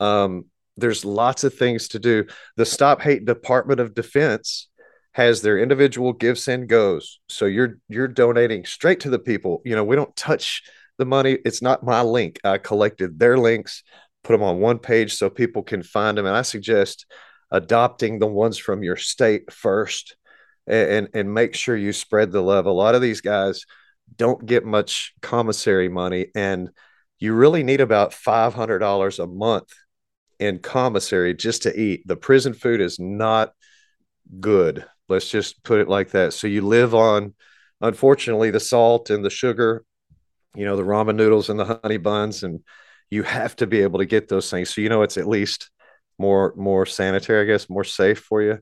Um, 0.00 0.46
there's 0.76 1.04
lots 1.04 1.44
of 1.44 1.54
things 1.54 1.88
to 1.88 1.98
do. 1.98 2.26
The 2.56 2.66
Stop 2.66 3.00
Hate 3.00 3.24
Department 3.24 3.80
of 3.80 3.94
Defense 3.94 4.68
has 5.12 5.42
their 5.42 5.58
individual 5.58 6.12
give 6.12 6.38
and 6.48 6.68
goes. 6.68 7.20
So 7.28 7.44
you're 7.44 7.78
you're 7.88 8.08
donating 8.08 8.64
straight 8.64 9.00
to 9.00 9.10
the 9.10 9.18
people. 9.18 9.60
You 9.64 9.76
know, 9.76 9.84
we 9.84 9.96
don't 9.96 10.16
touch 10.16 10.62
the 10.98 11.04
money. 11.04 11.38
It's 11.44 11.62
not 11.62 11.84
my 11.84 12.02
link. 12.02 12.40
I 12.44 12.58
collected 12.58 13.18
their 13.18 13.36
links, 13.36 13.82
put 14.24 14.32
them 14.32 14.42
on 14.42 14.60
one 14.60 14.78
page 14.78 15.14
so 15.14 15.28
people 15.28 15.62
can 15.62 15.82
find 15.82 16.16
them. 16.16 16.26
And 16.26 16.36
I 16.36 16.42
suggest 16.42 17.06
adopting 17.50 18.18
the 18.18 18.26
ones 18.26 18.56
from 18.56 18.82
your 18.82 18.96
state 18.96 19.52
first 19.52 20.16
and 20.66 21.08
and 21.12 21.34
make 21.34 21.54
sure 21.54 21.76
you 21.76 21.92
spread 21.92 22.32
the 22.32 22.40
love. 22.40 22.66
A 22.66 22.70
lot 22.70 22.94
of 22.94 23.02
these 23.02 23.20
guys 23.20 23.66
don't 24.16 24.44
get 24.44 24.64
much 24.64 25.12
commissary 25.20 25.88
money, 25.88 26.28
and 26.34 26.70
you 27.18 27.34
really 27.34 27.62
need 27.62 27.80
about 27.82 28.14
five 28.14 28.54
hundred 28.54 28.78
dollars 28.78 29.18
a 29.18 29.26
month 29.26 29.68
in 30.42 30.58
commissary 30.58 31.34
just 31.34 31.62
to 31.62 31.78
eat. 31.78 32.06
The 32.06 32.16
prison 32.16 32.54
food 32.54 32.80
is 32.80 32.98
not 32.98 33.52
good. 34.40 34.84
Let's 35.08 35.28
just 35.28 35.62
put 35.62 35.80
it 35.80 35.88
like 35.88 36.10
that. 36.10 36.32
So 36.32 36.46
you 36.46 36.62
live 36.62 36.94
on, 36.94 37.34
unfortunately, 37.80 38.50
the 38.50 38.60
salt 38.60 39.10
and 39.10 39.24
the 39.24 39.30
sugar, 39.30 39.84
you 40.54 40.64
know, 40.64 40.76
the 40.76 40.82
ramen 40.82 41.16
noodles 41.16 41.50
and 41.50 41.58
the 41.58 41.80
honey 41.82 41.96
buns, 41.96 42.42
and 42.42 42.60
you 43.10 43.22
have 43.22 43.56
to 43.56 43.66
be 43.66 43.82
able 43.82 43.98
to 43.98 44.06
get 44.06 44.28
those 44.28 44.50
things. 44.50 44.74
So 44.74 44.80
you 44.80 44.88
know 44.88 45.02
it's 45.02 45.18
at 45.18 45.28
least 45.28 45.70
more 46.18 46.54
more 46.56 46.86
sanitary, 46.86 47.42
I 47.42 47.52
guess, 47.52 47.70
more 47.70 47.84
safe 47.84 48.20
for 48.20 48.42
you 48.42 48.58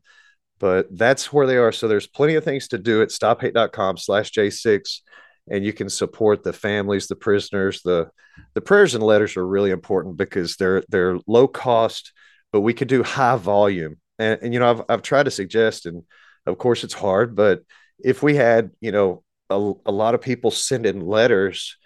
but 0.61 0.87
that's 0.97 1.33
where 1.33 1.47
they 1.47 1.57
are. 1.57 1.73
So 1.73 1.89
there's 1.89 2.07
plenty 2.07 2.37
of 2.37 2.45
things 2.45 2.69
to 2.69 2.79
do 2.79 3.03
at 3.03 3.09
stophate.com 3.09 3.97
slash 3.97 4.31
J6. 4.31 5.01
And 5.49 5.65
you 5.65 5.73
can 5.73 5.89
support 5.89 6.43
the 6.43 6.53
families, 6.53 7.07
the 7.07 7.17
prisoners, 7.17 7.83
the 7.83 8.11
the 8.55 8.61
prayers 8.61 8.95
and 8.95 9.05
letters 9.05 9.37
are 9.37 9.47
really 9.47 9.71
important 9.71 10.17
because 10.17 10.57
they're 10.57 10.83
they're 10.89 11.19
low 11.27 11.49
cost, 11.49 12.13
but 12.53 12.61
we 12.61 12.75
could 12.75 12.89
do 12.89 13.03
high 13.03 13.37
volume. 13.37 13.97
And, 14.19 14.41
and 14.43 14.55
you 14.55 14.61
know, 14.61 14.71
I've 14.71 14.83
I've 14.89 15.03
tried 15.03 15.25
to 15.25 15.31
suggest, 15.31 15.87
and 15.87 16.05
of 16.47 16.59
course 16.59 16.85
it's 16.85 16.95
hard, 16.95 17.35
but 17.35 17.63
if 17.99 18.23
we 18.23 18.35
had, 18.37 18.71
you 18.81 18.93
know, 18.93 19.23
a, 19.51 19.73
a 19.87 19.93
lot 19.93 20.15
of 20.15 20.21
people 20.21 20.51
send 20.51 20.87
in 20.87 21.01
letters. 21.01 21.77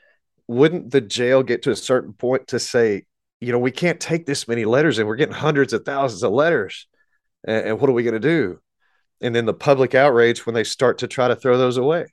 Wouldn't 0.46 0.90
the 0.90 1.00
jail 1.00 1.42
get 1.42 1.62
to 1.62 1.70
a 1.70 1.76
certain 1.76 2.12
point 2.12 2.48
to 2.48 2.58
say, 2.58 3.04
you 3.40 3.52
know, 3.52 3.58
we 3.58 3.70
can't 3.70 3.98
take 3.98 4.26
this 4.26 4.46
many 4.46 4.64
letters 4.64 4.98
and 4.98 5.08
we're 5.08 5.16
getting 5.16 5.34
hundreds 5.34 5.72
of 5.72 5.84
thousands 5.84 6.22
of 6.22 6.32
letters. 6.32 6.86
And, 7.46 7.68
and 7.68 7.80
what 7.80 7.90
are 7.90 7.94
we 7.94 8.02
going 8.02 8.14
to 8.14 8.20
do? 8.20 8.60
And 9.20 9.34
then 9.34 9.46
the 9.46 9.54
public 9.54 9.94
outrage 9.94 10.44
when 10.44 10.54
they 10.54 10.64
start 10.64 10.98
to 10.98 11.08
try 11.08 11.28
to 11.28 11.36
throw 11.36 11.56
those 11.56 11.78
away, 11.78 12.06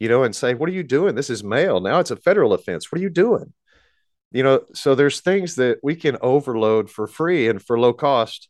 you 0.00 0.08
know, 0.08 0.24
and 0.24 0.34
say, 0.34 0.54
what 0.54 0.68
are 0.68 0.72
you 0.72 0.82
doing? 0.82 1.14
This 1.14 1.30
is 1.30 1.44
mail. 1.44 1.80
Now 1.80 2.00
it's 2.00 2.10
a 2.10 2.16
federal 2.16 2.52
offense. 2.52 2.90
What 2.90 2.98
are 2.98 3.02
you 3.02 3.10
doing? 3.10 3.52
You 4.32 4.42
know, 4.42 4.62
so 4.74 4.94
there's 4.94 5.20
things 5.20 5.56
that 5.56 5.78
we 5.82 5.94
can 5.94 6.16
overload 6.22 6.90
for 6.90 7.06
free 7.06 7.48
and 7.48 7.62
for 7.62 7.78
low 7.78 7.92
cost. 7.92 8.48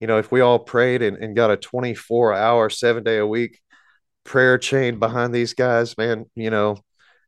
You 0.00 0.06
know, 0.06 0.18
if 0.18 0.32
we 0.32 0.40
all 0.40 0.58
prayed 0.58 1.02
and, 1.02 1.16
and 1.18 1.36
got 1.36 1.50
a 1.50 1.56
24 1.56 2.34
hour, 2.34 2.70
seven 2.70 3.04
day 3.04 3.18
a 3.18 3.26
week 3.26 3.60
prayer 4.24 4.58
chain 4.58 4.98
behind 4.98 5.34
these 5.34 5.54
guys, 5.54 5.96
man, 5.96 6.26
you 6.34 6.50
know, 6.50 6.78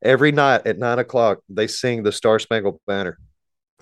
every 0.03 0.33
night 0.33 0.67
at 0.67 0.79
nine 0.79 0.99
o'clock, 0.99 1.39
they 1.49 1.67
sing 1.67 2.03
the 2.03 2.13
Star 2.13 2.39
Spangled 2.39 2.81
Banner 2.87 3.19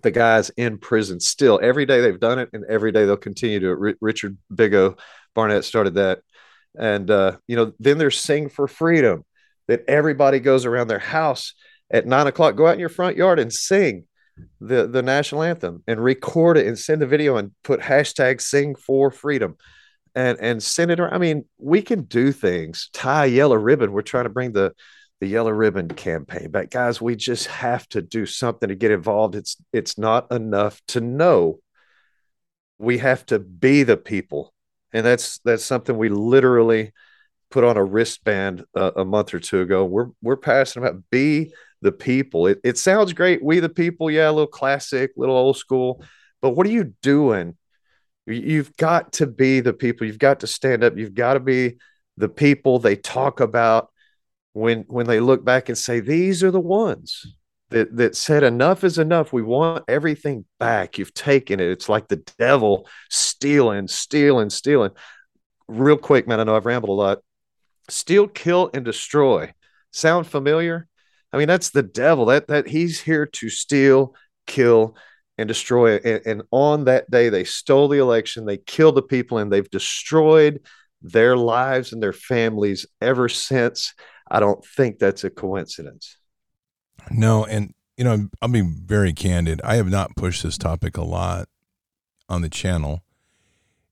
the 0.02 0.10
guys 0.10 0.50
in 0.50 0.78
prison 0.78 1.20
still 1.20 1.58
every 1.62 1.86
day 1.86 2.00
they've 2.00 2.20
done 2.20 2.38
it 2.38 2.48
and 2.52 2.64
every 2.68 2.92
day 2.92 3.04
they'll 3.04 3.16
continue 3.16 3.60
to 3.60 3.68
R- 3.70 3.94
richard 4.00 4.36
bigo 4.52 4.98
barnett 5.34 5.64
started 5.64 5.94
that 5.94 6.20
and 6.78 7.10
uh, 7.10 7.36
you 7.46 7.56
know 7.56 7.72
then 7.78 7.98
there's 7.98 8.20
sing 8.20 8.48
for 8.48 8.68
freedom 8.68 9.24
that 9.68 9.84
everybody 9.86 10.40
goes 10.40 10.66
around 10.66 10.88
their 10.88 10.98
house 10.98 11.54
at 11.90 12.06
nine 12.06 12.26
o'clock 12.26 12.56
go 12.56 12.66
out 12.66 12.74
in 12.74 12.80
your 12.80 12.88
front 12.88 13.16
yard 13.16 13.38
and 13.38 13.52
sing 13.52 14.04
the 14.60 14.86
the 14.86 15.02
national 15.02 15.42
anthem 15.42 15.82
and 15.86 16.02
record 16.02 16.56
it 16.56 16.66
and 16.66 16.78
send 16.78 17.00
the 17.00 17.06
video 17.06 17.36
and 17.36 17.52
put 17.62 17.80
hashtag 17.80 18.40
sing 18.40 18.74
for 18.74 19.10
freedom 19.10 19.56
and 20.14 20.38
and 20.40 20.62
send 20.62 20.90
it 20.90 21.00
around. 21.00 21.14
i 21.14 21.18
mean 21.18 21.44
we 21.58 21.82
can 21.82 22.02
do 22.02 22.32
things. 22.32 22.90
Tie 22.92 23.26
a 23.26 23.28
yellow 23.28 23.56
ribbon. 23.56 23.92
We're 23.92 24.02
trying 24.02 24.24
to 24.24 24.30
bring 24.30 24.52
the 24.52 24.72
the 25.20 25.26
yellow 25.26 25.50
ribbon 25.50 25.88
campaign 25.88 26.48
but 26.52 26.70
guys 26.70 27.00
we 27.00 27.16
just 27.16 27.48
have 27.48 27.88
to 27.88 28.00
do 28.00 28.24
something 28.26 28.68
to 28.68 28.74
get 28.74 28.90
involved. 28.90 29.34
It's 29.34 29.56
it's 29.72 29.98
not 29.98 30.30
enough 30.32 30.80
to 30.88 31.00
know. 31.00 31.58
We 32.78 32.98
have 32.98 33.26
to 33.26 33.38
be 33.38 33.82
the 33.82 33.96
people. 33.96 34.52
And 34.92 35.04
that's 35.04 35.38
that's 35.40 35.64
something 35.64 35.96
we 35.96 36.08
literally 36.08 36.92
put 37.50 37.64
on 37.64 37.76
a 37.76 37.84
wristband 37.84 38.64
uh, 38.74 38.92
a 38.96 39.04
month 39.04 39.32
or 39.32 39.40
two 39.40 39.60
ago 39.60 39.84
we're 39.84 40.08
we're 40.22 40.36
passing 40.36 40.82
about 40.82 41.02
be 41.10 41.52
the 41.80 41.92
people. 41.92 42.46
It, 42.46 42.60
it 42.64 42.78
sounds 42.78 43.12
great 43.12 43.42
we 43.42 43.60
the 43.60 43.68
people 43.68 44.10
yeah 44.10 44.28
a 44.28 44.32
little 44.32 44.46
classic 44.46 45.12
little 45.16 45.36
old 45.36 45.56
school 45.56 46.04
but 46.40 46.50
what 46.50 46.66
are 46.66 46.70
you 46.70 46.94
doing? 47.02 47.56
You've 48.26 48.76
got 48.76 49.14
to 49.14 49.26
be 49.26 49.60
the 49.60 49.72
people 49.72 50.06
you've 50.06 50.18
got 50.18 50.40
to 50.40 50.46
stand 50.46 50.84
up 50.84 50.96
you've 50.96 51.14
got 51.14 51.34
to 51.34 51.40
be 51.40 51.76
the 52.16 52.28
people 52.28 52.78
they 52.78 52.96
talk 52.96 53.40
about 53.40 53.90
when 54.52 54.84
when 54.88 55.06
they 55.06 55.20
look 55.20 55.44
back 55.44 55.68
and 55.68 55.78
say 55.78 56.00
these 56.00 56.42
are 56.42 56.50
the 56.50 56.60
ones 56.60 57.36
that 57.70 57.96
that 57.96 58.16
said 58.16 58.42
enough 58.42 58.82
is 58.82 58.98
enough 58.98 59.32
we 59.32 59.42
want 59.42 59.84
everything 59.88 60.44
back. 60.58 60.98
You've 60.98 61.14
taken 61.14 61.60
it 61.60 61.70
it's 61.70 61.88
like 61.88 62.08
the 62.08 62.22
devil 62.38 62.88
stealing 63.08 63.88
stealing 63.88 64.50
stealing. 64.50 64.90
Real 65.68 65.98
quick 65.98 66.26
man 66.26 66.40
i 66.40 66.44
know 66.44 66.56
i've 66.56 66.64
rambled 66.64 66.88
a 66.88 66.92
lot 66.92 67.18
steal 67.88 68.28
kill 68.28 68.70
and 68.74 68.84
destroy. 68.84 69.52
Sound 69.92 70.26
familiar? 70.26 70.86
I 71.32 71.38
mean 71.38 71.48
that's 71.48 71.70
the 71.70 71.82
devil. 71.82 72.26
That 72.26 72.48
that 72.48 72.68
he's 72.68 73.00
here 73.00 73.26
to 73.26 73.48
steal 73.48 74.14
kill 74.46 74.96
and 75.36 75.46
destroy. 75.46 75.96
And, 75.96 76.22
and 76.26 76.42
on 76.50 76.84
that 76.84 77.10
day 77.10 77.28
they 77.28 77.44
stole 77.44 77.88
the 77.88 77.98
election 77.98 78.44
they 78.44 78.58
killed 78.58 78.96
the 78.96 79.02
people 79.02 79.38
and 79.38 79.52
they've 79.52 79.70
destroyed 79.70 80.60
their 81.02 81.36
lives 81.36 81.92
and 81.92 82.02
their 82.02 82.12
families 82.12 82.86
ever 83.00 83.28
since. 83.28 83.94
I 84.30 84.40
don't 84.40 84.64
think 84.64 84.98
that's 84.98 85.24
a 85.24 85.30
coincidence. 85.30 86.16
No, 87.10 87.44
and 87.44 87.72
you 87.96 88.04
know, 88.04 88.28
I'll 88.40 88.48
be 88.48 88.60
very 88.60 89.12
candid. 89.12 89.60
I 89.64 89.76
have 89.76 89.90
not 89.90 90.16
pushed 90.16 90.42
this 90.42 90.58
topic 90.58 90.96
a 90.96 91.04
lot 91.04 91.48
on 92.28 92.42
the 92.42 92.48
channel, 92.48 93.02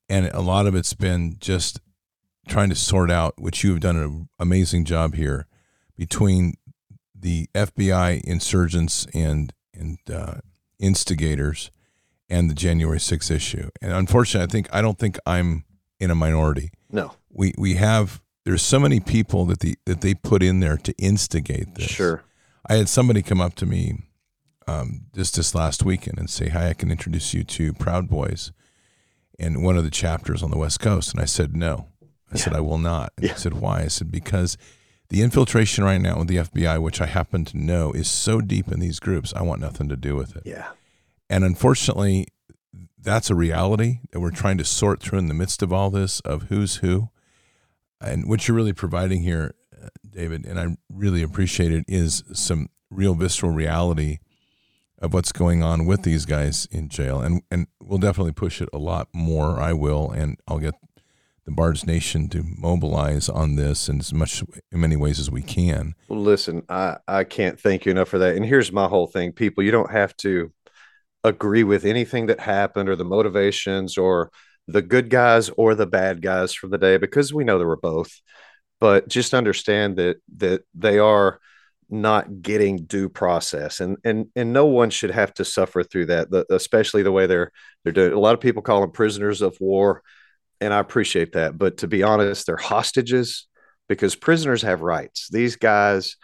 and 0.08 0.26
a 0.26 0.40
lot 0.40 0.66
of 0.66 0.74
it's 0.74 0.94
been 0.94 1.36
just 1.40 1.80
trying 2.48 2.68
to 2.68 2.74
sort 2.74 3.10
out, 3.10 3.34
which 3.38 3.64
you 3.64 3.70
have 3.70 3.80
done 3.80 3.96
an 3.96 4.28
amazing 4.38 4.84
job 4.84 5.14
here, 5.14 5.46
between 5.96 6.54
the 7.18 7.48
FBI 7.54 8.20
insurgents 8.22 9.06
and 9.14 9.52
and 9.74 9.98
uh, 10.12 10.36
instigators 10.78 11.70
and 12.28 12.50
the 12.50 12.54
January 12.54 12.98
6th 12.98 13.30
issue. 13.30 13.70
And 13.80 13.92
unfortunately, 13.92 14.44
I 14.44 14.50
think 14.50 14.68
I 14.72 14.80
don't 14.80 14.98
think 14.98 15.18
I'm 15.26 15.64
in 16.00 16.10
a 16.10 16.14
minority. 16.14 16.70
No. 16.90 17.12
We 17.30 17.52
we 17.58 17.74
have 17.74 18.22
there's 18.44 18.62
so 18.62 18.78
many 18.78 19.00
people 19.00 19.44
that 19.46 19.60
the 19.60 19.76
that 19.86 20.00
they 20.00 20.14
put 20.14 20.42
in 20.42 20.60
there 20.60 20.76
to 20.76 20.94
instigate 20.98 21.74
this. 21.74 21.86
Sure. 21.86 22.22
I 22.68 22.76
had 22.76 22.88
somebody 22.88 23.22
come 23.22 23.40
up 23.40 23.54
to 23.56 23.66
me 23.66 23.98
um, 24.66 25.06
just 25.14 25.36
this 25.36 25.54
last 25.54 25.84
weekend 25.84 26.18
and 26.18 26.28
say, 26.28 26.48
"Hi, 26.48 26.70
I 26.70 26.74
can 26.74 26.90
introduce 26.90 27.34
you 27.34 27.44
to 27.44 27.72
Proud 27.72 28.08
Boys," 28.08 28.52
and 29.38 29.64
one 29.64 29.76
of 29.76 29.84
the 29.84 29.90
chapters 29.90 30.42
on 30.42 30.50
the 30.50 30.58
West 30.58 30.80
Coast. 30.80 31.12
And 31.12 31.20
I 31.20 31.26
said, 31.26 31.56
"No." 31.56 31.88
I 32.30 32.36
yeah. 32.36 32.42
said, 32.42 32.52
"I 32.54 32.60
will 32.60 32.78
not." 32.78 33.12
And 33.16 33.26
yeah. 33.26 33.32
I 33.32 33.36
said, 33.36 33.54
"Why?" 33.54 33.82
I 33.82 33.88
said, 33.88 34.10
"Because." 34.10 34.56
The 35.08 35.22
infiltration 35.22 35.84
right 35.84 36.00
now 36.00 36.18
with 36.18 36.26
the 36.26 36.38
FBI, 36.38 36.82
which 36.82 37.00
I 37.00 37.06
happen 37.06 37.44
to 37.44 37.56
know, 37.56 37.92
is 37.92 38.10
so 38.10 38.40
deep 38.40 38.72
in 38.72 38.80
these 38.80 38.98
groups. 38.98 39.32
I 39.34 39.42
want 39.42 39.60
nothing 39.60 39.88
to 39.88 39.94
do 39.94 40.16
with 40.16 40.34
it. 40.34 40.42
Yeah. 40.44 40.70
And 41.30 41.44
unfortunately, 41.44 42.26
that's 42.98 43.30
a 43.30 43.36
reality 43.36 44.00
that 44.10 44.18
we're 44.18 44.32
trying 44.32 44.58
to 44.58 44.64
sort 44.64 45.00
through 45.00 45.20
in 45.20 45.28
the 45.28 45.34
midst 45.34 45.62
of 45.62 45.72
all 45.72 45.90
this 45.90 46.18
of 46.22 46.48
who's 46.48 46.78
who 46.78 47.10
and 48.00 48.28
what 48.28 48.46
you're 48.46 48.56
really 48.56 48.72
providing 48.72 49.22
here, 49.22 49.54
uh, 49.82 49.88
David, 50.08 50.46
and 50.46 50.58
I 50.58 50.76
really 50.92 51.22
appreciate 51.22 51.72
it, 51.72 51.84
is 51.88 52.22
some 52.32 52.68
real 52.90 53.14
visceral 53.14 53.52
reality 53.52 54.18
of 54.98 55.12
what's 55.12 55.32
going 55.32 55.62
on 55.62 55.86
with 55.86 56.02
these 56.02 56.24
guys 56.24 56.66
in 56.70 56.88
jail, 56.88 57.20
and 57.20 57.42
and 57.50 57.66
we'll 57.80 57.98
definitely 57.98 58.32
push 58.32 58.60
it 58.60 58.68
a 58.72 58.78
lot 58.78 59.08
more. 59.12 59.60
I 59.60 59.72
will, 59.72 60.10
and 60.10 60.38
I'll 60.48 60.58
get 60.58 60.74
the 61.46 61.52
Bards 61.52 61.86
Nation 61.86 62.28
to 62.30 62.44
mobilize 62.58 63.28
on 63.28 63.54
this 63.54 63.88
in 63.88 64.00
as 64.00 64.12
much 64.12 64.42
in 64.72 64.80
many 64.80 64.96
ways 64.96 65.18
as 65.18 65.30
we 65.30 65.42
can. 65.42 65.94
Listen, 66.08 66.62
I 66.68 66.98
I 67.08 67.24
can't 67.24 67.58
thank 67.58 67.86
you 67.86 67.92
enough 67.92 68.08
for 68.08 68.18
that. 68.18 68.34
And 68.36 68.44
here's 68.44 68.72
my 68.72 68.88
whole 68.88 69.06
thing, 69.06 69.32
people: 69.32 69.62
you 69.62 69.70
don't 69.70 69.90
have 69.90 70.14
to 70.18 70.52
agree 71.24 71.64
with 71.64 71.84
anything 71.84 72.26
that 72.26 72.40
happened 72.40 72.88
or 72.88 72.96
the 72.96 73.04
motivations 73.04 73.96
or 73.96 74.30
the 74.68 74.82
good 74.82 75.08
guys 75.08 75.48
or 75.50 75.74
the 75.74 75.86
bad 75.86 76.20
guys 76.20 76.52
from 76.52 76.70
the 76.70 76.78
day 76.78 76.96
because 76.98 77.32
we 77.32 77.44
know 77.44 77.58
there 77.58 77.66
were 77.66 77.76
both. 77.76 78.20
But 78.80 79.08
just 79.08 79.32
understand 79.32 79.96
that 79.96 80.16
that 80.36 80.62
they 80.74 80.98
are 80.98 81.38
not 81.88 82.42
getting 82.42 82.78
due 82.78 83.08
process 83.08 83.78
and 83.78 83.96
and 84.04 84.26
and 84.34 84.52
no 84.52 84.66
one 84.66 84.90
should 84.90 85.12
have 85.12 85.32
to 85.32 85.44
suffer 85.44 85.84
through 85.84 86.06
that 86.06 86.28
the, 86.32 86.44
especially 86.50 87.04
the 87.04 87.12
way 87.12 87.26
they're 87.26 87.52
they're 87.84 87.92
doing 87.92 88.12
a 88.12 88.18
lot 88.18 88.34
of 88.34 88.40
people 88.40 88.60
call 88.60 88.80
them 88.80 88.90
prisoners 88.90 89.40
of 89.40 89.56
war 89.60 90.02
and 90.60 90.72
i 90.74 90.78
appreciate 90.78 91.32
that 91.32 91.56
but 91.56 91.78
to 91.78 91.86
be 91.86 92.02
honest 92.02 92.46
they're 92.46 92.56
hostages 92.56 93.46
because 93.88 94.14
prisoners 94.14 94.62
have 94.62 94.80
rights 94.80 95.28
these 95.30 95.56
guys 95.56 96.16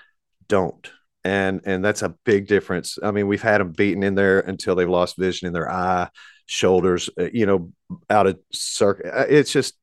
don't 0.49 0.91
and 1.25 1.61
and 1.65 1.85
that's 1.85 2.03
a 2.03 2.15
big 2.25 2.47
difference 2.47 2.99
i 3.03 3.11
mean 3.11 3.27
we've 3.27 3.43
had 3.43 3.61
them 3.61 3.73
beaten 3.73 4.03
in 4.03 4.15
there 4.15 4.41
until 4.41 4.75
they've 4.75 4.89
lost 4.89 5.17
vision 5.17 5.47
in 5.47 5.53
their 5.53 5.71
eye 5.71 6.09
shoulders, 6.47 7.09
uh, 7.19 7.29
you 7.33 7.47
know, 7.47 7.73
out 8.11 8.27
of 8.27 8.39
circuit. 8.53 9.07
Uh, 9.07 9.27
it's 9.29 9.53
just 9.53 9.75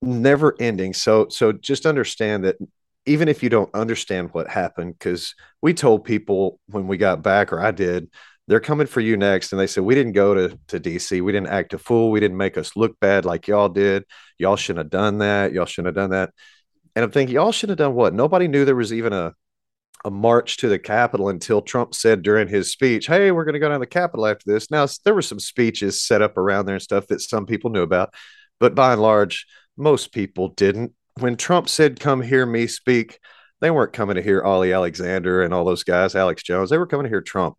never 0.00 0.54
ending. 0.58 0.94
So, 0.94 1.28
so 1.28 1.52
just 1.52 1.86
understand 1.86 2.44
that 2.44 2.56
even 3.04 3.28
if 3.28 3.42
you 3.42 3.48
don't 3.48 3.74
understand 3.74 4.30
what 4.32 4.48
happened, 4.48 4.96
because 4.98 5.34
we 5.60 5.74
told 5.74 6.04
people 6.04 6.60
when 6.66 6.86
we 6.86 6.96
got 6.96 7.22
back, 7.22 7.52
or 7.52 7.60
I 7.60 7.72
did, 7.72 8.08
they're 8.48 8.60
coming 8.60 8.86
for 8.86 9.00
you 9.00 9.16
next. 9.16 9.52
And 9.52 9.60
they 9.60 9.66
said, 9.66 9.84
we 9.84 9.94
didn't 9.94 10.12
go 10.12 10.34
to, 10.34 10.58
to 10.68 10.80
DC. 10.80 11.22
We 11.22 11.32
didn't 11.32 11.48
act 11.48 11.74
a 11.74 11.78
fool. 11.78 12.10
We 12.10 12.20
didn't 12.20 12.36
make 12.36 12.58
us 12.58 12.76
look 12.76 12.98
bad 13.00 13.24
like 13.24 13.48
y'all 13.48 13.68
did. 13.68 14.04
Y'all 14.38 14.56
shouldn't 14.56 14.84
have 14.84 14.90
done 14.90 15.18
that. 15.18 15.52
Y'all 15.52 15.66
shouldn't 15.66 15.96
have 15.96 16.02
done 16.02 16.10
that. 16.10 16.30
And 16.94 17.04
I'm 17.04 17.10
thinking, 17.10 17.34
y'all 17.34 17.52
shouldn't 17.52 17.78
have 17.78 17.86
done 17.86 17.94
what? 17.94 18.14
Nobody 18.14 18.48
knew 18.48 18.64
there 18.64 18.76
was 18.76 18.92
even 18.92 19.12
a, 19.12 19.32
a 20.04 20.10
march 20.10 20.58
to 20.58 20.68
the 20.68 20.78
Capitol 20.78 21.28
until 21.28 21.62
Trump 21.62 21.94
said 21.94 22.22
during 22.22 22.48
his 22.48 22.72
speech, 22.72 23.06
Hey, 23.06 23.30
we're 23.30 23.44
going 23.44 23.54
to 23.54 23.60
go 23.60 23.68
down 23.68 23.78
to 23.78 23.84
the 23.84 23.86
Capitol 23.86 24.26
after 24.26 24.44
this. 24.52 24.70
Now, 24.70 24.86
there 25.04 25.14
were 25.14 25.22
some 25.22 25.40
speeches 25.40 26.02
set 26.02 26.22
up 26.22 26.36
around 26.36 26.66
there 26.66 26.74
and 26.74 26.82
stuff 26.82 27.06
that 27.06 27.20
some 27.20 27.46
people 27.46 27.70
knew 27.70 27.82
about, 27.82 28.12
but 28.58 28.74
by 28.74 28.92
and 28.92 29.02
large, 29.02 29.46
most 29.76 30.12
people 30.12 30.48
didn't. 30.48 30.92
When 31.18 31.36
Trump 31.36 31.68
said, 31.68 32.00
Come 32.00 32.20
hear 32.20 32.44
me 32.44 32.66
speak, 32.66 33.20
they 33.60 33.70
weren't 33.70 33.92
coming 33.92 34.16
to 34.16 34.22
hear 34.22 34.42
Ali 34.42 34.72
Alexander 34.72 35.42
and 35.42 35.54
all 35.54 35.64
those 35.64 35.84
guys, 35.84 36.16
Alex 36.16 36.42
Jones. 36.42 36.68
They 36.68 36.78
were 36.78 36.86
coming 36.86 37.04
to 37.04 37.10
hear 37.10 37.20
Trump. 37.20 37.56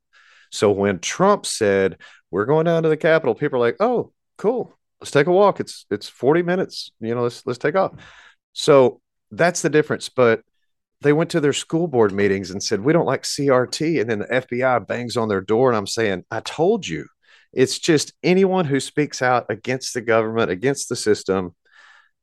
So 0.54 0.72
when 0.72 1.00
Trump 1.00 1.46
said, 1.46 1.98
We're 2.32 2.46
going 2.46 2.66
down 2.66 2.84
to 2.84 2.90
the 2.90 2.98
Capitol, 2.98 3.36
people 3.36 3.58
are 3.58 3.66
like, 3.66 3.78
Oh, 3.80 4.14
cool. 4.38 4.74
Let's 5.02 5.12
take 5.12 5.28
a 5.28 5.32
walk. 5.32 5.60
It's 5.60 5.86
it's 5.90 6.08
40 6.08 6.44
minutes. 6.44 6.92
You 7.00 7.16
know, 7.16 7.24
let's 7.24 7.46
let's 7.46 7.60
take 7.60 7.76
off. 7.76 7.94
So 8.54 9.02
that's 9.32 9.64
the 9.64 9.70
difference. 9.70 10.10
But 10.10 10.42
they 11.02 11.12
went 11.12 11.32
to 11.32 11.42
their 11.42 11.54
school 11.54 11.88
board 11.88 12.14
meetings 12.14 12.52
and 12.52 12.62
said, 12.64 12.82
We 12.82 12.94
don't 12.94 13.08
like 13.08 13.24
CRT. 13.24 14.00
And 14.00 14.10
then 14.10 14.20
the 14.20 14.26
FBI 14.26 14.88
bangs 14.88 15.18
on 15.18 15.28
their 15.28 15.42
door. 15.42 15.70
And 15.70 15.78
I'm 15.78 15.88
saying, 15.88 16.24
I 16.32 16.40
told 16.42 16.88
you. 16.88 17.08
It's 17.52 17.78
just 17.78 18.14
anyone 18.24 18.66
who 18.66 18.80
speaks 18.80 19.22
out 19.22 19.46
against 19.50 19.94
the 19.94 20.02
government, 20.02 20.50
against 20.50 20.90
the 20.90 20.96
system. 20.96 21.56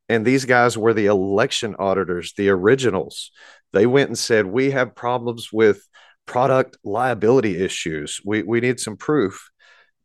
And 0.09 0.25
these 0.25 0.45
guys 0.45 0.77
were 0.77 0.93
the 0.93 1.07
election 1.07 1.77
auditors, 1.79 2.33
the 2.37 2.49
originals. 2.49 3.31
They 3.73 3.87
went 3.87 4.09
and 4.09 4.19
said, 4.19 4.47
We 4.47 4.73
have 4.73 4.97
problems 4.97 5.53
with 5.53 5.87
product 6.31 6.79
liability 6.85 7.61
issues. 7.61 8.21
We, 8.25 8.45
we 8.45 8.61
need 8.61 8.79
some 8.79 8.97
proof. 8.97 9.51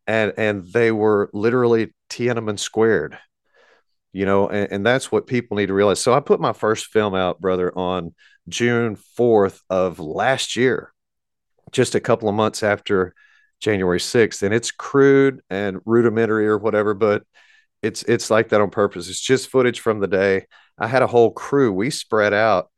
And, 0.07 0.33
and 0.37 0.65
they 0.65 0.91
were 0.91 1.29
literally 1.33 1.93
Tiananmen 2.09 2.57
squared, 2.57 3.19
you 4.11 4.25
know, 4.25 4.49
and, 4.49 4.71
and 4.71 4.85
that's 4.85 5.11
what 5.11 5.27
people 5.27 5.57
need 5.57 5.67
to 5.67 5.75
realize. 5.75 5.99
So 5.99 6.15
I 6.15 6.21
put 6.21 6.39
my 6.39 6.51
first 6.51 6.87
film 6.87 7.13
out, 7.13 7.39
brother, 7.39 7.71
on 7.77 8.15
June 8.49 8.97
4th 9.19 9.61
of 9.69 9.99
last 9.99 10.55
year, 10.55 10.91
just 11.71 11.93
a 11.93 11.99
couple 11.99 12.27
of 12.27 12.33
months 12.33 12.63
after 12.63 13.13
January 13.59 13.99
6th. 13.99 14.41
And 14.41 14.51
it's 14.51 14.71
crude 14.71 15.41
and 15.51 15.79
rudimentary 15.85 16.47
or 16.47 16.57
whatever, 16.57 16.95
but 16.95 17.21
it's 17.83 18.01
it's 18.01 18.31
like 18.31 18.49
that 18.49 18.61
on 18.61 18.71
purpose. 18.71 19.09
It's 19.09 19.21
just 19.21 19.51
footage 19.51 19.79
from 19.79 19.99
the 19.99 20.07
day. 20.07 20.47
I 20.79 20.87
had 20.87 21.03
a 21.03 21.07
whole 21.07 21.29
crew. 21.29 21.71
We 21.71 21.91
spread 21.91 22.33
out 22.33 22.71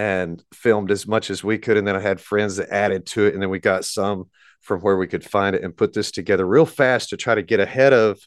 and 0.00 0.42
filmed 0.54 0.90
as 0.90 1.06
much 1.06 1.28
as 1.28 1.44
we 1.44 1.58
could. 1.58 1.76
And 1.76 1.86
then 1.86 1.94
I 1.94 2.00
had 2.00 2.22
friends 2.22 2.56
that 2.56 2.70
added 2.70 3.04
to 3.08 3.26
it. 3.26 3.34
And 3.34 3.42
then 3.42 3.50
we 3.50 3.58
got 3.58 3.84
some 3.84 4.30
from 4.62 4.80
where 4.80 4.96
we 4.96 5.06
could 5.06 5.22
find 5.22 5.54
it 5.54 5.62
and 5.62 5.76
put 5.76 5.92
this 5.92 6.10
together 6.10 6.46
real 6.46 6.64
fast 6.64 7.10
to 7.10 7.18
try 7.18 7.34
to 7.34 7.42
get 7.42 7.60
ahead 7.60 7.92
of 7.92 8.18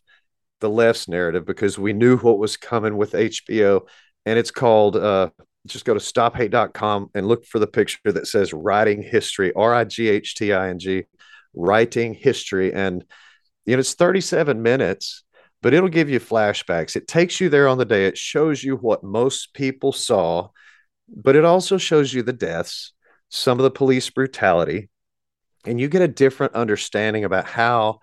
the 0.59 0.69
left's 0.69 1.07
narrative 1.07 1.47
because 1.47 1.79
we 1.79 1.91
knew 1.91 2.17
what 2.17 2.37
was 2.37 2.57
coming 2.57 2.95
with 2.95 3.13
HBO. 3.13 3.87
And 4.23 4.37
it's 4.37 4.51
called 4.51 4.97
uh, 4.97 5.31
just 5.65 5.83
go 5.83 5.95
to 5.95 5.99
stophate.com 5.99 7.09
and 7.15 7.27
look 7.27 7.43
for 7.43 7.57
the 7.57 7.65
picture 7.65 8.11
that 8.11 8.27
says 8.27 8.53
writing 8.53 9.01
history, 9.01 9.51
R 9.53 9.73
I 9.73 9.85
G 9.85 10.09
H 10.09 10.35
T 10.35 10.53
I 10.53 10.69
N 10.69 10.77
G, 10.77 11.05
writing 11.55 12.13
history. 12.13 12.71
And, 12.71 13.03
you 13.65 13.75
know, 13.75 13.79
it's 13.79 13.95
37 13.95 14.61
minutes, 14.61 15.23
but 15.63 15.73
it'll 15.73 15.89
give 15.89 16.11
you 16.11 16.19
flashbacks. 16.19 16.95
It 16.95 17.07
takes 17.07 17.41
you 17.41 17.49
there 17.49 17.67
on 17.67 17.79
the 17.79 17.85
day. 17.85 18.05
It 18.05 18.17
shows 18.19 18.63
you 18.63 18.75
what 18.75 19.03
most 19.03 19.55
people 19.55 19.91
saw 19.91 20.49
but 21.07 21.35
it 21.35 21.45
also 21.45 21.77
shows 21.77 22.13
you 22.13 22.23
the 22.23 22.33
deaths, 22.33 22.93
some 23.29 23.59
of 23.59 23.63
the 23.63 23.71
police 23.71 24.09
brutality, 24.09 24.89
and 25.65 25.79
you 25.79 25.87
get 25.87 26.01
a 26.01 26.07
different 26.07 26.55
understanding 26.55 27.23
about 27.23 27.45
how, 27.45 27.99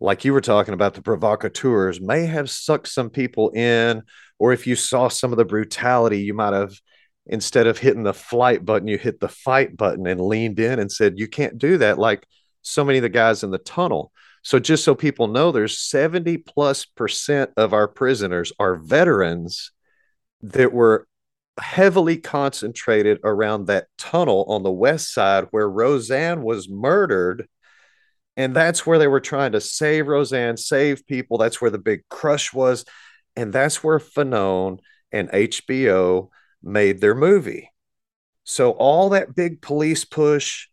like 0.00 0.24
you 0.24 0.32
were 0.32 0.40
talking 0.40 0.74
about, 0.74 0.94
the 0.94 1.02
provocateurs 1.02 2.00
may 2.00 2.26
have 2.26 2.50
sucked 2.50 2.88
some 2.88 3.10
people 3.10 3.50
in, 3.50 4.02
or 4.38 4.52
if 4.52 4.66
you 4.66 4.76
saw 4.76 5.08
some 5.08 5.32
of 5.32 5.38
the 5.38 5.44
brutality, 5.44 6.20
you 6.20 6.34
might 6.34 6.52
have 6.52 6.72
instead 7.28 7.66
of 7.66 7.78
hitting 7.78 8.02
the 8.02 8.14
flight 8.14 8.64
button, 8.64 8.88
you 8.88 8.98
hit 8.98 9.20
the 9.20 9.28
fight 9.28 9.76
button 9.76 10.06
and 10.06 10.20
leaned 10.20 10.58
in 10.58 10.78
and 10.78 10.90
said, 10.90 11.18
You 11.18 11.28
can't 11.28 11.58
do 11.58 11.78
that, 11.78 11.98
like 11.98 12.26
so 12.62 12.84
many 12.84 12.98
of 12.98 13.02
the 13.02 13.08
guys 13.08 13.42
in 13.42 13.50
the 13.50 13.58
tunnel. 13.58 14.12
So, 14.42 14.58
just 14.58 14.84
so 14.84 14.94
people 14.94 15.28
know, 15.28 15.52
there's 15.52 15.78
70 15.78 16.38
plus 16.38 16.84
percent 16.84 17.50
of 17.56 17.72
our 17.72 17.88
prisoners 17.88 18.52
are 18.58 18.76
veterans 18.76 19.72
that 20.42 20.72
were 20.72 21.07
heavily 21.58 22.16
concentrated 22.16 23.18
around 23.24 23.66
that 23.66 23.86
tunnel 23.96 24.44
on 24.48 24.62
the 24.62 24.70
west 24.72 25.12
side 25.12 25.46
where 25.50 25.68
Rosanne 25.68 26.42
was 26.42 26.68
murdered. 26.68 27.48
And 28.36 28.54
that's 28.54 28.86
where 28.86 28.98
they 28.98 29.08
were 29.08 29.20
trying 29.20 29.52
to 29.52 29.60
save 29.60 30.06
Rosanne, 30.06 30.56
save 30.56 31.06
people. 31.06 31.38
That's 31.38 31.60
where 31.60 31.70
the 31.70 31.78
big 31.78 32.08
crush 32.08 32.52
was. 32.52 32.84
And 33.34 33.52
that's 33.52 33.82
where 33.82 33.98
Fanone 33.98 34.78
and 35.12 35.30
HBO 35.30 36.28
made 36.62 37.00
their 37.00 37.14
movie. 37.14 37.70
So 38.44 38.70
all 38.72 39.10
that 39.10 39.34
big 39.34 39.60
police 39.60 40.04
push, 40.04 40.68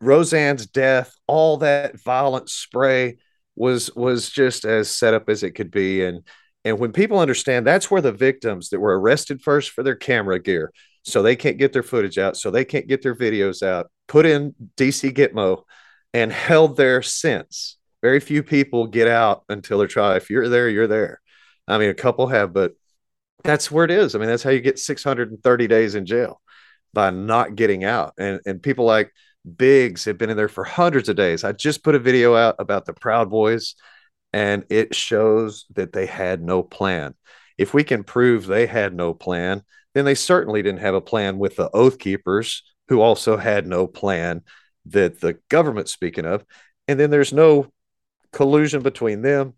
Rosanne's 0.00 0.66
death, 0.66 1.14
all 1.26 1.58
that 1.58 2.00
violent 2.00 2.48
spray 2.48 3.18
was 3.56 3.94
was 3.94 4.30
just 4.30 4.64
as 4.64 4.90
set 4.90 5.14
up 5.14 5.28
as 5.28 5.42
it 5.42 5.52
could 5.52 5.70
be. 5.70 6.04
And 6.04 6.22
and 6.64 6.78
when 6.78 6.92
people 6.92 7.18
understand 7.18 7.66
that's 7.66 7.90
where 7.90 8.00
the 8.00 8.12
victims 8.12 8.70
that 8.70 8.80
were 8.80 8.98
arrested 8.98 9.42
first 9.42 9.70
for 9.70 9.82
their 9.82 9.94
camera 9.94 10.40
gear, 10.40 10.72
so 11.04 11.22
they 11.22 11.36
can't 11.36 11.58
get 11.58 11.72
their 11.72 11.82
footage 11.82 12.18
out, 12.18 12.36
so 12.36 12.50
they 12.50 12.64
can't 12.64 12.88
get 12.88 13.02
their 13.02 13.14
videos 13.14 13.62
out, 13.62 13.90
put 14.08 14.26
in 14.26 14.54
DC 14.76 15.12
Gitmo 15.12 15.62
and 16.14 16.32
held 16.32 16.76
there 16.76 17.02
since. 17.02 17.76
Very 18.02 18.20
few 18.20 18.42
people 18.42 18.86
get 18.86 19.08
out 19.08 19.44
until 19.48 19.78
they're 19.78 19.86
tried. 19.86 20.16
If 20.16 20.30
you're 20.30 20.48
there, 20.48 20.68
you're 20.68 20.86
there. 20.86 21.20
I 21.66 21.78
mean, 21.78 21.90
a 21.90 21.94
couple 21.94 22.26
have, 22.28 22.52
but 22.52 22.72
that's 23.42 23.70
where 23.70 23.84
it 23.84 23.90
is. 23.90 24.14
I 24.14 24.18
mean, 24.18 24.28
that's 24.28 24.42
how 24.42 24.50
you 24.50 24.60
get 24.60 24.78
630 24.78 25.66
days 25.66 25.94
in 25.94 26.06
jail 26.06 26.40
by 26.92 27.10
not 27.10 27.56
getting 27.56 27.84
out. 27.84 28.14
And 28.18 28.40
and 28.46 28.62
people 28.62 28.84
like 28.84 29.12
Biggs 29.56 30.06
have 30.06 30.16
been 30.16 30.30
in 30.30 30.38
there 30.38 30.48
for 30.48 30.64
hundreds 30.64 31.10
of 31.10 31.16
days. 31.16 31.44
I 31.44 31.52
just 31.52 31.84
put 31.84 31.94
a 31.94 31.98
video 31.98 32.34
out 32.34 32.56
about 32.58 32.86
the 32.86 32.94
Proud 32.94 33.28
Boys 33.28 33.74
and 34.34 34.64
it 34.68 34.96
shows 34.96 35.64
that 35.74 35.92
they 35.92 36.06
had 36.06 36.42
no 36.42 36.60
plan. 36.60 37.14
If 37.56 37.72
we 37.72 37.84
can 37.84 38.02
prove 38.02 38.46
they 38.46 38.66
had 38.66 38.92
no 38.92 39.14
plan, 39.14 39.62
then 39.94 40.04
they 40.04 40.16
certainly 40.16 40.60
didn't 40.60 40.80
have 40.80 40.96
a 40.96 41.00
plan 41.00 41.38
with 41.38 41.54
the 41.54 41.70
Oath 41.72 42.00
Keepers, 42.00 42.64
who 42.88 43.00
also 43.00 43.36
had 43.36 43.64
no 43.64 43.86
plan 43.86 44.42
that 44.86 45.20
the 45.20 45.38
government, 45.48 45.88
speaking 45.88 46.26
of, 46.26 46.44
and 46.88 46.98
then 46.98 47.10
there's 47.10 47.32
no 47.32 47.68
collusion 48.32 48.82
between 48.82 49.22
them. 49.22 49.54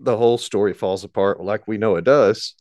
The 0.00 0.16
whole 0.16 0.38
story 0.38 0.72
falls 0.72 1.04
apart 1.04 1.42
like 1.42 1.68
we 1.68 1.76
know 1.76 1.96
it 1.96 2.04
does. 2.04 2.54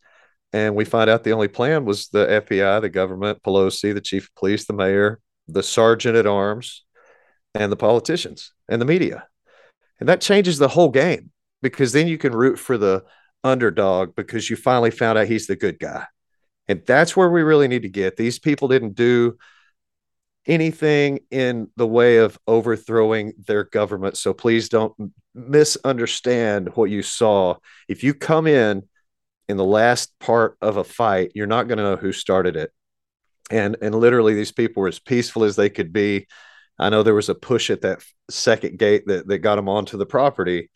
And 0.51 0.75
we 0.75 0.83
find 0.83 1.09
out 1.09 1.23
the 1.23 1.31
only 1.31 1.47
plan 1.47 1.85
was 1.85 2.09
the 2.09 2.27
FBI, 2.27 2.81
the 2.81 2.89
government, 2.89 3.41
Pelosi, 3.41 3.93
the 3.93 4.01
chief 4.01 4.25
of 4.25 4.35
police, 4.35 4.65
the 4.65 4.73
mayor, 4.73 5.21
the 5.47 5.63
sergeant 5.63 6.17
at 6.17 6.27
arms, 6.27 6.83
and 7.55 7.71
the 7.71 7.77
politicians 7.77 8.51
and 8.67 8.81
the 8.81 8.85
media. 8.85 9.27
And 10.01 10.09
that 10.09 10.19
changes 10.19 10.57
the 10.57 10.67
whole 10.67 10.89
game 10.89 11.29
because 11.63 11.93
then 11.93 12.07
you 12.07 12.19
can 12.19 12.33
root 12.33 12.59
for 12.59 12.77
the 12.77 13.03
underdog 13.43 14.15
because 14.15 14.49
you 14.49 14.55
finally 14.55 14.91
found 14.91 15.17
out 15.17 15.27
he's 15.27 15.47
the 15.47 15.55
good 15.55 15.79
guy. 15.79 16.05
And 16.67 16.83
that's 16.85 17.17
where 17.17 17.29
we 17.29 17.41
really 17.41 17.67
need 17.67 17.81
to 17.81 17.89
get. 17.89 18.15
These 18.15 18.39
people 18.39 18.67
didn't 18.67 18.95
do 18.95 19.37
anything 20.45 21.19
in 21.31 21.69
the 21.77 21.87
way 21.87 22.17
of 22.17 22.37
overthrowing 22.47 23.33
their 23.47 23.63
government. 23.63 24.17
So 24.17 24.33
please 24.33 24.69
don't 24.69 24.93
misunderstand 25.33 26.75
what 26.75 26.89
you 26.89 27.01
saw. 27.01 27.55
If 27.87 28.03
you 28.03 28.13
come 28.13 28.45
in 28.45 28.83
in 29.47 29.57
the 29.57 29.63
last 29.63 30.17
part 30.19 30.57
of 30.61 30.77
a 30.77 30.83
fight, 30.83 31.31
you're 31.33 31.47
not 31.47 31.67
going 31.67 31.77
to 31.77 31.83
know 31.83 31.95
who 31.95 32.11
started 32.11 32.55
it. 32.55 32.71
And 33.51 33.77
and 33.81 33.93
literally 33.93 34.33
these 34.33 34.53
people 34.53 34.81
were 34.81 34.87
as 34.87 34.99
peaceful 34.99 35.43
as 35.43 35.55
they 35.55 35.69
could 35.69 35.91
be. 35.91 36.27
I 36.79 36.89
know 36.89 37.03
there 37.03 37.13
was 37.13 37.29
a 37.29 37.35
push 37.35 37.69
at 37.69 37.81
that 37.81 38.03
second 38.29 38.79
gate 38.79 39.03
that, 39.07 39.27
that 39.27 39.39
got 39.39 39.57
them 39.57 39.69
onto 39.69 39.97
the 39.97 40.05
property 40.05 40.69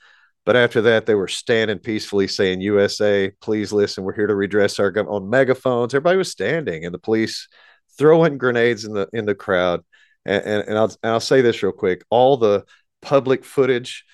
but 0.47 0.55
after 0.55 0.81
that, 0.83 1.05
they 1.05 1.13
were 1.13 1.27
standing 1.27 1.77
peacefully 1.77 2.25
saying, 2.25 2.61
USA, 2.61 3.29
please 3.41 3.73
listen. 3.73 4.05
We're 4.05 4.15
here 4.15 4.27
to 4.27 4.33
redress 4.33 4.79
our 4.79 4.91
government 4.91 5.23
on 5.23 5.29
megaphones. 5.29 5.93
Everybody 5.93 6.15
was 6.17 6.31
standing 6.31 6.85
and 6.85 6.93
the 6.93 6.99
police 6.99 7.49
throwing 7.97 8.37
grenades 8.37 8.85
in 8.85 8.93
the 8.93 9.09
in 9.11 9.25
the 9.25 9.35
crowd. 9.35 9.83
And, 10.25 10.41
and, 10.45 10.69
and 10.69 10.77
I'll, 10.77 10.95
and 11.03 11.11
I'll 11.11 11.19
say 11.19 11.41
this 11.41 11.61
real 11.61 11.73
quick. 11.73 12.05
All 12.09 12.37
the 12.37 12.63
public 13.01 13.43
footage, 13.43 14.05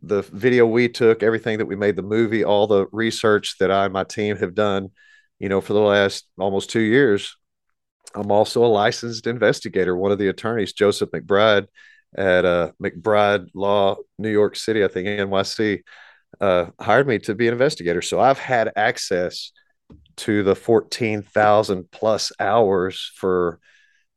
the 0.00 0.22
video 0.22 0.64
we 0.64 0.88
took, 0.88 1.22
everything 1.22 1.58
that 1.58 1.66
we 1.66 1.76
made 1.76 1.96
the 1.96 2.02
movie, 2.02 2.42
all 2.42 2.66
the 2.66 2.86
research 2.90 3.58
that 3.60 3.70
I 3.70 3.84
and 3.84 3.92
my 3.92 4.04
team 4.04 4.38
have 4.38 4.54
done, 4.54 4.92
you 5.40 5.50
know, 5.50 5.60
for 5.60 5.74
the 5.74 5.80
last 5.80 6.26
almost 6.38 6.70
two 6.70 6.80
years. 6.80 7.36
I'm 8.14 8.32
also 8.32 8.64
a 8.64 8.66
licensed 8.66 9.26
investigator. 9.26 9.94
One 9.94 10.10
of 10.10 10.18
the 10.18 10.28
attorneys, 10.28 10.72
Joseph 10.72 11.10
McBride, 11.10 11.66
at 12.16 12.44
uh, 12.44 12.72
McBride 12.82 13.48
Law, 13.54 13.96
New 14.18 14.30
York 14.30 14.56
City, 14.56 14.84
I 14.84 14.88
think 14.88 15.08
NYC, 15.08 15.82
uh, 16.40 16.66
hired 16.78 17.06
me 17.06 17.18
to 17.20 17.34
be 17.34 17.46
an 17.46 17.52
investigator. 17.52 18.02
So 18.02 18.20
I've 18.20 18.38
had 18.38 18.72
access 18.76 19.52
to 20.18 20.42
the 20.42 20.54
14,000 20.54 21.90
plus 21.90 22.32
hours 22.38 23.10
for, 23.16 23.58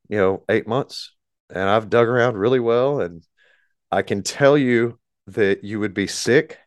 you 0.09 0.17
know, 0.17 0.43
eight 0.49 0.67
months. 0.67 1.13
And 1.49 1.69
I've 1.69 1.89
dug 1.89 2.07
around 2.07 2.37
really 2.37 2.59
well. 2.59 3.01
And 3.01 3.23
I 3.91 4.01
can 4.01 4.23
tell 4.23 4.57
you 4.57 4.99
that 5.27 5.63
you 5.63 5.79
would 5.79 5.93
be 5.93 6.07
sick. 6.07 6.57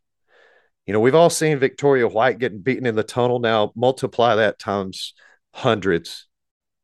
You 0.87 0.93
know, 0.95 1.01
we've 1.01 1.15
all 1.15 1.31
seen 1.31 1.59
Victoria 1.59 2.09
White 2.09 2.39
getting 2.39 2.61
beaten 2.61 2.87
in 2.87 2.95
the 2.95 3.03
tunnel. 3.03 3.39
Now 3.39 3.73
multiply 3.75 4.37
that 4.37 4.59
times 4.59 5.15
hundreds 5.53 6.27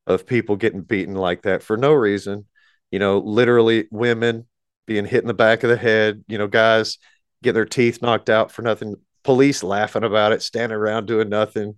of 0.07 0.26
people 0.26 0.57
getting 0.57 0.82
beaten 0.82 1.14
like 1.14 1.42
that 1.42 1.62
for 1.62 1.76
no 1.76 1.92
reason 1.92 2.47
you 2.95 3.01
know, 3.01 3.18
literally 3.18 3.88
women 3.90 4.47
being 4.86 5.05
hit 5.05 5.20
in 5.20 5.26
the 5.26 5.34
back 5.34 5.64
of 5.64 5.68
the 5.68 5.76
head, 5.76 6.22
you 6.28 6.38
know, 6.38 6.47
guys 6.47 6.99
get 7.42 7.55
their 7.55 7.64
teeth 7.64 8.01
knocked 8.01 8.30
out 8.30 8.53
for 8.53 8.62
nothing, 8.62 8.95
police 9.24 9.64
laughing 9.64 10.05
about 10.05 10.30
it, 10.30 10.42
standing 10.42 10.78
around 10.78 11.07
doing 11.07 11.28
nothing. 11.28 11.74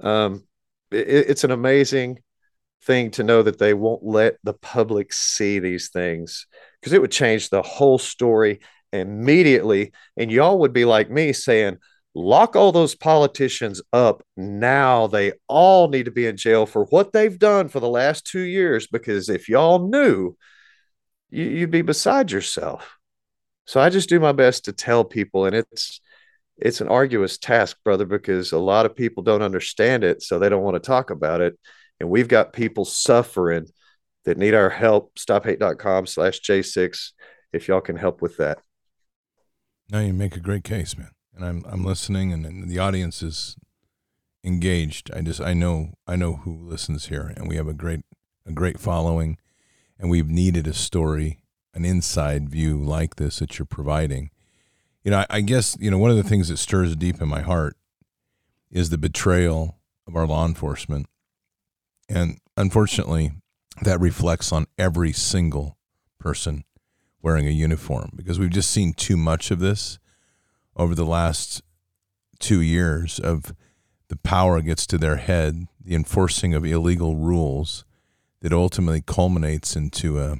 Um, 0.00 0.46
it, 0.92 1.08
it's 1.30 1.42
an 1.42 1.50
amazing 1.50 2.20
thing 2.84 3.10
to 3.10 3.24
know 3.24 3.42
that 3.42 3.58
they 3.58 3.74
won't 3.74 4.04
let 4.04 4.36
the 4.44 4.52
public 4.52 5.12
see 5.12 5.58
these 5.58 5.88
things 5.88 6.46
because 6.80 6.92
it 6.92 7.00
would 7.00 7.10
change 7.10 7.50
the 7.50 7.62
whole 7.62 7.98
story 7.98 8.60
immediately. 8.92 9.90
And 10.16 10.30
y'all 10.30 10.60
would 10.60 10.72
be 10.72 10.84
like 10.84 11.10
me 11.10 11.32
saying, 11.32 11.78
lock 12.16 12.56
all 12.56 12.72
those 12.72 12.94
politicians 12.94 13.82
up 13.92 14.22
now. 14.36 15.06
They 15.06 15.32
all 15.48 15.88
need 15.88 16.06
to 16.06 16.10
be 16.10 16.26
in 16.26 16.38
jail 16.38 16.64
for 16.64 16.86
what 16.86 17.12
they've 17.12 17.38
done 17.38 17.68
for 17.68 17.78
the 17.78 17.88
last 17.88 18.26
two 18.26 18.40
years. 18.40 18.86
Because 18.86 19.28
if 19.28 19.48
y'all 19.48 19.90
knew, 19.90 20.34
you, 21.30 21.60
would 21.60 21.70
be 21.70 21.82
beside 21.82 22.30
yourself. 22.30 22.96
So 23.66 23.80
I 23.80 23.90
just 23.90 24.08
do 24.08 24.18
my 24.18 24.32
best 24.32 24.64
to 24.64 24.72
tell 24.72 25.04
people, 25.04 25.44
and 25.44 25.54
it's 25.54 26.00
it's 26.56 26.80
an 26.80 26.88
arduous 26.88 27.36
task, 27.36 27.76
brother, 27.84 28.06
because 28.06 28.52
a 28.52 28.58
lot 28.58 28.86
of 28.86 28.96
people 28.96 29.22
don't 29.22 29.42
understand 29.42 30.02
it, 30.02 30.22
so 30.22 30.38
they 30.38 30.48
don't 30.48 30.62
want 30.62 30.74
to 30.76 30.86
talk 30.86 31.10
about 31.10 31.42
it. 31.42 31.58
And 32.00 32.08
we've 32.08 32.28
got 32.28 32.54
people 32.54 32.86
suffering 32.86 33.66
that 34.24 34.38
need 34.38 34.54
our 34.54 34.70
help. 34.70 35.14
StopHate.com 35.16 36.06
slash 36.06 36.40
J6 36.40 37.10
if 37.52 37.68
y'all 37.68 37.80
can 37.80 37.96
help 37.96 38.22
with 38.22 38.38
that. 38.38 38.58
No, 39.90 40.00
you 40.00 40.14
make 40.14 40.36
a 40.36 40.40
great 40.40 40.64
case, 40.64 40.96
man. 40.96 41.10
And 41.36 41.44
I'm 41.44 41.64
I'm 41.68 41.84
listening 41.84 42.32
and, 42.32 42.46
and 42.46 42.68
the 42.68 42.78
audience 42.78 43.22
is 43.22 43.56
engaged. 44.42 45.10
I 45.12 45.20
just 45.20 45.40
I 45.40 45.52
know 45.52 45.92
I 46.06 46.16
know 46.16 46.36
who 46.36 46.56
listens 46.56 47.06
here 47.06 47.32
and 47.36 47.46
we 47.46 47.56
have 47.56 47.68
a 47.68 47.74
great 47.74 48.00
a 48.46 48.52
great 48.52 48.80
following 48.80 49.36
and 49.98 50.10
we've 50.10 50.30
needed 50.30 50.66
a 50.66 50.72
story, 50.72 51.40
an 51.74 51.84
inside 51.84 52.48
view 52.48 52.78
like 52.78 53.16
this 53.16 53.38
that 53.38 53.58
you're 53.58 53.66
providing. 53.66 54.30
You 55.04 55.10
know, 55.10 55.18
I, 55.18 55.26
I 55.30 55.40
guess, 55.42 55.76
you 55.78 55.90
know, 55.90 55.98
one 55.98 56.10
of 56.10 56.16
the 56.16 56.22
things 56.22 56.48
that 56.48 56.56
stirs 56.56 56.96
deep 56.96 57.20
in 57.20 57.28
my 57.28 57.42
heart 57.42 57.76
is 58.70 58.90
the 58.90 58.98
betrayal 58.98 59.78
of 60.06 60.16
our 60.16 60.26
law 60.26 60.46
enforcement. 60.46 61.06
And 62.08 62.38
unfortunately, 62.56 63.32
that 63.82 64.00
reflects 64.00 64.52
on 64.52 64.66
every 64.78 65.12
single 65.12 65.76
person 66.18 66.64
wearing 67.22 67.46
a 67.46 67.50
uniform 67.50 68.10
because 68.14 68.38
we've 68.38 68.50
just 68.50 68.70
seen 68.70 68.92
too 68.92 69.16
much 69.16 69.50
of 69.50 69.58
this 69.58 69.98
over 70.76 70.94
the 70.94 71.04
last 71.04 71.62
two 72.38 72.60
years 72.60 73.18
of 73.18 73.54
the 74.08 74.16
power 74.16 74.60
gets 74.60 74.86
to 74.86 74.98
their 74.98 75.16
head, 75.16 75.66
the 75.82 75.94
enforcing 75.94 76.54
of 76.54 76.64
illegal 76.64 77.16
rules 77.16 77.84
that 78.40 78.52
ultimately 78.52 79.02
culminates 79.04 79.74
into 79.74 80.20
a 80.20 80.38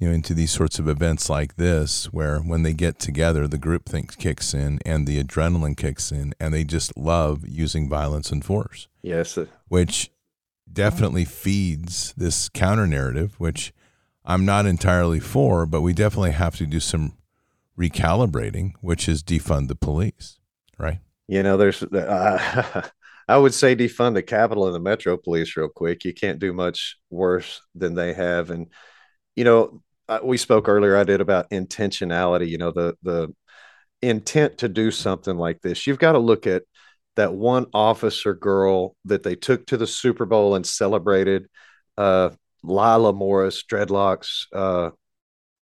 you 0.00 0.08
know 0.08 0.14
into 0.14 0.34
these 0.34 0.50
sorts 0.50 0.78
of 0.78 0.88
events 0.88 1.28
like 1.28 1.56
this 1.56 2.06
where 2.12 2.38
when 2.38 2.62
they 2.62 2.72
get 2.72 2.98
together 2.98 3.48
the 3.48 3.58
group 3.58 3.88
think 3.88 4.16
kicks 4.16 4.54
in 4.54 4.78
and 4.84 5.06
the 5.06 5.22
adrenaline 5.22 5.76
kicks 5.76 6.12
in 6.12 6.34
and 6.38 6.54
they 6.54 6.64
just 6.64 6.96
love 6.96 7.46
using 7.48 7.88
violence 7.88 8.30
and 8.30 8.44
force. 8.44 8.88
Yes 9.02 9.38
which 9.68 10.10
definitely 10.70 11.24
feeds 11.24 12.12
this 12.16 12.48
counter 12.48 12.86
narrative 12.86 13.34
which 13.38 13.72
i'm 14.24 14.44
not 14.44 14.66
entirely 14.66 15.18
for 15.18 15.66
but 15.66 15.80
we 15.80 15.92
definitely 15.92 16.32
have 16.32 16.56
to 16.56 16.66
do 16.66 16.78
some 16.78 17.16
recalibrating 17.78 18.72
which 18.80 19.08
is 19.08 19.22
defund 19.22 19.68
the 19.68 19.74
police 19.74 20.38
right 20.78 20.98
you 21.28 21.42
know 21.42 21.56
there's 21.56 21.82
uh, 21.82 22.88
I 23.28 23.36
would 23.36 23.52
say 23.52 23.76
defund 23.76 24.14
the 24.14 24.22
Capitol 24.22 24.64
and 24.64 24.74
the 24.74 24.80
Metro 24.80 25.18
Police 25.18 25.54
real 25.54 25.68
quick. 25.68 26.04
You 26.04 26.14
can't 26.14 26.38
do 26.38 26.54
much 26.54 26.96
worse 27.10 27.60
than 27.74 27.94
they 27.94 28.14
have. 28.14 28.48
And 28.50 28.68
you 29.36 29.44
know, 29.44 29.82
we 30.22 30.38
spoke 30.38 30.66
earlier. 30.66 30.96
I 30.96 31.04
did 31.04 31.20
about 31.20 31.50
intentionality. 31.50 32.48
You 32.48 32.56
know, 32.56 32.72
the 32.72 32.96
the 33.02 33.34
intent 34.00 34.58
to 34.58 34.68
do 34.68 34.90
something 34.90 35.36
like 35.36 35.60
this. 35.60 35.86
You've 35.86 35.98
got 35.98 36.12
to 36.12 36.18
look 36.18 36.46
at 36.46 36.62
that 37.16 37.34
one 37.34 37.66
officer 37.74 38.32
girl 38.32 38.96
that 39.04 39.22
they 39.22 39.34
took 39.34 39.66
to 39.66 39.76
the 39.76 39.86
Super 39.86 40.24
Bowl 40.24 40.54
and 40.54 40.64
celebrated. 40.64 41.48
Uh, 41.98 42.30
Lila 42.62 43.12
Morris, 43.12 43.62
dreadlocks, 43.62 44.46
uh, 44.52 44.90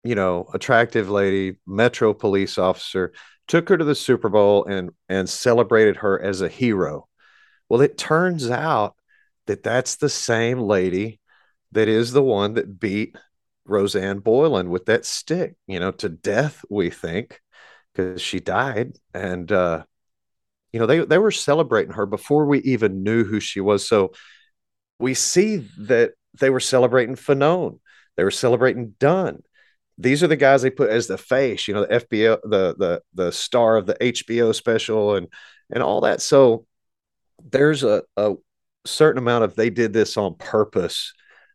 you 0.06 0.14
know, 0.14 0.48
attractive 0.54 1.10
lady, 1.10 1.58
Metro 1.66 2.14
police 2.14 2.58
officer, 2.58 3.12
took 3.48 3.68
her 3.68 3.76
to 3.76 3.84
the 3.84 3.94
Super 3.94 4.28
Bowl 4.28 4.64
and 4.64 4.90
and 5.08 5.28
celebrated 5.28 5.96
her 5.96 6.20
as 6.20 6.40
a 6.40 6.48
hero. 6.48 7.08
Well, 7.68 7.80
it 7.80 7.98
turns 7.98 8.50
out 8.50 8.94
that 9.46 9.62
that's 9.62 9.96
the 9.96 10.08
same 10.08 10.60
lady 10.60 11.20
that 11.72 11.88
is 11.88 12.12
the 12.12 12.22
one 12.22 12.54
that 12.54 12.78
beat 12.78 13.16
Rosanne 13.64 14.20
Boyland 14.20 14.70
with 14.70 14.86
that 14.86 15.04
stick, 15.04 15.56
you 15.66 15.80
know, 15.80 15.90
to 15.92 16.08
death, 16.08 16.64
we 16.70 16.90
think, 16.90 17.40
because 17.92 18.22
she 18.22 18.40
died. 18.40 18.92
And, 19.12 19.50
uh, 19.50 19.84
you 20.72 20.80
know, 20.80 20.86
they, 20.86 21.00
they 21.00 21.18
were 21.18 21.30
celebrating 21.30 21.92
her 21.92 22.06
before 22.06 22.46
we 22.46 22.60
even 22.60 23.02
knew 23.02 23.24
who 23.24 23.40
she 23.40 23.60
was. 23.60 23.88
So 23.88 24.12
we 24.98 25.14
see 25.14 25.68
that 25.78 26.12
they 26.38 26.50
were 26.50 26.60
celebrating 26.60 27.16
Fanone. 27.16 27.78
They 28.16 28.24
were 28.24 28.30
celebrating 28.30 28.94
Dunn. 28.98 29.42
These 29.98 30.22
are 30.22 30.28
the 30.28 30.36
guys 30.36 30.62
they 30.62 30.70
put 30.70 30.90
as 30.90 31.06
the 31.06 31.18
face, 31.18 31.66
you 31.66 31.74
know, 31.74 31.82
the 31.82 32.00
FBO, 32.00 32.38
the 32.42 32.74
the 32.78 33.02
the 33.14 33.32
star 33.32 33.76
of 33.76 33.86
the 33.86 33.94
HBO 33.94 34.54
special 34.54 35.16
and 35.16 35.28
and 35.72 35.82
all 35.82 36.02
that. 36.02 36.20
So 36.20 36.66
there's 37.42 37.82
a, 37.82 38.02
a 38.16 38.34
certain 38.84 39.18
amount 39.18 39.44
of 39.44 39.54
they 39.54 39.70
did 39.70 39.92
this 39.92 40.16
on 40.16 40.34
purpose 40.34 41.12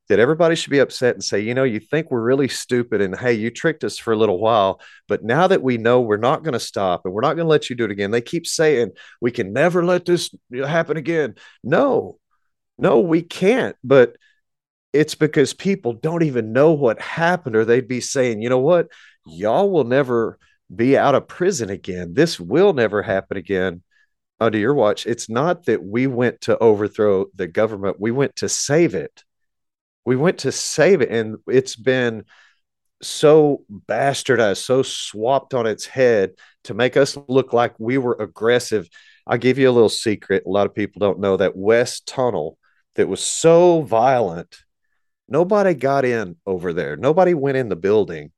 that 0.10 0.20
everybody 0.20 0.56
should 0.56 0.72
be 0.72 0.80
upset 0.80 1.16
and 1.16 1.24
say, 1.24 1.40
you 1.40 1.54
know, 1.54 1.64
you 1.64 1.80
think 1.80 2.12
we're 2.12 2.22
really 2.22 2.50
stupid 2.50 3.00
and 3.00 3.18
hey, 3.18 3.34
you 3.34 3.50
tricked 3.50 3.84
us 3.84 3.98
for 3.98 4.12
a 4.12 4.18
little 4.18 4.40
while, 4.40 4.82
but 5.08 5.24
now 5.24 5.48
that 5.48 5.64
we 5.64 5.78
know 5.78 6.02
we're 6.02 6.18
not 6.18 6.44
going 6.44 6.54
to 6.54 6.60
stop 6.60 7.06
and 7.06 7.14
we're 7.14 7.22
not 7.22 7.36
going 7.36 7.46
to 7.46 7.50
let 7.50 7.70
you 7.70 7.78
do 7.78 7.86
it 7.86 7.92
again, 7.92 8.12
they 8.12 8.22
keep 8.22 8.46
saying 8.46 8.92
we 9.22 9.32
can 9.32 9.54
never 9.54 9.86
let 9.86 10.06
this 10.06 10.30
happen 10.54 10.98
again. 10.98 11.36
No, 11.64 12.18
no, 12.78 13.00
we 13.00 13.22
can't. 13.22 13.78
But 13.86 14.18
it's 14.94 15.16
because 15.16 15.54
people 15.54 15.94
don't 15.94 16.24
even 16.24 16.54
know 16.54 16.72
what 16.72 17.02
happened, 17.02 17.56
or 17.56 17.66
they'd 17.66 17.88
be 17.88 18.02
saying, 18.02 18.42
you 18.42 18.50
know 18.50 18.60
what, 18.60 18.88
y'all 19.26 19.70
will 19.70 19.84
never 19.84 20.38
be 20.74 20.98
out 20.98 21.16
of 21.16 21.28
prison 21.28 21.70
again. 21.70 22.14
This 22.14 22.40
will 22.40 22.74
never 22.74 23.02
happen 23.02 23.38
again 23.38 23.84
under 24.40 24.58
your 24.58 24.74
watch. 24.74 25.06
It's 25.06 25.30
not 25.30 25.66
that 25.66 25.84
we 25.84 26.08
went 26.08 26.42
to 26.42 26.58
overthrow 26.58 27.26
the 27.36 27.48
government, 27.48 28.00
we 28.00 28.12
went 28.12 28.36
to 28.38 28.50
save 28.50 28.96
it. 28.96 29.24
We 30.04 30.16
went 30.16 30.40
to 30.40 30.52
save 30.52 31.02
it. 31.02 31.10
And 31.10 31.38
it's 31.48 31.76
been 31.76 32.26
so 33.04 33.64
bastardized, 33.88 34.58
so 34.58 34.82
swapped 34.82 35.54
on 35.54 35.68
its 35.68 35.86
head 35.86 36.32
to 36.64 36.74
make 36.74 36.98
us 36.98 37.18
look 37.28 37.54
like 37.54 37.74
we 37.80 37.98
were 37.98 38.18
aggressive. 38.20 38.90
I'll 39.28 39.38
give 39.38 39.60
you 39.60 39.70
a 39.70 39.72
little 39.72 39.90
secret. 39.90 40.44
A 40.46 40.50
lot 40.50 40.66
of 40.66 40.74
people 40.74 41.00
don't 41.00 41.20
know 41.20 41.38
that 41.38 41.56
West 41.56 42.08
Tunnel 42.08 42.58
that 42.96 43.08
was 43.08 43.24
so 43.24 43.82
violent. 43.84 44.58
Nobody 45.32 45.74
got 45.74 46.04
in 46.04 46.36
over 46.46 46.74
there. 46.74 46.98
Nobody 46.98 47.34
went 47.34 47.56
in 47.56 47.70
the 47.70 47.78
building 47.78 48.32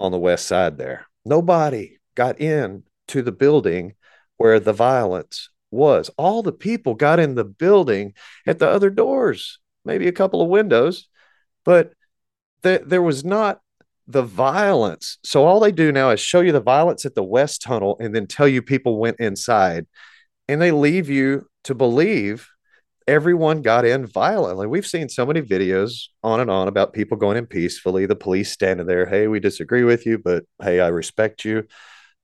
on 0.00 0.12
the 0.12 0.18
west 0.18 0.46
side 0.46 0.78
there. 0.78 1.06
Nobody 1.26 1.98
got 2.14 2.40
in 2.40 2.84
to 3.08 3.20
the 3.20 3.32
building 3.32 3.92
where 4.38 4.58
the 4.58 4.72
violence 4.72 5.50
was. 5.70 6.10
All 6.16 6.42
the 6.42 6.52
people 6.52 6.94
got 6.94 7.20
in 7.20 7.34
the 7.34 7.44
building 7.44 8.14
at 8.46 8.58
the 8.58 8.66
other 8.66 8.88
doors, 8.88 9.58
maybe 9.84 10.08
a 10.08 10.12
couple 10.12 10.40
of 10.40 10.48
windows, 10.48 11.06
but 11.66 11.92
th- 12.62 12.82
there 12.86 13.02
was 13.02 13.22
not 13.22 13.60
the 14.06 14.22
violence. 14.22 15.18
So 15.22 15.44
all 15.44 15.60
they 15.60 15.70
do 15.70 15.92
now 15.92 16.10
is 16.10 16.20
show 16.20 16.40
you 16.40 16.52
the 16.52 16.60
violence 16.60 17.04
at 17.04 17.14
the 17.14 17.22
West 17.22 17.60
Tunnel 17.60 17.98
and 18.00 18.14
then 18.14 18.26
tell 18.26 18.48
you 18.48 18.62
people 18.62 18.98
went 18.98 19.20
inside. 19.20 19.86
And 20.48 20.62
they 20.62 20.70
leave 20.70 21.10
you 21.10 21.46
to 21.64 21.74
believe 21.74 22.48
everyone 23.06 23.62
got 23.62 23.84
in 23.84 24.06
violently. 24.06 24.66
We've 24.66 24.86
seen 24.86 25.08
so 25.08 25.24
many 25.24 25.42
videos 25.42 26.08
on 26.22 26.40
and 26.40 26.50
on 26.50 26.68
about 26.68 26.92
people 26.92 27.16
going 27.16 27.36
in 27.36 27.46
peacefully, 27.46 28.06
the 28.06 28.16
police 28.16 28.50
standing 28.50 28.86
there, 28.86 29.06
hey, 29.06 29.28
we 29.28 29.40
disagree 29.40 29.84
with 29.84 30.06
you, 30.06 30.18
but 30.18 30.44
hey, 30.60 30.80
I 30.80 30.88
respect 30.88 31.44
you 31.44 31.66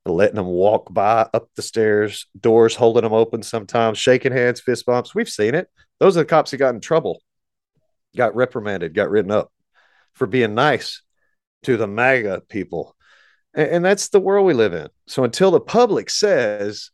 letting 0.05 0.37
them 0.37 0.47
walk 0.47 0.93
by 0.93 1.29
up 1.33 1.49
the 1.55 1.63
stairs, 1.63 2.27
doors 2.39 2.75
holding 2.75 3.05
them 3.05 3.13
open 3.13 3.43
sometimes, 3.43 3.99
shaking 3.99 4.33
hands, 4.33 4.61
fist 4.61 4.85
bumps. 4.87 5.15
We've 5.15 5.29
seen 5.29 5.55
it. 5.55 5.69
Those 6.01 6.17
are 6.17 6.21
the 6.21 6.27
cops 6.27 6.51
that 6.51 6.57
got 6.57 6.75
in 6.75 6.81
trouble, 6.81 7.23
got 8.17 8.35
reprimanded, 8.35 8.95
got 8.95 9.11
written 9.11 9.31
up 9.31 9.53
for 10.13 10.27
being 10.27 10.55
nice 10.55 11.03
to 11.65 11.77
the 11.77 11.87
MAGA 11.87 12.43
people. 12.49 12.97
And, 13.55 13.69
and 13.69 13.85
that's 13.85 14.09
the 14.09 14.21
world 14.21 14.47
we 14.47 14.55
live 14.55 14.75
in. 14.75 14.89
So 15.07 15.25
until 15.25 15.53
the 15.53 15.61
public 15.61 16.11
says, 16.11 16.91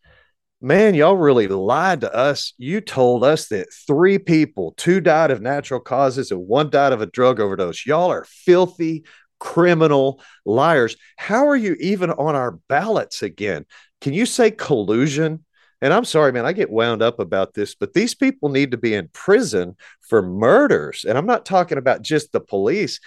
man, 0.60 0.94
y'all 0.94 1.16
really 1.16 1.46
lied 1.48 2.00
to 2.00 2.14
us. 2.14 2.52
You 2.58 2.80
told 2.80 3.22
us 3.24 3.48
that 3.48 3.72
three 3.72 4.18
people, 4.18 4.74
two 4.76 5.00
died 5.00 5.30
of 5.30 5.40
natural 5.40 5.80
causes 5.80 6.30
and 6.30 6.46
one 6.46 6.70
died 6.70 6.92
of 6.92 7.00
a 7.00 7.06
drug 7.06 7.40
overdose. 7.40 7.86
Y'all 7.86 8.10
are 8.10 8.24
filthy, 8.24 9.04
criminal 9.38 10.20
liars. 10.44 10.96
How 11.16 11.48
are 11.48 11.56
you 11.56 11.76
even 11.78 12.10
on 12.10 12.34
our 12.34 12.58
ballots 12.68 13.22
again? 13.22 13.66
Can 14.00 14.14
you 14.14 14.26
say 14.26 14.50
collusion? 14.50 15.44
And 15.80 15.92
I'm 15.92 16.04
sorry, 16.04 16.32
man, 16.32 16.44
I 16.44 16.52
get 16.52 16.70
wound 16.70 17.02
up 17.02 17.20
about 17.20 17.54
this, 17.54 17.76
but 17.76 17.92
these 17.92 18.14
people 18.14 18.48
need 18.48 18.72
to 18.72 18.76
be 18.76 18.94
in 18.94 19.08
prison 19.12 19.76
for 20.08 20.22
murders. 20.22 21.04
And 21.08 21.16
I'm 21.16 21.26
not 21.26 21.46
talking 21.46 21.78
about 21.78 22.02
just 22.02 22.32
the 22.32 22.40
police. 22.40 22.98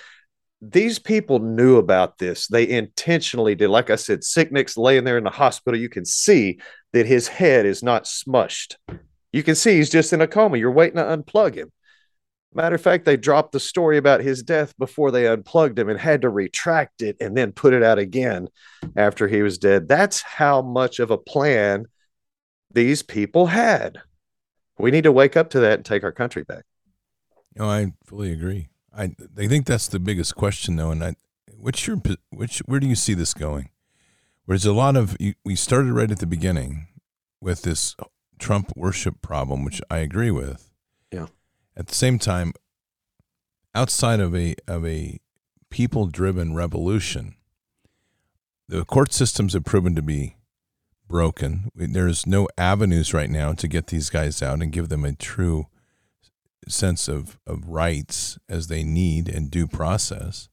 These 0.61 0.99
people 0.99 1.39
knew 1.39 1.77
about 1.77 2.17
this. 2.17 2.47
They 2.47 2.69
intentionally 2.69 3.55
did. 3.55 3.69
Like 3.69 3.89
I 3.89 3.97
said, 3.97 4.21
Sicknick's 4.21 4.77
laying 4.77 5.03
there 5.03 5.17
in 5.17 5.25
the 5.25 5.29
hospital. 5.29 5.77
You 5.77 5.89
can 5.89 6.05
see 6.05 6.59
that 6.93 7.05
his 7.05 7.27
head 7.27 7.65
is 7.65 7.83
not 7.83 8.05
smushed. 8.05 8.75
You 9.31 9.43
can 9.43 9.55
see 9.55 9.77
he's 9.77 9.89
just 9.89 10.13
in 10.13 10.21
a 10.21 10.27
coma. 10.27 10.57
You're 10.57 10.71
waiting 10.71 10.97
to 10.97 11.03
unplug 11.03 11.55
him. 11.55 11.71
Matter 12.53 12.75
of 12.75 12.81
fact, 12.81 13.05
they 13.05 13.15
dropped 13.15 13.53
the 13.53 13.61
story 13.61 13.97
about 13.97 14.19
his 14.19 14.43
death 14.43 14.77
before 14.77 15.09
they 15.09 15.25
unplugged 15.25 15.79
him 15.79 15.87
and 15.87 15.97
had 15.97 16.21
to 16.23 16.29
retract 16.29 17.01
it 17.01 17.15
and 17.21 17.35
then 17.35 17.53
put 17.53 17.73
it 17.73 17.81
out 17.81 17.97
again 17.97 18.49
after 18.97 19.27
he 19.27 19.41
was 19.41 19.57
dead. 19.57 19.87
That's 19.87 20.21
how 20.21 20.61
much 20.61 20.99
of 20.99 21.11
a 21.11 21.17
plan 21.17 21.85
these 22.73 23.03
people 23.03 23.47
had. 23.47 24.01
We 24.77 24.91
need 24.91 25.05
to 25.05 25.13
wake 25.13 25.37
up 25.37 25.51
to 25.51 25.61
that 25.61 25.75
and 25.75 25.85
take 25.85 26.03
our 26.03 26.11
country 26.11 26.43
back. 26.43 26.65
No, 27.55 27.69
I 27.69 27.93
fully 28.05 28.31
agree. 28.31 28.67
I 28.93 29.15
I 29.37 29.47
think 29.47 29.65
that's 29.65 29.87
the 29.87 29.99
biggest 29.99 30.35
question, 30.35 30.75
though. 30.75 30.91
And 30.91 31.03
I, 31.03 31.15
what's 31.55 31.87
your 31.87 32.01
which 32.31 32.59
where 32.59 32.79
do 32.79 32.87
you 32.87 32.95
see 32.95 33.13
this 33.13 33.33
going? 33.33 33.69
There's 34.51 34.65
a 34.65 34.73
lot 34.73 34.97
of 34.97 35.15
we 35.45 35.55
started 35.55 35.93
right 35.93 36.11
at 36.11 36.19
the 36.19 36.25
beginning 36.25 36.87
with 37.39 37.61
this 37.61 37.95
Trump 38.37 38.73
worship 38.75 39.21
problem, 39.21 39.63
which 39.63 39.81
I 39.89 39.99
agree 39.99 40.29
with 40.29 40.73
Yeah. 41.09 41.27
At 41.77 41.87
the 41.87 41.95
same 41.95 42.19
time, 42.19 42.51
outside 43.73 44.19
of 44.19 44.35
a 44.35 44.55
of 44.67 44.85
a 44.85 45.21
people 45.69 46.07
driven 46.07 46.53
revolution, 46.53 47.35
the 48.67 48.83
court 48.83 49.13
systems 49.13 49.53
have 49.53 49.63
proven 49.63 49.95
to 49.95 50.01
be 50.01 50.35
broken. 51.07 51.71
There's 51.73 52.27
no 52.27 52.49
avenues 52.57 53.13
right 53.13 53.29
now 53.29 53.53
to 53.53 53.69
get 53.69 53.87
these 53.87 54.09
guys 54.09 54.41
out 54.41 54.61
and 54.61 54.69
give 54.69 54.89
them 54.89 55.05
a 55.05 55.13
true 55.13 55.67
sense 56.67 57.07
of, 57.07 57.39
of 57.47 57.69
rights 57.69 58.37
as 58.49 58.67
they 58.67 58.83
need 58.83 59.29
and 59.29 59.49
due 59.49 59.67
process. 59.67 60.49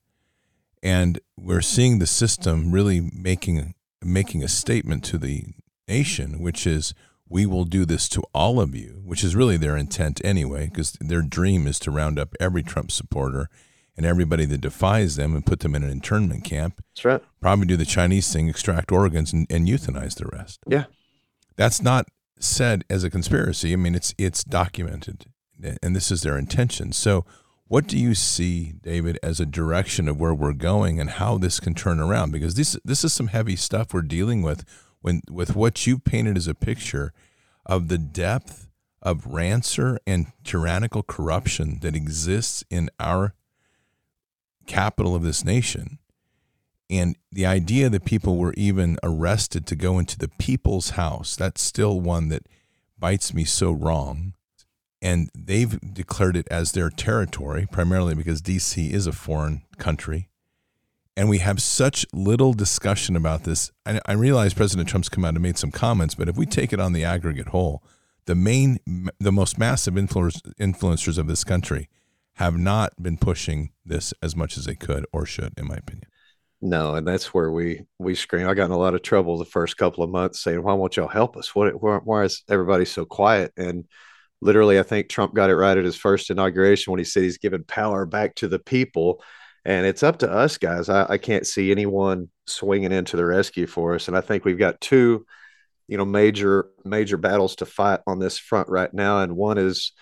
And 0.85 1.19
we're 1.37 1.63
seeing 1.63 1.99
the 1.99 2.07
system 2.07 2.71
really 2.71 3.01
making 3.01 3.75
making 4.03 4.43
a 4.43 4.49
statement 4.49 5.05
to 5.05 5.19
the 5.19 5.45
nation, 5.87 6.41
which 6.41 6.67
is 6.67 6.95
we 7.29 7.47
will 7.47 7.65
do 7.65 7.85
this 7.85 8.09
to 8.09 8.23
all 8.33 8.61
of 8.61 8.75
you, 8.75 9.01
which 9.05 9.23
is 9.23 9.37
really 9.37 9.57
their 9.57 9.77
intent 9.77 10.21
anyway, 10.25 10.67
because 10.67 10.93
their 11.01 11.23
dream 11.23 11.67
is 11.67 11.79
to 11.81 11.91
round 11.91 12.19
up 12.19 12.35
every 12.41 12.63
Trump 12.63 12.91
supporter 12.91 13.49
and 13.97 14.07
everybody 14.07 14.45
that 14.47 14.61
defies 14.61 15.17
them 15.17 15.35
and 15.35 15.45
put 15.45 15.61
them 15.61 15.75
in 15.75 15.83
an 15.83 15.91
internment 15.91 16.45
camp. 16.45 16.83
That's 16.95 17.05
right. 17.05 17.23
Probably 17.41 17.67
do 17.67 17.77
the 17.77 17.85
Chinese 17.85 18.33
thing, 18.33 18.49
extract 18.49 18.93
organs 18.93 19.33
and, 19.33 19.47
and 19.51 19.67
euthanize 19.67 20.15
the 20.15 20.27
rest. 20.27 20.61
Yeah. 20.67 20.85
That's 21.57 21.83
not 21.83 22.07
said 22.39 22.85
as 22.89 23.05
a 23.05 23.11
conspiracy. 23.11 23.73
I 23.73 23.77
mean, 23.77 23.97
it's 23.97 24.15
it's 24.17 24.45
documented, 24.45 25.27
and 25.83 25.97
this 25.97 26.13
is 26.13 26.23
their 26.23 26.39
intention. 26.39 26.93
So, 26.93 27.25
what 27.69 27.87
do 27.87 27.99
you 27.99 28.15
see, 28.15 28.73
David, 28.83 29.19
as 29.23 29.41
a 29.41 29.47
direction 29.47 30.09
of 30.09 30.19
where 30.19 30.35
we're 30.35 30.55
going 30.55 30.99
and 30.99 31.11
how 31.11 31.37
this 31.37 31.61
can 31.61 31.75
turn 31.75 32.01
around? 32.01 32.33
Because 32.33 32.55
this 32.55 32.79
this 32.85 33.05
is 33.05 33.13
some 33.13 33.29
heavy 33.29 33.57
stuff 33.57 33.93
we're 33.93 34.03
dealing 34.03 34.43
with 34.43 34.65
when 35.03 35.21
with 35.31 35.55
what 35.55 35.87
you 35.87 35.99
painted 35.99 36.37
as 36.37 36.49
a 36.49 36.55
picture 36.55 37.13
of 37.67 37.89
the 37.89 37.99
depth 37.99 38.69
of 39.03 39.27
rancour 39.27 39.99
and 40.07 40.33
tyrannical 40.45 41.03
corruption 41.03 41.79
that 41.83 41.95
exists 41.95 42.65
in 42.71 42.89
our 42.99 43.35
capital 44.67 45.15
of 45.15 45.23
this 45.23 45.45
nation. 45.45 45.99
And 46.91 47.17
the 47.31 47.45
idea 47.45 47.91
that 47.91 48.07
people 48.07 48.39
were 48.39 48.55
even 48.57 48.99
arrested 49.03 49.67
to 49.67 49.77
go 49.77 49.99
into 49.99 50.19
the 50.19 50.29
people's 50.29 50.91
house, 50.91 51.37
that's 51.37 51.61
still 51.61 52.01
one 52.01 52.29
that 52.31 52.47
bites 52.99 53.35
me 53.35 53.45
so 53.45 53.71
wrong. 53.71 54.33
And 55.01 55.31
they've 55.35 55.79
declared 55.95 56.37
it 56.37 56.49
as 56.51 56.73
their 56.73 56.91
territory, 56.91 57.67
primarily 57.71 58.15
because 58.15 58.43
DC 58.43 58.91
is 58.91 59.07
a 59.07 59.13
foreign 59.13 59.63
country. 59.79 60.29
And 61.17 61.29
we 61.29 61.39
have 61.39 61.61
such 61.61 62.07
little 62.13 62.53
discussion 62.53 63.17
about 63.17 63.45
this. 63.45 63.71
I, 63.85 64.01
I 64.07 64.13
realize 64.13 64.55
President 64.55 64.89
Trump's 64.89 65.09
come 65.09 65.25
out 65.25 65.35
and 65.35 65.43
made 65.43 65.59
some 65.59 65.71
comments, 65.71 66.15
but 66.15 66.29
if 66.29 66.37
we 66.37 66.47
take 66.47 66.73
it 66.73 66.81
on 66.81 66.93
the 66.93 67.05
aggregate 67.05 67.49
whole, 67.49 67.83
the 68.27 68.35
main, 68.35 68.79
the 69.19 69.33
most 69.33 69.59
massive 69.59 69.95
influencers 69.95 71.19
of 71.19 71.27
this 71.27 71.45
country 71.45 71.89
have 72.35 72.57
not 72.57 72.93
been 73.03 73.17
pushing 73.17 73.71
this 73.85 74.15
as 74.23 74.37
much 74.37 74.57
as 74.57 74.67
they 74.67 74.77
could 74.77 75.05
or 75.13 75.27
should, 75.27 75.55
in 75.57 75.67
my 75.67 75.77
opinion. 75.77 76.09
No, 76.61 76.95
and 76.95 77.07
that's 77.07 77.33
where 77.33 77.51
we 77.53 77.87
we 77.99 78.15
scream. 78.15 78.49
I 78.49 78.55
got 78.55 78.67
in 78.67 78.73
a 78.73 78.79
lot 78.79 78.95
of 78.95 79.03
trouble 79.03 79.39
the 79.39 79.45
first 79.45 79.77
couple 79.77 80.03
of 80.03 80.11
months 80.11 80.41
saying, 80.41 80.63
"Why 80.63 80.73
won't 80.75 80.97
y'all 80.97 81.09
help 81.09 81.37
us? 81.37 81.55
What? 81.55 81.81
Why, 81.81 81.99
why 81.99 82.25
is 82.25 82.43
everybody 82.49 82.85
so 82.85 83.05
quiet?" 83.05 83.53
And 83.57 83.87
literally, 84.41 84.79
I 84.79 84.83
think 84.83 85.09
Trump 85.09 85.35
got 85.35 85.51
it 85.51 85.57
right 85.57 85.77
at 85.77 85.85
his 85.85 85.97
first 85.97 86.31
inauguration 86.31 86.91
when 86.91 86.99
he 86.99 87.05
said 87.05 87.23
he's 87.23 87.39
given 87.39 87.65
power 87.65 88.07
back 88.07 88.35
to 88.37 88.49
the 88.49 88.59
people, 88.59 89.23
and 89.65 89.87
it's 89.87 90.03
up 90.03 90.19
to 90.19 90.31
us 90.31 90.59
guys. 90.59 90.89
I, 90.89 91.07
I 91.09 91.19
can't 91.19 91.47
see 91.47 91.71
anyone 91.71 92.29
swinging 92.47 92.93
into 92.93 93.17
the 93.17 93.25
rescue 93.27 93.67
for 93.67 93.95
us, 93.95 94.09
and 94.09 94.17
I 94.17 94.21
think 94.21 94.45
we've 94.45 94.59
got 94.59 94.81
two, 94.81 95.27
you 95.87 95.97
know, 95.97 96.05
major 96.05 96.67
major 96.85 97.17
battles 97.17 97.57
to 97.57 97.67
fight 97.67 98.01
on 98.07 98.19
this 98.19 98.39
front 98.39 98.69
right 98.69 98.93
now, 98.93 99.21
and 99.21 99.37
one 99.37 99.59
is 99.59 99.93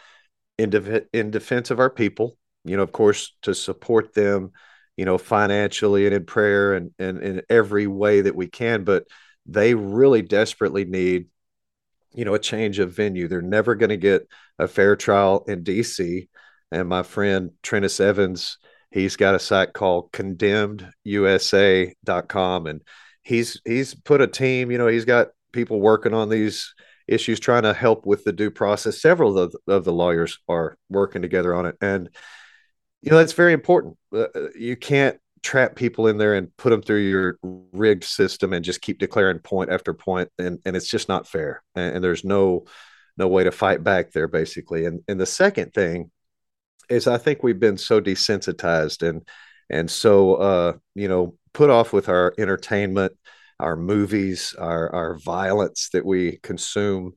in, 0.59 0.70
de- 0.70 1.05
in 1.12 1.30
defense 1.30 1.70
of 1.70 1.80
our 1.80 1.91
people, 1.91 2.37
you 2.64 2.76
know, 2.76 2.82
of 2.82 2.93
course, 2.93 3.37
to 3.43 3.55
support 3.55 4.14
them, 4.14 4.53
you 4.97 5.05
know, 5.05 5.18
financially 5.18 6.07
and 6.07 6.14
in 6.14 6.24
prayer 6.24 6.74
and, 6.74 6.93
and 6.99 7.22
in 7.22 7.43
every 7.51 7.87
way 7.87 8.22
that 8.22 8.34
we 8.34 8.49
can. 8.49 8.84
But 8.84 9.05
they 9.45 9.74
really 9.74 10.22
desperately 10.22 10.84
need, 10.84 11.26
you 12.17 12.25
know, 12.25 12.35
a 12.35 12.39
change 12.39 12.79
of 12.79 12.93
venue. 12.93 13.29
They're 13.29 13.43
never 13.43 13.75
going 13.75 13.91
to 13.91 13.99
get 13.99 14.27
a 14.59 14.67
fair 14.67 14.97
trial 14.97 15.45
in 15.47 15.62
DC. 15.62 16.29
And 16.73 16.89
my 16.89 17.03
friend 17.03 17.51
Treniss 17.62 18.01
Evans, 18.01 18.57
he's 18.91 19.17
got 19.17 19.35
a 19.35 19.39
site 19.39 19.75
called 19.75 20.11
condemnedusa.com 20.12 22.67
and 22.67 22.81
he's 23.23 23.61
he's 23.64 23.95
put 23.95 24.23
a 24.23 24.27
team, 24.27 24.71
you 24.71 24.79
know, 24.79 24.87
he's 24.87 25.05
got 25.05 25.29
people 25.53 25.79
working 25.81 26.14
on 26.14 26.31
these 26.31 26.75
issues 27.07 27.39
trying 27.39 27.64
to 27.64 27.75
help 27.75 28.07
with 28.07 28.25
the 28.25 28.33
due 28.33 28.51
process. 28.51 29.01
Several 29.01 29.39
of 29.39 29.53
the, 29.53 29.59
of 29.73 29.85
the 29.85 29.93
lawyers 29.93 30.39
are 30.49 30.77
working 30.89 31.23
together 31.23 31.55
on 31.55 31.67
it. 31.67 31.77
And, 31.81 32.09
you 33.03 33.11
know, 33.11 33.19
that's 33.19 33.35
very 33.35 33.53
important. 33.53 33.97
Uh, 34.12 34.27
you 34.59 34.77
can't 34.77 35.21
trap 35.47 35.76
people 35.76 36.09
in 36.09 36.18
there 36.18 36.34
and 36.34 36.55
put 36.57 36.70
them 36.70 36.82
through 36.82 37.01
your 37.01 37.38
rigged 37.72 38.05
system 38.05 38.53
and 38.53 38.64
just 38.64 38.80
keep 38.80 38.99
declaring 38.99 39.38
point 39.38 39.70
after 39.70 39.94
point 39.94 40.28
and, 40.38 40.59
and 40.64 40.76
it's 40.76 40.88
just 40.88 41.09
not 41.09 41.28
fair 41.28 41.62
and, 41.74 41.97
and 41.97 42.05
there's 42.05 42.24
no 42.24 42.64
no 43.16 43.28
way 43.28 43.44
to 43.44 43.53
fight 43.53 43.82
back 43.82 44.12
there 44.12 44.28
basically 44.28 44.84
and 44.86 45.03
and 45.09 45.20
the 45.20 45.26
second 45.26 45.72
thing 45.72 46.11
is 46.88 47.07
i 47.07 47.16
think 47.16 47.42
we've 47.42 47.61
been 47.61 47.78
so 47.78 48.01
desensitized 48.01 49.09
and 49.09 49.22
and 49.70 49.90
so 49.90 50.34
uh 50.34 50.72
you 50.94 51.07
know 51.07 51.36
put 51.53 51.70
off 51.70 51.92
with 51.92 52.09
our 52.09 52.34
entertainment 52.38 53.12
our 53.61 53.76
movies, 53.76 54.55
our 54.59 54.94
our 54.94 55.14
violence 55.18 55.88
that 55.92 56.05
we 56.05 56.38
consume 56.42 57.14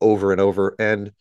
over 0.00 0.32
and 0.32 0.40
over. 0.40 0.74
And 0.78 1.12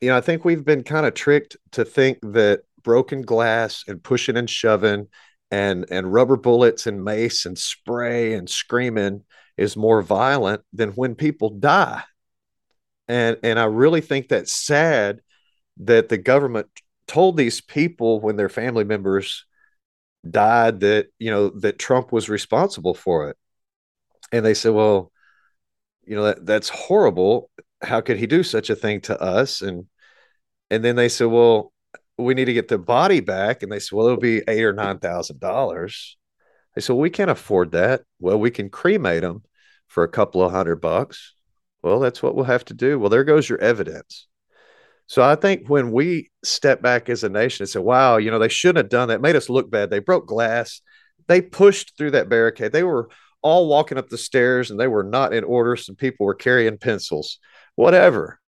you 0.00 0.08
know, 0.08 0.16
I 0.16 0.20
think 0.20 0.44
we've 0.44 0.64
been 0.64 0.84
kind 0.84 1.06
of 1.06 1.14
tricked 1.14 1.56
to 1.72 1.84
think 1.84 2.18
that 2.22 2.62
broken 2.82 3.22
glass 3.22 3.84
and 3.86 4.02
pushing 4.02 4.36
and 4.36 4.48
shoving 4.48 5.08
and 5.50 5.86
and 5.90 6.12
rubber 6.12 6.36
bullets 6.36 6.86
and 6.86 7.04
mace 7.04 7.46
and 7.46 7.58
spray 7.58 8.34
and 8.34 8.48
screaming 8.48 9.24
is 9.56 9.76
more 9.76 10.02
violent 10.02 10.62
than 10.72 10.90
when 10.90 11.14
people 11.14 11.50
die. 11.50 12.02
And 13.08 13.38
and 13.42 13.58
I 13.58 13.64
really 13.64 14.00
think 14.00 14.28
that's 14.28 14.52
sad 14.52 15.20
that 15.78 16.08
the 16.08 16.18
government 16.18 16.68
told 17.06 17.36
these 17.36 17.60
people 17.60 18.20
when 18.20 18.36
their 18.36 18.48
family 18.48 18.84
members 18.84 19.44
died 20.28 20.80
that 20.80 21.08
you 21.18 21.30
know 21.30 21.50
that 21.50 21.78
Trump 21.78 22.12
was 22.12 22.28
responsible 22.28 22.94
for 22.94 23.30
it 23.30 23.36
and 24.32 24.44
they 24.44 24.54
said, 24.54 24.72
"Well, 24.74 25.12
you 26.04 26.16
know 26.16 26.24
that 26.24 26.46
that's 26.46 26.68
horrible. 26.68 27.50
How 27.82 28.00
could 28.00 28.18
he 28.18 28.26
do 28.26 28.42
such 28.42 28.70
a 28.70 28.76
thing 28.76 29.00
to 29.02 29.20
us?" 29.20 29.62
And 29.62 29.86
and 30.70 30.84
then 30.84 30.96
they 30.96 31.08
said, 31.08 31.26
"Well, 31.28 31.72
we 32.22 32.34
need 32.34 32.46
to 32.46 32.52
get 32.52 32.68
the 32.68 32.78
body 32.78 33.20
back." 33.20 33.62
And 33.62 33.70
they 33.72 33.78
said, 33.78 33.96
"Well, 33.96 34.06
it'll 34.06 34.18
be 34.18 34.42
eight 34.48 34.64
or 34.64 34.72
nine 34.72 34.98
thousand 34.98 35.40
dollars." 35.40 36.16
They 36.74 36.80
said, 36.82 36.94
well, 36.94 37.00
"We 37.00 37.10
can't 37.10 37.30
afford 37.30 37.72
that." 37.72 38.02
Well, 38.20 38.38
we 38.38 38.50
can 38.50 38.70
cremate 38.70 39.22
them 39.22 39.42
for 39.88 40.04
a 40.04 40.08
couple 40.08 40.42
of 40.42 40.52
hundred 40.52 40.76
bucks. 40.76 41.34
Well, 41.82 42.00
that's 42.00 42.22
what 42.22 42.34
we'll 42.34 42.44
have 42.44 42.64
to 42.66 42.74
do. 42.74 42.98
Well, 42.98 43.10
there 43.10 43.24
goes 43.24 43.48
your 43.48 43.60
evidence. 43.60 44.26
So 45.06 45.22
I 45.22 45.34
think 45.34 45.68
when 45.68 45.90
we 45.90 46.30
step 46.44 46.82
back 46.82 47.08
as 47.08 47.24
a 47.24 47.28
nation 47.28 47.64
and 47.64 47.68
say, 47.68 47.80
wow, 47.80 48.18
you 48.18 48.30
know, 48.30 48.38
they 48.38 48.48
shouldn't 48.48 48.84
have 48.84 48.88
done 48.90 49.08
that, 49.08 49.16
it 49.16 49.20
made 49.20 49.34
us 49.34 49.48
look 49.48 49.70
bad. 49.70 49.90
They 49.90 49.98
broke 49.98 50.26
glass. 50.26 50.82
They 51.26 51.40
pushed 51.40 51.96
through 51.96 52.12
that 52.12 52.28
barricade. 52.28 52.72
They 52.72 52.84
were 52.84 53.08
all 53.42 53.68
walking 53.68 53.98
up 53.98 54.08
the 54.08 54.18
stairs 54.18 54.70
and 54.70 54.78
they 54.78 54.86
were 54.86 55.02
not 55.02 55.32
in 55.32 55.44
order. 55.44 55.74
Some 55.74 55.96
people 55.96 56.26
were 56.26 56.34
carrying 56.34 56.78
pencils, 56.78 57.38
whatever. 57.74 58.39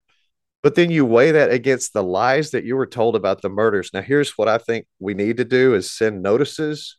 But 0.62 0.76
then 0.76 0.90
you 0.90 1.04
weigh 1.04 1.32
that 1.32 1.50
against 1.50 1.92
the 1.92 2.04
lies 2.04 2.52
that 2.52 2.64
you 2.64 2.76
were 2.76 2.86
told 2.86 3.16
about 3.16 3.42
the 3.42 3.48
murders. 3.48 3.90
Now, 3.92 4.00
here's 4.00 4.38
what 4.38 4.48
I 4.48 4.58
think 4.58 4.86
we 5.00 5.14
need 5.14 5.38
to 5.38 5.44
do 5.44 5.74
is 5.74 5.90
send 5.90 6.22
notices 6.22 6.96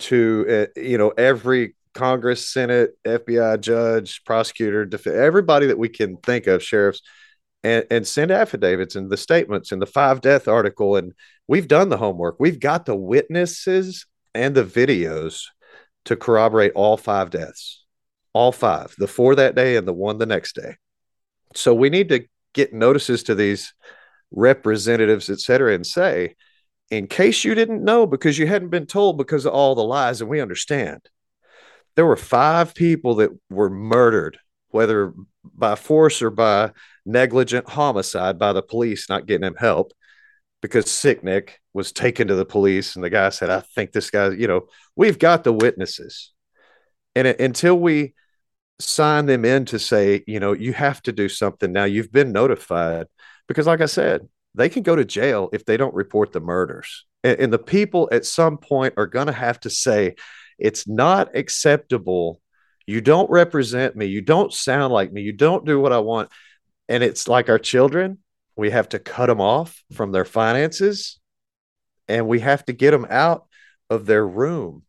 to, 0.00 0.68
uh, 0.76 0.80
you 0.80 0.96
know, 0.96 1.10
every 1.10 1.74
Congress, 1.92 2.48
Senate, 2.48 2.92
FBI 3.04 3.60
judge, 3.60 4.22
prosecutor, 4.24 4.86
def- 4.86 5.06
everybody 5.06 5.66
that 5.66 5.78
we 5.78 5.88
can 5.88 6.16
think 6.18 6.46
of, 6.46 6.62
sheriffs, 6.62 7.02
and, 7.62 7.84
and 7.90 8.06
send 8.06 8.30
affidavits 8.30 8.94
and 8.96 9.10
the 9.10 9.16
statements 9.16 9.72
and 9.72 9.82
the 9.82 9.86
five 9.86 10.20
death 10.20 10.48
article. 10.48 10.96
And 10.96 11.12
we've 11.46 11.68
done 11.68 11.88
the 11.88 11.96
homework. 11.96 12.36
We've 12.38 12.60
got 12.60 12.86
the 12.86 12.96
witnesses 12.96 14.06
and 14.34 14.54
the 14.54 14.64
videos 14.64 15.42
to 16.04 16.16
corroborate 16.16 16.72
all 16.74 16.96
five 16.96 17.30
deaths, 17.30 17.84
all 18.32 18.52
five, 18.52 18.94
the 18.96 19.08
four 19.08 19.34
that 19.34 19.54
day 19.54 19.76
and 19.76 19.86
the 19.86 19.92
one 19.92 20.18
the 20.18 20.26
next 20.26 20.54
day. 20.54 20.76
So 21.54 21.74
we 21.74 21.90
need 21.90 22.10
to 22.10 22.26
get 22.58 22.74
notices 22.74 23.22
to 23.24 23.34
these 23.34 23.72
representatives, 24.30 25.30
et 25.30 25.40
cetera, 25.40 25.74
and 25.74 25.86
say, 25.86 26.34
in 26.90 27.06
case 27.06 27.44
you 27.44 27.54
didn't 27.54 27.84
know 27.84 28.06
because 28.06 28.38
you 28.38 28.46
hadn't 28.46 28.70
been 28.70 28.86
told 28.86 29.16
because 29.16 29.44
of 29.44 29.52
all 29.52 29.74
the 29.74 29.84
lies, 29.84 30.20
and 30.20 30.28
we 30.28 30.40
understand, 30.40 31.00
there 31.94 32.06
were 32.06 32.16
five 32.16 32.74
people 32.74 33.16
that 33.16 33.30
were 33.48 33.70
murdered, 33.70 34.38
whether 34.70 35.14
by 35.44 35.74
force 35.74 36.20
or 36.20 36.30
by 36.30 36.72
negligent 37.06 37.68
homicide 37.68 38.38
by 38.38 38.52
the 38.52 38.62
police 38.62 39.08
not 39.08 39.26
getting 39.26 39.46
him 39.46 39.56
help 39.56 39.92
because 40.60 40.86
Sicknick 40.86 41.50
was 41.72 41.92
taken 41.92 42.28
to 42.28 42.34
the 42.34 42.44
police 42.44 42.96
and 42.96 43.04
the 43.04 43.10
guy 43.10 43.28
said, 43.30 43.50
I 43.50 43.60
think 43.60 43.92
this 43.92 44.10
guy, 44.10 44.30
you 44.30 44.48
know, 44.48 44.66
we've 44.96 45.18
got 45.18 45.44
the 45.44 45.52
witnesses. 45.52 46.32
And 47.14 47.28
it, 47.28 47.40
until 47.40 47.78
we 47.78 48.14
sign 48.80 49.26
them 49.26 49.44
in 49.44 49.64
to 49.66 49.78
say, 49.78 50.22
you 50.26 50.40
know, 50.40 50.52
you 50.52 50.72
have 50.72 51.02
to 51.02 51.12
do 51.12 51.28
something 51.28 51.72
now, 51.72 51.84
you've 51.84 52.12
been 52.12 52.32
notified. 52.32 53.06
Because, 53.46 53.66
like 53.66 53.80
I 53.80 53.86
said, 53.86 54.28
they 54.54 54.68
can 54.68 54.82
go 54.82 54.94
to 54.96 55.04
jail 55.04 55.48
if 55.52 55.64
they 55.64 55.76
don't 55.76 55.94
report 55.94 56.32
the 56.32 56.40
murders. 56.40 57.06
And, 57.24 57.38
and 57.40 57.52
the 57.52 57.58
people 57.58 58.08
at 58.12 58.26
some 58.26 58.58
point 58.58 58.94
are 58.96 59.06
going 59.06 59.26
to 59.26 59.32
have 59.32 59.58
to 59.60 59.70
say, 59.70 60.14
it's 60.58 60.86
not 60.86 61.36
acceptable. 61.36 62.40
You 62.86 63.00
don't 63.00 63.30
represent 63.30 63.96
me. 63.96 64.06
You 64.06 64.20
don't 64.20 64.52
sound 64.52 64.92
like 64.92 65.12
me. 65.12 65.22
You 65.22 65.32
don't 65.32 65.64
do 65.64 65.80
what 65.80 65.92
I 65.92 65.98
want. 65.98 66.30
And 66.88 67.02
it's 67.02 67.28
like 67.28 67.48
our 67.48 67.58
children, 67.58 68.18
we 68.56 68.70
have 68.70 68.88
to 68.90 68.98
cut 68.98 69.26
them 69.26 69.40
off 69.40 69.82
from 69.92 70.10
their 70.10 70.24
finances 70.24 71.20
and 72.08 72.26
we 72.26 72.40
have 72.40 72.64
to 72.64 72.72
get 72.72 72.90
them 72.90 73.06
out 73.08 73.46
of 73.90 74.06
their 74.06 74.26
room 74.26 74.82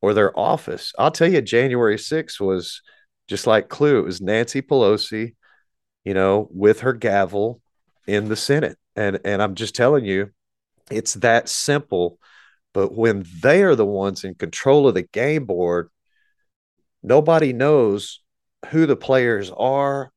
or 0.00 0.14
their 0.14 0.36
office. 0.38 0.92
I'll 0.98 1.10
tell 1.10 1.30
you, 1.30 1.40
January 1.40 1.96
6th 1.96 2.40
was 2.40 2.80
just 3.28 3.46
like 3.46 3.68
Clue. 3.68 3.98
It 3.98 4.04
was 4.04 4.20
Nancy 4.20 4.62
Pelosi, 4.62 5.34
you 6.04 6.14
know, 6.14 6.48
with 6.50 6.80
her 6.80 6.92
gavel 6.92 7.60
in 8.06 8.28
the 8.28 8.36
Senate. 8.36 8.78
And 8.96 9.20
and 9.24 9.42
I'm 9.42 9.54
just 9.54 9.74
telling 9.74 10.04
you, 10.04 10.30
it's 10.90 11.14
that 11.14 11.48
simple. 11.48 12.18
But 12.74 12.94
when 12.94 13.24
they 13.42 13.62
are 13.62 13.74
the 13.74 13.86
ones 13.86 14.24
in 14.24 14.34
control 14.34 14.88
of 14.88 14.94
the 14.94 15.02
game 15.02 15.44
board, 15.44 15.90
nobody 17.02 17.52
knows 17.52 18.22
who 18.70 18.86
the 18.86 18.96
players 18.96 19.50
are. 19.50 20.10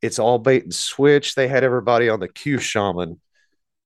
It's 0.00 0.18
all 0.18 0.38
bait 0.38 0.62
and 0.64 0.74
switch. 0.74 1.34
They 1.34 1.48
had 1.48 1.64
everybody 1.64 2.08
on 2.08 2.20
the 2.20 2.28
Q 2.28 2.58
shaman 2.58 3.20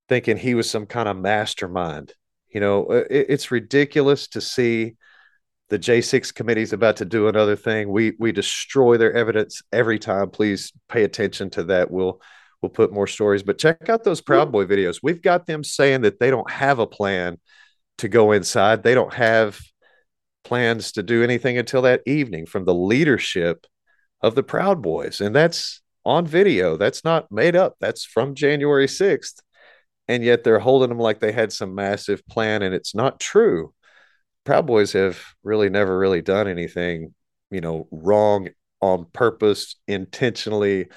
thinking 0.08 0.36
he 0.36 0.54
was 0.54 0.70
some 0.70 0.86
kind 0.86 1.08
of 1.08 1.16
mastermind. 1.16 2.14
You 2.48 2.60
know, 2.60 2.84
uh, 2.86 3.04
it, 3.10 3.26
it's 3.30 3.50
ridiculous 3.50 4.28
to 4.28 4.40
see 4.40 4.96
the 5.72 5.78
J6 5.78 6.34
committee 6.34 6.60
is 6.60 6.74
about 6.74 6.96
to 6.96 7.06
do 7.06 7.28
another 7.28 7.56
thing. 7.56 7.88
We 7.88 8.12
we 8.18 8.30
destroy 8.30 8.98
their 8.98 9.14
evidence 9.14 9.62
every 9.72 9.98
time. 9.98 10.28
Please 10.28 10.70
pay 10.90 11.02
attention 11.02 11.48
to 11.48 11.64
that. 11.64 11.90
We'll 11.90 12.20
we'll 12.60 12.68
put 12.68 12.92
more 12.92 13.06
stories. 13.06 13.42
But 13.42 13.56
check 13.56 13.88
out 13.88 14.04
those 14.04 14.20
Proud 14.20 14.52
Boy 14.52 14.66
videos. 14.66 15.00
We've 15.02 15.22
got 15.22 15.46
them 15.46 15.64
saying 15.64 16.02
that 16.02 16.20
they 16.20 16.28
don't 16.28 16.50
have 16.50 16.78
a 16.78 16.86
plan 16.86 17.38
to 17.98 18.08
go 18.08 18.32
inside. 18.32 18.82
They 18.82 18.92
don't 18.92 19.14
have 19.14 19.58
plans 20.44 20.92
to 20.92 21.02
do 21.02 21.24
anything 21.24 21.56
until 21.56 21.80
that 21.82 22.02
evening 22.04 22.44
from 22.44 22.66
the 22.66 22.74
leadership 22.74 23.66
of 24.20 24.34
the 24.34 24.42
Proud 24.42 24.82
Boys. 24.82 25.22
And 25.22 25.34
that's 25.34 25.80
on 26.04 26.26
video. 26.26 26.76
That's 26.76 27.02
not 27.02 27.32
made 27.32 27.56
up. 27.56 27.76
That's 27.80 28.04
from 28.04 28.34
January 28.34 28.88
6th. 28.88 29.40
And 30.06 30.22
yet 30.22 30.44
they're 30.44 30.58
holding 30.58 30.90
them 30.90 30.98
like 30.98 31.20
they 31.20 31.32
had 31.32 31.50
some 31.50 31.74
massive 31.74 32.26
plan, 32.26 32.60
and 32.60 32.74
it's 32.74 32.94
not 32.94 33.18
true. 33.18 33.72
Proud 34.45 34.66
Boys 34.66 34.93
have 34.93 35.22
really 35.43 35.68
never 35.70 35.97
really 35.97 36.22
done 36.22 36.49
anything, 36.49 37.14
you 37.51 37.61
know, 37.61 37.86
wrong 37.90 38.49
on 38.80 39.07
purpose, 39.12 39.76
intentionally 39.86 40.88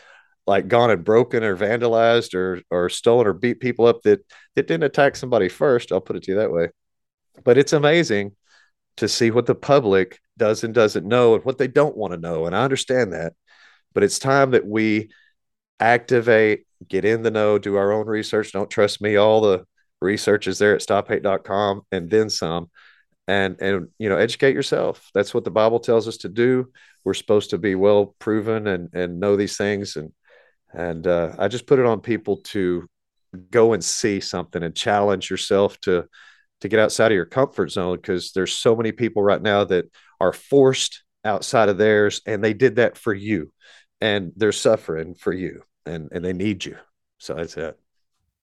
like 0.47 0.67
gone 0.67 0.91
and 0.91 1.03
broken 1.03 1.43
or 1.43 1.57
vandalized 1.57 2.33
or 2.35 2.61
or 2.69 2.89
stolen 2.89 3.27
or 3.27 3.33
beat 3.33 3.59
people 3.59 3.85
up 3.85 4.01
that 4.03 4.19
that 4.55 4.67
didn't 4.67 4.83
attack 4.83 5.15
somebody 5.15 5.49
first. 5.49 5.91
I'll 5.91 6.01
put 6.01 6.15
it 6.15 6.23
to 6.23 6.31
you 6.31 6.37
that 6.37 6.51
way. 6.51 6.69
But 7.43 7.57
it's 7.57 7.73
amazing 7.73 8.33
to 8.97 9.07
see 9.07 9.31
what 9.31 9.45
the 9.45 9.55
public 9.55 10.19
does 10.37 10.63
and 10.63 10.73
doesn't 10.73 11.07
know 11.07 11.35
and 11.35 11.43
what 11.43 11.57
they 11.57 11.67
don't 11.67 11.97
want 11.97 12.13
to 12.13 12.19
know. 12.19 12.45
And 12.45 12.55
I 12.55 12.63
understand 12.63 13.13
that. 13.13 13.33
But 13.93 14.03
it's 14.03 14.19
time 14.19 14.51
that 14.51 14.65
we 14.65 15.09
activate, 15.79 16.65
get 16.87 17.05
in 17.05 17.23
the 17.23 17.31
know, 17.31 17.57
do 17.57 17.75
our 17.75 17.91
own 17.91 18.07
research. 18.07 18.51
Don't 18.51 18.69
trust 18.69 19.01
me. 19.01 19.15
All 19.15 19.41
the 19.41 19.65
research 20.01 20.47
is 20.47 20.59
there 20.59 20.75
at 20.75 20.81
stophate.com 20.81 21.81
and 21.91 22.09
then 22.09 22.29
some. 22.29 22.69
And 23.27 23.59
and 23.59 23.87
you 23.97 24.09
know, 24.09 24.17
educate 24.17 24.53
yourself. 24.53 25.09
That's 25.13 25.33
what 25.33 25.43
the 25.43 25.51
Bible 25.51 25.79
tells 25.79 26.07
us 26.07 26.17
to 26.17 26.29
do. 26.29 26.71
We're 27.03 27.15
supposed 27.15 27.51
to 27.51 27.57
be 27.57 27.75
well 27.75 28.15
proven 28.19 28.67
and 28.67 28.89
and 28.93 29.19
know 29.19 29.35
these 29.35 29.57
things 29.57 29.95
and 29.95 30.11
and 30.73 31.07
uh, 31.07 31.33
I 31.37 31.47
just 31.47 31.67
put 31.67 31.79
it 31.79 31.85
on 31.85 32.01
people 32.01 32.37
to 32.37 32.87
go 33.49 33.73
and 33.73 33.83
see 33.83 34.19
something 34.19 34.61
and 34.61 34.75
challenge 34.75 35.29
yourself 35.29 35.79
to 35.81 36.07
to 36.61 36.67
get 36.67 36.79
outside 36.79 37.11
of 37.11 37.15
your 37.15 37.25
comfort 37.25 37.71
zone 37.71 37.97
because 37.97 38.31
there's 38.31 38.53
so 38.53 38.75
many 38.75 38.91
people 38.91 39.21
right 39.21 39.41
now 39.41 39.63
that 39.63 39.85
are 40.19 40.33
forced 40.33 41.03
outside 41.23 41.69
of 41.69 41.77
theirs 41.77 42.21
and 42.25 42.43
they 42.43 42.53
did 42.53 42.77
that 42.77 42.97
for 42.97 43.13
you 43.13 43.51
and 43.99 44.31
they're 44.35 44.51
suffering 44.51 45.15
for 45.15 45.33
you 45.33 45.61
and 45.85 46.09
and 46.11 46.23
they 46.23 46.33
need 46.33 46.63
you 46.63 46.77
so 47.17 47.33
that's 47.33 47.57
it 47.57 47.77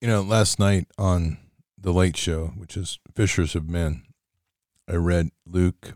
you 0.00 0.08
know 0.08 0.20
last 0.20 0.58
night 0.58 0.86
on 0.98 1.38
the 1.78 1.92
late 1.92 2.16
show 2.16 2.48
which 2.56 2.76
is 2.76 2.98
fishers 3.14 3.54
of 3.54 3.68
men 3.68 4.02
i 4.88 4.94
read 4.94 5.30
luke 5.46 5.94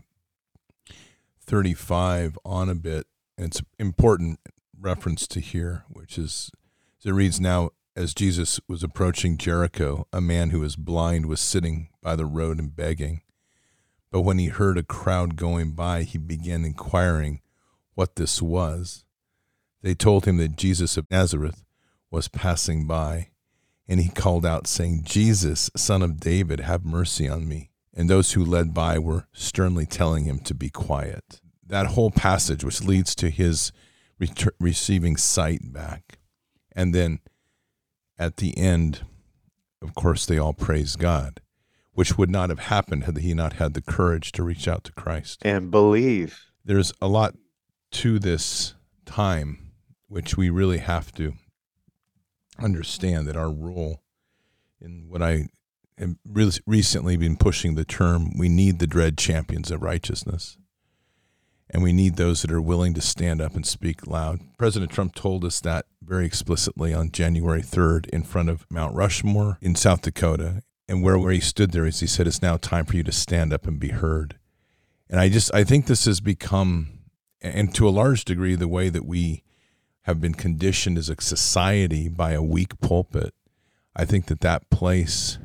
35 1.41 2.37
on 2.45 2.69
a 2.69 2.75
bit 2.75 3.07
and 3.37 3.47
it's 3.47 3.61
important 3.77 4.39
reference 4.79 5.27
to 5.27 5.39
here, 5.39 5.83
which 5.89 6.17
is 6.17 6.51
it 7.05 7.11
reads 7.11 7.39
now 7.39 7.69
as 7.95 8.13
Jesus 8.13 8.59
was 8.67 8.83
approaching 8.83 9.37
Jericho, 9.37 10.07
a 10.11 10.19
man 10.19 10.49
who 10.49 10.59
was 10.59 10.75
blind 10.75 11.27
was 11.27 11.39
sitting 11.39 11.89
by 12.01 12.15
the 12.15 12.25
road 12.25 12.59
and 12.59 12.75
begging. 12.75 13.21
But 14.11 14.21
when 14.21 14.39
he 14.39 14.47
heard 14.47 14.77
a 14.77 14.83
crowd 14.83 15.35
going 15.35 15.71
by, 15.71 16.03
he 16.03 16.17
began 16.17 16.65
inquiring 16.65 17.41
what 17.95 18.15
this 18.15 18.41
was. 18.41 19.05
They 19.81 19.95
told 19.95 20.25
him 20.25 20.37
that 20.37 20.57
Jesus 20.57 20.97
of 20.97 21.09
Nazareth 21.09 21.63
was 22.11 22.27
passing 22.27 22.87
by, 22.87 23.29
and 23.87 23.99
he 23.99 24.09
called 24.09 24.45
out, 24.45 24.67
saying, 24.67 25.03
Jesus, 25.03 25.69
son 25.75 26.01
of 26.01 26.19
David, 26.19 26.59
have 26.59 26.85
mercy 26.85 27.27
on 27.27 27.47
me. 27.47 27.71
And 27.97 28.07
those 28.07 28.33
who 28.33 28.45
led 28.45 28.75
by 28.75 28.99
were 28.99 29.25
sternly 29.33 29.87
telling 29.87 30.25
him 30.25 30.37
to 30.41 30.53
be 30.53 30.69
quiet. 30.69 31.41
That 31.65 31.87
whole 31.87 32.11
passage, 32.11 32.63
which 32.63 32.83
leads 32.83 33.15
to 33.15 33.31
his 33.31 33.71
receiving 34.59 35.17
sight 35.17 35.73
back. 35.73 36.19
And 36.73 36.93
then 36.93 37.21
at 38.19 38.37
the 38.37 38.55
end, 38.55 39.01
of 39.81 39.95
course, 39.95 40.27
they 40.27 40.37
all 40.37 40.53
praise 40.53 40.95
God, 40.95 41.41
which 41.93 42.19
would 42.19 42.29
not 42.29 42.49
have 42.49 42.59
happened 42.59 43.05
had 43.05 43.17
he 43.17 43.33
not 43.33 43.53
had 43.53 43.73
the 43.73 43.81
courage 43.81 44.31
to 44.33 44.43
reach 44.43 44.67
out 44.67 44.83
to 44.83 44.91
Christ 44.91 45.41
and 45.43 45.71
believe. 45.71 46.45
There's 46.63 46.93
a 47.01 47.07
lot 47.07 47.35
to 47.93 48.19
this 48.19 48.75
time, 49.05 49.71
which 50.07 50.37
we 50.37 50.51
really 50.51 50.79
have 50.79 51.11
to 51.13 51.33
understand 52.59 53.27
that 53.27 53.35
our 53.35 53.51
role 53.51 54.03
in 54.79 55.05
what 55.09 55.23
I 55.23 55.47
have 55.97 56.15
really 56.27 56.59
recently 56.65 57.17
been 57.17 57.35
pushing 57.35 57.75
the 57.75 57.85
term 57.85 58.37
we 58.37 58.49
need 58.49 58.79
the 58.79 58.87
dread 58.87 59.17
champions 59.17 59.71
of 59.71 59.81
righteousness 59.81 60.57
and 61.69 61.83
we 61.83 61.93
need 61.93 62.15
those 62.15 62.41
that 62.41 62.51
are 62.51 62.61
willing 62.61 62.93
to 62.93 63.01
stand 63.01 63.41
up 63.41 63.55
and 63.55 63.65
speak 63.65 64.07
loud. 64.07 64.39
President 64.57 64.91
Trump 64.91 65.13
told 65.13 65.43
us 65.43 65.59
that 65.61 65.85
very 66.01 66.25
explicitly 66.25 66.93
on 66.93 67.11
January 67.11 67.61
3rd 67.61 68.07
in 68.09 68.23
front 68.23 68.49
of 68.49 68.65
Mount 68.69 68.95
Rushmore 68.95 69.57
in 69.61 69.75
South 69.75 70.01
Dakota. 70.01 70.63
And 70.87 71.03
where, 71.03 71.19
where 71.19 71.33
he 71.33 71.41
stood 71.41 71.71
there 71.71 71.85
is 71.85 71.99
he 71.99 72.07
said, 72.07 72.27
It's 72.27 72.41
now 72.41 72.55
time 72.55 72.85
for 72.85 72.95
you 72.95 73.03
to 73.03 73.11
stand 73.11 73.51
up 73.51 73.67
and 73.67 73.79
be 73.79 73.89
heard. 73.89 74.37
And 75.09 75.19
I 75.19 75.27
just, 75.27 75.53
I 75.53 75.63
think 75.63 75.87
this 75.87 76.05
has 76.05 76.21
become, 76.21 76.99
and 77.41 77.75
to 77.75 77.87
a 77.87 77.91
large 77.91 78.23
degree, 78.23 78.55
the 78.55 78.67
way 78.67 78.87
that 78.89 79.05
we 79.05 79.43
have 80.03 80.21
been 80.21 80.33
conditioned 80.33 80.97
as 80.97 81.09
a 81.09 81.21
society 81.21 82.07
by 82.07 82.31
a 82.31 82.41
weak 82.41 82.79
pulpit. 82.79 83.33
I 83.93 84.05
think 84.05 84.27
that 84.27 84.39
that 84.41 84.69
place 84.69 85.37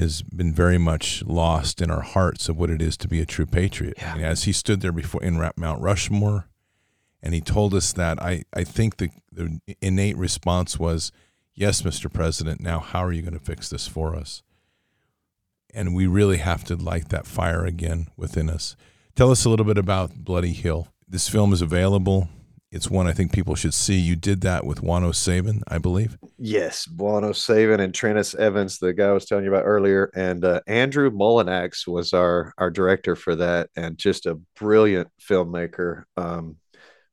has 0.00 0.22
been 0.22 0.52
very 0.52 0.78
much 0.78 1.22
lost 1.24 1.82
in 1.82 1.90
our 1.90 2.00
hearts 2.00 2.48
of 2.48 2.56
what 2.56 2.70
it 2.70 2.80
is 2.80 2.96
to 2.96 3.08
be 3.08 3.20
a 3.20 3.26
true 3.26 3.46
patriot. 3.46 3.94
Yeah. 3.98 4.16
as 4.16 4.44
he 4.44 4.52
stood 4.52 4.80
there 4.80 4.92
before 4.92 5.22
in 5.22 5.34
Mount 5.56 5.82
Rushmore, 5.82 6.48
and 7.22 7.34
he 7.34 7.40
told 7.40 7.74
us 7.74 7.92
that, 7.92 8.20
I, 8.20 8.44
I 8.54 8.64
think 8.64 8.96
the, 8.96 9.10
the 9.30 9.60
innate 9.80 10.16
response 10.16 10.78
was, 10.78 11.12
Yes, 11.54 11.82
Mr. 11.82 12.10
President, 12.10 12.62
now 12.62 12.80
how 12.80 13.04
are 13.04 13.12
you 13.12 13.20
going 13.20 13.38
to 13.38 13.44
fix 13.44 13.68
this 13.68 13.86
for 13.86 14.16
us? 14.16 14.42
And 15.74 15.94
we 15.94 16.06
really 16.06 16.38
have 16.38 16.64
to 16.64 16.76
light 16.76 17.10
that 17.10 17.26
fire 17.26 17.66
again 17.66 18.06
within 18.16 18.48
us. 18.48 18.74
Tell 19.14 19.30
us 19.30 19.44
a 19.44 19.50
little 19.50 19.66
bit 19.66 19.76
about 19.76 20.24
Bloody 20.24 20.54
Hill. 20.54 20.88
This 21.06 21.28
film 21.28 21.52
is 21.52 21.60
available 21.60 22.30
it's 22.72 22.90
one 22.90 23.06
I 23.06 23.12
think 23.12 23.32
people 23.32 23.54
should 23.54 23.74
see. 23.74 23.96
You 23.96 24.16
did 24.16 24.40
that 24.40 24.64
with 24.64 24.82
Juan 24.82 25.04
O'Savin, 25.04 25.62
I 25.68 25.76
believe. 25.76 26.16
Yes, 26.38 26.88
Juan 26.88 27.22
O'Savin 27.22 27.80
and 27.80 27.92
Treniss 27.92 28.34
Evans, 28.34 28.78
the 28.78 28.94
guy 28.94 29.08
I 29.08 29.12
was 29.12 29.26
telling 29.26 29.44
you 29.44 29.50
about 29.50 29.66
earlier, 29.66 30.10
and 30.14 30.42
uh, 30.42 30.62
Andrew 30.66 31.10
Mullinax 31.10 31.86
was 31.86 32.14
our 32.14 32.54
our 32.56 32.70
director 32.70 33.14
for 33.14 33.36
that, 33.36 33.68
and 33.76 33.98
just 33.98 34.24
a 34.24 34.40
brilliant 34.58 35.08
filmmaker. 35.20 36.04
Um, 36.16 36.56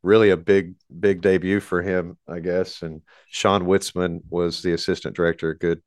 really 0.01 0.29
a 0.29 0.37
big 0.37 0.75
big 0.97 1.21
debut 1.21 1.59
for 1.59 1.81
him, 1.81 2.17
I 2.25 2.39
guess. 2.39 2.81
And 2.81 3.01
Sean 3.29 3.63
Witzman 3.63 4.21
was 4.29 4.61
the 4.61 4.71
assistant 4.71 5.13
director, 5.13 5.53
good 5.55 5.81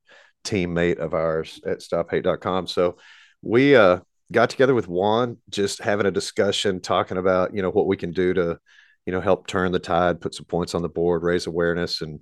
teammate 0.44 0.98
of 0.98 1.14
ours 1.14 1.60
at 1.66 1.78
StopHate.com. 1.78 2.66
So 2.66 2.98
we 3.40 3.74
uh, 3.74 4.00
got 4.30 4.50
together 4.50 4.74
with 4.74 4.86
Juan, 4.86 5.38
just 5.48 5.80
having 5.80 6.04
a 6.04 6.10
discussion, 6.10 6.82
talking 6.82 7.16
about 7.16 7.54
you 7.54 7.62
know 7.62 7.70
what 7.70 7.86
we 7.86 7.96
can 7.96 8.12
do 8.12 8.34
to 8.34 8.58
you 9.06 9.12
know, 9.12 9.20
help 9.20 9.46
turn 9.46 9.72
the 9.72 9.78
tide, 9.78 10.20
put 10.20 10.34
some 10.34 10.46
points 10.46 10.74
on 10.74 10.82
the 10.82 10.88
board, 10.88 11.22
raise 11.22 11.46
awareness, 11.46 12.00
and 12.00 12.20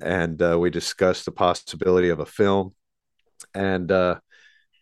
and 0.00 0.40
uh, 0.42 0.58
we 0.58 0.70
discussed 0.70 1.24
the 1.24 1.32
possibility 1.32 2.10
of 2.10 2.20
a 2.20 2.26
film. 2.26 2.74
And 3.54 3.90
uh, 3.90 4.16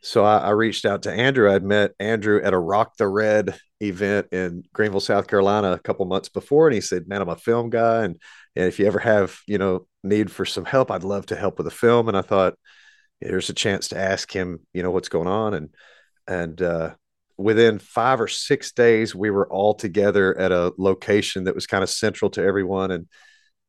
so 0.03 0.25
I, 0.25 0.39
I, 0.39 0.51
reached 0.51 0.85
out 0.85 1.03
to 1.03 1.13
Andrew. 1.13 1.53
I'd 1.53 1.63
met 1.63 1.93
Andrew 2.01 2.43
at 2.43 2.53
a 2.53 2.59
Rock 2.59 2.97
the 2.97 3.07
Red 3.07 3.57
event 3.81 4.29
in 4.33 4.65
Greenville, 4.73 5.01
South 5.01 5.29
Carolina, 5.29 5.73
a 5.73 5.79
couple 5.79 6.05
months 6.07 6.29
before, 6.29 6.67
and 6.67 6.75
he 6.75 6.81
said, 6.81 7.09
"Man, 7.09 7.23
I'm 7.23 7.29
a 7.29 7.37
film 7.37 7.71
guy, 7.71 8.05
and, 8.05 8.17
and 8.57 8.67
if 8.67 8.79
you 8.79 8.87
ever 8.87 8.99
have 8.99 9.39
you 9.47 9.59
know 9.59 9.87
need 10.03 10.31
for 10.31 10.45
some 10.45 10.65
help, 10.65 10.91
I'd 10.91 11.05
love 11.05 11.27
to 11.27 11.37
help 11.37 11.59
with 11.59 11.67
a 11.67 11.73
film." 11.73 12.09
And 12.09 12.17
I 12.17 12.23
thought, 12.23 12.55
there's 13.21 13.51
a 13.51 13.55
chance 13.55 13.89
to 13.89 13.99
ask 13.99 14.31
him, 14.33 14.61
you 14.73 14.83
know, 14.83 14.91
what's 14.91 15.09
going 15.09 15.29
on, 15.29 15.55
and 15.55 15.75
and 16.27 16.61
uh, 16.61 16.95
within 17.37 17.79
five 17.79 18.21
or 18.21 18.29
six 18.29 18.73
days, 18.73 19.15
we 19.15 19.31
were 19.31 19.51
all 19.51 19.75
together 19.75 20.37
at 20.39 20.53
a 20.53 20.73
location 20.79 21.45
that 21.45 21.55
was 21.55 21.67
kind 21.67 21.83
of 21.83 21.91
central 21.91 22.31
to 22.33 22.43
everyone, 22.43 22.91
and 22.91 23.09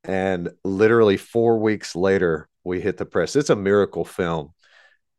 and 0.03 0.49
literally 0.63 1.18
four 1.18 1.59
weeks 1.59 1.95
later, 1.95 2.47
we 2.63 2.82
hit 2.82 2.97
the 2.97 3.05
press. 3.05 3.36
It's 3.36 3.49
a 3.49 3.55
miracle 3.55 4.05
film, 4.05 4.53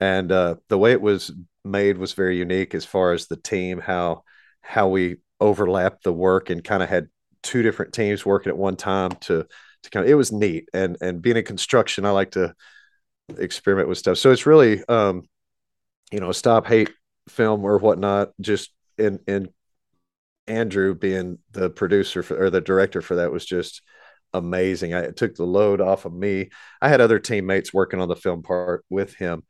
and 0.00 0.30
uh, 0.30 0.56
the 0.68 0.78
way 0.78 0.92
it 0.92 1.00
was 1.00 1.32
made 1.66 1.98
was 1.98 2.12
very 2.12 2.38
unique 2.38 2.74
as 2.74 2.84
far 2.84 3.12
as 3.12 3.26
the 3.26 3.36
team 3.36 3.80
how 3.80 4.22
how 4.62 4.88
we 4.88 5.16
overlapped 5.40 6.04
the 6.04 6.12
work 6.12 6.48
and 6.48 6.64
kind 6.64 6.82
of 6.82 6.88
had 6.88 7.08
two 7.42 7.62
different 7.62 7.92
teams 7.92 8.24
working 8.24 8.50
at 8.50 8.56
one 8.56 8.76
time 8.76 9.10
to 9.20 9.46
to 9.82 9.90
kind 9.90 10.04
of 10.04 10.10
it 10.10 10.14
was 10.14 10.32
neat 10.32 10.68
and 10.72 10.96
and 11.00 11.20
being 11.20 11.36
in 11.36 11.44
construction 11.44 12.04
i 12.04 12.10
like 12.10 12.30
to 12.32 12.54
experiment 13.38 13.88
with 13.88 13.98
stuff 13.98 14.16
so 14.18 14.30
it's 14.30 14.46
really 14.46 14.82
um 14.88 15.22
you 16.12 16.20
know 16.20 16.32
stop 16.32 16.66
hate 16.66 16.90
film 17.28 17.64
or 17.64 17.78
whatnot 17.78 18.30
just 18.40 18.70
in 18.98 19.18
in 19.26 19.48
andrew 20.46 20.94
being 20.94 21.38
the 21.52 21.68
producer 21.68 22.22
for, 22.22 22.44
or 22.44 22.50
the 22.50 22.60
director 22.60 23.02
for 23.02 23.16
that 23.16 23.32
was 23.32 23.44
just 23.44 23.82
amazing 24.32 24.94
I, 24.94 25.00
it 25.00 25.16
took 25.16 25.34
the 25.34 25.44
load 25.44 25.80
off 25.80 26.04
of 26.04 26.12
me 26.12 26.50
i 26.80 26.88
had 26.88 27.00
other 27.00 27.18
teammates 27.18 27.74
working 27.74 28.00
on 28.00 28.08
the 28.08 28.16
film 28.16 28.42
part 28.42 28.84
with 28.90 29.14
him 29.14 29.42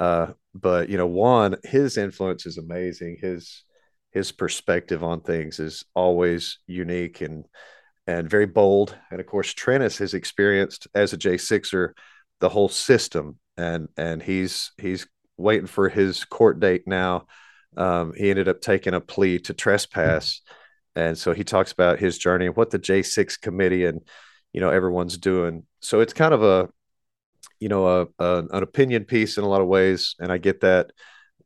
uh, 0.00 0.32
but 0.54 0.88
you 0.88 0.96
know, 0.96 1.06
Juan, 1.06 1.56
his 1.62 1.98
influence 1.98 2.46
is 2.46 2.58
amazing. 2.58 3.18
His 3.20 3.64
his 4.12 4.32
perspective 4.32 5.04
on 5.04 5.20
things 5.20 5.60
is 5.60 5.84
always 5.94 6.58
unique 6.66 7.20
and 7.20 7.46
and 8.06 8.28
very 8.28 8.46
bold. 8.46 8.96
And 9.10 9.20
of 9.20 9.26
course, 9.26 9.54
Treniss 9.54 9.98
has 9.98 10.14
experienced 10.14 10.88
as 10.94 11.12
a 11.12 11.18
J6er 11.18 11.92
the 12.40 12.48
whole 12.48 12.70
system, 12.70 13.38
and 13.58 13.88
and 13.96 14.22
he's 14.22 14.72
he's 14.78 15.06
waiting 15.40 15.66
for 15.66 15.88
his 15.88 16.24
court 16.24 16.60
date 16.60 16.86
now. 16.86 17.26
Um, 17.76 18.12
he 18.16 18.30
ended 18.30 18.48
up 18.48 18.60
taking 18.60 18.94
a 18.94 19.00
plea 19.00 19.38
to 19.40 19.54
trespass, 19.54 20.40
and 20.96 21.16
so 21.16 21.32
he 21.32 21.44
talks 21.44 21.72
about 21.72 21.98
his 21.98 22.18
journey 22.18 22.46
and 22.46 22.56
what 22.56 22.70
the 22.70 22.78
J6 22.78 23.40
committee 23.40 23.84
and 23.84 24.00
you 24.52 24.60
know 24.60 24.70
everyone's 24.70 25.18
doing. 25.18 25.64
So 25.80 26.00
it's 26.00 26.12
kind 26.12 26.34
of 26.34 26.42
a 26.42 26.68
you 27.60 27.68
know 27.68 27.86
a, 27.86 28.06
a, 28.18 28.38
an 28.52 28.62
opinion 28.62 29.04
piece 29.04 29.38
in 29.38 29.44
a 29.44 29.48
lot 29.48 29.60
of 29.60 29.68
ways, 29.68 30.16
and 30.18 30.32
I 30.32 30.38
get 30.38 30.60
that. 30.60 30.92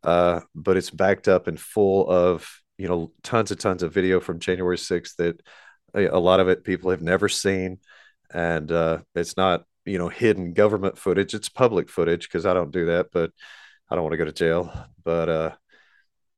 Uh, 0.02 0.40
but 0.54 0.76
it's 0.76 0.90
backed 0.90 1.28
up 1.28 1.46
and 1.46 1.58
full 1.58 2.08
of 2.08 2.48
you 2.78 2.88
know 2.88 3.12
tons 3.22 3.50
and 3.50 3.60
tons 3.60 3.82
of 3.82 3.92
video 3.92 4.20
from 4.20 4.38
January 4.38 4.76
6th 4.76 5.16
that 5.16 5.40
a, 5.94 6.06
a 6.06 6.18
lot 6.18 6.40
of 6.40 6.48
it 6.48 6.64
people 6.64 6.90
have 6.90 7.02
never 7.02 7.28
seen, 7.28 7.78
and 8.32 8.70
uh, 8.70 8.98
it's 9.14 9.36
not 9.36 9.64
you 9.84 9.98
know 9.98 10.08
hidden 10.08 10.52
government 10.52 10.98
footage. 10.98 11.34
It's 11.34 11.48
public 11.48 11.88
footage 11.88 12.28
because 12.28 12.46
I 12.46 12.54
don't 12.54 12.72
do 12.72 12.86
that, 12.86 13.08
but 13.12 13.30
I 13.90 13.94
don't 13.94 14.04
want 14.04 14.12
to 14.12 14.18
go 14.18 14.24
to 14.24 14.32
jail. 14.32 14.72
But 15.04 15.28
uh, 15.28 15.50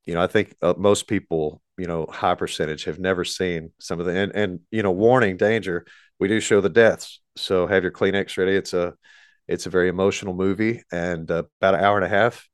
you 0.04 0.14
know, 0.14 0.22
I 0.22 0.26
think 0.26 0.54
uh, 0.62 0.74
most 0.76 1.08
people, 1.08 1.62
you 1.78 1.86
know, 1.86 2.06
high 2.06 2.34
percentage 2.34 2.84
have 2.84 2.98
never 2.98 3.24
seen 3.24 3.72
some 3.78 4.00
of 4.00 4.06
the 4.06 4.16
and 4.16 4.32
and 4.34 4.60
you 4.70 4.82
know, 4.82 4.92
warning, 4.92 5.36
danger. 5.36 5.86
We 6.18 6.28
do 6.28 6.40
show 6.40 6.60
the 6.60 6.70
deaths, 6.70 7.20
so 7.36 7.66
have 7.66 7.82
your 7.82 7.92
Kleenex 7.92 8.38
ready. 8.38 8.56
It's 8.56 8.72
a 8.72 8.94
it's 9.48 9.66
a 9.66 9.70
very 9.70 9.88
emotional 9.88 10.34
movie 10.34 10.82
and 10.90 11.30
uh, 11.30 11.44
about 11.60 11.74
an 11.74 11.84
hour 11.84 11.96
and 11.96 12.06
a 12.06 12.08
half, 12.08 12.48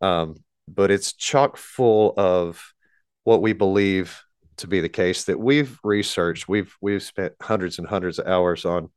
um, 0.00 0.36
but 0.68 0.90
it's 0.90 1.14
chock 1.14 1.56
full 1.56 2.14
of 2.16 2.62
what 3.24 3.42
we 3.42 3.52
believe 3.52 4.22
to 4.58 4.66
be 4.66 4.80
the 4.80 4.88
case 4.88 5.24
that 5.24 5.38
we've 5.38 5.78
researched. 5.82 6.48
We've 6.48 6.74
we've 6.80 7.02
spent 7.02 7.32
hundreds 7.40 7.78
and 7.78 7.88
hundreds 7.88 8.18
of 8.18 8.26
hours 8.26 8.64
on, 8.64 8.90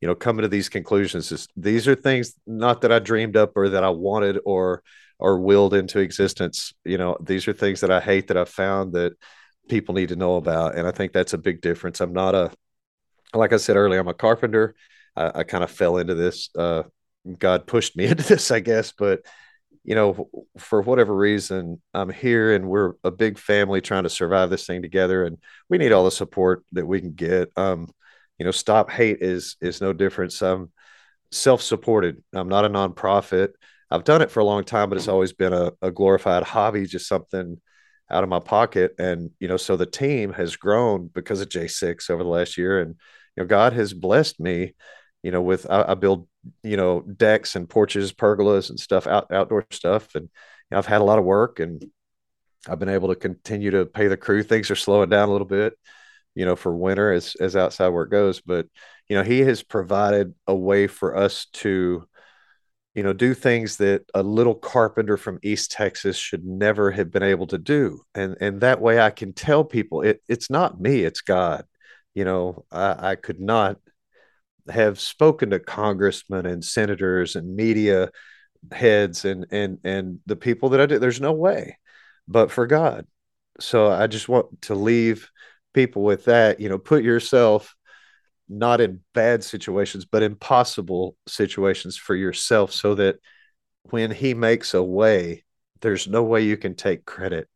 you 0.00 0.08
know, 0.08 0.14
coming 0.14 0.42
to 0.42 0.48
these 0.48 0.68
conclusions. 0.68 1.32
Is 1.32 1.48
these 1.56 1.88
are 1.88 1.94
things 1.94 2.34
not 2.46 2.82
that 2.82 2.92
I 2.92 2.98
dreamed 2.98 3.36
up 3.36 3.52
or 3.56 3.70
that 3.70 3.84
I 3.84 3.90
wanted 3.90 4.38
or 4.44 4.82
or 5.18 5.40
willed 5.40 5.74
into 5.74 5.98
existence. 6.00 6.74
You 6.84 6.98
know, 6.98 7.16
these 7.20 7.48
are 7.48 7.52
things 7.52 7.80
that 7.80 7.90
I 7.90 8.00
hate 8.00 8.28
that 8.28 8.36
I 8.36 8.44
found 8.44 8.92
that 8.92 9.12
people 9.68 9.94
need 9.94 10.10
to 10.10 10.16
know 10.16 10.36
about, 10.36 10.76
and 10.76 10.86
I 10.86 10.90
think 10.90 11.12
that's 11.12 11.32
a 11.32 11.38
big 11.38 11.60
difference. 11.60 12.00
I'm 12.00 12.12
not 12.12 12.34
a 12.34 12.50
like 13.34 13.52
I 13.52 13.56
said 13.56 13.76
earlier, 13.76 14.00
I'm 14.00 14.08
a 14.08 14.14
carpenter. 14.14 14.74
I, 15.16 15.40
I 15.40 15.44
kind 15.44 15.64
of 15.64 15.70
fell 15.70 15.98
into 15.98 16.14
this. 16.14 16.50
Uh, 16.56 16.84
God 17.38 17.66
pushed 17.66 17.96
me 17.96 18.06
into 18.10 18.24
this, 18.24 18.50
I 18.50 18.60
guess, 18.60 18.92
but 18.96 19.20
you 19.84 19.94
know, 19.94 20.28
for 20.58 20.82
whatever 20.82 21.14
reason, 21.14 21.80
I'm 21.94 22.10
here 22.10 22.54
and 22.54 22.68
we're 22.68 22.94
a 23.04 23.10
big 23.12 23.38
family 23.38 23.80
trying 23.80 24.02
to 24.02 24.10
survive 24.10 24.50
this 24.50 24.66
thing 24.66 24.82
together, 24.82 25.24
and 25.24 25.38
we 25.68 25.78
need 25.78 25.92
all 25.92 26.04
the 26.04 26.10
support 26.10 26.64
that 26.72 26.86
we 26.86 27.00
can 27.00 27.12
get. 27.12 27.50
Um, 27.56 27.88
you 28.38 28.44
know, 28.44 28.50
Stop 28.50 28.90
Hate 28.90 29.18
is 29.20 29.56
is 29.60 29.80
no 29.80 29.92
different. 29.92 30.40
I'm 30.42 30.72
self-supported. 31.30 32.22
I'm 32.32 32.48
not 32.48 32.64
a 32.64 32.70
nonprofit. 32.70 33.50
I've 33.90 34.04
done 34.04 34.22
it 34.22 34.30
for 34.30 34.40
a 34.40 34.44
long 34.44 34.64
time, 34.64 34.88
but 34.88 34.98
it's 34.98 35.08
always 35.08 35.32
been 35.32 35.52
a, 35.52 35.72
a 35.80 35.90
glorified 35.90 36.42
hobby, 36.42 36.86
just 36.86 37.08
something 37.08 37.60
out 38.10 38.24
of 38.24 38.28
my 38.28 38.40
pocket. 38.40 38.94
And 38.98 39.30
you 39.38 39.48
know, 39.48 39.56
so 39.56 39.76
the 39.76 39.86
team 39.86 40.32
has 40.32 40.56
grown 40.56 41.08
because 41.12 41.40
of 41.40 41.48
J6 41.48 42.10
over 42.10 42.22
the 42.22 42.28
last 42.28 42.58
year, 42.58 42.80
and 42.80 42.96
you 43.36 43.42
know, 43.42 43.46
God 43.46 43.72
has 43.72 43.92
blessed 43.92 44.40
me 44.40 44.74
you 45.26 45.32
know, 45.32 45.42
with 45.42 45.68
I, 45.68 45.84
I, 45.88 45.94
build, 45.94 46.28
you 46.62 46.76
know, 46.76 47.00
decks 47.00 47.56
and 47.56 47.68
porches, 47.68 48.12
pergolas 48.12 48.70
and 48.70 48.78
stuff, 48.78 49.08
out 49.08 49.32
outdoor 49.32 49.66
stuff. 49.72 50.14
And 50.14 50.24
you 50.24 50.30
know, 50.70 50.78
I've 50.78 50.86
had 50.86 51.00
a 51.00 51.04
lot 51.04 51.18
of 51.18 51.24
work 51.24 51.58
and 51.58 51.84
I've 52.68 52.78
been 52.78 52.88
able 52.88 53.08
to 53.08 53.16
continue 53.16 53.72
to 53.72 53.86
pay 53.86 54.06
the 54.06 54.16
crew. 54.16 54.44
Things 54.44 54.70
are 54.70 54.76
slowing 54.76 55.08
down 55.08 55.28
a 55.28 55.32
little 55.32 55.46
bit, 55.46 55.74
you 56.36 56.44
know, 56.44 56.54
for 56.54 56.76
winter 56.76 57.10
as 57.12 57.34
as 57.40 57.56
outside 57.56 57.88
work 57.88 58.10
goes. 58.10 58.40
But 58.40 58.68
you 59.08 59.16
know, 59.16 59.24
he 59.24 59.40
has 59.40 59.62
provided 59.62 60.34
a 60.46 60.54
way 60.54 60.86
for 60.86 61.16
us 61.16 61.46
to, 61.54 62.06
you 62.94 63.02
know, 63.02 63.12
do 63.12 63.34
things 63.34 63.78
that 63.78 64.02
a 64.14 64.22
little 64.22 64.54
carpenter 64.54 65.16
from 65.16 65.40
East 65.42 65.72
Texas 65.72 66.16
should 66.16 66.44
never 66.44 66.90
have 66.92 67.10
been 67.10 67.22
able 67.22 67.46
to 67.48 67.58
do. 67.58 68.02
And 68.14 68.36
and 68.40 68.60
that 68.60 68.80
way 68.80 69.00
I 69.00 69.10
can 69.10 69.32
tell 69.32 69.64
people 69.64 70.02
it 70.02 70.22
it's 70.28 70.50
not 70.50 70.80
me, 70.80 71.02
it's 71.02 71.22
God. 71.22 71.64
You 72.14 72.24
know, 72.24 72.64
I, 72.70 73.10
I 73.12 73.14
could 73.16 73.40
not 73.40 73.78
have 74.68 75.00
spoken 75.00 75.50
to 75.50 75.60
congressmen 75.60 76.46
and 76.46 76.64
senators 76.64 77.36
and 77.36 77.56
media 77.56 78.10
heads 78.72 79.24
and 79.24 79.46
and 79.50 79.78
and 79.84 80.20
the 80.26 80.36
people 80.36 80.70
that 80.70 80.80
I 80.80 80.86
did. 80.86 81.00
There's 81.00 81.20
no 81.20 81.32
way, 81.32 81.78
but 82.28 82.50
for 82.50 82.66
God. 82.66 83.06
So 83.58 83.90
I 83.90 84.06
just 84.06 84.28
want 84.28 84.62
to 84.62 84.74
leave 84.74 85.30
people 85.76 86.02
with 86.02 86.24
that. 86.24 86.58
You 86.58 86.68
know, 86.68 86.78
put 86.78 87.04
yourself 87.04 87.76
not 88.48 88.80
in 88.80 89.00
bad 89.12 89.44
situations, 89.44 90.06
but 90.06 90.22
impossible 90.22 91.16
situations 91.28 91.96
for 91.96 92.16
yourself, 92.16 92.72
so 92.72 92.96
that 92.96 93.16
when 93.90 94.10
He 94.10 94.34
makes 94.34 94.74
a 94.74 94.82
way, 94.82 95.44
there's 95.82 96.08
no 96.08 96.24
way 96.24 96.42
you 96.42 96.56
can 96.56 96.74
take 96.74 97.04
credit. 97.04 97.48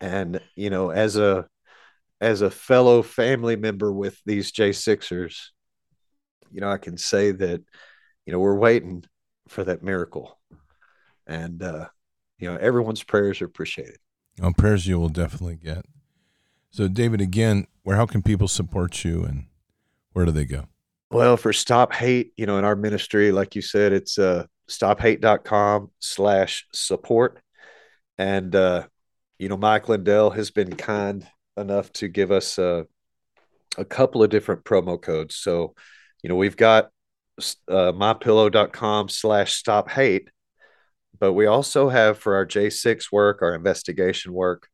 And 0.00 0.40
you 0.56 0.70
know, 0.70 0.90
as 0.90 1.16
a 1.16 1.46
as 2.20 2.40
a 2.40 2.50
fellow 2.50 3.02
family 3.02 3.56
member 3.56 3.92
with 3.92 4.18
these 4.24 4.50
J6ers, 4.52 5.36
you 6.52 6.60
know, 6.60 6.70
I 6.70 6.78
can 6.78 6.96
say 6.96 7.32
that, 7.32 7.62
you 8.24 8.32
know, 8.32 8.38
we're 8.38 8.56
waiting 8.56 9.04
for 9.48 9.64
that 9.64 9.82
miracle. 9.82 10.38
And, 11.26 11.60
uh, 11.62 11.88
you 12.38 12.48
know, 12.48 12.56
everyone's 12.56 13.02
prayers 13.02 13.42
are 13.42 13.46
appreciated. 13.46 13.98
Prayers 14.56 14.86
you 14.86 15.00
will 15.00 15.08
definitely 15.08 15.56
get. 15.56 15.84
So, 16.72 16.88
David, 16.88 17.20
again, 17.20 17.66
where 17.84 17.96
how 17.96 18.06
can 18.06 18.22
people 18.22 18.48
support 18.48 19.04
you 19.04 19.22
and 19.24 19.46
where 20.12 20.24
do 20.24 20.32
they 20.32 20.44
go? 20.44 20.66
Well, 21.10 21.36
for 21.36 21.52
Stop 21.52 21.92
Hate, 21.92 22.32
you 22.36 22.46
know, 22.46 22.58
in 22.58 22.64
our 22.64 22.74
ministry, 22.74 23.30
like 23.30 23.54
you 23.54 23.62
said, 23.62 23.92
it's 23.92 24.18
uh, 24.18 24.46
stophate.com 24.68 25.90
slash 26.00 26.66
support. 26.72 27.40
And, 28.18 28.54
uh, 28.56 28.86
you 29.38 29.48
know, 29.48 29.56
Mike 29.56 29.88
Lindell 29.88 30.30
has 30.30 30.50
been 30.50 30.74
kind 30.74 31.26
enough 31.56 31.92
to 31.92 32.08
give 32.08 32.32
us 32.32 32.58
a 32.58 32.86
couple 33.88 34.22
of 34.22 34.30
different 34.30 34.64
promo 34.64 35.00
codes. 35.00 35.36
So 35.36 35.74
you 36.22 36.28
know, 36.28 36.36
we've 36.36 36.56
got 36.56 36.90
uh, 37.68 37.92
mypillow.com 37.92 39.08
slash 39.08 39.54
stop 39.54 39.90
hate, 39.90 40.30
but 41.18 41.32
we 41.32 41.46
also 41.46 41.88
have 41.88 42.18
for 42.18 42.36
our 42.36 42.46
J6 42.46 43.10
work, 43.10 43.42
our 43.42 43.54
investigation 43.54 44.32
work, 44.32 44.68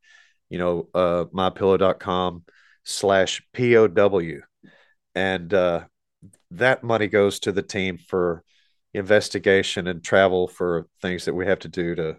you 0.49 0.57
know, 0.57 0.87
uh, 0.93 1.25
mypillow.com 1.33 2.43
slash 2.83 3.41
POW. 3.53 4.41
And 5.15 5.53
uh, 5.53 5.85
that 6.51 6.83
money 6.83 7.07
goes 7.07 7.39
to 7.41 7.51
the 7.51 7.61
team 7.61 7.97
for 7.97 8.43
investigation 8.93 9.87
and 9.87 10.03
travel 10.03 10.47
for 10.47 10.87
things 11.01 11.25
that 11.25 11.33
we 11.33 11.45
have 11.45 11.59
to 11.59 11.67
do 11.67 11.95
to 11.95 12.17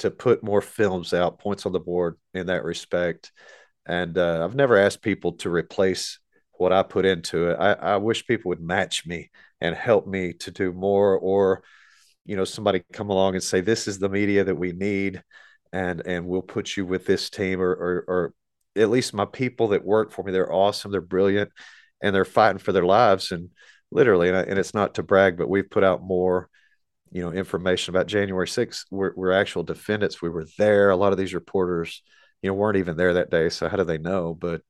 to 0.00 0.10
put 0.10 0.42
more 0.42 0.62
films 0.62 1.12
out, 1.12 1.38
points 1.38 1.66
on 1.66 1.72
the 1.72 1.78
board 1.78 2.16
in 2.32 2.46
that 2.46 2.64
respect. 2.64 3.32
And 3.86 4.16
uh, 4.16 4.42
I've 4.42 4.54
never 4.54 4.78
asked 4.78 5.02
people 5.02 5.32
to 5.34 5.50
replace 5.50 6.18
what 6.52 6.72
I 6.72 6.82
put 6.82 7.04
into 7.04 7.50
it. 7.50 7.56
I, 7.60 7.72
I 7.72 7.96
wish 7.98 8.26
people 8.26 8.48
would 8.48 8.62
match 8.62 9.06
me 9.06 9.30
and 9.60 9.74
help 9.74 10.06
me 10.06 10.32
to 10.34 10.50
do 10.50 10.72
more, 10.72 11.18
or 11.18 11.62
you 12.24 12.34
know, 12.34 12.44
somebody 12.44 12.82
come 12.92 13.10
along 13.10 13.34
and 13.34 13.42
say, 13.42 13.60
"This 13.60 13.88
is 13.88 13.98
the 13.98 14.08
media 14.08 14.44
that 14.44 14.54
we 14.54 14.72
need," 14.72 15.22
and 15.72 16.06
and 16.06 16.26
we'll 16.26 16.42
put 16.42 16.76
you 16.76 16.84
with 16.84 17.06
this 17.06 17.30
team, 17.30 17.60
or 17.60 17.70
or, 17.70 18.04
or 18.08 18.34
at 18.76 18.90
least 18.90 19.14
my 19.14 19.24
people 19.24 19.68
that 19.68 19.84
work 19.84 20.12
for 20.12 20.22
me, 20.24 20.32
they're 20.32 20.52
awesome, 20.52 20.92
they're 20.92 21.00
brilliant, 21.00 21.50
and 22.02 22.14
they're 22.14 22.24
fighting 22.24 22.58
for 22.58 22.72
their 22.72 22.84
lives. 22.84 23.32
And 23.32 23.50
literally, 23.90 24.28
and, 24.28 24.36
I, 24.36 24.42
and 24.42 24.58
it's 24.58 24.74
not 24.74 24.94
to 24.94 25.02
brag, 25.02 25.36
but 25.36 25.48
we've 25.48 25.68
put 25.68 25.84
out 25.84 26.02
more, 26.02 26.48
you 27.10 27.22
know, 27.22 27.32
information 27.32 27.94
about 27.94 28.06
January 28.06 28.46
6th. 28.46 28.84
We're, 28.90 29.12
we're 29.16 29.32
actual 29.32 29.64
defendants. 29.64 30.22
We 30.22 30.28
were 30.30 30.46
there. 30.58 30.90
A 30.90 30.96
lot 30.96 31.12
of 31.12 31.18
these 31.18 31.34
reporters, 31.34 32.02
you 32.42 32.50
know, 32.50 32.54
weren't 32.54 32.78
even 32.78 32.96
there 32.96 33.14
that 33.14 33.30
day. 33.30 33.48
So 33.48 33.68
how 33.68 33.76
do 33.76 33.84
they 33.84 33.98
know? 33.98 34.34
But 34.34 34.62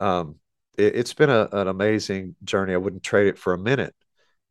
um, 0.00 0.36
it, 0.76 0.96
has 0.96 1.14
been 1.14 1.30
a, 1.30 1.48
an 1.52 1.68
amazing 1.68 2.36
journey. 2.44 2.74
I 2.74 2.78
wouldn't 2.78 3.02
trade 3.02 3.28
it 3.28 3.38
for 3.38 3.54
a 3.54 3.58
minute. 3.58 3.94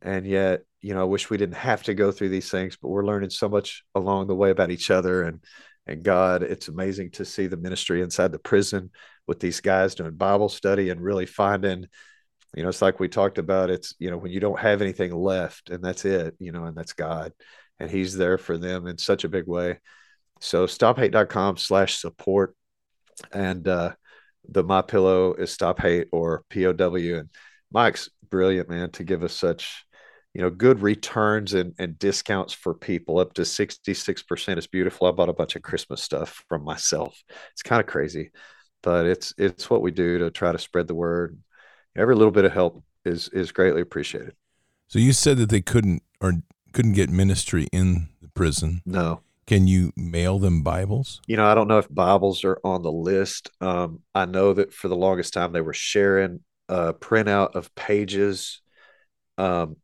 And 0.01 0.25
yet, 0.25 0.61
you 0.81 0.93
know, 0.93 1.01
I 1.01 1.05
wish 1.05 1.29
we 1.29 1.37
didn't 1.37 1.55
have 1.55 1.83
to 1.83 1.93
go 1.93 2.11
through 2.11 2.29
these 2.29 2.49
things, 2.49 2.77
but 2.79 2.89
we're 2.89 3.05
learning 3.05 3.31
so 3.31 3.49
much 3.49 3.83
along 3.95 4.27
the 4.27 4.35
way 4.35 4.51
about 4.51 4.71
each 4.71 4.91
other 4.91 5.23
and 5.23 5.43
and 5.87 6.03
God. 6.03 6.43
It's 6.43 6.67
amazing 6.67 7.11
to 7.11 7.25
see 7.25 7.47
the 7.47 7.57
ministry 7.57 8.01
inside 8.01 8.31
the 8.31 8.39
prison 8.39 8.91
with 9.27 9.39
these 9.39 9.61
guys 9.61 9.95
doing 9.95 10.11
Bible 10.11 10.49
study 10.49 10.89
and 10.89 11.01
really 11.01 11.25
finding, 11.25 11.85
you 12.55 12.63
know, 12.63 12.69
it's 12.69 12.81
like 12.81 12.99
we 12.99 13.07
talked 13.07 13.37
about. 13.37 13.69
It's 13.69 13.95
you 13.99 14.09
know 14.09 14.17
when 14.17 14.31
you 14.31 14.39
don't 14.39 14.59
have 14.59 14.81
anything 14.81 15.13
left 15.13 15.69
and 15.69 15.83
that's 15.83 16.05
it, 16.05 16.35
you 16.39 16.51
know, 16.51 16.65
and 16.65 16.75
that's 16.75 16.93
God, 16.93 17.33
and 17.79 17.89
He's 17.89 18.15
there 18.15 18.37
for 18.37 18.57
them 18.57 18.87
in 18.87 18.97
such 18.97 19.23
a 19.23 19.29
big 19.29 19.47
way. 19.47 19.79
So 20.41 20.65
stophate.com 20.65 21.57
slash 21.57 21.97
support 21.97 22.55
and 23.31 23.65
uh 23.67 23.93
the 24.49 24.63
my 24.63 24.81
pillow 24.81 25.33
is 25.33 25.51
stop 25.51 25.79
hate 25.79 26.07
or 26.11 26.43
POW 26.49 26.95
and 26.95 27.29
Mike's 27.71 28.09
brilliant 28.29 28.69
man 28.69 28.91
to 28.91 29.03
give 29.03 29.23
us 29.23 29.33
such 29.33 29.84
you 30.35 30.41
know 30.41 30.51
good 30.51 30.81
returns 30.81 31.55
and, 31.55 31.73
and 31.79 31.97
discounts 31.97 32.53
for 32.53 32.75
people 32.75 33.17
up 33.17 33.33
to 33.33 33.41
66% 33.41 34.57
is 34.57 34.67
beautiful. 34.67 35.07
I 35.07 35.11
bought 35.11 35.29
a 35.29 35.33
bunch 35.33 35.55
of 35.55 35.63
christmas 35.63 36.03
stuff 36.03 36.43
from 36.47 36.63
myself. 36.63 37.19
It's 37.53 37.63
kind 37.63 37.79
of 37.79 37.87
crazy 37.87 38.31
but 38.85 39.07
it's 39.07 39.33
it's 39.37 39.69
what 39.69 39.81
we 39.81 39.91
do 39.91 40.19
to 40.19 40.31
try 40.31 40.53
to 40.53 40.59
spread 40.59 40.87
the 40.87 40.95
word. 40.95 41.37
Every 41.97 42.15
little 42.15 42.31
bit 42.31 42.45
of 42.45 42.53
help 42.53 42.83
is 43.03 43.27
is 43.29 43.51
greatly 43.51 43.81
appreciated. 43.81 44.35
So 44.87 44.99
you 44.99 45.11
said 45.11 45.37
that 45.37 45.49
they 45.49 45.61
couldn't 45.61 46.03
or 46.21 46.33
couldn't 46.71 46.93
get 46.93 47.09
ministry 47.09 47.67
in 47.73 48.09
the 48.21 48.29
prison. 48.29 48.81
No. 48.85 49.21
Can 49.47 49.67
you 49.67 49.91
mail 49.95 50.39
them 50.39 50.61
bibles? 50.61 51.19
You 51.27 51.35
know 51.35 51.45
i 51.45 51.55
don't 51.55 51.67
know 51.67 51.79
if 51.79 51.93
bibles 51.93 52.45
are 52.45 52.59
on 52.63 52.83
the 52.83 52.91
list. 52.91 53.49
Um, 53.59 54.01
i 54.13 54.25
know 54.25 54.53
that 54.53 54.71
for 54.71 54.87
the 54.87 54.95
longest 54.95 55.33
time 55.33 55.51
they 55.51 55.61
were 55.61 55.73
sharing 55.73 56.41
a 56.69 56.93
printout 56.93 57.55
of 57.55 57.73
pages 57.75 58.61
um, 59.37 59.75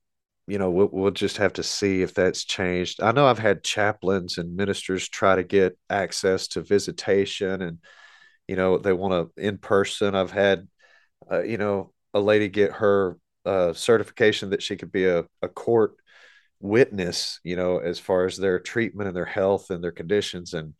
you 0.47 0.57
know, 0.57 0.69
we'll, 0.69 0.89
we'll 0.91 1.11
just 1.11 1.37
have 1.37 1.53
to 1.53 1.63
see 1.63 2.01
if 2.01 2.13
that's 2.13 2.43
changed. 2.43 3.01
I 3.01 3.11
know 3.11 3.27
I've 3.27 3.39
had 3.39 3.63
chaplains 3.63 4.37
and 4.37 4.55
ministers 4.55 5.07
try 5.07 5.35
to 5.35 5.43
get 5.43 5.77
access 5.89 6.47
to 6.49 6.61
visitation 6.61 7.61
and, 7.61 7.79
you 8.47 8.55
know, 8.55 8.77
they 8.77 8.93
want 8.93 9.33
to 9.35 9.41
in 9.41 9.57
person. 9.57 10.15
I've 10.15 10.31
had, 10.31 10.67
uh, 11.31 11.43
you 11.43 11.57
know, 11.57 11.93
a 12.13 12.19
lady 12.19 12.49
get 12.49 12.73
her 12.73 13.17
uh, 13.45 13.73
certification 13.73 14.49
that 14.49 14.63
she 14.63 14.75
could 14.75 14.91
be 14.91 15.05
a, 15.05 15.25
a 15.41 15.47
court 15.47 15.95
witness, 16.59 17.39
you 17.43 17.55
know, 17.55 17.77
as 17.77 17.99
far 17.99 18.25
as 18.25 18.37
their 18.37 18.59
treatment 18.59 19.07
and 19.07 19.15
their 19.15 19.25
health 19.25 19.69
and 19.69 19.83
their 19.83 19.91
conditions. 19.91 20.53
And, 20.53 20.73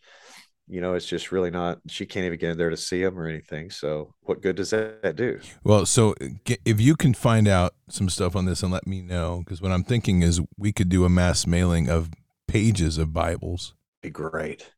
you 0.71 0.79
know, 0.79 0.93
it's 0.93 1.05
just 1.05 1.33
really 1.33 1.51
not, 1.51 1.79
she 1.89 2.05
can't 2.05 2.25
even 2.25 2.39
get 2.39 2.51
in 2.51 2.57
there 2.57 2.69
to 2.69 2.77
see 2.77 3.03
them 3.03 3.19
or 3.19 3.27
anything. 3.27 3.69
So, 3.69 4.13
what 4.21 4.41
good 4.41 4.55
does 4.55 4.69
that 4.69 5.17
do? 5.17 5.41
Well, 5.65 5.85
so 5.85 6.15
if 6.45 6.79
you 6.79 6.95
can 6.95 7.13
find 7.13 7.45
out 7.45 7.73
some 7.89 8.07
stuff 8.07 8.37
on 8.37 8.45
this 8.45 8.63
and 8.63 8.71
let 8.71 8.87
me 8.87 9.01
know, 9.01 9.39
because 9.43 9.61
what 9.61 9.73
I'm 9.73 9.83
thinking 9.83 10.21
is 10.21 10.39
we 10.57 10.71
could 10.71 10.87
do 10.87 11.03
a 11.03 11.09
mass 11.09 11.45
mailing 11.45 11.89
of 11.89 12.09
pages 12.47 12.97
of 12.97 13.11
Bibles. 13.11 13.73
Be 14.01 14.09
great. 14.09 14.71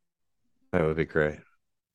That 0.71 0.83
would 0.83 0.97
be 0.97 1.05
great. 1.05 1.37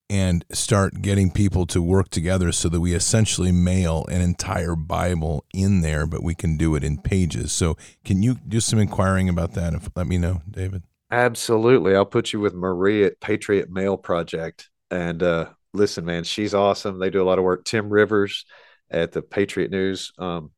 And 0.09 0.45
start 0.53 1.03
getting 1.03 1.33
people 1.33 1.67
to 1.67 1.83
work 1.83 2.09
together 2.09 2.53
so 2.53 2.69
that 2.69 2.81
we 2.81 2.95
essentially 2.95 3.51
mail 3.51 4.07
an 4.09 4.21
entire 4.21 4.77
Bible 4.77 5.45
in 5.53 5.81
there, 5.81 6.07
but 6.07 6.23
we 6.23 6.37
can 6.37 6.57
do 6.57 6.77
it 6.77 6.85
in 6.85 6.99
pages. 6.99 7.51
So, 7.51 7.77
can 8.05 8.23
you 8.23 8.37
do 8.47 8.61
some 8.61 8.79
inquiring 8.79 9.29
about 9.29 9.55
that? 9.55 9.75
If, 9.75 9.91
let 9.97 10.07
me 10.07 10.19
know, 10.19 10.43
David. 10.49 10.85
Absolutely. 11.11 11.95
I'll 11.95 12.05
put 12.05 12.33
you 12.33 12.41
with 12.41 12.55
Marie 12.55 13.05
at 13.05 13.21
Patriot 13.21 13.71
Mail 13.71 13.97
Project. 13.97 14.69
And 14.91 15.23
uh, 15.23 15.51
listen, 15.73 16.05
man, 16.05 16.25
she's 16.25 16.55
awesome. 16.55 16.99
They 16.99 17.11
do 17.11 17.23
a 17.23 17.25
lot 17.25 17.39
of 17.39 17.45
work. 17.45 17.65
Tim 17.65 17.89
Rivers 17.89 18.45
at 18.91 19.13
the 19.13 19.23
Patriot 19.23 19.71
News. 19.71 20.13
Um, 20.19 20.51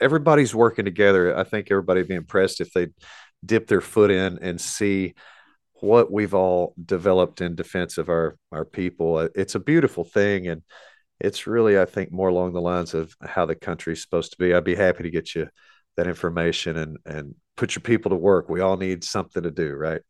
everybody's 0.00 0.54
working 0.54 0.84
together. 0.84 1.36
I 1.36 1.44
think 1.44 1.70
everybody'd 1.70 2.08
be 2.08 2.14
impressed 2.14 2.60
if 2.60 2.72
they 2.72 2.88
dip 3.44 3.66
their 3.66 3.80
foot 3.80 4.10
in 4.10 4.38
and 4.40 4.60
see 4.60 5.14
what 5.80 6.10
we've 6.10 6.34
all 6.34 6.74
developed 6.84 7.40
in 7.40 7.54
defense 7.54 7.98
of 7.98 8.08
our 8.08 8.36
our 8.50 8.64
people. 8.64 9.16
Uh, 9.16 9.28
it's 9.34 9.54
a 9.54 9.60
beautiful 9.60 10.02
thing, 10.04 10.48
and 10.48 10.62
it's 11.20 11.46
really, 11.46 11.78
I 11.78 11.84
think, 11.84 12.10
more 12.10 12.28
along 12.28 12.52
the 12.52 12.60
lines 12.60 12.94
of 12.94 13.14
how 13.20 13.46
the 13.46 13.54
country's 13.54 14.02
supposed 14.02 14.32
to 14.32 14.38
be. 14.38 14.52
I'd 14.54 14.64
be 14.64 14.74
happy 14.74 15.04
to 15.04 15.10
get 15.10 15.34
you 15.36 15.48
that 15.96 16.08
information 16.08 16.76
and 16.76 16.98
and 17.06 17.34
put 17.58 17.74
your 17.74 17.82
people 17.82 18.08
to 18.10 18.16
work. 18.16 18.48
We 18.48 18.60
all 18.60 18.78
need 18.78 19.04
something 19.04 19.42
to 19.42 19.50
do, 19.50 19.74
right? 19.74 20.00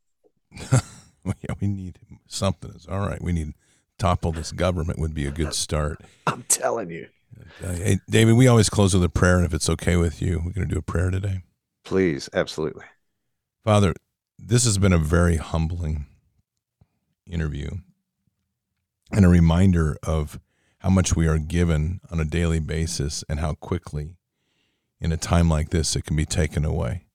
yeah, 0.70 1.54
we 1.60 1.66
need 1.66 1.98
something. 2.28 2.70
It's 2.74 2.86
all 2.86 3.00
right. 3.00 3.20
We 3.20 3.32
need 3.32 3.54
topple 3.98 4.30
this 4.30 4.52
government 4.52 5.00
would 5.00 5.14
be 5.14 5.26
a 5.26 5.32
good 5.32 5.54
start. 5.54 6.00
I'm 6.26 6.44
telling 6.44 6.90
you. 6.90 7.08
Uh, 7.64 7.72
hey, 7.72 7.98
David, 8.08 8.34
we 8.34 8.46
always 8.46 8.68
close 8.68 8.94
with 8.94 9.02
a 9.02 9.08
prayer, 9.08 9.36
and 9.36 9.46
if 9.46 9.54
it's 9.54 9.68
okay 9.70 9.96
with 9.96 10.22
you, 10.22 10.42
we're 10.44 10.52
going 10.52 10.68
to 10.68 10.74
do 10.74 10.78
a 10.78 10.82
prayer 10.82 11.10
today. 11.10 11.42
Please, 11.84 12.28
absolutely. 12.32 12.84
Father, 13.64 13.94
this 14.38 14.64
has 14.64 14.78
been 14.78 14.92
a 14.92 14.98
very 14.98 15.36
humbling 15.36 16.06
interview 17.26 17.70
and 19.10 19.24
a 19.24 19.28
reminder 19.28 19.96
of 20.02 20.38
how 20.78 20.90
much 20.90 21.16
we 21.16 21.26
are 21.26 21.38
given 21.38 22.00
on 22.10 22.20
a 22.20 22.24
daily 22.24 22.60
basis 22.60 23.24
and 23.28 23.40
how 23.40 23.54
quickly 23.54 24.16
in 25.00 25.12
a 25.12 25.16
time 25.16 25.48
like 25.48 25.70
this 25.70 25.96
it 25.96 26.04
can 26.04 26.14
be 26.14 26.26
taken 26.26 26.64
away. 26.64 27.07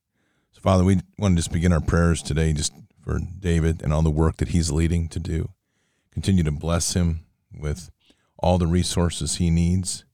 Father, 0.63 0.85
we 0.85 1.01
want 1.19 1.33
to 1.33 1.39
just 1.39 1.51
begin 1.51 1.73
our 1.73 1.81
prayers 1.81 2.21
today 2.21 2.53
just 2.53 2.71
for 3.01 3.19
David 3.19 3.81
and 3.81 3.91
all 3.91 4.01
the 4.01 4.09
work 4.09 4.37
that 4.37 4.47
he's 4.47 4.71
leading 4.71 5.09
to 5.09 5.19
do. 5.19 5.49
Continue 6.13 6.41
to 6.45 6.53
bless 6.53 6.93
him 6.93 7.25
with 7.53 7.91
all 8.39 8.57
the 8.57 8.65
resources 8.65 9.35
he 9.35 9.49
needs. 9.49 10.05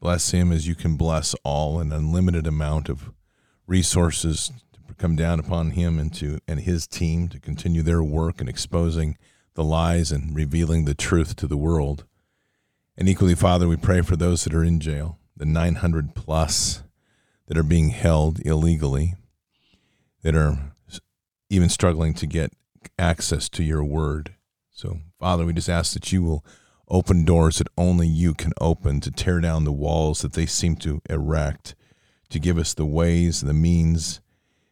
Bless 0.00 0.30
him 0.30 0.50
as 0.50 0.66
you 0.66 0.74
can 0.74 0.96
bless 0.96 1.34
all 1.44 1.78
an 1.78 1.92
unlimited 1.92 2.46
amount 2.46 2.88
of 2.88 3.12
resources 3.66 4.50
to 4.72 4.94
come 4.94 5.14
down 5.14 5.38
upon 5.38 5.72
him 5.72 5.98
and 5.98 6.14
to 6.14 6.38
and 6.48 6.60
his 6.60 6.86
team 6.86 7.28
to 7.28 7.38
continue 7.38 7.82
their 7.82 8.02
work 8.02 8.40
in 8.40 8.48
exposing 8.48 9.18
the 9.52 9.64
lies 9.64 10.10
and 10.10 10.34
revealing 10.34 10.86
the 10.86 10.94
truth 10.94 11.36
to 11.36 11.46
the 11.46 11.58
world. 11.58 12.06
And 12.96 13.10
equally, 13.10 13.34
Father, 13.34 13.68
we 13.68 13.76
pray 13.76 14.00
for 14.00 14.16
those 14.16 14.44
that 14.44 14.54
are 14.54 14.64
in 14.64 14.80
jail, 14.80 15.18
the 15.36 15.44
900 15.44 16.14
plus 16.14 16.82
that 17.46 17.58
are 17.58 17.62
being 17.62 17.90
held 17.90 18.40
illegally, 18.40 19.16
that 20.22 20.34
are 20.34 20.72
even 21.50 21.68
struggling 21.68 22.14
to 22.14 22.26
get 22.26 22.52
access 22.98 23.48
to 23.50 23.62
your 23.62 23.84
word. 23.84 24.34
So, 24.70 25.00
Father, 25.18 25.44
we 25.44 25.52
just 25.52 25.68
ask 25.68 25.92
that 25.94 26.12
you 26.12 26.22
will 26.22 26.44
open 26.88 27.24
doors 27.24 27.58
that 27.58 27.68
only 27.76 28.06
you 28.06 28.34
can 28.34 28.52
open 28.60 29.00
to 29.00 29.10
tear 29.10 29.40
down 29.40 29.64
the 29.64 29.72
walls 29.72 30.22
that 30.22 30.32
they 30.32 30.46
seem 30.46 30.76
to 30.76 31.00
erect, 31.08 31.74
to 32.30 32.38
give 32.38 32.58
us 32.58 32.74
the 32.74 32.86
ways, 32.86 33.40
the 33.40 33.52
means, 33.52 34.20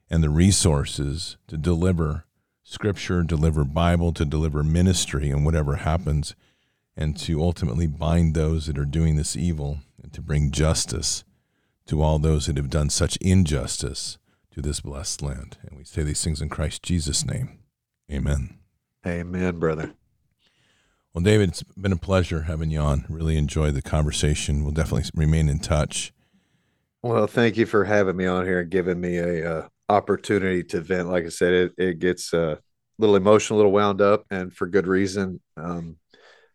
and 0.09 0.23
the 0.23 0.31
resources 0.31 1.37
to 1.47 1.57
deliver 1.57 2.25
scripture, 2.63 3.23
deliver 3.23 3.65
Bible, 3.65 4.13
to 4.13 4.25
deliver 4.25 4.63
ministry, 4.63 5.31
and 5.31 5.45
whatever 5.45 5.77
happens, 5.77 6.35
and 6.97 7.17
to 7.17 7.43
ultimately 7.43 7.87
bind 7.87 8.35
those 8.35 8.67
that 8.67 8.79
are 8.79 8.85
doing 8.85 9.17
this 9.17 9.37
evil 9.37 9.79
and 10.03 10.13
to 10.13 10.21
bring 10.21 10.51
justice 10.51 11.25
to 11.87 12.03
all 12.03 12.19
those 12.19 12.47
that 12.47 12.57
have 12.57 12.71
done 12.71 12.91
such 12.91 13.17
injustice 13.17 14.19
to 14.53 14.61
this 14.61 14.81
blessed 14.81 15.23
land. 15.23 15.59
And 15.63 15.77
we 15.79 15.85
say 15.85 16.03
these 16.03 16.23
things 16.23 16.41
in 16.41 16.49
Christ 16.49 16.83
Jesus' 16.83 17.25
name. 17.25 17.59
Amen. 18.11 18.59
Amen, 19.07 19.59
brother. 19.59 19.95
Well, 21.13 21.25
David, 21.25 21.51
it's 21.51 21.63
been 21.63 21.93
a 21.93 21.97
pleasure 21.97 22.43
having 22.43 22.71
you 22.71 22.81
on. 22.81 23.05
Really 23.09 23.37
enjoyed 23.37 23.75
the 23.75 23.83
conversation. 23.83 24.63
We'll 24.63 24.73
definitely 24.73 25.11
remain 25.15 25.49
in 25.49 25.59
touch. 25.59 26.13
Well, 27.03 27.27
thank 27.27 27.57
you 27.57 27.67
for 27.67 27.85
having 27.85 28.17
me 28.17 28.27
on 28.27 28.45
here 28.45 28.61
and 28.61 28.71
giving 28.71 29.01
me 29.01 29.17
a 29.17 29.59
uh, 29.59 29.69
opportunity 29.89 30.63
to 30.65 30.81
vent. 30.81 31.09
Like 31.09 31.25
I 31.25 31.31
said, 31.31 31.53
it, 31.53 31.73
it 31.79 31.99
gets 31.99 32.33
uh, 32.35 32.57
a 32.57 32.59
little 32.99 33.17
emotional, 33.17 33.57
a 33.57 33.59
little 33.59 33.73
wound 33.73 34.01
up, 34.01 34.25
and 34.31 34.55
for 34.55 34.67
good 34.67 34.87
reason. 34.87 35.41
Um, 35.57 35.97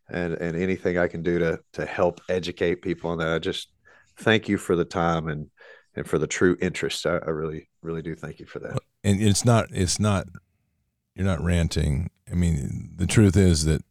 and 0.09 0.35
and 0.35 0.55
anything 0.55 0.97
I 0.97 1.07
can 1.07 1.23
do 1.23 1.39
to 1.39 1.59
to 1.73 1.85
help 1.85 2.22
educate 2.30 2.81
people 2.81 3.09
on 3.09 3.17
that, 3.17 3.34
I 3.34 3.39
just 3.39 3.69
thank 4.19 4.47
you 4.47 4.57
for 4.57 4.76
the 4.76 4.85
time 4.85 5.27
and 5.27 5.49
and 5.95 6.07
for 6.07 6.19
the 6.19 6.27
true 6.27 6.57
interest. 6.61 7.05
I, 7.05 7.17
I 7.17 7.30
really 7.30 7.67
really 7.81 8.01
do 8.01 8.15
thank 8.15 8.39
you 8.39 8.45
for 8.45 8.59
that. 8.59 8.80
And 9.03 9.22
it's 9.22 9.45
not 9.45 9.67
it's 9.72 9.99
not 9.99 10.27
you're 11.15 11.26
not 11.26 11.43
ranting. 11.43 12.09
I 12.30 12.35
mean, 12.35 12.91
the 12.95 13.07
truth 13.07 13.38
is 13.38 13.65
that 13.65 13.84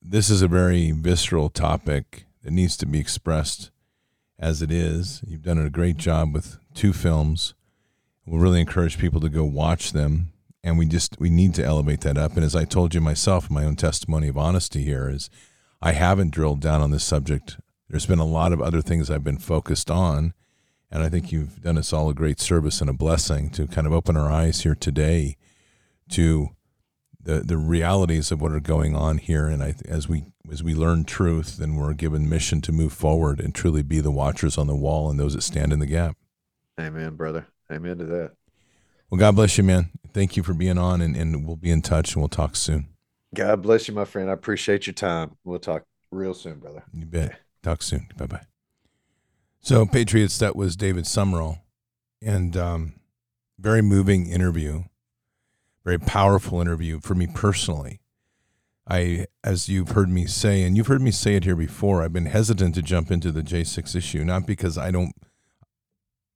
this 0.00 0.30
is 0.30 0.42
a 0.42 0.48
very 0.48 0.90
visceral 0.90 1.48
topic 1.48 2.24
that 2.42 2.52
needs 2.52 2.76
to 2.78 2.86
be 2.86 2.98
expressed 2.98 3.70
as 4.38 4.62
it 4.62 4.72
is. 4.72 5.22
You've 5.26 5.42
done 5.42 5.58
a 5.58 5.70
great 5.70 5.96
job 5.96 6.34
with 6.34 6.58
two 6.74 6.92
films. 6.92 7.54
We'll 8.26 8.40
really 8.40 8.60
encourage 8.60 8.98
people 8.98 9.20
to 9.20 9.28
go 9.28 9.44
watch 9.44 9.92
them, 9.92 10.32
and 10.62 10.78
we 10.78 10.86
just 10.86 11.18
we 11.18 11.30
need 11.30 11.54
to 11.54 11.64
elevate 11.64 12.00
that 12.02 12.18
up. 12.18 12.34
And 12.34 12.44
as 12.44 12.56
I 12.56 12.64
told 12.64 12.94
you 12.94 13.00
myself, 13.00 13.50
my 13.50 13.64
own 13.64 13.76
testimony 13.76 14.28
of 14.28 14.38
honesty 14.38 14.84
here 14.84 15.08
is, 15.08 15.28
I 15.80 15.92
haven't 15.92 16.30
drilled 16.30 16.60
down 16.60 16.80
on 16.80 16.90
this 16.90 17.04
subject. 17.04 17.58
There's 17.88 18.06
been 18.06 18.20
a 18.20 18.24
lot 18.24 18.52
of 18.52 18.62
other 18.62 18.80
things 18.80 19.10
I've 19.10 19.24
been 19.24 19.38
focused 19.38 19.90
on. 19.90 20.34
And 20.92 21.02
I 21.02 21.08
think 21.08 21.32
you've 21.32 21.62
done 21.62 21.78
us 21.78 21.92
all 21.92 22.10
a 22.10 22.14
great 22.14 22.38
service 22.38 22.82
and 22.82 22.90
a 22.90 22.92
blessing 22.92 23.48
to 23.50 23.66
kind 23.66 23.86
of 23.86 23.94
open 23.94 24.14
our 24.14 24.30
eyes 24.30 24.60
here 24.60 24.74
today 24.74 25.38
to 26.10 26.50
the, 27.18 27.40
the 27.40 27.56
realities 27.56 28.30
of 28.30 28.42
what 28.42 28.52
are 28.52 28.60
going 28.60 28.94
on 28.94 29.16
here. 29.16 29.46
And 29.46 29.62
I, 29.62 29.74
as 29.88 30.06
we 30.06 30.26
as 30.50 30.62
we 30.62 30.74
learn 30.74 31.04
truth, 31.04 31.56
then 31.56 31.76
we're 31.76 31.94
given 31.94 32.28
mission 32.28 32.60
to 32.62 32.72
move 32.72 32.92
forward 32.92 33.40
and 33.40 33.54
truly 33.54 33.82
be 33.82 34.00
the 34.00 34.10
watchers 34.10 34.58
on 34.58 34.66
the 34.66 34.76
wall 34.76 35.08
and 35.08 35.18
those 35.18 35.34
that 35.34 35.42
stand 35.42 35.72
in 35.72 35.78
the 35.78 35.86
gap. 35.86 36.16
Amen, 36.78 37.14
brother. 37.14 37.46
Amen 37.70 37.96
to 37.98 38.04
that. 38.04 38.32
Well, 39.08 39.18
God 39.18 39.36
bless 39.36 39.56
you, 39.56 39.64
man. 39.64 39.90
Thank 40.12 40.36
you 40.36 40.42
for 40.42 40.52
being 40.52 40.76
on, 40.78 41.00
and, 41.00 41.16
and 41.16 41.46
we'll 41.46 41.56
be 41.56 41.70
in 41.70 41.80
touch 41.80 42.14
and 42.14 42.22
we'll 42.22 42.28
talk 42.28 42.54
soon. 42.56 42.88
God 43.34 43.62
bless 43.62 43.88
you, 43.88 43.94
my 43.94 44.04
friend. 44.04 44.28
I 44.28 44.34
appreciate 44.34 44.86
your 44.86 44.94
time. 44.94 45.36
We'll 45.44 45.58
talk 45.58 45.84
real 46.10 46.34
soon, 46.34 46.58
brother. 46.58 46.82
You 46.92 47.06
bet. 47.06 47.38
Talk 47.62 47.82
soon. 47.82 48.08
Bye 48.18 48.26
bye. 48.26 48.51
So, 49.64 49.86
Patriots, 49.86 50.38
that 50.38 50.56
was 50.56 50.74
David 50.74 51.04
Sumrall, 51.04 51.60
and 52.20 52.56
um, 52.56 52.94
very 53.60 53.80
moving 53.80 54.26
interview, 54.26 54.82
very 55.84 56.00
powerful 56.00 56.60
interview 56.60 56.98
for 56.98 57.14
me 57.14 57.28
personally. 57.28 58.00
I, 58.88 59.26
as 59.44 59.68
you've 59.68 59.90
heard 59.90 60.08
me 60.08 60.26
say, 60.26 60.64
and 60.64 60.76
you've 60.76 60.88
heard 60.88 61.00
me 61.00 61.12
say 61.12 61.36
it 61.36 61.44
here 61.44 61.54
before, 61.54 62.02
I've 62.02 62.12
been 62.12 62.26
hesitant 62.26 62.74
to 62.74 62.82
jump 62.82 63.12
into 63.12 63.30
the 63.30 63.42
J6 63.42 63.94
issue, 63.94 64.24
not 64.24 64.48
because 64.48 64.76
I 64.76 64.90
don't 64.90 65.14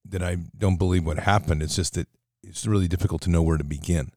that 0.08 0.22
I 0.22 0.36
don't 0.56 0.76
believe 0.76 1.04
what 1.04 1.18
happened. 1.18 1.64
It's 1.64 1.74
just 1.74 1.94
that 1.94 2.06
it's 2.44 2.64
really 2.64 2.86
difficult 2.86 3.22
to 3.22 3.30
know 3.30 3.42
where 3.42 3.58
to 3.58 3.64
begin. 3.64 4.12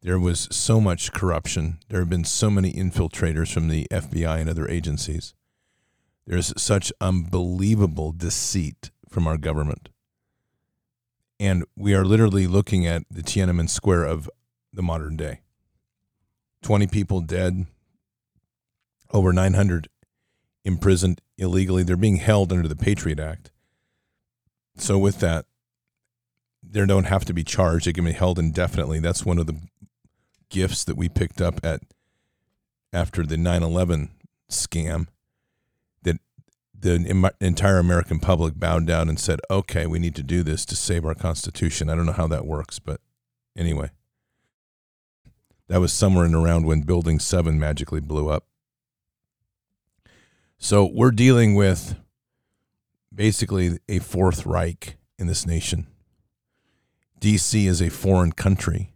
There 0.00 0.20
was 0.20 0.46
so 0.52 0.80
much 0.80 1.12
corruption. 1.12 1.78
There 1.88 1.98
have 1.98 2.10
been 2.10 2.24
so 2.24 2.50
many 2.50 2.72
infiltrators 2.72 3.52
from 3.52 3.66
the 3.66 3.88
FBI 3.90 4.40
and 4.40 4.48
other 4.48 4.68
agencies. 4.68 5.34
There's 6.26 6.52
such 6.60 6.92
unbelievable 7.00 8.12
deceit 8.12 8.90
from 9.08 9.26
our 9.26 9.36
government. 9.36 9.88
And 11.40 11.64
we 11.76 11.94
are 11.94 12.04
literally 12.04 12.46
looking 12.46 12.86
at 12.86 13.02
the 13.10 13.22
Tiananmen 13.22 13.68
Square 13.68 14.04
of 14.04 14.30
the 14.72 14.82
modern 14.82 15.16
day. 15.16 15.40
20 16.62 16.86
people 16.86 17.20
dead, 17.20 17.66
over 19.10 19.32
900 19.32 19.88
imprisoned 20.64 21.20
illegally. 21.36 21.82
They're 21.82 21.96
being 21.96 22.16
held 22.16 22.52
under 22.52 22.68
the 22.68 22.76
Patriot 22.76 23.18
Act. 23.18 23.50
So, 24.76 24.98
with 24.98 25.18
that, 25.18 25.46
they 26.62 26.86
don't 26.86 27.04
have 27.04 27.24
to 27.26 27.34
be 27.34 27.42
charged. 27.44 27.86
They 27.86 27.92
can 27.92 28.04
be 28.04 28.12
held 28.12 28.38
indefinitely. 28.38 29.00
That's 29.00 29.26
one 29.26 29.38
of 29.38 29.46
the 29.46 29.60
gifts 30.48 30.84
that 30.84 30.96
we 30.96 31.08
picked 31.08 31.40
up 31.40 31.64
at 31.64 31.80
after 32.92 33.26
the 33.26 33.36
9/11 33.36 34.10
scam 34.48 35.08
the 36.82 37.32
entire 37.40 37.78
American 37.78 38.20
public 38.20 38.58
bowed 38.58 38.86
down 38.86 39.08
and 39.08 39.18
said, 39.18 39.40
"Okay, 39.50 39.86
we 39.86 39.98
need 39.98 40.14
to 40.16 40.22
do 40.22 40.42
this 40.42 40.64
to 40.66 40.76
save 40.76 41.04
our 41.04 41.14
constitution." 41.14 41.88
I 41.88 41.94
don't 41.94 42.06
know 42.06 42.12
how 42.12 42.28
that 42.28 42.46
works, 42.46 42.78
but 42.78 43.00
anyway. 43.56 43.90
That 45.68 45.80
was 45.80 45.92
somewhere 45.92 46.26
in 46.26 46.34
around 46.34 46.66
when 46.66 46.82
building 46.82 47.18
7 47.18 47.58
magically 47.58 48.00
blew 48.00 48.28
up. 48.28 48.46
So, 50.58 50.84
we're 50.84 51.12
dealing 51.12 51.54
with 51.54 51.96
basically 53.14 53.78
a 53.88 53.98
fourth 54.00 54.44
Reich 54.44 54.98
in 55.18 55.28
this 55.28 55.46
nation. 55.46 55.86
DC 57.20 57.66
is 57.66 57.80
a 57.80 57.88
foreign 57.88 58.32
country. 58.32 58.92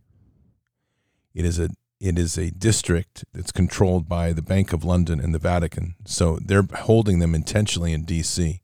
It 1.34 1.44
is 1.44 1.58
a 1.58 1.70
it 2.00 2.18
is 2.18 2.36
a 2.36 2.50
district 2.50 3.24
that's 3.32 3.52
controlled 3.52 4.08
by 4.08 4.32
the 4.32 4.42
Bank 4.42 4.72
of 4.72 4.84
London 4.84 5.20
and 5.20 5.34
the 5.34 5.38
Vatican. 5.38 5.94
So 6.04 6.38
they're 6.44 6.66
holding 6.80 7.18
them 7.18 7.34
intentionally 7.34 7.92
in 7.92 8.04
DC 8.04 8.60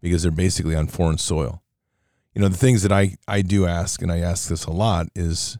because 0.00 0.22
they're 0.22 0.32
basically 0.32 0.74
on 0.74 0.88
foreign 0.88 1.18
soil. 1.18 1.62
You 2.34 2.42
know, 2.42 2.48
the 2.48 2.56
things 2.56 2.82
that 2.82 2.92
I, 2.92 3.16
I 3.26 3.42
do 3.42 3.66
ask, 3.66 4.02
and 4.02 4.12
I 4.12 4.18
ask 4.18 4.48
this 4.48 4.64
a 4.64 4.70
lot, 4.70 5.06
is, 5.14 5.58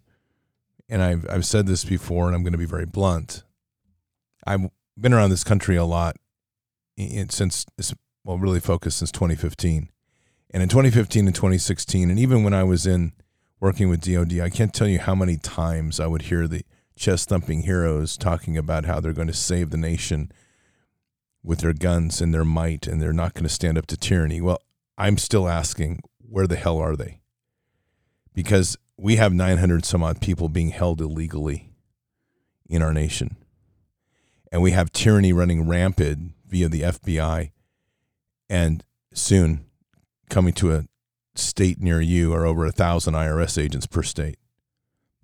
and 0.88 1.02
I've, 1.02 1.26
I've 1.30 1.46
said 1.46 1.66
this 1.66 1.84
before, 1.84 2.26
and 2.26 2.34
I'm 2.34 2.42
going 2.42 2.52
to 2.52 2.58
be 2.58 2.64
very 2.64 2.86
blunt. 2.86 3.42
I've 4.46 4.70
been 4.98 5.12
around 5.12 5.30
this 5.30 5.44
country 5.44 5.76
a 5.76 5.84
lot 5.84 6.16
since, 6.96 7.64
well, 8.24 8.38
really 8.38 8.60
focused 8.60 8.98
since 8.98 9.12
2015. 9.12 9.88
And 10.50 10.62
in 10.62 10.68
2015 10.68 11.26
and 11.26 11.34
2016, 11.34 12.10
and 12.10 12.18
even 12.18 12.42
when 12.42 12.54
I 12.54 12.64
was 12.64 12.86
in 12.86 13.12
working 13.60 13.88
with 13.88 14.00
DOD, 14.00 14.40
I 14.40 14.50
can't 14.50 14.72
tell 14.72 14.88
you 14.88 14.98
how 14.98 15.14
many 15.14 15.36
times 15.36 16.00
I 16.00 16.06
would 16.06 16.22
hear 16.22 16.48
the 16.48 16.62
chest 16.98 17.28
thumping 17.28 17.62
heroes 17.62 18.16
talking 18.16 18.56
about 18.56 18.84
how 18.84 19.00
they're 19.00 19.12
going 19.12 19.28
to 19.28 19.34
save 19.34 19.70
the 19.70 19.76
nation 19.76 20.30
with 21.42 21.60
their 21.60 21.72
guns 21.72 22.20
and 22.20 22.34
their 22.34 22.44
might 22.44 22.86
and 22.86 23.00
they're 23.00 23.12
not 23.12 23.34
going 23.34 23.44
to 23.44 23.48
stand 23.48 23.78
up 23.78 23.86
to 23.86 23.96
tyranny. 23.96 24.40
Well, 24.40 24.60
I'm 24.98 25.16
still 25.16 25.48
asking, 25.48 26.02
where 26.18 26.46
the 26.46 26.56
hell 26.56 26.78
are 26.78 26.96
they? 26.96 27.20
Because 28.34 28.76
we 28.96 29.16
have 29.16 29.32
900 29.32 29.84
some 29.84 30.02
odd 30.02 30.20
people 30.20 30.48
being 30.48 30.70
held 30.70 31.00
illegally 31.00 31.70
in 32.68 32.82
our 32.82 32.92
nation. 32.92 33.36
And 34.50 34.62
we 34.62 34.72
have 34.72 34.92
tyranny 34.92 35.32
running 35.32 35.68
rampant 35.68 36.32
via 36.46 36.68
the 36.68 36.82
FBI. 36.82 37.52
And 38.50 38.84
soon 39.12 39.66
coming 40.28 40.52
to 40.54 40.72
a 40.72 40.84
state 41.34 41.80
near 41.80 42.00
you 42.00 42.32
are 42.34 42.44
over 42.44 42.66
a 42.66 42.72
thousand 42.72 43.14
IRS 43.14 43.62
agents 43.62 43.86
per 43.86 44.02
state, 44.02 44.38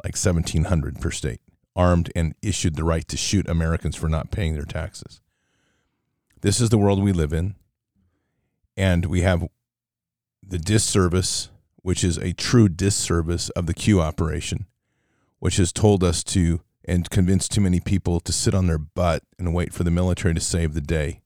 like 0.03 0.15
1,700 0.15 1.01
per 1.01 1.11
state, 1.11 1.41
armed 1.77 2.11
and 2.15 2.35
issued 2.43 2.77
the 2.77 2.85
right 2.85 3.07
to 3.09 3.17
shoot 3.17 3.49
Americans 3.49 3.97
for 3.97 4.09
not 4.09 4.31
paying 4.31 4.55
their 4.55 4.65
taxes. 4.65 5.21
This 6.41 6.61
is 6.61 6.71
the 6.71 6.79
world 6.79 7.03
we 7.03 7.13
live 7.13 7.33
in. 7.33 7.55
And 8.77 9.07
we 9.07 9.23
have 9.23 9.47
the 10.47 10.59
disservice, 10.59 11.51
which 11.77 12.05
is 12.05 12.19
a 12.19 12.33
true 12.33 12.69
disservice 12.69 13.49
of 13.51 13.67
the 13.67 13.75
Q 13.75 14.01
operation, 14.01 14.67
which 15.39 15.57
has 15.57 15.73
told 15.73 16.03
us 16.03 16.23
to 16.25 16.61
and 16.85 17.09
convinced 17.09 17.53
too 17.53 17.61
many 17.61 17.81
people 17.81 18.21
to 18.21 18.33
sit 18.33 18.55
on 18.55 18.67
their 18.67 18.79
butt 18.79 19.23
and 19.39 19.55
wait 19.55 19.73
for 19.73 19.85
the 19.85 19.91
military 19.91 20.35
to 20.35 20.41
save 20.41 20.75
the 20.75 20.81
day, 20.81 21.23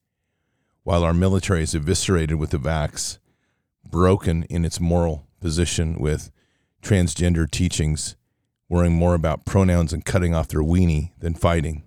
while 0.84 1.02
our 1.02 1.14
military 1.14 1.62
is 1.62 1.74
eviscerated 1.74 2.36
with 2.36 2.50
the 2.50 2.58
vax 2.58 3.18
broken 3.84 4.44
in 4.44 4.64
its 4.64 4.78
moral 4.78 5.26
position 5.40 5.98
with 5.98 6.30
transgender 6.82 7.50
teachings, 7.50 8.14
worrying 8.68 8.94
more 8.94 9.14
about 9.14 9.44
pronouns 9.44 9.92
and 9.92 10.04
cutting 10.04 10.34
off 10.34 10.48
their 10.48 10.60
weenie 10.60 11.12
than 11.18 11.34
fighting. 11.34 11.84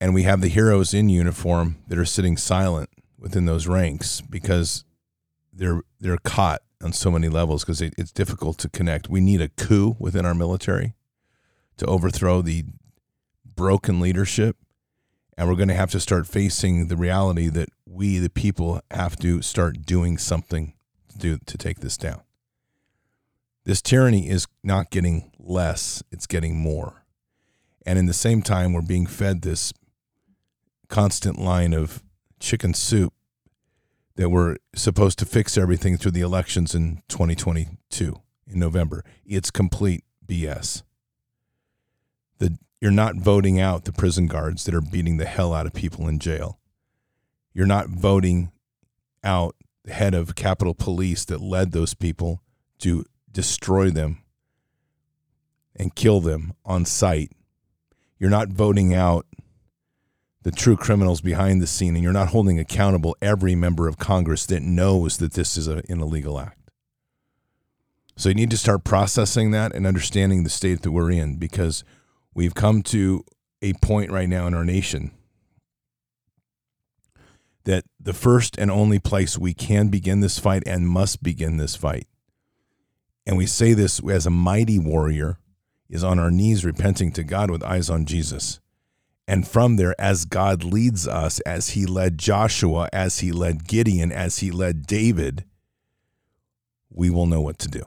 And 0.00 0.14
we 0.14 0.24
have 0.24 0.40
the 0.40 0.48
heroes 0.48 0.92
in 0.92 1.08
uniform 1.08 1.76
that 1.86 1.98
are 1.98 2.04
sitting 2.04 2.36
silent 2.36 2.90
within 3.18 3.44
those 3.44 3.68
ranks 3.68 4.20
because 4.20 4.84
they're 5.52 5.82
they're 6.00 6.18
caught 6.18 6.62
on 6.82 6.92
so 6.92 7.10
many 7.10 7.28
levels 7.28 7.62
because 7.62 7.80
it, 7.80 7.94
it's 7.96 8.10
difficult 8.10 8.58
to 8.58 8.68
connect. 8.68 9.08
We 9.08 9.20
need 9.20 9.40
a 9.40 9.48
coup 9.48 9.94
within 10.00 10.26
our 10.26 10.34
military 10.34 10.94
to 11.76 11.86
overthrow 11.86 12.42
the 12.42 12.64
broken 13.54 14.00
leadership 14.00 14.56
and 15.36 15.48
we're 15.48 15.56
going 15.56 15.68
to 15.68 15.74
have 15.74 15.90
to 15.92 16.00
start 16.00 16.26
facing 16.26 16.88
the 16.88 16.96
reality 16.96 17.48
that 17.48 17.70
we, 17.86 18.18
the 18.18 18.30
people, 18.30 18.80
have 18.90 19.16
to 19.16 19.40
start 19.42 19.82
doing 19.82 20.18
something 20.18 20.74
to 21.08 21.18
do 21.18 21.38
to 21.46 21.58
take 21.58 21.80
this 21.80 21.96
down. 21.96 22.22
This 23.64 23.80
tyranny 23.80 24.28
is 24.28 24.46
not 24.62 24.90
getting 24.90 25.30
less, 25.38 26.02
it's 26.10 26.26
getting 26.26 26.56
more. 26.56 27.04
And 27.86 27.98
in 27.98 28.06
the 28.06 28.12
same 28.12 28.42
time, 28.42 28.72
we're 28.72 28.82
being 28.82 29.06
fed 29.06 29.42
this 29.42 29.72
constant 30.88 31.38
line 31.38 31.72
of 31.72 32.02
chicken 32.40 32.74
soup 32.74 33.12
that 34.16 34.30
we're 34.30 34.56
supposed 34.74 35.18
to 35.18 35.24
fix 35.24 35.56
everything 35.56 35.96
through 35.96 36.10
the 36.10 36.20
elections 36.20 36.74
in 36.74 37.02
2022 37.08 38.20
in 38.46 38.58
November. 38.58 39.04
It's 39.24 39.50
complete 39.50 40.04
BS. 40.26 40.82
The 42.38 42.58
you're 42.80 42.90
not 42.90 43.16
voting 43.16 43.60
out 43.60 43.84
the 43.84 43.92
prison 43.92 44.26
guards 44.26 44.64
that 44.64 44.74
are 44.74 44.80
beating 44.80 45.16
the 45.16 45.24
hell 45.24 45.54
out 45.54 45.66
of 45.66 45.72
people 45.72 46.08
in 46.08 46.18
jail. 46.18 46.58
You're 47.54 47.66
not 47.66 47.88
voting 47.88 48.50
out 49.22 49.54
the 49.84 49.92
head 49.92 50.14
of 50.14 50.34
Capitol 50.34 50.74
Police 50.74 51.24
that 51.26 51.40
led 51.40 51.70
those 51.72 51.94
people 51.94 52.42
to 52.80 53.04
destroy 53.32 53.90
them 53.90 54.22
and 55.74 55.94
kill 55.94 56.20
them 56.20 56.52
on 56.64 56.84
sight. 56.84 57.32
You're 58.18 58.30
not 58.30 58.48
voting 58.48 58.94
out 58.94 59.26
the 60.42 60.50
true 60.50 60.76
criminals 60.76 61.20
behind 61.20 61.62
the 61.62 61.66
scene, 61.66 61.94
and 61.94 62.02
you're 62.02 62.12
not 62.12 62.28
holding 62.28 62.58
accountable 62.58 63.16
every 63.22 63.54
member 63.54 63.88
of 63.88 63.98
Congress 63.98 64.44
that 64.46 64.62
knows 64.62 65.18
that 65.18 65.34
this 65.34 65.56
is 65.56 65.68
a, 65.68 65.82
an 65.88 66.00
illegal 66.00 66.38
act. 66.38 66.58
So 68.16 68.28
you 68.28 68.34
need 68.34 68.50
to 68.50 68.58
start 68.58 68.84
processing 68.84 69.52
that 69.52 69.74
and 69.74 69.86
understanding 69.86 70.44
the 70.44 70.50
state 70.50 70.82
that 70.82 70.90
we're 70.90 71.10
in 71.10 71.36
because 71.36 71.84
We've 72.34 72.54
come 72.54 72.82
to 72.84 73.24
a 73.60 73.74
point 73.74 74.10
right 74.10 74.28
now 74.28 74.46
in 74.46 74.54
our 74.54 74.64
nation 74.64 75.12
that 77.64 77.84
the 78.00 78.14
first 78.14 78.58
and 78.58 78.70
only 78.70 78.98
place 78.98 79.38
we 79.38 79.54
can 79.54 79.88
begin 79.88 80.20
this 80.20 80.38
fight 80.38 80.62
and 80.66 80.88
must 80.88 81.22
begin 81.22 81.58
this 81.58 81.76
fight, 81.76 82.08
and 83.26 83.36
we 83.36 83.46
say 83.46 83.72
this 83.74 84.00
as 84.08 84.26
a 84.26 84.30
mighty 84.30 84.78
warrior, 84.78 85.38
is 85.88 86.02
on 86.02 86.18
our 86.18 86.30
knees 86.30 86.64
repenting 86.64 87.12
to 87.12 87.22
God 87.22 87.50
with 87.50 87.62
eyes 87.62 87.90
on 87.90 88.06
Jesus 88.06 88.60
And 89.28 89.46
from 89.46 89.76
there, 89.76 89.94
as 90.00 90.24
God 90.24 90.64
leads 90.64 91.06
us, 91.06 91.40
as 91.40 91.70
He 91.70 91.86
led 91.86 92.18
Joshua, 92.18 92.88
as 92.92 93.20
He 93.20 93.30
led 93.30 93.66
Gideon, 93.68 94.10
as 94.10 94.40
He 94.40 94.50
led 94.50 94.86
David, 94.86 95.44
we 96.90 97.08
will 97.08 97.26
know 97.26 97.40
what 97.40 97.58
to 97.60 97.68
do. 97.68 97.82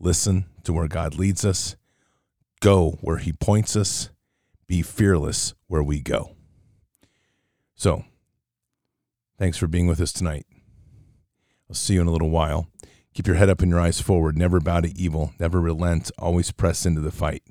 Listen 0.00 0.46
to 0.64 0.72
where 0.72 0.88
God 0.88 1.14
leads 1.14 1.44
us, 1.44 1.76
go 2.60 2.98
where 3.00 3.18
He 3.18 3.32
points 3.32 3.76
us, 3.76 4.10
be 4.66 4.82
fearless 4.82 5.54
where 5.68 5.82
we 5.82 6.00
go. 6.00 6.34
So, 7.76 8.04
thanks 9.38 9.56
for 9.56 9.66
being 9.66 9.86
with 9.86 10.00
us 10.00 10.12
tonight. 10.12 10.46
I'll 11.68 11.74
see 11.74 11.94
you 11.94 12.00
in 12.00 12.06
a 12.06 12.12
little 12.12 12.30
while. 12.30 12.68
Keep 13.14 13.28
your 13.28 13.36
head 13.36 13.48
up 13.48 13.62
and 13.62 13.70
your 13.70 13.80
eyes 13.80 14.00
forward. 14.00 14.36
Never 14.36 14.60
bow 14.60 14.80
to 14.80 14.98
evil. 14.98 15.32
Never 15.38 15.60
relent. 15.60 16.10
Always 16.18 16.50
press 16.50 16.84
into 16.84 17.00
the 17.00 17.12
fight. 17.12 17.44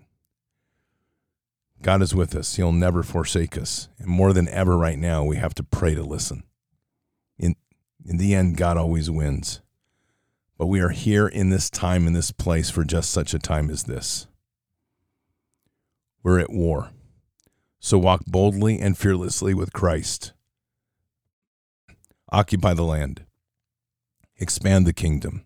God 1.82 2.02
is 2.02 2.14
with 2.14 2.36
us. 2.36 2.56
He'll 2.56 2.74
never 2.74 3.02
forsake 3.02 3.58
us. 3.58 3.88
And 3.98 4.08
more 4.08 4.34
than 4.34 4.50
ever 4.50 4.78
right 4.78 5.00
now, 5.00 5.24
we 5.24 5.38
have 5.38 5.54
to 5.56 5.64
pray 5.64 5.96
to 5.96 6.04
listen. 6.04 6.44
In, 7.38 7.56
in 8.06 8.18
the 8.18 8.36
end, 8.36 8.58
God 8.58 8.78
always 8.78 9.10
wins. 9.10 9.62
But 10.58 10.68
we 10.68 10.82
are 10.82 10.90
here 10.90 11.28
in 11.28 11.50
this 11.50 11.70
time, 11.70 12.08
in 12.08 12.14
this 12.14 12.32
place, 12.32 12.70
for 12.70 12.84
just 12.84 13.10
such 13.10 13.34
a 13.34 13.40
time 13.40 13.70
as 13.70 13.84
this. 13.84 14.28
We're 16.24 16.40
at 16.40 16.52
war. 16.52 16.92
So 17.80 17.98
walk 17.98 18.26
boldly 18.26 18.80
and 18.80 18.98
fearlessly 18.98 19.54
with 19.54 19.74
Christ. 19.74 20.34
Occupy 22.32 22.74
the 22.74 22.84
land. 22.84 23.26
Expand 24.38 24.88
the 24.88 24.94
kingdom. 24.94 25.46